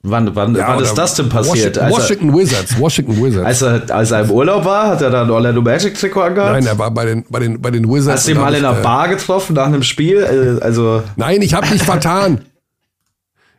Wann, 0.06 0.36
wann, 0.36 0.54
ja, 0.54 0.68
wann 0.68 0.82
ist 0.82 0.92
das 0.94 1.14
denn 1.14 1.30
passiert? 1.30 1.78
Washington, 1.78 2.28
er, 2.28 2.36
Wizards. 2.36 2.78
Washington 2.78 3.24
Wizards. 3.24 3.46
Als 3.46 3.62
er, 3.62 3.96
als 3.96 4.10
er 4.10 4.20
im 4.20 4.30
Urlaub 4.30 4.66
war, 4.66 4.88
hat 4.88 5.00
er 5.00 5.08
dann 5.08 5.30
Orlando 5.30 5.62
Magic 5.62 5.94
Trikot 5.94 6.20
angehabt? 6.20 6.52
Nein, 6.52 6.66
er 6.66 6.78
war 6.78 6.90
bei 6.90 7.06
den, 7.06 7.24
bei 7.30 7.38
den, 7.38 7.62
bei 7.62 7.70
den 7.70 7.88
Wizards. 7.88 8.20
Hast 8.20 8.28
du 8.28 8.32
ihn 8.32 8.38
mal 8.38 8.54
in 8.54 8.66
einer 8.66 8.78
äh, 8.78 8.82
Bar 8.82 9.08
getroffen 9.08 9.54
nach 9.54 9.64
einem 9.64 9.82
Spiel? 9.82 10.18
Äh, 10.18 10.62
also 10.62 11.02
Nein, 11.16 11.40
ich 11.40 11.54
habe 11.54 11.68
mich 11.70 11.82
vertan. 11.82 12.42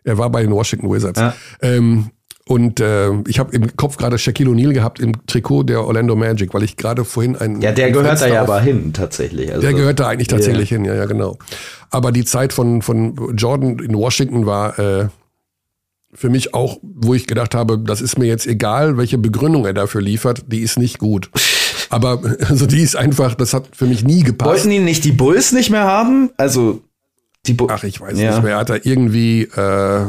Er 0.07 0.19
war 0.19 0.29
bei 0.29 0.43
den 0.43 0.51
Washington 0.51 0.93
Wizards. 0.93 1.19
Ja. 1.19 1.33
Ähm, 1.63 2.11
und 2.47 2.79
äh, 2.79 3.11
ich 3.27 3.39
habe 3.39 3.55
im 3.55 3.75
Kopf 3.75 3.97
gerade 3.97 4.19
Shaquille 4.19 4.51
O'Neal 4.51 4.71
gehabt 4.71 4.99
im 4.99 5.13
Trikot 5.25 5.63
der 5.63 5.83
Orlando 5.83 6.15
Magic, 6.15 6.53
weil 6.53 6.61
ich 6.61 6.77
gerade 6.77 7.03
vorhin 7.03 7.35
einen. 7.35 7.59
Ja, 7.59 7.71
der 7.71 7.89
gehört 7.89 8.21
da 8.21 8.27
ja 8.27 8.43
aber 8.43 8.61
hin, 8.61 8.93
tatsächlich. 8.93 9.49
Also, 9.49 9.61
der 9.61 9.73
gehört 9.73 9.99
da 9.99 10.09
eigentlich 10.09 10.27
tatsächlich 10.27 10.71
yeah. 10.71 10.77
hin, 10.79 10.85
ja, 10.85 10.93
ja, 10.93 11.05
genau. 11.05 11.39
Aber 11.89 12.11
die 12.11 12.23
Zeit 12.23 12.53
von, 12.53 12.83
von 12.83 13.33
Jordan 13.35 13.79
in 13.79 13.95
Washington 13.95 14.45
war 14.45 14.77
äh, 14.77 15.07
für 16.15 16.29
mich 16.29 16.53
auch, 16.53 16.79
wo 16.81 17.13
ich 17.13 17.27
gedacht 17.27 17.55
habe, 17.55 17.77
das 17.77 18.01
ist 18.01 18.17
mir 18.17 18.25
jetzt 18.25 18.47
egal, 18.47 18.97
welche 18.97 19.17
Begründung 19.17 19.65
er 19.65 19.73
dafür 19.73 20.01
liefert, 20.01 20.43
die 20.47 20.59
ist 20.59 20.79
nicht 20.79 20.97
gut. 20.97 21.29
Aber 21.89 22.21
also 22.49 22.65
die 22.65 22.81
ist 22.81 22.95
einfach, 22.95 23.35
das 23.35 23.53
hat 23.53 23.67
für 23.73 23.85
mich 23.85 24.03
nie 24.03 24.23
gepasst. 24.23 24.49
Wollten 24.49 24.69
die 24.69 24.79
nicht 24.79 25.03
die 25.03 25.11
Bulls 25.11 25.51
nicht 25.51 25.69
mehr 25.69 25.83
haben? 25.83 26.31
Also 26.37 26.81
die 27.45 27.53
Bulls. 27.53 27.71
Ach, 27.75 27.83
ich 27.83 27.99
weiß 28.01 28.19
ja. 28.19 28.31
nicht 28.31 28.43
mehr. 28.43 28.57
Hat 28.57 28.69
er 28.69 28.85
irgendwie 28.85 29.43
äh, 29.43 30.05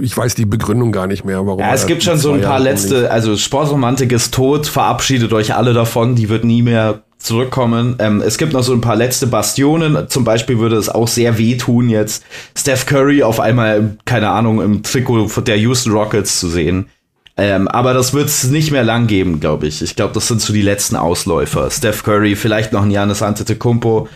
ich 0.00 0.16
weiß 0.16 0.34
die 0.34 0.44
Begründung 0.44 0.92
gar 0.92 1.06
nicht 1.06 1.24
mehr, 1.24 1.44
warum. 1.46 1.60
Ja, 1.60 1.74
es 1.74 1.86
gibt 1.86 2.02
schon 2.02 2.18
so 2.18 2.32
ein 2.32 2.42
paar 2.42 2.60
letzte, 2.60 3.10
also 3.10 3.36
Sportromantik 3.36 4.12
ist 4.12 4.34
tot, 4.34 4.66
verabschiedet 4.66 5.32
euch 5.32 5.54
alle 5.54 5.72
davon, 5.72 6.14
die 6.14 6.28
wird 6.28 6.44
nie 6.44 6.62
mehr 6.62 7.02
zurückkommen. 7.18 7.96
Ähm, 7.98 8.22
es 8.22 8.38
gibt 8.38 8.52
noch 8.52 8.62
so 8.62 8.72
ein 8.72 8.80
paar 8.80 8.96
letzte 8.96 9.26
Bastionen. 9.26 10.08
Zum 10.08 10.24
Beispiel 10.24 10.58
würde 10.58 10.76
es 10.76 10.88
auch 10.88 11.08
sehr 11.08 11.38
wehtun, 11.38 11.88
jetzt 11.88 12.24
Steph 12.56 12.86
Curry 12.86 13.22
auf 13.22 13.40
einmal, 13.40 13.96
keine 14.04 14.30
Ahnung, 14.30 14.60
im 14.62 14.82
Trikot 14.82 15.28
der 15.42 15.58
Houston 15.58 15.92
Rockets 15.92 16.38
zu 16.38 16.48
sehen. 16.48 16.88
Ähm, 17.36 17.68
aber 17.68 17.94
das 17.94 18.14
wird 18.14 18.28
es 18.28 18.44
nicht 18.44 18.72
mehr 18.72 18.82
lang 18.82 19.06
geben, 19.06 19.38
glaube 19.38 19.68
ich. 19.68 19.80
Ich 19.80 19.94
glaube, 19.94 20.12
das 20.12 20.26
sind 20.26 20.40
so 20.40 20.52
die 20.52 20.62
letzten 20.62 20.96
Ausläufer. 20.96 21.70
Steph 21.70 22.02
Curry, 22.02 22.34
vielleicht 22.34 22.72
noch 22.72 22.82
ein 22.82 22.90
Janis 22.90 23.22
Antetokounmpo. 23.22 24.08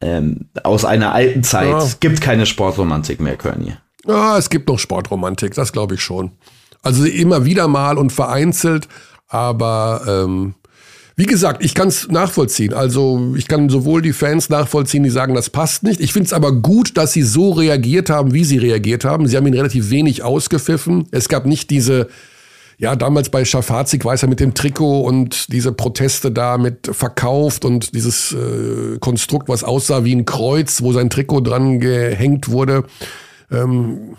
Ähm, 0.00 0.48
aus 0.62 0.84
einer 0.84 1.12
alten 1.12 1.42
Zeit. 1.42 1.68
Ja. 1.68 1.88
Gibt 2.00 2.20
keine 2.20 2.44
Sportromantik 2.44 3.20
mehr, 3.20 3.36
Kearney. 3.36 3.76
Ja, 4.06 4.36
es 4.36 4.50
gibt 4.50 4.68
noch 4.68 4.78
Sportromantik, 4.78 5.54
das 5.54 5.72
glaube 5.72 5.94
ich 5.94 6.02
schon. 6.02 6.32
Also 6.82 7.04
immer 7.04 7.44
wieder 7.44 7.66
mal 7.66 7.98
und 7.98 8.12
vereinzelt, 8.12 8.88
aber 9.28 10.02
ähm, 10.06 10.54
wie 11.18 11.24
gesagt, 11.24 11.64
ich 11.64 11.74
kann 11.74 11.88
es 11.88 12.08
nachvollziehen. 12.08 12.74
Also 12.74 13.34
ich 13.36 13.48
kann 13.48 13.70
sowohl 13.70 14.02
die 14.02 14.12
Fans 14.12 14.50
nachvollziehen, 14.50 15.02
die 15.02 15.08
sagen, 15.08 15.34
das 15.34 15.48
passt 15.48 15.82
nicht. 15.82 15.98
Ich 16.00 16.12
finde 16.12 16.26
es 16.26 16.34
aber 16.34 16.52
gut, 16.52 16.98
dass 16.98 17.14
sie 17.14 17.22
so 17.22 17.52
reagiert 17.52 18.10
haben, 18.10 18.34
wie 18.34 18.44
sie 18.44 18.58
reagiert 18.58 19.06
haben. 19.06 19.26
Sie 19.26 19.34
haben 19.34 19.46
ihn 19.46 19.54
relativ 19.54 19.88
wenig 19.88 20.22
ausgepfiffen. 20.22 21.08
Es 21.12 21.30
gab 21.30 21.46
nicht 21.46 21.70
diese, 21.70 22.08
ja, 22.76 22.96
damals 22.96 23.30
bei 23.30 23.46
Schafazik 23.46 24.04
weiß 24.04 24.24
er 24.24 24.28
mit 24.28 24.40
dem 24.40 24.52
Trikot 24.52 25.00
und 25.00 25.50
diese 25.54 25.72
Proteste 25.72 26.30
da 26.30 26.58
mit 26.58 26.90
verkauft 26.92 27.64
und 27.64 27.94
dieses 27.94 28.32
äh, 28.32 28.98
Konstrukt, 28.98 29.48
was 29.48 29.64
aussah 29.64 30.04
wie 30.04 30.14
ein 30.14 30.26
Kreuz, 30.26 30.82
wo 30.82 30.92
sein 30.92 31.08
Trikot 31.08 31.40
dran 31.40 31.80
gehängt 31.80 32.50
wurde. 32.50 32.84
Ähm, 33.50 34.16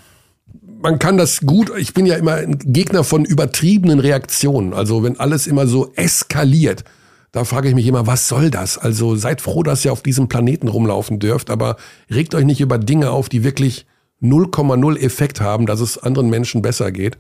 man 0.82 1.00
kann 1.00 1.18
das 1.18 1.42
gut, 1.42 1.72
ich 1.78 1.94
bin 1.94 2.06
ja 2.06 2.16
immer 2.16 2.36
ein 2.36 2.58
Gegner 2.60 3.04
von 3.04 3.26
übertriebenen 3.26 4.00
Reaktionen. 4.00 4.74
Also 4.74 5.04
wenn 5.04 5.20
alles 5.20 5.48
immer 5.48 5.68
so 5.68 5.92
eskaliert, 5.96 6.84
da 7.32 7.44
frage 7.44 7.70
ich 7.70 7.76
mich 7.76 7.88
immer, 7.88 8.08
was 8.08 8.28
soll 8.28 8.50
das? 8.50 8.78
Also 8.78 9.16
seid 9.16 9.42
froh, 9.42 9.64
dass 9.64 9.84
ihr 9.86 9.92
auf 9.92 10.02
diesem 10.02 10.28
Planeten 10.28 10.68
rumlaufen 10.68 11.20
dürft, 11.20 11.50
aber 11.50 11.78
regt 12.10 12.34
euch 12.36 12.46
nicht 12.46 12.62
über 12.62 12.78
Dinge 12.78 13.12
auf, 13.12 13.30
die 13.30 13.44
wirklich 13.44 13.86
0,0 14.22 14.98
Effekt 14.98 15.42
haben, 15.42 15.66
dass 15.66 15.80
es 15.80 15.98
anderen 15.98 16.30
Menschen 16.30 16.62
besser 16.62 16.92
geht. 16.92 17.18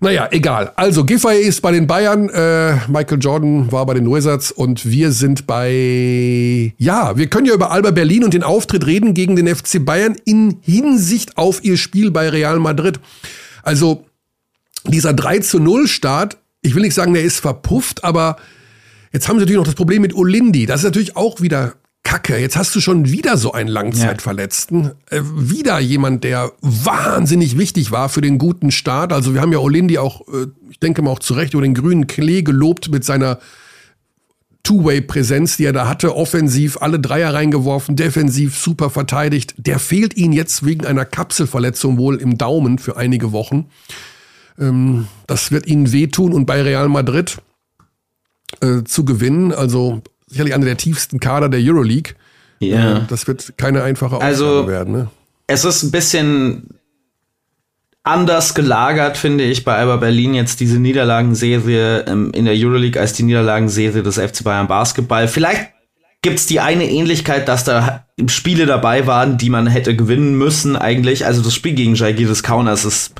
Naja, 0.00 0.28
egal. 0.32 0.72
Also 0.76 1.04
Giffey 1.04 1.40
ist 1.42 1.60
bei 1.60 1.70
den 1.70 1.86
Bayern, 1.86 2.28
äh, 2.28 2.74
Michael 2.88 3.18
Jordan 3.20 3.70
war 3.70 3.86
bei 3.86 3.94
den 3.94 4.10
Wizards 4.10 4.50
und 4.50 4.84
wir 4.84 5.12
sind 5.12 5.46
bei... 5.46 6.74
Ja, 6.76 7.16
wir 7.16 7.28
können 7.28 7.46
ja 7.46 7.54
über 7.54 7.70
Alba 7.70 7.92
Berlin 7.92 8.24
und 8.24 8.34
den 8.34 8.42
Auftritt 8.42 8.86
reden 8.86 9.14
gegen 9.14 9.36
den 9.36 9.46
FC 9.54 9.84
Bayern 9.84 10.16
in 10.24 10.58
Hinsicht 10.62 11.36
auf 11.36 11.62
ihr 11.62 11.76
Spiel 11.76 12.10
bei 12.10 12.28
Real 12.28 12.58
Madrid. 12.58 12.98
Also 13.62 14.04
dieser 14.86 15.12
3 15.12 15.38
zu 15.40 15.60
0 15.60 15.86
Start, 15.86 16.36
ich 16.62 16.74
will 16.74 16.82
nicht 16.82 16.94
sagen, 16.94 17.14
der 17.14 17.22
ist 17.22 17.40
verpufft, 17.40 18.02
aber 18.02 18.36
jetzt 19.12 19.28
haben 19.28 19.36
sie 19.36 19.42
natürlich 19.42 19.58
noch 19.58 19.66
das 19.66 19.74
Problem 19.74 20.02
mit 20.02 20.14
Olindi. 20.14 20.66
Das 20.66 20.80
ist 20.80 20.84
natürlich 20.84 21.16
auch 21.16 21.40
wieder 21.40 21.74
Kacke, 22.04 22.36
jetzt 22.36 22.56
hast 22.56 22.74
du 22.74 22.80
schon 22.80 23.10
wieder 23.10 23.36
so 23.36 23.52
einen 23.52 23.68
Langzeitverletzten. 23.68 24.84
Ja. 25.10 25.18
Äh, 25.18 25.22
wieder 25.24 25.78
jemand, 25.78 26.24
der 26.24 26.52
wahnsinnig 26.60 27.56
wichtig 27.56 27.90
war 27.90 28.08
für 28.08 28.20
den 28.20 28.38
guten 28.38 28.70
Start. 28.70 29.12
Also 29.12 29.34
wir 29.34 29.40
haben 29.40 29.52
ja 29.52 29.58
Olindi 29.58 29.98
auch, 29.98 30.22
äh, 30.28 30.46
ich 30.70 30.80
denke 30.80 31.02
mal 31.02 31.10
auch 31.10 31.20
zu 31.20 31.34
Recht, 31.34 31.54
über 31.54 31.62
den 31.62 31.74
grünen 31.74 32.06
Klee 32.06 32.42
gelobt 32.42 32.90
mit 32.90 33.04
seiner 33.04 33.38
Two-Way-Präsenz, 34.64 35.56
die 35.56 35.64
er 35.64 35.72
da 35.72 35.88
hatte, 35.88 36.16
offensiv 36.16 36.78
alle 36.80 37.00
Dreier 37.00 37.34
reingeworfen, 37.34 37.96
defensiv 37.96 38.56
super 38.56 38.90
verteidigt. 38.90 39.54
Der 39.56 39.78
fehlt 39.78 40.16
ihnen 40.16 40.32
jetzt 40.32 40.64
wegen 40.64 40.86
einer 40.86 41.04
Kapselverletzung 41.04 41.98
wohl 41.98 42.16
im 42.16 42.38
Daumen 42.38 42.78
für 42.78 42.96
einige 42.96 43.32
Wochen. 43.32 43.66
Ähm, 44.58 45.06
das 45.26 45.50
wird 45.50 45.66
ihnen 45.66 45.92
wehtun 45.92 46.32
und 46.32 46.46
bei 46.46 46.62
Real 46.62 46.88
Madrid 46.88 47.38
äh, 48.60 48.84
zu 48.84 49.04
gewinnen, 49.04 49.52
also 49.52 50.02
sicherlich 50.32 50.54
einer 50.54 50.64
der 50.64 50.76
tiefsten 50.76 51.20
Kader 51.20 51.48
der 51.48 51.60
Euroleague. 51.62 52.14
Ja. 52.60 52.98
Äh, 52.98 53.00
das 53.08 53.26
wird 53.26 53.54
keine 53.56 53.82
einfache 53.82 54.16
Aufgabe 54.16 54.24
also, 54.24 54.66
werden. 54.66 54.92
Ne? 54.92 55.08
Es 55.46 55.64
ist 55.64 55.82
ein 55.82 55.90
bisschen 55.90 56.70
anders 58.02 58.54
gelagert, 58.54 59.16
finde 59.16 59.44
ich, 59.44 59.64
bei 59.64 59.76
Alba 59.76 59.96
Berlin 59.96 60.34
jetzt 60.34 60.60
diese 60.60 60.78
Niederlagenserie 60.78 62.04
ähm, 62.06 62.32
in 62.34 62.46
der 62.46 62.54
Euroleague 62.56 63.00
als 63.00 63.12
die 63.12 63.22
Niederlagenserie 63.22 64.02
des 64.02 64.18
FC 64.18 64.42
Bayern 64.42 64.66
Basketball. 64.66 65.28
Vielleicht 65.28 65.70
gibt 66.22 66.38
es 66.38 66.46
die 66.46 66.60
eine 66.60 66.88
Ähnlichkeit, 66.88 67.46
dass 67.48 67.64
da 67.64 68.06
Spiele 68.26 68.66
dabei 68.66 69.06
waren, 69.06 69.38
die 69.38 69.50
man 69.50 69.66
hätte 69.66 69.94
gewinnen 69.94 70.36
müssen 70.36 70.76
eigentlich. 70.76 71.26
Also 71.26 71.42
das 71.42 71.54
Spiel 71.54 71.74
gegen 71.74 71.94
Jagiris 71.94 72.42
Kaunas 72.42 72.84
ist 72.84 73.14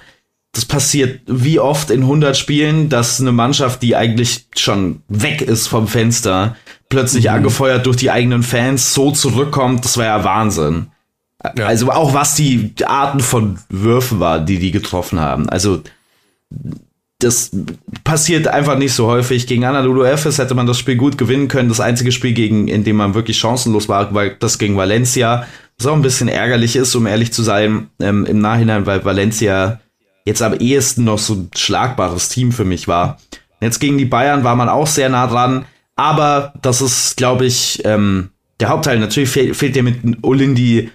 das 0.52 0.66
passiert 0.66 1.22
wie 1.26 1.58
oft 1.58 1.90
in 1.90 2.02
100 2.02 2.36
Spielen, 2.36 2.90
dass 2.90 3.20
eine 3.20 3.32
Mannschaft, 3.32 3.82
die 3.82 3.96
eigentlich 3.96 4.46
schon 4.54 5.00
weg 5.08 5.40
ist 5.40 5.66
vom 5.66 5.88
Fenster, 5.88 6.56
plötzlich 6.92 7.24
mhm. 7.24 7.30
angefeuert 7.30 7.86
durch 7.86 7.96
die 7.96 8.10
eigenen 8.10 8.42
Fans 8.42 8.92
so 8.92 9.10
zurückkommt, 9.10 9.84
das 9.84 9.96
war 9.96 10.04
ja 10.04 10.22
Wahnsinn. 10.24 10.88
Ja. 11.56 11.64
Also 11.64 11.90
auch 11.90 12.14
was 12.14 12.34
die 12.34 12.72
Arten 12.84 13.20
von 13.20 13.58
Würfen 13.70 14.20
war, 14.20 14.38
die 14.38 14.58
die 14.58 14.70
getroffen 14.70 15.18
haben. 15.18 15.48
Also 15.48 15.82
das 17.18 17.50
passiert 18.04 18.46
einfach 18.46 18.76
nicht 18.76 18.92
so 18.92 19.06
häufig. 19.06 19.46
Gegen 19.46 19.64
Anadolu 19.64 20.04
Efes 20.04 20.38
hätte 20.38 20.54
man 20.54 20.66
das 20.66 20.78
Spiel 20.78 20.96
gut 20.96 21.16
gewinnen 21.16 21.48
können. 21.48 21.70
Das 21.70 21.80
einzige 21.80 22.12
Spiel, 22.12 22.34
gegen, 22.34 22.68
in 22.68 22.84
dem 22.84 22.96
man 22.96 23.14
wirklich 23.14 23.38
chancenlos 23.38 23.88
war, 23.88 24.12
war 24.12 24.28
das 24.28 24.58
gegen 24.58 24.76
Valencia. 24.76 25.46
Was 25.78 25.86
auch 25.86 25.94
ein 25.94 26.02
bisschen 26.02 26.28
ärgerlich 26.28 26.76
ist, 26.76 26.94
um 26.94 27.06
ehrlich 27.06 27.32
zu 27.32 27.42
sein, 27.42 27.88
ähm, 28.00 28.26
im 28.26 28.40
Nachhinein, 28.40 28.86
weil 28.86 29.04
Valencia 29.04 29.80
jetzt 30.26 30.42
am 30.42 30.54
ehesten 30.54 31.04
noch 31.04 31.18
so 31.18 31.34
ein 31.34 31.50
schlagbares 31.56 32.28
Team 32.28 32.52
für 32.52 32.64
mich 32.64 32.86
war. 32.86 33.18
Jetzt 33.60 33.78
gegen 33.78 33.98
die 33.98 34.04
Bayern 34.04 34.44
war 34.44 34.56
man 34.56 34.68
auch 34.68 34.86
sehr 34.86 35.08
nah 35.08 35.26
dran. 35.26 35.64
Aber 35.96 36.54
das 36.62 36.80
ist, 36.80 37.16
glaube 37.16 37.46
ich, 37.46 37.82
ähm, 37.84 38.30
der 38.60 38.68
Hauptteil. 38.68 38.98
Natürlich 38.98 39.30
fehl, 39.30 39.54
fehlt 39.54 39.76
dir 39.76 39.82
mit 39.82 39.98
Olindi 40.22 40.90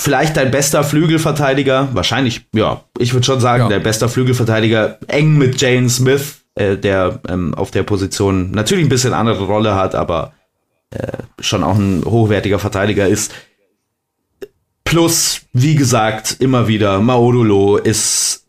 vielleicht 0.00 0.36
dein 0.36 0.50
bester 0.50 0.82
Flügelverteidiger, 0.82 1.88
wahrscheinlich, 1.92 2.46
ja, 2.54 2.84
ich 2.98 3.12
würde 3.12 3.26
schon 3.26 3.40
sagen, 3.40 3.64
ja. 3.64 3.68
der 3.68 3.80
bester 3.80 4.08
Flügelverteidiger, 4.08 4.98
eng 5.08 5.36
mit 5.36 5.60
Jane 5.60 5.90
Smith, 5.90 6.40
äh, 6.54 6.76
der 6.76 7.20
ähm, 7.28 7.54
auf 7.54 7.70
der 7.70 7.82
Position 7.82 8.50
natürlich 8.50 8.84
ein 8.84 8.88
bisschen 8.88 9.12
andere 9.12 9.44
Rolle 9.44 9.74
hat, 9.74 9.94
aber 9.94 10.32
äh, 10.90 11.06
schon 11.40 11.62
auch 11.62 11.76
ein 11.76 12.02
hochwertiger 12.04 12.58
Verteidiger 12.58 13.06
ist. 13.06 13.32
Plus, 14.84 15.42
wie 15.52 15.76
gesagt, 15.76 16.36
immer 16.40 16.66
wieder, 16.66 16.98
Maodolo 17.00 17.76
ist 17.76 18.46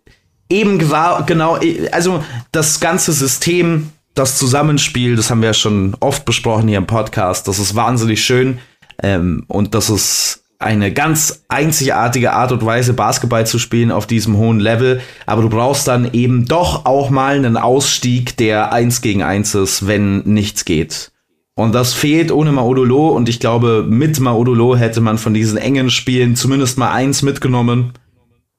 eben 0.49 0.80
genau, 0.80 1.59
also 1.91 2.24
das 2.51 2.80
ganze 2.80 3.13
System, 3.13 3.91
das 4.14 4.38
Zusammenspiel, 4.38 5.16
das 5.16 5.30
haben 5.30 5.41
wir 5.41 5.49
ja 5.49 5.53
schon 5.53 5.95
oft 5.99 6.26
besprochen 6.26 6.68
hier 6.68 6.78
im 6.78 6.88
Podcast, 6.88 7.47
das 7.47 7.59
ist 7.59 7.76
wahnsinnig 7.76 8.24
schön 8.24 8.59
ähm, 9.01 9.45
und 9.47 9.74
das 9.74 9.89
ist 9.89 10.41
eine 10.62 10.93
ganz 10.93 11.43
einzigartige 11.47 12.34
Art 12.34 12.51
und 12.51 12.64
Weise, 12.64 12.93
Basketball 12.93 13.47
zu 13.47 13.57
spielen 13.57 13.91
auf 13.91 14.05
diesem 14.05 14.38
hohen 14.38 14.59
Level. 14.59 15.01
Aber 15.26 15.41
du 15.41 15.49
brauchst 15.49 15.88
dann 15.88 16.14
eben 16.14 16.45
doch 16.45 16.86
auch 16.86 17.09
mal 17.09 17.36
einen 17.36 17.57
Ausstieg, 17.57 18.38
der 18.38 18.72
eins 18.72 19.01
gegen 19.01 19.24
eins 19.24 19.55
ist, 19.55 19.88
wenn 19.88 20.20
nichts 20.20 20.64
geht. 20.64 21.12
Und 21.55 21.74
das 21.74 21.93
fehlt 21.93 22.32
ohne 22.32 22.51
Maodolo. 22.51 23.09
Und 23.09 23.28
ich 23.28 23.39
glaube, 23.39 23.86
mit 23.89 24.20
Maodolo 24.20 24.76
hätte 24.76 25.01
man 25.01 25.18
von 25.18 25.34
diesen 25.34 25.57
engen 25.57 25.89
Spielen 25.89 26.36
zumindest 26.36 26.78
mal 26.78 26.91
eins 26.91 27.24
mitgenommen. 27.24 27.93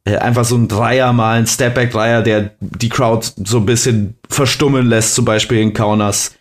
Äh, 0.05 0.17
einfach 0.17 0.45
so 0.45 0.57
ein 0.57 0.67
Dreier 0.67 1.13
mal, 1.13 1.39
ein 1.39 1.47
Stepback-Dreier, 1.47 2.23
der 2.23 2.53
die 2.61 2.89
Crowd 2.89 3.27
so 3.45 3.59
ein 3.59 3.67
bisschen 3.67 4.17
verstummen 4.29 4.87
lässt, 4.87 5.15
zum 5.15 5.25
Beispiel 5.25 5.59
in 5.59 5.73
Kaunas. 5.73 6.33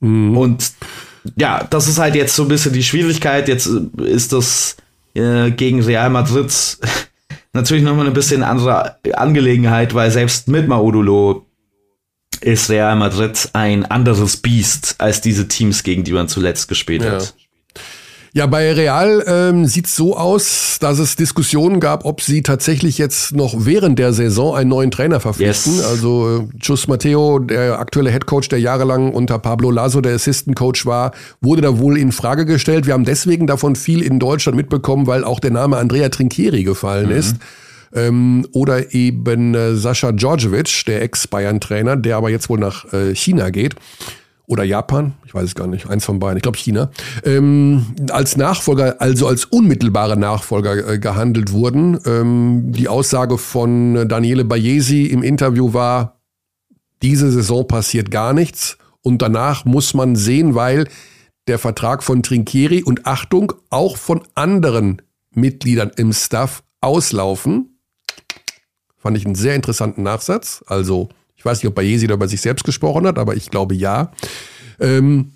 Mhm. 0.00 0.36
Und 0.36 0.72
ja, 1.36 1.66
das 1.68 1.88
ist 1.88 1.98
halt 1.98 2.14
jetzt 2.14 2.36
so 2.36 2.42
ein 2.42 2.48
bisschen 2.48 2.72
die 2.72 2.82
Schwierigkeit. 2.82 3.48
Jetzt 3.48 3.66
ist 3.66 4.32
das 4.32 4.76
äh, 5.14 5.50
gegen 5.50 5.82
Real 5.82 6.10
Madrid 6.10 6.52
natürlich 7.52 7.82
nochmal 7.82 8.06
ein 8.06 8.12
bisschen 8.12 8.44
andere 8.44 8.96
Angelegenheit, 9.14 9.94
weil 9.94 10.10
selbst 10.10 10.46
mit 10.46 10.68
Maudulo 10.68 11.44
ist 12.40 12.70
Real 12.70 12.94
Madrid 12.94 13.50
ein 13.52 13.84
anderes 13.84 14.36
Biest 14.36 14.94
als 14.98 15.20
diese 15.20 15.48
Teams, 15.48 15.82
gegen 15.82 16.04
die 16.04 16.12
man 16.12 16.28
zuletzt 16.28 16.68
gespielt 16.68 17.02
ja. 17.02 17.12
hat. 17.12 17.34
Ja, 18.34 18.46
bei 18.46 18.72
Real 18.72 19.24
ähm, 19.26 19.66
sieht 19.66 19.86
so 19.86 20.16
aus, 20.16 20.78
dass 20.80 20.98
es 20.98 21.16
Diskussionen 21.16 21.80
gab, 21.80 22.04
ob 22.04 22.20
sie 22.20 22.42
tatsächlich 22.42 22.98
jetzt 22.98 23.34
noch 23.34 23.54
während 23.58 23.98
der 23.98 24.12
Saison 24.12 24.54
einen 24.54 24.70
neuen 24.70 24.90
Trainer 24.90 25.20
verpflichten. 25.20 25.76
Yes. 25.76 25.84
Also 25.84 26.48
äh, 26.52 26.56
Jus 26.60 26.88
Matteo, 26.88 27.38
der 27.38 27.78
aktuelle 27.78 28.10
Headcoach, 28.10 28.48
der 28.48 28.60
jahrelang 28.60 29.12
unter 29.12 29.38
Pablo 29.38 29.70
Lasso 29.70 30.00
der 30.00 30.14
Assistant 30.14 30.56
Coach 30.56 30.84
war, 30.84 31.12
wurde 31.40 31.62
da 31.62 31.78
wohl 31.78 31.96
in 31.98 32.12
Frage 32.12 32.44
gestellt. 32.44 32.86
Wir 32.86 32.94
haben 32.94 33.04
deswegen 33.04 33.46
davon 33.46 33.76
viel 33.76 34.02
in 34.02 34.18
Deutschland 34.18 34.56
mitbekommen, 34.56 35.06
weil 35.06 35.24
auch 35.24 35.40
der 35.40 35.50
Name 35.50 35.78
Andrea 35.78 36.08
Trinchieri 36.10 36.64
gefallen 36.64 37.06
mhm. 37.06 37.16
ist. 37.16 37.36
Ähm, 37.94 38.46
oder 38.52 38.92
eben 38.92 39.54
äh, 39.54 39.74
Sascha 39.74 40.12
Djordjevic, 40.12 40.84
der 40.86 41.00
Ex-Bayern-Trainer, 41.00 41.96
der 41.96 42.18
aber 42.18 42.28
jetzt 42.28 42.50
wohl 42.50 42.58
nach 42.58 42.92
äh, 42.92 43.14
China 43.14 43.48
geht 43.48 43.76
oder 44.48 44.64
Japan, 44.64 45.12
ich 45.26 45.34
weiß 45.34 45.44
es 45.44 45.54
gar 45.54 45.66
nicht, 45.66 45.88
eins 45.88 46.06
von 46.06 46.18
beiden, 46.18 46.38
ich 46.38 46.42
glaube 46.42 46.56
China, 46.56 46.90
ähm, 47.22 47.86
als 48.10 48.36
Nachfolger, 48.36 48.96
also 49.00 49.28
als 49.28 49.44
unmittelbare 49.44 50.16
Nachfolger 50.16 50.88
äh, 50.88 50.98
gehandelt 50.98 51.52
wurden. 51.52 52.00
Ähm, 52.06 52.72
die 52.72 52.88
Aussage 52.88 53.36
von 53.36 54.08
Daniele 54.08 54.44
Bayesi 54.44 55.04
im 55.04 55.22
Interview 55.22 55.74
war, 55.74 56.20
diese 57.02 57.30
Saison 57.30 57.68
passiert 57.68 58.10
gar 58.10 58.32
nichts 58.32 58.78
und 59.02 59.20
danach 59.20 59.66
muss 59.66 59.92
man 59.92 60.16
sehen, 60.16 60.54
weil 60.54 60.88
der 61.46 61.58
Vertrag 61.58 62.02
von 62.02 62.22
Trinkieri 62.22 62.82
und 62.82 63.06
Achtung 63.06 63.52
auch 63.68 63.98
von 63.98 64.22
anderen 64.34 65.02
Mitgliedern 65.30 65.90
im 65.96 66.12
Staff 66.12 66.62
auslaufen. 66.80 67.78
Fand 68.96 69.16
ich 69.16 69.26
einen 69.26 69.34
sehr 69.34 69.54
interessanten 69.54 70.02
Nachsatz. 70.02 70.64
Also 70.66 71.10
ich 71.38 71.44
weiß 71.44 71.62
nicht, 71.62 71.68
ob 71.68 71.76
Bayesi 71.76 72.06
da 72.06 72.14
über 72.14 72.28
sich 72.28 72.40
selbst 72.40 72.64
gesprochen 72.64 73.06
hat, 73.06 73.18
aber 73.18 73.36
ich 73.36 73.50
glaube 73.50 73.74
ja. 73.74 74.10
Ähm, 74.80 75.32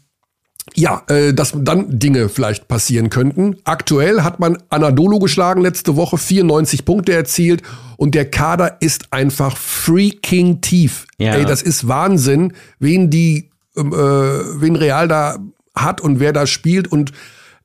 ja, 0.74 1.02
äh, 1.08 1.32
dass 1.32 1.52
dann 1.56 1.98
Dinge 1.98 2.28
vielleicht 2.28 2.68
passieren 2.68 3.08
könnten. 3.10 3.56
Aktuell 3.64 4.22
hat 4.22 4.40
man 4.40 4.58
Anadolu 4.68 5.18
geschlagen 5.18 5.60
letzte 5.60 5.96
Woche, 5.96 6.18
94 6.18 6.84
Punkte 6.84 7.12
erzielt 7.12 7.62
und 7.96 8.14
der 8.14 8.30
Kader 8.30 8.78
ist 8.80 9.12
einfach 9.12 9.56
freaking 9.56 10.60
tief. 10.60 11.06
Ja. 11.18 11.34
Ey, 11.34 11.44
das 11.44 11.62
ist 11.62 11.88
Wahnsinn, 11.88 12.52
wen 12.78 13.10
die, 13.10 13.50
ähm, 13.76 13.92
äh, 13.92 13.96
wen 13.96 14.76
Real 14.76 15.08
da 15.08 15.38
hat 15.74 16.00
und 16.00 16.20
wer 16.20 16.32
da 16.32 16.46
spielt 16.46 16.90
und 16.90 17.12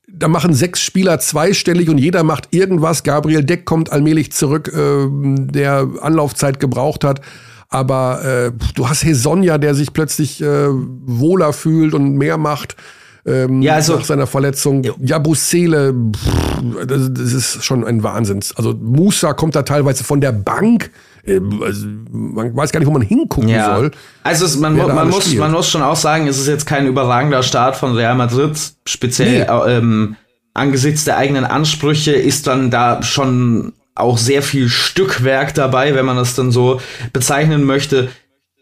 da 0.10 0.28
machen 0.28 0.54
sechs 0.54 0.82
Spieler 0.82 1.20
zweistellig 1.20 1.90
und 1.90 1.98
jeder 1.98 2.24
macht 2.24 2.50
irgendwas. 2.52 3.04
Gabriel 3.04 3.44
Deck 3.44 3.66
kommt 3.66 3.92
allmählich 3.92 4.32
zurück, 4.32 4.72
äh, 4.74 5.08
der 5.10 5.88
Anlaufzeit 6.02 6.60
gebraucht 6.60 7.04
hat. 7.04 7.22
Aber 7.70 8.24
äh, 8.24 8.52
du 8.76 8.88
hast 8.88 9.04
Hesonja, 9.04 9.58
der 9.58 9.76
sich 9.76 9.92
plötzlich 9.94 10.42
äh, 10.42 10.68
wohler 10.70 11.52
fühlt 11.54 11.94
und 11.94 12.16
mehr 12.16 12.38
macht. 12.38 12.76
Ähm, 13.28 13.62
ja, 13.62 13.74
also, 13.74 13.98
nach 13.98 14.06
seiner 14.06 14.26
Verletzung. 14.26 14.84
Ja. 14.84 14.94
Jabusele, 15.02 15.94
das, 16.88 17.14
das, 17.14 17.34
ist 17.34 17.66
schon 17.66 17.84
ein 17.84 18.02
Wahnsinn. 18.02 18.40
Also 18.56 18.74
Musa 18.74 19.34
kommt 19.34 19.54
da 19.56 19.64
teilweise 19.64 20.06
von 20.06 20.22
der 20.22 20.32
Bank. 20.32 20.92
Äh, 21.26 21.42
also, 21.62 21.88
man 22.10 22.56
weiß 22.56 22.72
gar 22.72 22.80
nicht, 22.80 22.88
wo 22.88 22.94
man 22.94 23.02
hingucken 23.02 23.50
ja. 23.50 23.76
soll. 23.76 23.92
Also 24.24 24.46
es, 24.46 24.58
man, 24.58 24.78
man 24.78 25.10
muss, 25.10 25.36
man 25.36 25.52
muss 25.52 25.70
schon 25.70 25.82
auch 25.82 25.98
sagen, 25.98 26.28
es 26.28 26.38
ist 26.38 26.48
jetzt 26.48 26.66
kein 26.66 26.88
überragender 26.88 27.44
Start 27.44 27.76
von 27.76 27.96
Real 27.96 28.16
Madrid, 28.16 28.58
speziell 28.86 29.46
nee. 29.46 29.72
ähm, 29.74 30.16
angesichts 30.54 31.04
der 31.04 31.18
eigenen 31.18 31.44
Ansprüche 31.44 32.14
ist 32.14 32.48
dann 32.48 32.72
da 32.72 33.04
schon 33.04 33.74
auch 34.00 34.18
sehr 34.18 34.42
viel 34.42 34.70
Stückwerk 34.70 35.54
dabei, 35.54 35.96
wenn 35.96 36.06
man 36.06 36.18
das 36.18 36.36
dann 36.36 36.52
so 36.52 36.82
bezeichnen 37.14 37.64
möchte. 37.64 38.10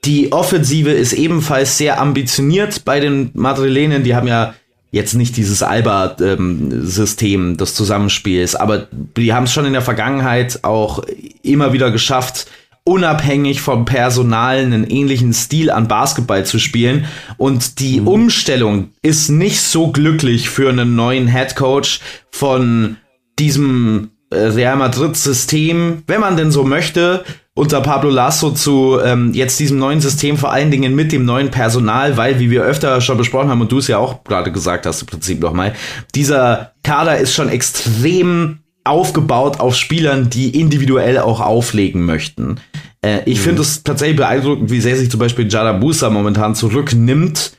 Die 0.06 0.32
Offensive 0.32 0.92
ist 0.92 1.14
ebenfalls 1.14 1.78
sehr 1.78 2.00
ambitioniert 2.00 2.86
bei 2.86 3.00
den 3.00 3.32
Madrilenen. 3.34 4.04
Die 4.04 4.16
haben 4.16 4.28
ja 4.28 4.54
jetzt 4.92 5.14
nicht 5.14 5.36
dieses 5.36 5.62
Alba-System 5.62 7.42
ähm, 7.50 7.58
des 7.58 7.76
Zusammenspiels, 7.76 8.56
aber 8.56 8.88
die 8.92 9.34
haben 9.34 9.44
es 9.44 9.52
schon 9.52 9.66
in 9.66 9.74
der 9.74 9.82
Vergangenheit 9.82 10.64
auch 10.64 11.04
immer 11.44 11.74
wieder 11.74 11.92
geschafft, 11.92 12.48
unabhängig 12.86 13.62
vom 13.62 13.84
Personal 13.84 14.60
einen 14.60 14.86
ähnlichen 14.86 15.34
Stil 15.34 15.72
an 15.72 15.88
Basketball 15.88 16.46
zu 16.46 16.60
spielen. 16.60 17.06
Und 17.38 17.80
die 17.80 18.00
mhm. 18.00 18.08
Umstellung 18.08 18.90
ist 19.02 19.30
nicht 19.30 19.60
so 19.60 19.92
glücklich 19.92 20.50
für 20.50 20.70
einen 20.70 20.96
neuen 20.96 21.28
Head 21.28 21.56
Coach 21.56 22.00
von 22.32 22.98
diesem 23.38 24.12
äh, 24.30 24.38
Real 24.38 24.76
Madrid-System, 24.76 26.04
wenn 26.08 26.22
man 26.22 26.38
denn 26.38 26.52
so 26.52 26.64
möchte, 26.64 27.24
unter 27.54 27.80
Pablo 27.82 28.10
Lasso 28.10 28.52
zu 28.52 29.00
ähm, 29.04 29.34
jetzt 29.34 29.60
diesem 29.60 29.80
neuen 29.80 30.02
System, 30.02 30.38
vor 30.38 30.52
allen 30.52 30.72
Dingen 30.72 30.94
mit 30.94 31.12
dem 31.12 31.26
neuen 31.26 31.52
Personal, 31.52 32.18
weil, 32.18 32.40
wie 32.40 32.52
wir 32.52 32.64
öfter 32.64 33.00
schon 33.02 33.18
besprochen 33.18 33.50
haben 33.50 33.62
und 33.62 33.72
du 33.72 33.78
es 33.78 33.88
ja 33.88 33.98
auch 33.98 34.24
gerade 34.26 34.52
gesagt 34.52 34.86
hast, 34.86 35.02
im 35.02 35.08
Prinzip 35.08 35.40
nochmal, 35.40 35.74
dieser 36.16 36.74
Kader 36.84 37.18
ist 37.18 37.34
schon 37.34 37.48
extrem 37.48 38.60
aufgebaut 38.84 39.60
auf 39.60 39.76
Spielern, 39.76 40.30
die 40.30 40.60
individuell 40.60 41.18
auch 41.18 41.40
auflegen 41.40 42.06
möchten. 42.06 42.58
Äh, 43.02 43.22
ich 43.26 43.40
mhm. 43.40 43.44
finde 43.44 43.62
es 43.62 43.84
tatsächlich 43.84 44.18
beeindruckend, 44.18 44.70
wie 44.70 44.82
sehr 44.82 44.98
sich 44.98 45.10
zum 45.10 45.20
Beispiel 45.20 45.48
Jada 45.50 45.72
Busa 45.74 46.10
momentan 46.10 46.56
zurücknimmt. 46.56 47.54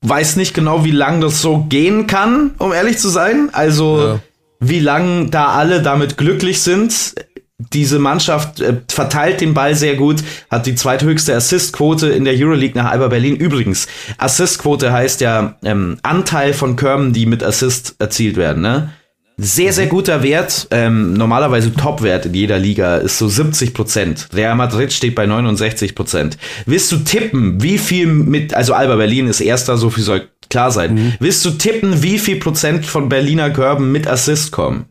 Weiß 0.00 0.36
nicht 0.36 0.54
genau, 0.54 0.84
wie 0.84 0.92
lang 0.92 1.20
das 1.20 1.42
so 1.42 1.64
gehen 1.68 2.06
kann, 2.06 2.52
um 2.58 2.72
ehrlich 2.72 2.98
zu 2.98 3.08
sein. 3.08 3.50
Also, 3.52 4.00
ja 4.00 4.20
wie 4.60 4.80
lang 4.80 5.30
da 5.30 5.48
alle 5.48 5.82
damit 5.82 6.16
glücklich 6.16 6.62
sind. 6.62 7.14
Diese 7.72 7.98
Mannschaft 7.98 8.60
äh, 8.60 8.76
verteilt 8.88 9.40
den 9.40 9.52
Ball 9.52 9.74
sehr 9.74 9.96
gut, 9.96 10.22
hat 10.48 10.66
die 10.66 10.76
zweithöchste 10.76 11.34
Assistquote 11.34 12.08
in 12.08 12.24
der 12.24 12.34
Euroleague 12.36 12.80
nach 12.80 12.90
Alba 12.90 13.08
Berlin. 13.08 13.34
Übrigens, 13.34 13.88
Assistquote 14.16 14.92
heißt 14.92 15.20
ja 15.20 15.56
ähm, 15.64 15.98
Anteil 16.02 16.52
von 16.52 16.76
Körben, 16.76 17.12
die 17.12 17.26
mit 17.26 17.42
Assist 17.42 17.96
erzielt 17.98 18.36
werden. 18.36 18.62
Ne? 18.62 18.90
Sehr, 19.40 19.72
sehr 19.72 19.86
guter 19.86 20.24
Wert. 20.24 20.66
Ähm, 20.72 21.12
normalerweise 21.12 21.72
Topwert 21.72 22.26
in 22.26 22.34
jeder 22.34 22.58
Liga 22.58 22.96
ist 22.96 23.18
so 23.18 23.28
70 23.28 23.72
Prozent. 23.72 24.28
Real 24.34 24.56
Madrid 24.56 24.92
steht 24.92 25.14
bei 25.14 25.26
69 25.26 25.94
Prozent. 25.94 26.36
Willst 26.66 26.90
du 26.90 26.96
tippen, 26.98 27.62
wie 27.62 27.78
viel 27.78 28.06
mit, 28.06 28.52
also 28.52 28.74
Alba 28.74 28.96
Berlin 28.96 29.28
ist 29.28 29.40
erster, 29.40 29.76
so 29.76 29.90
viel 29.90 30.02
soll 30.02 30.28
klar 30.50 30.72
sein. 30.72 30.94
Mhm. 30.94 31.14
Willst 31.20 31.44
du 31.44 31.50
tippen, 31.50 32.02
wie 32.02 32.18
viel 32.18 32.40
Prozent 32.40 32.84
von 32.84 33.08
Berliner 33.08 33.50
Körben 33.50 33.92
mit 33.92 34.08
Assist 34.08 34.50
kommen? 34.50 34.86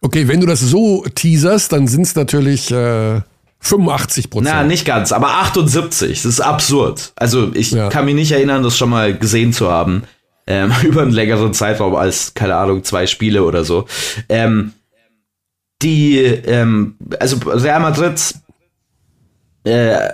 Okay, 0.00 0.28
wenn 0.28 0.40
du 0.40 0.46
das 0.46 0.60
so 0.60 1.04
teaserst, 1.12 1.72
dann 1.72 1.88
sind 1.88 2.02
es 2.02 2.14
natürlich 2.14 2.70
äh, 2.70 3.22
85 3.58 4.30
Prozent. 4.30 4.54
Na, 4.54 4.62
nicht 4.62 4.84
ganz, 4.84 5.10
aber 5.10 5.38
78. 5.38 6.22
Das 6.22 6.24
ist 6.24 6.40
absurd. 6.40 7.12
Also 7.16 7.50
ich 7.54 7.72
ja. 7.72 7.88
kann 7.88 8.04
mich 8.04 8.14
nicht 8.14 8.30
erinnern, 8.30 8.62
das 8.62 8.76
schon 8.76 8.90
mal 8.90 9.16
gesehen 9.16 9.52
zu 9.52 9.68
haben 9.68 10.04
ähm, 10.46 10.72
über 10.82 11.02
einen 11.02 11.12
längeren 11.12 11.54
Zeitraum 11.54 11.94
als, 11.94 12.34
keine 12.34 12.56
Ahnung, 12.56 12.84
zwei 12.84 13.06
Spiele 13.06 13.44
oder 13.44 13.64
so. 13.64 13.86
Ähm, 14.28 14.72
die, 15.82 16.18
ähm, 16.18 16.96
also 17.18 17.36
Real 17.48 17.80
Madrid, 17.80 18.34
äh, 19.64 20.10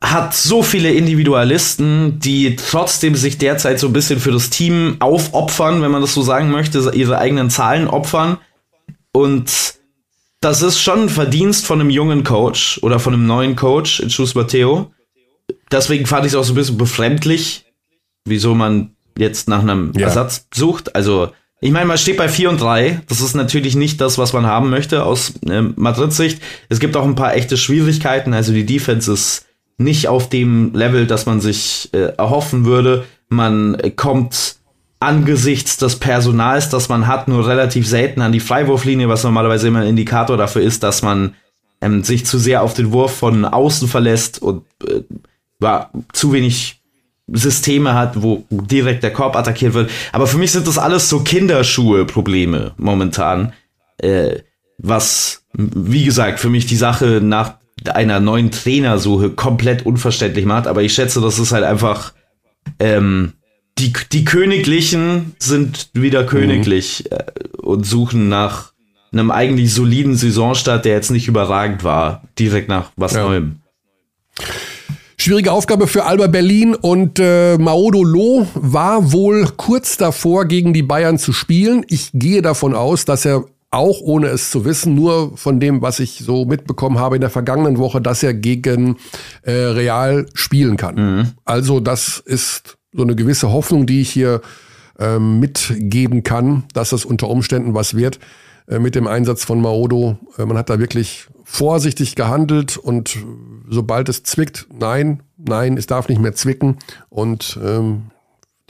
hat 0.00 0.32
so 0.32 0.62
viele 0.62 0.92
Individualisten, 0.92 2.20
die 2.20 2.54
trotzdem 2.56 3.16
sich 3.16 3.38
derzeit 3.38 3.80
so 3.80 3.88
ein 3.88 3.92
bisschen 3.92 4.20
für 4.20 4.30
das 4.30 4.48
Team 4.48 4.96
aufopfern, 5.00 5.82
wenn 5.82 5.90
man 5.90 6.02
das 6.02 6.14
so 6.14 6.22
sagen 6.22 6.50
möchte, 6.50 6.90
ihre 6.94 7.18
eigenen 7.18 7.50
Zahlen 7.50 7.88
opfern. 7.88 8.38
Und 9.12 9.74
das 10.40 10.62
ist 10.62 10.78
schon 10.78 11.02
ein 11.02 11.08
Verdienst 11.08 11.66
von 11.66 11.80
einem 11.80 11.90
jungen 11.90 12.22
Coach 12.22 12.78
oder 12.82 13.00
von 13.00 13.12
einem 13.12 13.26
neuen 13.26 13.56
Coach, 13.56 14.04
Chus 14.08 14.36
Matteo. 14.36 14.92
Deswegen 15.72 16.06
fand 16.06 16.26
ich 16.26 16.32
es 16.32 16.36
auch 16.36 16.44
so 16.44 16.52
ein 16.52 16.56
bisschen 16.56 16.78
befremdlich, 16.78 17.64
wieso 18.28 18.54
man 18.54 18.90
jetzt 19.16 19.48
nach 19.48 19.60
einem 19.60 19.92
ja. 19.96 20.06
Ersatz 20.06 20.46
sucht. 20.54 20.94
Also, 20.94 21.30
ich 21.60 21.72
meine, 21.72 21.86
man 21.86 21.98
steht 21.98 22.16
bei 22.16 22.28
4 22.28 22.50
und 22.50 22.60
3. 22.60 23.02
Das 23.08 23.20
ist 23.20 23.34
natürlich 23.34 23.74
nicht 23.74 24.00
das, 24.00 24.16
was 24.16 24.32
man 24.32 24.46
haben 24.46 24.70
möchte 24.70 25.04
aus 25.04 25.34
äh, 25.48 25.62
Madrid-Sicht. 25.62 26.40
Es 26.68 26.78
gibt 26.78 26.96
auch 26.96 27.04
ein 27.04 27.16
paar 27.16 27.34
echte 27.34 27.56
Schwierigkeiten. 27.56 28.32
Also 28.32 28.52
die 28.52 28.66
Defense 28.66 29.12
ist 29.12 29.46
nicht 29.76 30.08
auf 30.08 30.28
dem 30.28 30.72
Level, 30.74 31.06
das 31.06 31.26
man 31.26 31.40
sich 31.40 31.90
äh, 31.92 32.12
erhoffen 32.16 32.64
würde. 32.64 33.04
Man 33.28 33.76
kommt 33.96 34.56
angesichts 35.00 35.76
des 35.76 35.96
Personals, 35.96 36.70
das 36.70 36.88
man 36.88 37.06
hat, 37.06 37.28
nur 37.28 37.46
relativ 37.46 37.86
selten 37.86 38.20
an 38.20 38.32
die 38.32 38.40
Freiwurflinie, 38.40 39.08
was 39.08 39.24
normalerweise 39.24 39.68
immer 39.68 39.80
ein 39.80 39.88
Indikator 39.88 40.36
dafür 40.36 40.62
ist, 40.62 40.82
dass 40.82 41.02
man 41.02 41.34
ähm, 41.80 42.02
sich 42.02 42.26
zu 42.26 42.38
sehr 42.38 42.62
auf 42.62 42.74
den 42.74 42.92
Wurf 42.92 43.16
von 43.16 43.44
außen 43.44 43.86
verlässt 43.88 44.42
und 44.42 44.64
äh, 44.84 45.02
war, 45.60 45.90
zu 46.12 46.32
wenig 46.32 46.77
Systeme 47.32 47.94
hat, 47.94 48.22
wo 48.22 48.44
direkt 48.50 49.02
der 49.02 49.12
Korb 49.12 49.36
attackiert 49.36 49.74
wird. 49.74 49.90
Aber 50.12 50.26
für 50.26 50.38
mich 50.38 50.52
sind 50.52 50.66
das 50.66 50.78
alles 50.78 51.08
so 51.08 51.20
Kinderschuhe-Probleme 51.20 52.72
momentan. 52.76 53.52
Äh, 53.98 54.40
was, 54.78 55.44
wie 55.52 56.04
gesagt, 56.04 56.40
für 56.40 56.50
mich 56.50 56.66
die 56.66 56.76
Sache 56.76 57.20
nach 57.22 57.54
einer 57.92 58.20
neuen 58.20 58.50
Trainersuche 58.50 59.30
komplett 59.30 59.84
unverständlich 59.84 60.46
macht. 60.46 60.66
Aber 60.66 60.82
ich 60.82 60.94
schätze, 60.94 61.20
das 61.20 61.38
ist 61.38 61.52
halt 61.52 61.64
einfach 61.64 62.12
ähm, 62.78 63.34
die, 63.78 63.92
die 64.12 64.24
Königlichen 64.24 65.34
sind 65.38 65.90
wieder 65.94 66.22
mhm. 66.22 66.26
königlich 66.26 67.04
mhm. 67.10 67.64
und 67.64 67.86
suchen 67.86 68.28
nach 68.28 68.72
einem 69.12 69.30
eigentlich 69.30 69.72
soliden 69.72 70.16
Saisonstart, 70.16 70.84
der 70.84 70.94
jetzt 70.94 71.10
nicht 71.10 71.28
überragend 71.28 71.82
war, 71.82 72.22
direkt 72.38 72.68
nach 72.68 72.90
was 72.96 73.14
ja. 73.14 73.22
Neuem. 73.24 73.60
Schwierige 75.28 75.52
Aufgabe 75.52 75.86
für 75.88 76.06
Alba 76.06 76.26
Berlin 76.26 76.74
und 76.74 77.18
äh, 77.18 77.58
Maodo 77.58 78.02
Loh 78.02 78.46
war 78.54 79.12
wohl 79.12 79.46
kurz 79.58 79.98
davor, 79.98 80.46
gegen 80.46 80.72
die 80.72 80.82
Bayern 80.82 81.18
zu 81.18 81.34
spielen. 81.34 81.84
Ich 81.86 82.12
gehe 82.14 82.40
davon 82.40 82.74
aus, 82.74 83.04
dass 83.04 83.26
er 83.26 83.44
auch 83.70 84.00
ohne 84.00 84.28
es 84.28 84.50
zu 84.50 84.64
wissen, 84.64 84.94
nur 84.94 85.36
von 85.36 85.60
dem, 85.60 85.82
was 85.82 86.00
ich 86.00 86.20
so 86.24 86.46
mitbekommen 86.46 86.98
habe 86.98 87.16
in 87.16 87.20
der 87.20 87.28
vergangenen 87.28 87.76
Woche, 87.76 88.00
dass 88.00 88.22
er 88.22 88.32
gegen 88.32 88.96
äh, 89.42 89.52
Real 89.52 90.24
spielen 90.32 90.78
kann. 90.78 90.94
Mhm. 90.94 91.32
Also 91.44 91.80
das 91.80 92.22
ist 92.24 92.78
so 92.94 93.02
eine 93.02 93.14
gewisse 93.14 93.52
Hoffnung, 93.52 93.84
die 93.84 94.00
ich 94.00 94.08
hier 94.08 94.40
äh, 94.98 95.18
mitgeben 95.18 96.22
kann, 96.22 96.64
dass 96.72 96.92
es 96.92 97.04
unter 97.04 97.28
Umständen 97.28 97.74
was 97.74 97.94
wird 97.94 98.18
mit 98.78 98.94
dem 98.94 99.06
Einsatz 99.06 99.44
von 99.44 99.60
Maodo. 99.60 100.18
Äh, 100.36 100.44
man 100.44 100.58
hat 100.58 100.70
da 100.70 100.78
wirklich 100.78 101.28
vorsichtig 101.44 102.14
gehandelt 102.14 102.76
und 102.76 103.18
sobald 103.68 104.08
es 104.08 104.22
zwickt, 104.22 104.66
nein, 104.78 105.22
nein, 105.38 105.76
es 105.78 105.86
darf 105.86 106.08
nicht 106.08 106.20
mehr 106.20 106.34
zwicken. 106.34 106.78
Und 107.08 107.58
ähm, 107.64 108.10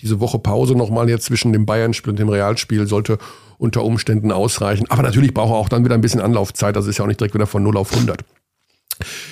diese 0.00 0.20
Woche 0.20 0.38
Pause 0.38 0.74
nochmal 0.74 1.08
jetzt 1.08 1.24
zwischen 1.24 1.52
dem 1.52 1.66
Bayern-Spiel 1.66 2.10
und 2.10 2.18
dem 2.18 2.28
Realspiel 2.28 2.86
sollte 2.86 3.18
unter 3.58 3.82
Umständen 3.82 4.30
ausreichen. 4.30 4.86
Aber 4.88 5.02
natürlich 5.02 5.34
braucht 5.34 5.50
er 5.50 5.56
auch 5.56 5.68
dann 5.68 5.84
wieder 5.84 5.94
ein 5.94 6.00
bisschen 6.00 6.20
Anlaufzeit. 6.20 6.76
Das 6.76 6.86
ist 6.86 6.98
ja 6.98 7.04
auch 7.04 7.08
nicht 7.08 7.18
direkt 7.18 7.34
wieder 7.34 7.48
von 7.48 7.64
0 7.64 7.76
auf 7.76 7.92
100. 7.92 8.24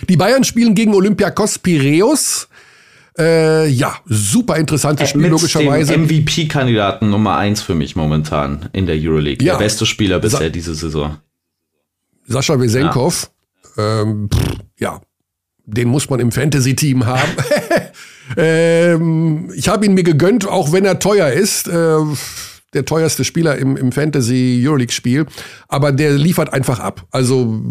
Die 0.08 0.16
Bayern 0.16 0.44
spielen 0.44 0.74
gegen 0.74 0.94
Olympiakos 0.94 1.60
Piräus. 1.60 2.48
Äh, 3.18 3.68
ja, 3.68 3.94
super 4.04 4.56
interessantes 4.56 5.08
äh, 5.08 5.10
Spiel, 5.10 5.28
logischerweise. 5.28 5.96
MVP-Kandidaten 5.96 7.08
Nummer 7.08 7.36
eins 7.36 7.62
für 7.62 7.74
mich 7.74 7.96
momentan 7.96 8.68
in 8.72 8.86
der 8.86 8.96
Euroleague. 8.98 9.44
Ja. 9.44 9.54
Der 9.54 9.64
beste 9.64 9.86
Spieler 9.86 10.18
bisher 10.18 10.40
Sa 10.40 10.48
diese 10.48 10.74
Saison. 10.74 11.16
Sascha 12.26 12.60
Wesenkov, 12.60 13.30
ja. 13.76 14.02
Ähm, 14.02 14.28
pff, 14.32 14.58
ja, 14.78 15.00
den 15.64 15.88
muss 15.88 16.10
man 16.10 16.20
im 16.20 16.32
Fantasy-Team 16.32 17.06
haben. 17.06 17.32
ähm, 18.36 19.50
ich 19.54 19.68
habe 19.68 19.86
ihn 19.86 19.94
mir 19.94 20.02
gegönnt, 20.02 20.46
auch 20.46 20.72
wenn 20.72 20.84
er 20.84 20.98
teuer 20.98 21.28
ist. 21.28 21.68
Äh, 21.68 21.98
der 22.74 22.84
teuerste 22.84 23.24
Spieler 23.24 23.56
im, 23.56 23.76
im 23.76 23.90
Fantasy 23.90 24.62
Euroleague 24.62 24.92
Spiel, 24.92 25.24
aber 25.66 25.92
der 25.92 26.12
liefert 26.12 26.52
einfach 26.52 26.78
ab. 26.78 27.06
Also, 27.10 27.62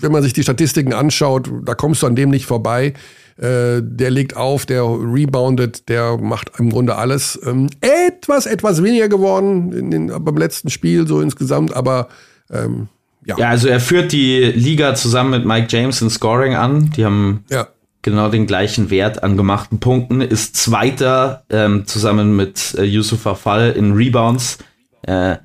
wenn 0.00 0.10
man 0.10 0.22
sich 0.22 0.32
die 0.32 0.42
Statistiken 0.42 0.94
anschaut, 0.94 1.50
da 1.64 1.74
kommst 1.74 2.02
du 2.02 2.06
an 2.06 2.16
dem 2.16 2.30
nicht 2.30 2.46
vorbei. 2.46 2.94
Äh, 3.38 3.82
der 3.82 4.10
legt 4.10 4.36
auf, 4.36 4.66
der 4.66 4.82
reboundet, 4.82 5.88
der 5.88 6.16
macht 6.16 6.52
im 6.58 6.70
Grunde 6.70 6.96
alles. 6.96 7.38
Ähm, 7.46 7.70
etwas, 7.80 8.46
etwas 8.46 8.82
weniger 8.82 9.08
geworden 9.08 9.72
in 9.72 9.90
den, 9.90 10.24
beim 10.24 10.36
letzten 10.36 10.70
Spiel, 10.70 11.06
so 11.06 11.20
insgesamt, 11.20 11.74
aber 11.74 12.08
ähm, 12.50 12.88
ja. 13.24 13.36
Ja, 13.38 13.48
also 13.50 13.68
er 13.68 13.78
führt 13.78 14.12
die 14.12 14.40
Liga 14.40 14.94
zusammen 14.94 15.30
mit 15.30 15.44
Mike 15.44 15.68
James 15.70 16.00
in 16.02 16.10
Scoring 16.10 16.54
an. 16.54 16.90
Die 16.96 17.04
haben 17.04 17.44
ja. 17.50 17.68
genau 18.02 18.30
den 18.30 18.46
gleichen 18.46 18.90
Wert 18.90 19.22
an 19.22 19.36
gemachten 19.36 19.80
Punkten. 19.80 20.20
Ist 20.20 20.56
Zweiter 20.56 21.44
ähm, 21.50 21.86
zusammen 21.86 22.34
mit 22.34 22.74
äh, 22.76 22.84
Yusufa 22.84 23.34
Fall 23.34 23.72
in 23.72 23.92
Rebounds. 23.92 24.58
Äh, 25.02 25.36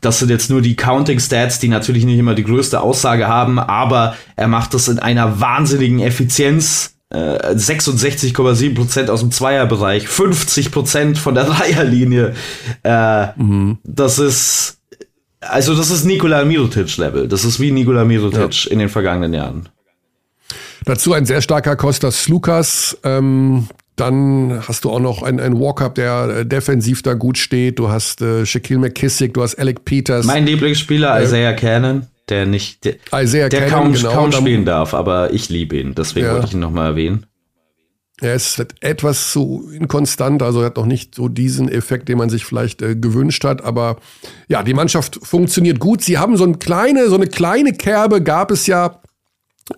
das 0.00 0.20
sind 0.20 0.30
jetzt 0.30 0.50
nur 0.50 0.62
die 0.62 0.76
Counting 0.76 1.20
Stats, 1.20 1.58
die 1.58 1.68
natürlich 1.68 2.04
nicht 2.04 2.18
immer 2.18 2.34
die 2.34 2.44
größte 2.44 2.80
Aussage 2.80 3.28
haben, 3.28 3.58
aber 3.58 4.16
er 4.36 4.48
macht 4.48 4.72
das 4.72 4.88
in 4.88 4.98
einer 4.98 5.40
wahnsinnigen 5.40 6.00
Effizienz. 6.00 6.93
66,7% 7.14 9.06
äh, 9.06 9.10
aus 9.10 9.20
dem 9.20 9.30
Zweierbereich, 9.30 10.06
50% 10.06 11.16
von 11.16 11.34
der 11.34 11.44
Dreierlinie. 11.46 12.34
Äh, 12.82 13.26
mhm. 13.36 13.78
Das 13.84 14.18
ist, 14.18 14.78
also 15.40 15.74
das 15.74 15.90
ist 15.90 16.04
Nikola 16.04 16.44
Mirotic-Level. 16.44 17.28
Das 17.28 17.44
ist 17.44 17.60
wie 17.60 17.70
Nikola 17.70 18.04
Mirotic 18.04 18.64
ja. 18.66 18.70
in 18.70 18.78
den 18.78 18.88
vergangenen 18.88 19.34
Jahren. 19.34 19.68
Dazu 20.84 21.12
ein 21.12 21.24
sehr 21.24 21.40
starker 21.40 21.76
Kostas 21.76 22.28
Lukas. 22.28 22.98
Ähm, 23.04 23.68
dann 23.96 24.62
hast 24.66 24.84
du 24.84 24.90
auch 24.90 24.98
noch 24.98 25.22
einen, 25.22 25.38
einen 25.38 25.58
Walkup, 25.58 25.94
der 25.94 26.38
äh, 26.38 26.46
defensiv 26.46 27.02
da 27.02 27.14
gut 27.14 27.38
steht. 27.38 27.78
Du 27.78 27.88
hast 27.88 28.20
äh, 28.22 28.44
Shaquille 28.44 28.80
McKissick, 28.80 29.34
du 29.34 29.42
hast 29.42 29.54
Alec 29.54 29.84
Peters. 29.84 30.26
Mein 30.26 30.46
Lieblingsspieler, 30.46 31.20
äh, 31.20 31.24
Isaiah 31.24 31.52
Cannon 31.52 32.06
der 32.28 32.46
nicht, 32.46 32.84
der, 32.84 32.96
Isaiah 33.12 33.48
der 33.48 33.66
Cannon, 33.66 33.84
kaum, 33.84 33.92
genau, 33.92 34.12
kaum 34.12 34.32
spielen 34.32 34.64
darf, 34.64 34.94
aber 34.94 35.32
ich 35.32 35.48
liebe 35.48 35.76
ihn, 35.76 35.94
deswegen 35.94 36.26
ja. 36.26 36.32
wollte 36.32 36.46
ich 36.46 36.54
ihn 36.54 36.60
nochmal 36.60 36.90
erwähnen. 36.90 37.26
Er 38.20 38.34
ist 38.34 38.64
etwas 38.80 39.32
zu 39.32 39.68
inkonstant, 39.72 40.42
also 40.42 40.60
er 40.60 40.66
hat 40.66 40.76
noch 40.76 40.86
nicht 40.86 41.16
so 41.16 41.28
diesen 41.28 41.68
Effekt, 41.68 42.08
den 42.08 42.16
man 42.18 42.30
sich 42.30 42.44
vielleicht 42.44 42.80
äh, 42.80 42.94
gewünscht 42.94 43.42
hat. 43.44 43.64
Aber 43.64 43.96
ja, 44.46 44.62
die 44.62 44.72
Mannschaft 44.72 45.18
funktioniert 45.22 45.80
gut. 45.80 46.00
Sie 46.00 46.16
haben 46.16 46.36
so 46.36 46.44
eine 46.44 46.54
kleine, 46.54 47.08
so 47.08 47.16
eine 47.16 47.26
kleine 47.26 47.72
Kerbe 47.72 48.22
gab 48.22 48.52
es 48.52 48.68
ja 48.68 49.00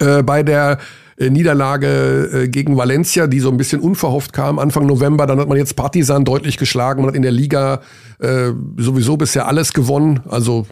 äh, 0.01 0.23
bei 0.23 0.43
der 0.43 0.79
äh, 1.17 1.31
Niederlage 1.31 2.31
äh, 2.33 2.49
gegen 2.49 2.77
Valencia, 2.77 3.27
die 3.27 3.41
so 3.41 3.51
ein 3.51 3.57
bisschen 3.57 3.81
unverhofft 3.81 4.35
kam 4.35 4.59
Anfang 4.59 4.85
November. 4.85 5.27
Dann 5.27 5.41
hat 5.41 5.49
man 5.49 5.57
jetzt 5.57 5.75
Partisan 5.75 6.27
deutlich 6.27 6.59
geschlagen. 6.59 7.01
Man 7.01 7.09
hat 7.09 7.17
in 7.17 7.23
der 7.23 7.33
Liga 7.33 7.81
äh, 8.19 8.51
sowieso 8.77 9.17
bisher 9.17 9.49
alles 9.49 9.73
gewonnen. 9.73 10.21
Also 10.29 10.67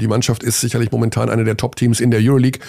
die 0.00 0.08
Mannschaft 0.08 0.42
ist 0.42 0.60
sicherlich 0.60 0.90
momentan 0.90 1.28
eine 1.28 1.44
der 1.44 1.56
Top-Teams 1.56 2.00
in 2.00 2.10
der 2.10 2.20
Euroleague. 2.20 2.60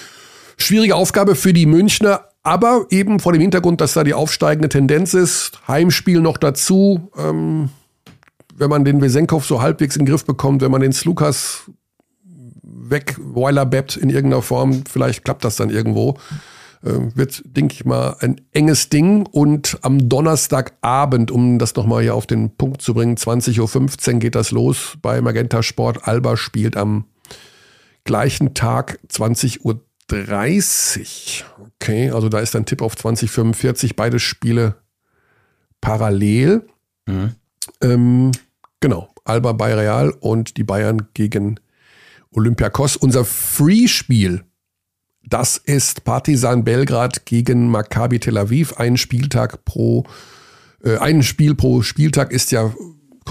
Schwierige 0.58 0.96
Aufgabe 0.96 1.36
für 1.36 1.54
die 1.54 1.66
Münchner, 1.66 2.26
aber 2.44 2.86
eben 2.90 3.20
vor 3.20 3.34
dem 3.34 3.42
Hintergrund, 3.42 3.82
dass 3.82 3.94
da 3.94 4.04
die 4.04 4.14
aufsteigende 4.14 4.70
Tendenz 4.70 5.14
ist. 5.14 5.60
Heimspiel 5.68 6.22
noch 6.22 6.38
dazu. 6.38 7.12
Ähm, 7.18 7.70
wenn 8.56 8.70
man 8.70 8.86
den 8.86 9.02
Wesenkov 9.02 9.46
so 9.46 9.62
halbwegs 9.62 9.96
in 9.96 10.06
den 10.06 10.12
Griff 10.12 10.26
bekommt, 10.26 10.62
wenn 10.62 10.72
man 10.72 10.82
den 10.82 10.94
Slukas 10.94 11.64
weg 12.64 13.18
Weiler 13.20 13.66
bebt 13.66 13.98
in 13.98 14.10
irgendeiner 14.10 14.42
Form, 14.42 14.84
vielleicht 14.86 15.24
klappt 15.24 15.44
das 15.44 15.56
dann 15.56 15.70
irgendwo. 15.70 16.18
Äh, 16.84 17.16
wird, 17.16 17.44
denke 17.46 17.76
ich 17.76 17.86
mal, 17.86 18.16
ein 18.20 18.42
enges 18.52 18.90
Ding. 18.90 19.26
Und 19.26 19.78
am 19.82 20.10
Donnerstagabend, 20.10 21.32
um 21.32 21.60
das 21.60 21.76
nochmal 21.76 22.02
hier 22.02 22.16
auf 22.16 22.26
den 22.26 22.56
Punkt 22.56 22.82
zu 22.82 22.94
bringen, 22.94 23.16
20.15 23.16 24.14
Uhr 24.14 24.20
geht 24.20 24.36
das 24.36 24.52
los 24.52 24.98
bei 25.02 25.22
Magenta 25.22 25.62
Sport. 25.62 26.08
Alba 26.08 26.38
spielt 26.38 26.78
am 26.78 27.06
gleichen 28.04 28.54
Tag 28.54 29.00
20.30 29.10 29.62
Uhr. 29.64 29.82
Okay, 31.76 32.12
also 32.12 32.28
da 32.30 32.40
ist 32.40 32.56
ein 32.56 32.66
Tipp 32.66 32.82
auf 32.82 32.96
2045, 32.96 33.96
beide 33.96 34.20
Spiele 34.20 34.76
parallel. 35.80 36.68
Mhm. 37.08 37.36
Ähm, 37.82 38.32
genau, 38.80 39.10
Alba 39.24 39.54
bei 39.54 39.74
Real 39.74 40.12
und 40.12 40.58
die 40.58 40.64
Bayern 40.64 41.08
gegen 41.14 41.60
Olympiakos. 42.32 42.98
Unser 42.98 43.24
Free-Spiel 43.26 44.44
das 45.24 45.58
ist 45.58 46.04
Partizan 46.04 46.64
Belgrad 46.64 47.26
gegen 47.26 47.68
Maccabi 47.70 48.20
Tel 48.20 48.38
Aviv. 48.38 48.74
Ein 48.74 48.98
Spieltag 48.98 49.64
pro, 49.66 50.06
äh, 50.84 50.98
ein 50.98 51.24
Spiel 51.24 51.56
pro 51.56 51.82
Spieltag 51.82 52.32
ist 52.32 52.52
ja 52.52 52.74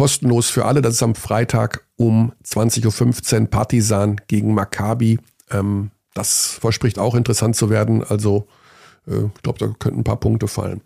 kostenlos 0.00 0.48
für 0.50 0.64
alle. 0.64 0.82
Das 0.82 0.94
ist 0.94 1.02
am 1.02 1.14
Freitag 1.14 1.84
um 1.96 2.32
20.15 2.44 3.40
Uhr 3.40 3.46
Partizan 3.48 4.16
gegen 4.28 4.54
Maccabi. 4.54 5.18
Ähm, 5.50 5.90
das 6.14 6.58
verspricht 6.60 6.98
auch 6.98 7.14
interessant 7.14 7.54
zu 7.54 7.70
werden. 7.70 8.02
Also 8.02 8.46
Äh, 9.06 9.26
ich 9.34 9.42
glaube, 9.42 9.58
da 9.58 9.66
könnten 9.78 10.00
ein 10.00 10.04
paar 10.04 10.20
Punkte 10.20 10.48
fallen. 10.48 10.80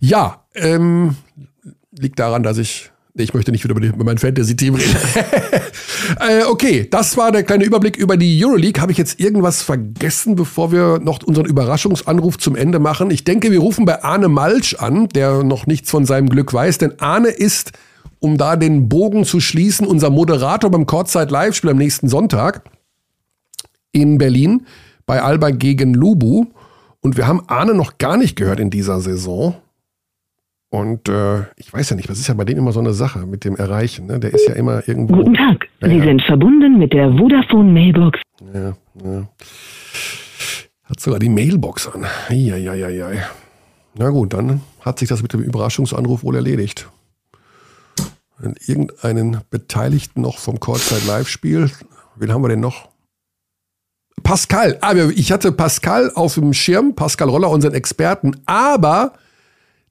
Ja, 0.00 0.44
ähm, 0.54 1.16
liegt 1.92 2.18
daran, 2.18 2.42
dass 2.42 2.58
ich 2.58 2.90
ich 3.18 3.32
möchte 3.32 3.50
nicht 3.50 3.64
wieder 3.64 3.74
über, 3.74 3.80
die, 3.80 3.92
mein 3.96 4.18
Fantasy-Team 4.18 4.74
reden. 4.74 4.94
äh, 6.20 6.44
okay, 6.44 6.86
das 6.90 7.16
war 7.16 7.32
der 7.32 7.44
kleine 7.44 7.64
Überblick 7.64 7.96
über 7.96 8.18
die 8.18 8.44
Euroleague. 8.44 8.82
Habe 8.82 8.92
ich 8.92 8.98
jetzt 8.98 9.18
irgendwas 9.18 9.62
vergessen, 9.62 10.36
bevor 10.36 10.70
wir 10.70 10.98
noch 10.98 11.22
unseren 11.22 11.46
Überraschungsanruf 11.46 12.36
zum 12.36 12.56
Ende 12.56 12.78
machen? 12.78 13.10
Ich 13.10 13.24
denke, 13.24 13.50
wir 13.50 13.60
rufen 13.60 13.86
bei 13.86 14.04
Arne 14.04 14.28
Malsch 14.28 14.74
an, 14.74 15.08
der 15.08 15.44
noch 15.44 15.66
nichts 15.66 15.90
von 15.90 16.04
seinem 16.04 16.28
Glück 16.28 16.52
weiß, 16.52 16.76
denn 16.76 17.00
Arne 17.00 17.28
ist, 17.28 17.72
um 18.26 18.36
da 18.36 18.56
den 18.56 18.88
Bogen 18.88 19.24
zu 19.24 19.38
schließen, 19.38 19.86
unser 19.86 20.10
Moderator 20.10 20.68
beim 20.68 20.84
Courtside 20.84 21.30
Live-Spiel 21.30 21.70
am 21.70 21.76
nächsten 21.76 22.08
Sonntag 22.08 22.62
in 23.92 24.18
Berlin 24.18 24.66
bei 25.06 25.22
Alba 25.22 25.50
gegen 25.50 25.94
Lubu. 25.94 26.46
Und 27.00 27.16
wir 27.16 27.28
haben 27.28 27.42
Arne 27.46 27.72
noch 27.72 27.98
gar 27.98 28.16
nicht 28.16 28.34
gehört 28.34 28.58
in 28.58 28.68
dieser 28.68 28.98
Saison. 28.98 29.54
Und 30.70 31.08
äh, 31.08 31.42
ich 31.54 31.72
weiß 31.72 31.90
ja 31.90 31.96
nicht, 31.96 32.08
was 32.08 32.18
ist 32.18 32.26
ja 32.26 32.34
bei 32.34 32.44
dem 32.44 32.58
immer 32.58 32.72
so 32.72 32.80
eine 32.80 32.94
Sache 32.94 33.26
mit 33.26 33.44
dem 33.44 33.54
Erreichen. 33.54 34.06
Ne? 34.08 34.18
Der 34.18 34.34
ist 34.34 34.48
ja 34.48 34.54
immer 34.54 34.86
irgendwo. 34.88 35.14
Guten 35.14 35.34
Tag, 35.34 35.68
ja, 35.80 35.88
Sie 35.88 35.98
ja. 35.98 36.04
sind 36.04 36.22
verbunden 36.22 36.78
mit 36.78 36.92
der 36.92 37.08
Vodafone 37.12 37.72
Mailbox. 37.72 38.20
Ja, 38.52 38.76
ja. 39.04 39.28
Hat 40.82 40.98
sogar 40.98 41.20
die 41.20 41.28
Mailbox 41.28 41.86
an. 41.86 42.04
Eieieiei. 42.28 43.22
Na 43.96 44.10
gut, 44.10 44.32
dann 44.32 44.62
hat 44.80 44.98
sich 44.98 45.08
das 45.08 45.22
mit 45.22 45.32
dem 45.32 45.42
Überraschungsanruf 45.42 46.24
wohl 46.24 46.34
erledigt. 46.34 46.88
Irgendeinen 48.66 49.40
Beteiligten 49.50 50.20
noch 50.20 50.38
vom 50.38 50.60
Courtside 50.60 51.06
Live-Spiel, 51.06 51.70
wen 52.16 52.32
haben 52.32 52.42
wir 52.42 52.48
denn 52.48 52.60
noch? 52.60 52.88
Pascal. 54.22 54.78
Ah, 54.80 54.94
ich 54.94 55.32
hatte 55.32 55.52
Pascal 55.52 56.10
auf 56.14 56.34
dem 56.34 56.52
Schirm, 56.52 56.94
Pascal 56.94 57.28
Roller, 57.28 57.50
unseren 57.50 57.74
Experten, 57.74 58.40
aber 58.46 59.12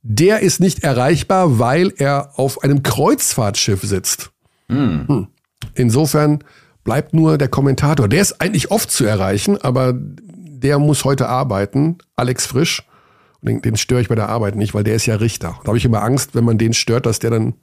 der 0.02 0.42
ist 0.42 0.60
nicht 0.60 0.84
erreichbar, 0.84 1.58
weil 1.58 1.94
er 1.98 2.32
auf 2.36 2.64
einem 2.64 2.84
Kreuzfahrtschiff 2.84 3.82
sitzt. 3.82 4.32
Hm. 4.70 5.08
Hm. 5.08 5.28
Insofern 5.74 6.44
bleibt 6.84 7.14
nur 7.14 7.38
der 7.38 7.48
Kommentator. 7.48 8.08
Der 8.08 8.22
ist 8.22 8.42
eigentlich 8.42 8.72
oft 8.72 8.92
zu 8.92 9.06
erreichen, 9.06 9.60
aber 9.62 9.94
der 9.96 10.80
muss 10.80 11.06
heute 11.06 11.28
arbeiten, 11.28 11.98
Alex 12.16 12.46
Frisch. 12.46 12.84
Den, 13.42 13.62
den 13.62 13.78
störe 13.78 14.02
ich 14.02 14.10
bei 14.10 14.16
der 14.16 14.30
Arbeit 14.30 14.56
nicht, 14.56 14.74
weil 14.74 14.84
der 14.84 14.96
ist 14.96 15.06
ja 15.06 15.16
Richter. 15.16 15.60
Da 15.64 15.68
habe 15.68 15.78
ich 15.78 15.86
immer 15.86 16.04
Angst, 16.04 16.36
wenn 16.36 16.44
man 16.44 16.58
den 16.58 16.74
stört, 16.74 17.06
dass 17.06 17.20
der 17.20 17.32
dann 17.32 17.54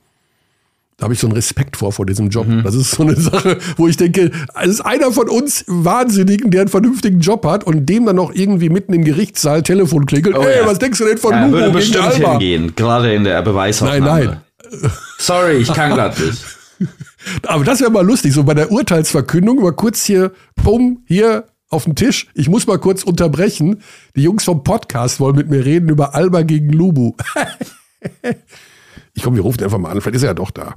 da 0.97 1.05
habe 1.05 1.15
ich 1.15 1.21
so 1.21 1.27
einen 1.27 1.35
Respekt 1.35 1.77
vor, 1.77 1.93
vor 1.93 2.07
diesem 2.07 2.29
Job. 2.29 2.47
Mhm. 2.47 2.63
Das 2.63 2.75
ist 2.75 2.93
so 2.93 3.03
eine 3.03 3.17
Sache, 3.17 3.59
wo 3.77 3.89
ich 3.89 3.97
denke, 3.97 4.31
es 4.63 4.69
ist 4.69 4.81
einer 4.83 5.11
von 5.11 5.29
uns 5.29 5.65
Wahnsinnigen, 5.67 6.51
der 6.51 6.63
einen 6.63 6.71
vernünftigen 6.71 7.21
Job 7.21 7.45
hat 7.45 7.65
und 7.65 7.87
dem 7.87 8.07
dann 8.07 8.17
noch 8.17 8.33
irgendwie 8.33 8.69
mitten 8.69 8.93
im 8.93 9.05
Gerichtssaal 9.05 9.63
Telefon 9.63 10.07
klingelt. 10.07 10.37
Oh, 10.37 10.45
hey, 10.45 10.61
ja. 10.61 10.67
was 10.67 10.79
denkst 10.79 10.99
du 10.99 11.07
denn 11.07 11.19
von 11.19 11.33
ja, 11.33 11.45
Lugo 11.45 11.59
würde 11.59 11.71
bestimmt 11.71 12.05
Alba? 12.05 12.31
hingehen, 12.33 12.75
gerade 12.77 13.13
in 13.15 13.25
der 13.25 13.43
Beweisaufnahme. 13.43 14.05
Nein, 14.05 14.39
nein. 14.71 14.91
Sorry, 15.19 15.57
ich 15.57 15.73
kann 15.73 15.95
gerade 15.95 16.21
nicht. 16.23 16.45
Aber 17.47 17.65
das 17.65 17.81
wäre 17.81 17.91
mal 17.91 18.05
lustig, 18.05 18.33
so 18.33 18.45
bei 18.45 18.55
der 18.55 18.71
Urteilsverkündung 18.71 19.63
mal 19.63 19.73
kurz 19.73 20.05
hier, 20.05 20.33
bumm, 20.63 21.03
hier 21.07 21.47
auf 21.69 21.85
den 21.85 21.97
Tisch. 21.97 22.29
Ich 22.35 22.49
muss 22.49 22.67
mal 22.67 22.79
kurz 22.79 23.03
unterbrechen. 23.03 23.83
Die 24.15 24.23
Jungs 24.23 24.45
vom 24.45 24.63
Podcast 24.63 25.21
wollen 25.21 25.37
mit 25.37 25.49
mir 25.49 25.65
reden 25.65 25.89
über 25.89 26.15
Alba 26.15 26.43
gegen 26.43 26.71
Lubu. 26.71 27.15
Ich 29.15 29.23
komme, 29.23 29.37
wir 29.37 29.43
rufen 29.43 29.63
einfach 29.63 29.79
mal 29.79 29.91
an, 29.91 30.01
vielleicht 30.01 30.17
ist 30.17 30.23
er 30.23 30.31
ja 30.31 30.35
doch 30.35 30.51
da. 30.51 30.75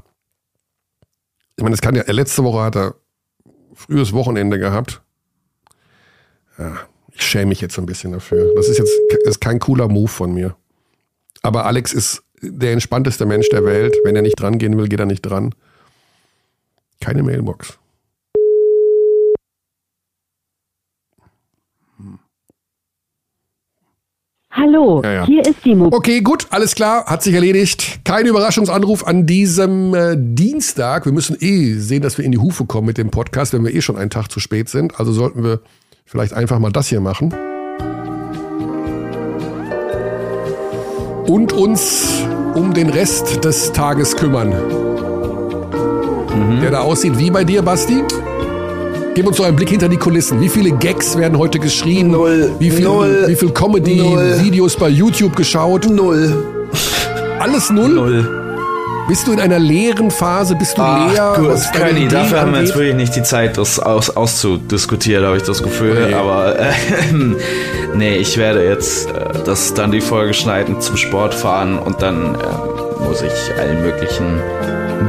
Ich 1.56 1.64
meine, 1.64 1.74
das 1.74 1.82
kann 1.82 1.96
ja, 1.96 2.04
letzte 2.08 2.44
Woche 2.44 2.62
hat 2.62 2.76
er 2.76 2.96
frühes 3.74 4.14
Wochenende 4.14 4.60
gehabt. 4.60 5.02
Ja, 6.58 6.78
ich 7.12 7.22
schäme 7.22 7.48
mich 7.48 7.62
jetzt 7.62 7.76
so 7.76 7.82
ein 7.82 7.86
bisschen 7.86 8.12
dafür. 8.12 8.54
Das 8.56 8.68
ist 8.68 8.78
jetzt 8.78 8.92
ist 9.24 9.42
kein 9.42 9.60
cooler 9.60 9.88
Move 9.88 10.08
von 10.08 10.34
mir. 10.34 10.56
Aber 11.42 11.66
Alex 11.66 11.94
ist 11.94 12.24
der 12.42 12.74
entspannteste 12.74 13.26
Mensch 13.26 13.50
der 13.50 13.64
Welt. 13.66 13.96
Wenn 14.04 14.16
er 14.16 14.22
nicht 14.22 14.40
dran 14.40 14.58
gehen 14.58 14.78
will, 14.78 14.88
geht 14.88 15.00
er 15.00 15.06
nicht 15.06 15.22
dran. 15.22 15.54
Keine 17.00 17.24
Mailbox. 17.24 17.78
Hallo, 24.58 25.02
ja, 25.04 25.12
ja. 25.12 25.26
hier 25.26 25.46
ist 25.46 25.66
die 25.66 25.76
Mo 25.76 25.90
Okay, 25.92 26.22
gut, 26.22 26.48
alles 26.50 26.76
klar, 26.76 27.08
hat 27.08 27.22
sich 27.22 27.34
erledigt. 27.34 28.00
Kein 28.06 28.26
Überraschungsanruf 28.26 29.06
an 29.06 29.26
diesem 29.26 29.94
äh, 29.94 30.16
Dienstag. 30.18 31.04
Wir 31.04 31.12
müssen 31.12 31.36
eh 31.42 31.74
sehen, 31.74 32.02
dass 32.02 32.18
wir 32.18 32.24
in 32.24 32.32
die 32.32 32.38
Hufe 32.38 32.64
kommen 32.64 32.88
mit 32.88 32.98
dem 32.98 33.12
Podcast, 33.12 33.52
wenn 33.52 33.66
wir 33.66 33.76
eh 33.76 33.82
schon 33.82 33.98
einen 33.98 34.10
Tag 34.10 34.32
zu 34.32 34.40
spät 34.40 34.70
sind. 34.70 34.98
Also 34.98 35.12
sollten 35.12 35.44
wir 35.44 35.60
vielleicht 36.06 36.32
einfach 36.32 36.60
mal 36.60 36.72
das 36.72 36.88
hier 36.88 37.02
machen. 37.02 37.34
Und 41.28 41.52
uns 41.52 42.24
um 42.54 42.74
den 42.74 42.90
Rest 42.90 43.44
des 43.44 43.74
Tages 43.74 44.16
kümmern. 44.16 44.52
Mhm. 46.34 46.62
Der 46.62 46.72
da 46.72 46.80
aussieht 46.80 47.20
wie 47.20 47.30
bei 47.30 47.44
dir, 47.44 47.62
Basti? 47.62 48.04
Gib 49.16 49.26
uns 49.26 49.38
doch 49.38 49.46
einen 49.46 49.56
Blick 49.56 49.70
hinter 49.70 49.88
die 49.88 49.96
Kulissen. 49.96 50.42
Wie 50.42 50.50
viele 50.50 50.72
Gags 50.72 51.18
werden 51.18 51.38
heute 51.38 51.58
geschrien? 51.58 52.12
Null. 52.12 52.52
Wie 52.60 52.70
viel, 52.70 52.84
null. 52.84 53.24
Wie 53.28 53.36
viel 53.38 53.50
Comedy-Videos 53.50 54.76
bei 54.76 54.90
YouTube 54.90 55.38
geschaut? 55.38 55.90
Null. 55.90 56.36
Alles 57.40 57.70
null? 57.70 57.90
Null. 57.90 58.46
Bist 59.08 59.26
du 59.26 59.32
in 59.32 59.40
einer 59.40 59.58
leeren 59.58 60.12
Phase? 60.12 60.54
Bist 60.56 60.78
du 60.78 60.82
Ach, 60.82 61.10
leer? 61.10 61.34
Gut, 61.38 61.60
Kenny, 61.72 62.10
dafür 62.10 62.42
haben 62.42 62.52
wir 62.52 62.60
jetzt 62.60 62.76
wirklich 62.76 62.96
nicht 62.96 63.16
die 63.16 63.24
Zeit, 63.24 63.58
das 63.58 63.80
aus, 63.80 64.10
auszudiskutieren, 64.10 65.24
habe 65.26 65.38
ich 65.38 65.44
das 65.44 65.64
Gefühl. 65.64 65.98
Okay. 66.08 66.14
Aber 66.14 66.60
äh, 66.60 66.74
nee, 67.96 68.18
ich 68.18 68.38
werde 68.38 68.68
jetzt 68.68 69.12
äh, 69.12 69.14
das 69.46 69.74
dann 69.74 69.92
die 69.92 70.02
Folge 70.02 70.34
schneiden, 70.34 70.82
zum 70.82 70.98
Sport 70.98 71.34
fahren 71.34 71.80
und 71.80 72.02
dann 72.02 72.36
äh, 72.36 73.04
muss 73.08 73.22
ich 73.22 73.58
allen 73.58 73.82
möglichen 73.82 74.42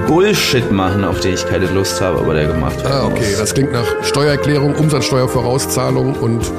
Bullshit 0.07 0.71
machen, 0.71 1.05
auf 1.05 1.21
den 1.21 1.35
ich 1.35 1.47
keine 1.47 1.67
Lust 1.67 2.01
habe, 2.01 2.19
aber 2.19 2.35
der 2.35 2.47
gemacht 2.47 2.77
wird. 2.83 2.93
Ah, 2.93 3.07
okay. 3.07 3.21
Muss. 3.31 3.39
Das 3.39 3.55
klingt 3.55 3.73
nach 3.73 3.87
Steuererklärung, 4.03 4.75
Umsatzsteuervorauszahlung 4.75 6.15
und 6.15 6.51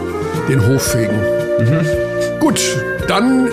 den 0.50 0.68
Hoffegen. 0.68 1.18
Mhm. 1.60 2.40
Gut, 2.40 2.62
dann 3.08 3.50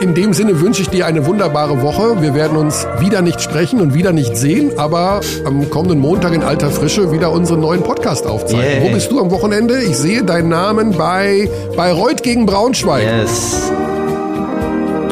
in 0.00 0.14
dem 0.14 0.32
Sinne 0.32 0.60
wünsche 0.60 0.82
ich 0.82 0.90
dir 0.90 1.06
eine 1.06 1.26
wunderbare 1.26 1.80
Woche. 1.82 2.20
Wir 2.20 2.34
werden 2.34 2.56
uns 2.56 2.86
wieder 2.98 3.22
nicht 3.22 3.40
sprechen 3.40 3.80
und 3.80 3.94
wieder 3.94 4.12
nicht 4.12 4.36
sehen, 4.36 4.72
aber 4.78 5.20
am 5.44 5.70
kommenden 5.70 5.98
Montag 5.98 6.34
in 6.34 6.42
alter 6.42 6.70
Frische 6.70 7.12
wieder 7.12 7.32
unseren 7.32 7.60
neuen 7.60 7.82
Podcast 7.82 8.26
aufzeigen. 8.26 8.82
Yeah. 8.82 8.82
Wo 8.82 8.92
bist 8.92 9.10
du 9.10 9.20
am 9.20 9.30
Wochenende? 9.30 9.82
Ich 9.82 9.96
sehe 9.96 10.22
deinen 10.22 10.48
Namen 10.48 10.92
bei 10.92 11.48
Bayreuth 11.76 12.22
gegen 12.22 12.46
Braunschweig. 12.46 13.04
Yes. 13.04 13.70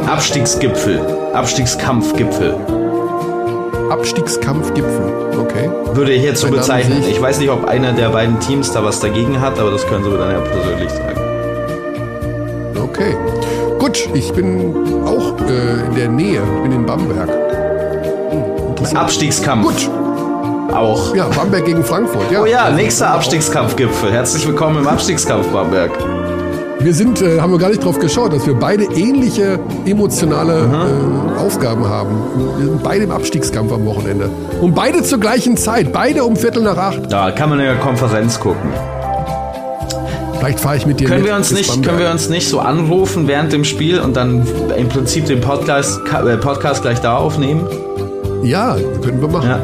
Abstiegsgipfel. 0.06 1.00
Abstiegskampfgipfel. 1.32 2.81
Abstiegskampfgipfel. 3.92 5.36
Okay. 5.38 5.70
Würde 5.92 6.12
ich 6.12 6.22
jetzt 6.22 6.40
so 6.40 6.48
bezeichnen. 6.48 7.04
Ich 7.06 7.20
weiß 7.20 7.38
nicht, 7.40 7.50
ob 7.50 7.66
einer 7.66 7.92
der 7.92 8.08
beiden 8.08 8.40
Teams 8.40 8.72
da 8.72 8.82
was 8.82 9.00
dagegen 9.00 9.38
hat, 9.38 9.58
aber 9.58 9.70
das 9.70 9.86
können 9.86 10.02
Sie 10.02 10.10
dann 10.10 10.30
ja 10.30 10.40
persönlich 10.40 10.90
sagen. 10.90 11.20
Okay. 12.82 13.14
Gut, 13.78 14.08
ich 14.14 14.32
bin 14.32 14.74
auch 15.04 15.38
äh, 15.46 15.84
in 15.86 15.94
der 15.94 16.08
Nähe. 16.08 16.40
Bin 16.62 16.72
in 16.72 16.86
Bamberg. 16.86 17.28
Hm, 18.30 18.96
Abstiegskampf. 18.96 19.66
Gut. 19.66 19.90
Auch. 20.74 21.14
Ja, 21.14 21.26
Bamberg 21.26 21.66
gegen 21.66 21.84
Frankfurt. 21.84 22.30
Ja. 22.30 22.40
Oh 22.40 22.46
ja, 22.46 22.70
nächster 22.70 23.10
Abstiegskampfgipfel. 23.10 24.10
Herzlich 24.10 24.46
willkommen 24.46 24.78
im 24.78 24.88
Abstiegskampf 24.88 25.48
Bamberg. 25.48 25.90
Wir 26.82 26.94
sind, 26.94 27.22
äh, 27.22 27.40
haben 27.40 27.52
wir 27.52 27.58
gar 27.58 27.68
nicht 27.68 27.84
drauf 27.84 28.00
geschaut, 28.00 28.32
dass 28.32 28.44
wir 28.44 28.54
beide 28.54 28.84
ähnliche 28.84 29.60
emotionale 29.86 30.68
äh, 31.36 31.38
Aufgaben 31.38 31.88
haben. 31.88 32.10
Wir 32.58 32.66
sind 32.66 32.82
beide 32.82 33.04
im 33.04 33.12
Abstiegskampf 33.12 33.72
am 33.72 33.86
Wochenende. 33.86 34.28
Und 34.60 34.74
beide 34.74 35.02
zur 35.04 35.20
gleichen 35.20 35.56
Zeit, 35.56 35.92
beide 35.92 36.24
um 36.24 36.34
Viertel 36.34 36.64
nach 36.64 36.76
acht. 36.76 37.12
Da 37.12 37.30
kann 37.30 37.50
man 37.50 37.60
in 37.60 37.66
der 37.66 37.76
Konferenz 37.76 38.40
gucken. 38.40 38.70
Vielleicht 40.38 40.58
fahre 40.58 40.76
ich 40.76 40.86
mit 40.86 40.98
dir 40.98 41.06
können 41.06 41.20
mit 41.20 41.30
wir 41.30 41.36
uns 41.36 41.52
nicht 41.52 41.84
Können 41.84 42.00
wir 42.00 42.10
uns 42.10 42.28
nicht 42.28 42.48
so 42.48 42.58
anrufen 42.58 43.28
während 43.28 43.52
dem 43.52 43.62
Spiel 43.62 44.00
und 44.00 44.16
dann 44.16 44.44
im 44.76 44.88
Prinzip 44.88 45.26
den 45.26 45.40
Podcast, 45.40 46.00
äh, 46.12 46.36
Podcast 46.36 46.82
gleich 46.82 47.00
da 47.00 47.16
aufnehmen? 47.16 47.64
Ja, 48.42 48.76
können 49.04 49.20
wir 49.20 49.28
machen. 49.28 49.48
Ja. 49.48 49.60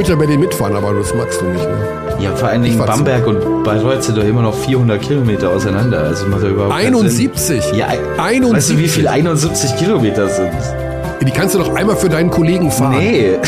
Ich 0.00 0.08
würde 0.08 0.18
ja 0.18 0.26
bei 0.26 0.32
dir 0.32 0.38
mitfahren, 0.38 0.74
aber 0.74 0.94
das 0.94 1.14
magst 1.14 1.42
du 1.42 1.44
nicht. 1.44 1.62
Ne? 1.62 1.76
Ja, 2.20 2.34
vor 2.34 2.48
allen 2.48 2.62
Dingen 2.62 2.78
Bamberg 2.78 3.26
und 3.26 3.64
Bayreuth 3.64 4.02
sind 4.02 4.16
doch 4.16 4.24
immer 4.24 4.40
noch 4.40 4.54
400 4.54 5.02
Kilometer 5.02 5.50
auseinander. 5.50 6.04
Also 6.04 6.26
macht 6.26 6.42
überhaupt 6.42 6.72
71? 6.72 7.72
Ja, 7.74 7.88
71. 8.16 8.50
Weißt 8.50 8.70
du, 8.70 8.78
wie 8.78 8.88
viel 8.88 9.06
71 9.06 9.76
Kilometer 9.76 10.26
sind? 10.26 10.52
Die 11.20 11.30
kannst 11.30 11.54
du 11.54 11.58
doch 11.58 11.74
einmal 11.74 11.96
für 11.96 12.08
deinen 12.08 12.30
Kollegen 12.30 12.70
fahren. 12.70 12.96
Nee. 12.96 13.32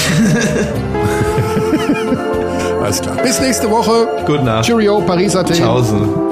Alles 2.83 3.01
klar. 3.01 3.17
Bis 3.23 3.41
nächste 3.41 3.71
Woche. 3.71 4.09
Gute 4.27 4.45
Nacht. 4.45 4.67
Cheerio, 4.67 5.01
Paris 5.01 5.35
Athen. 5.35 5.57
Tschaußen. 5.57 6.32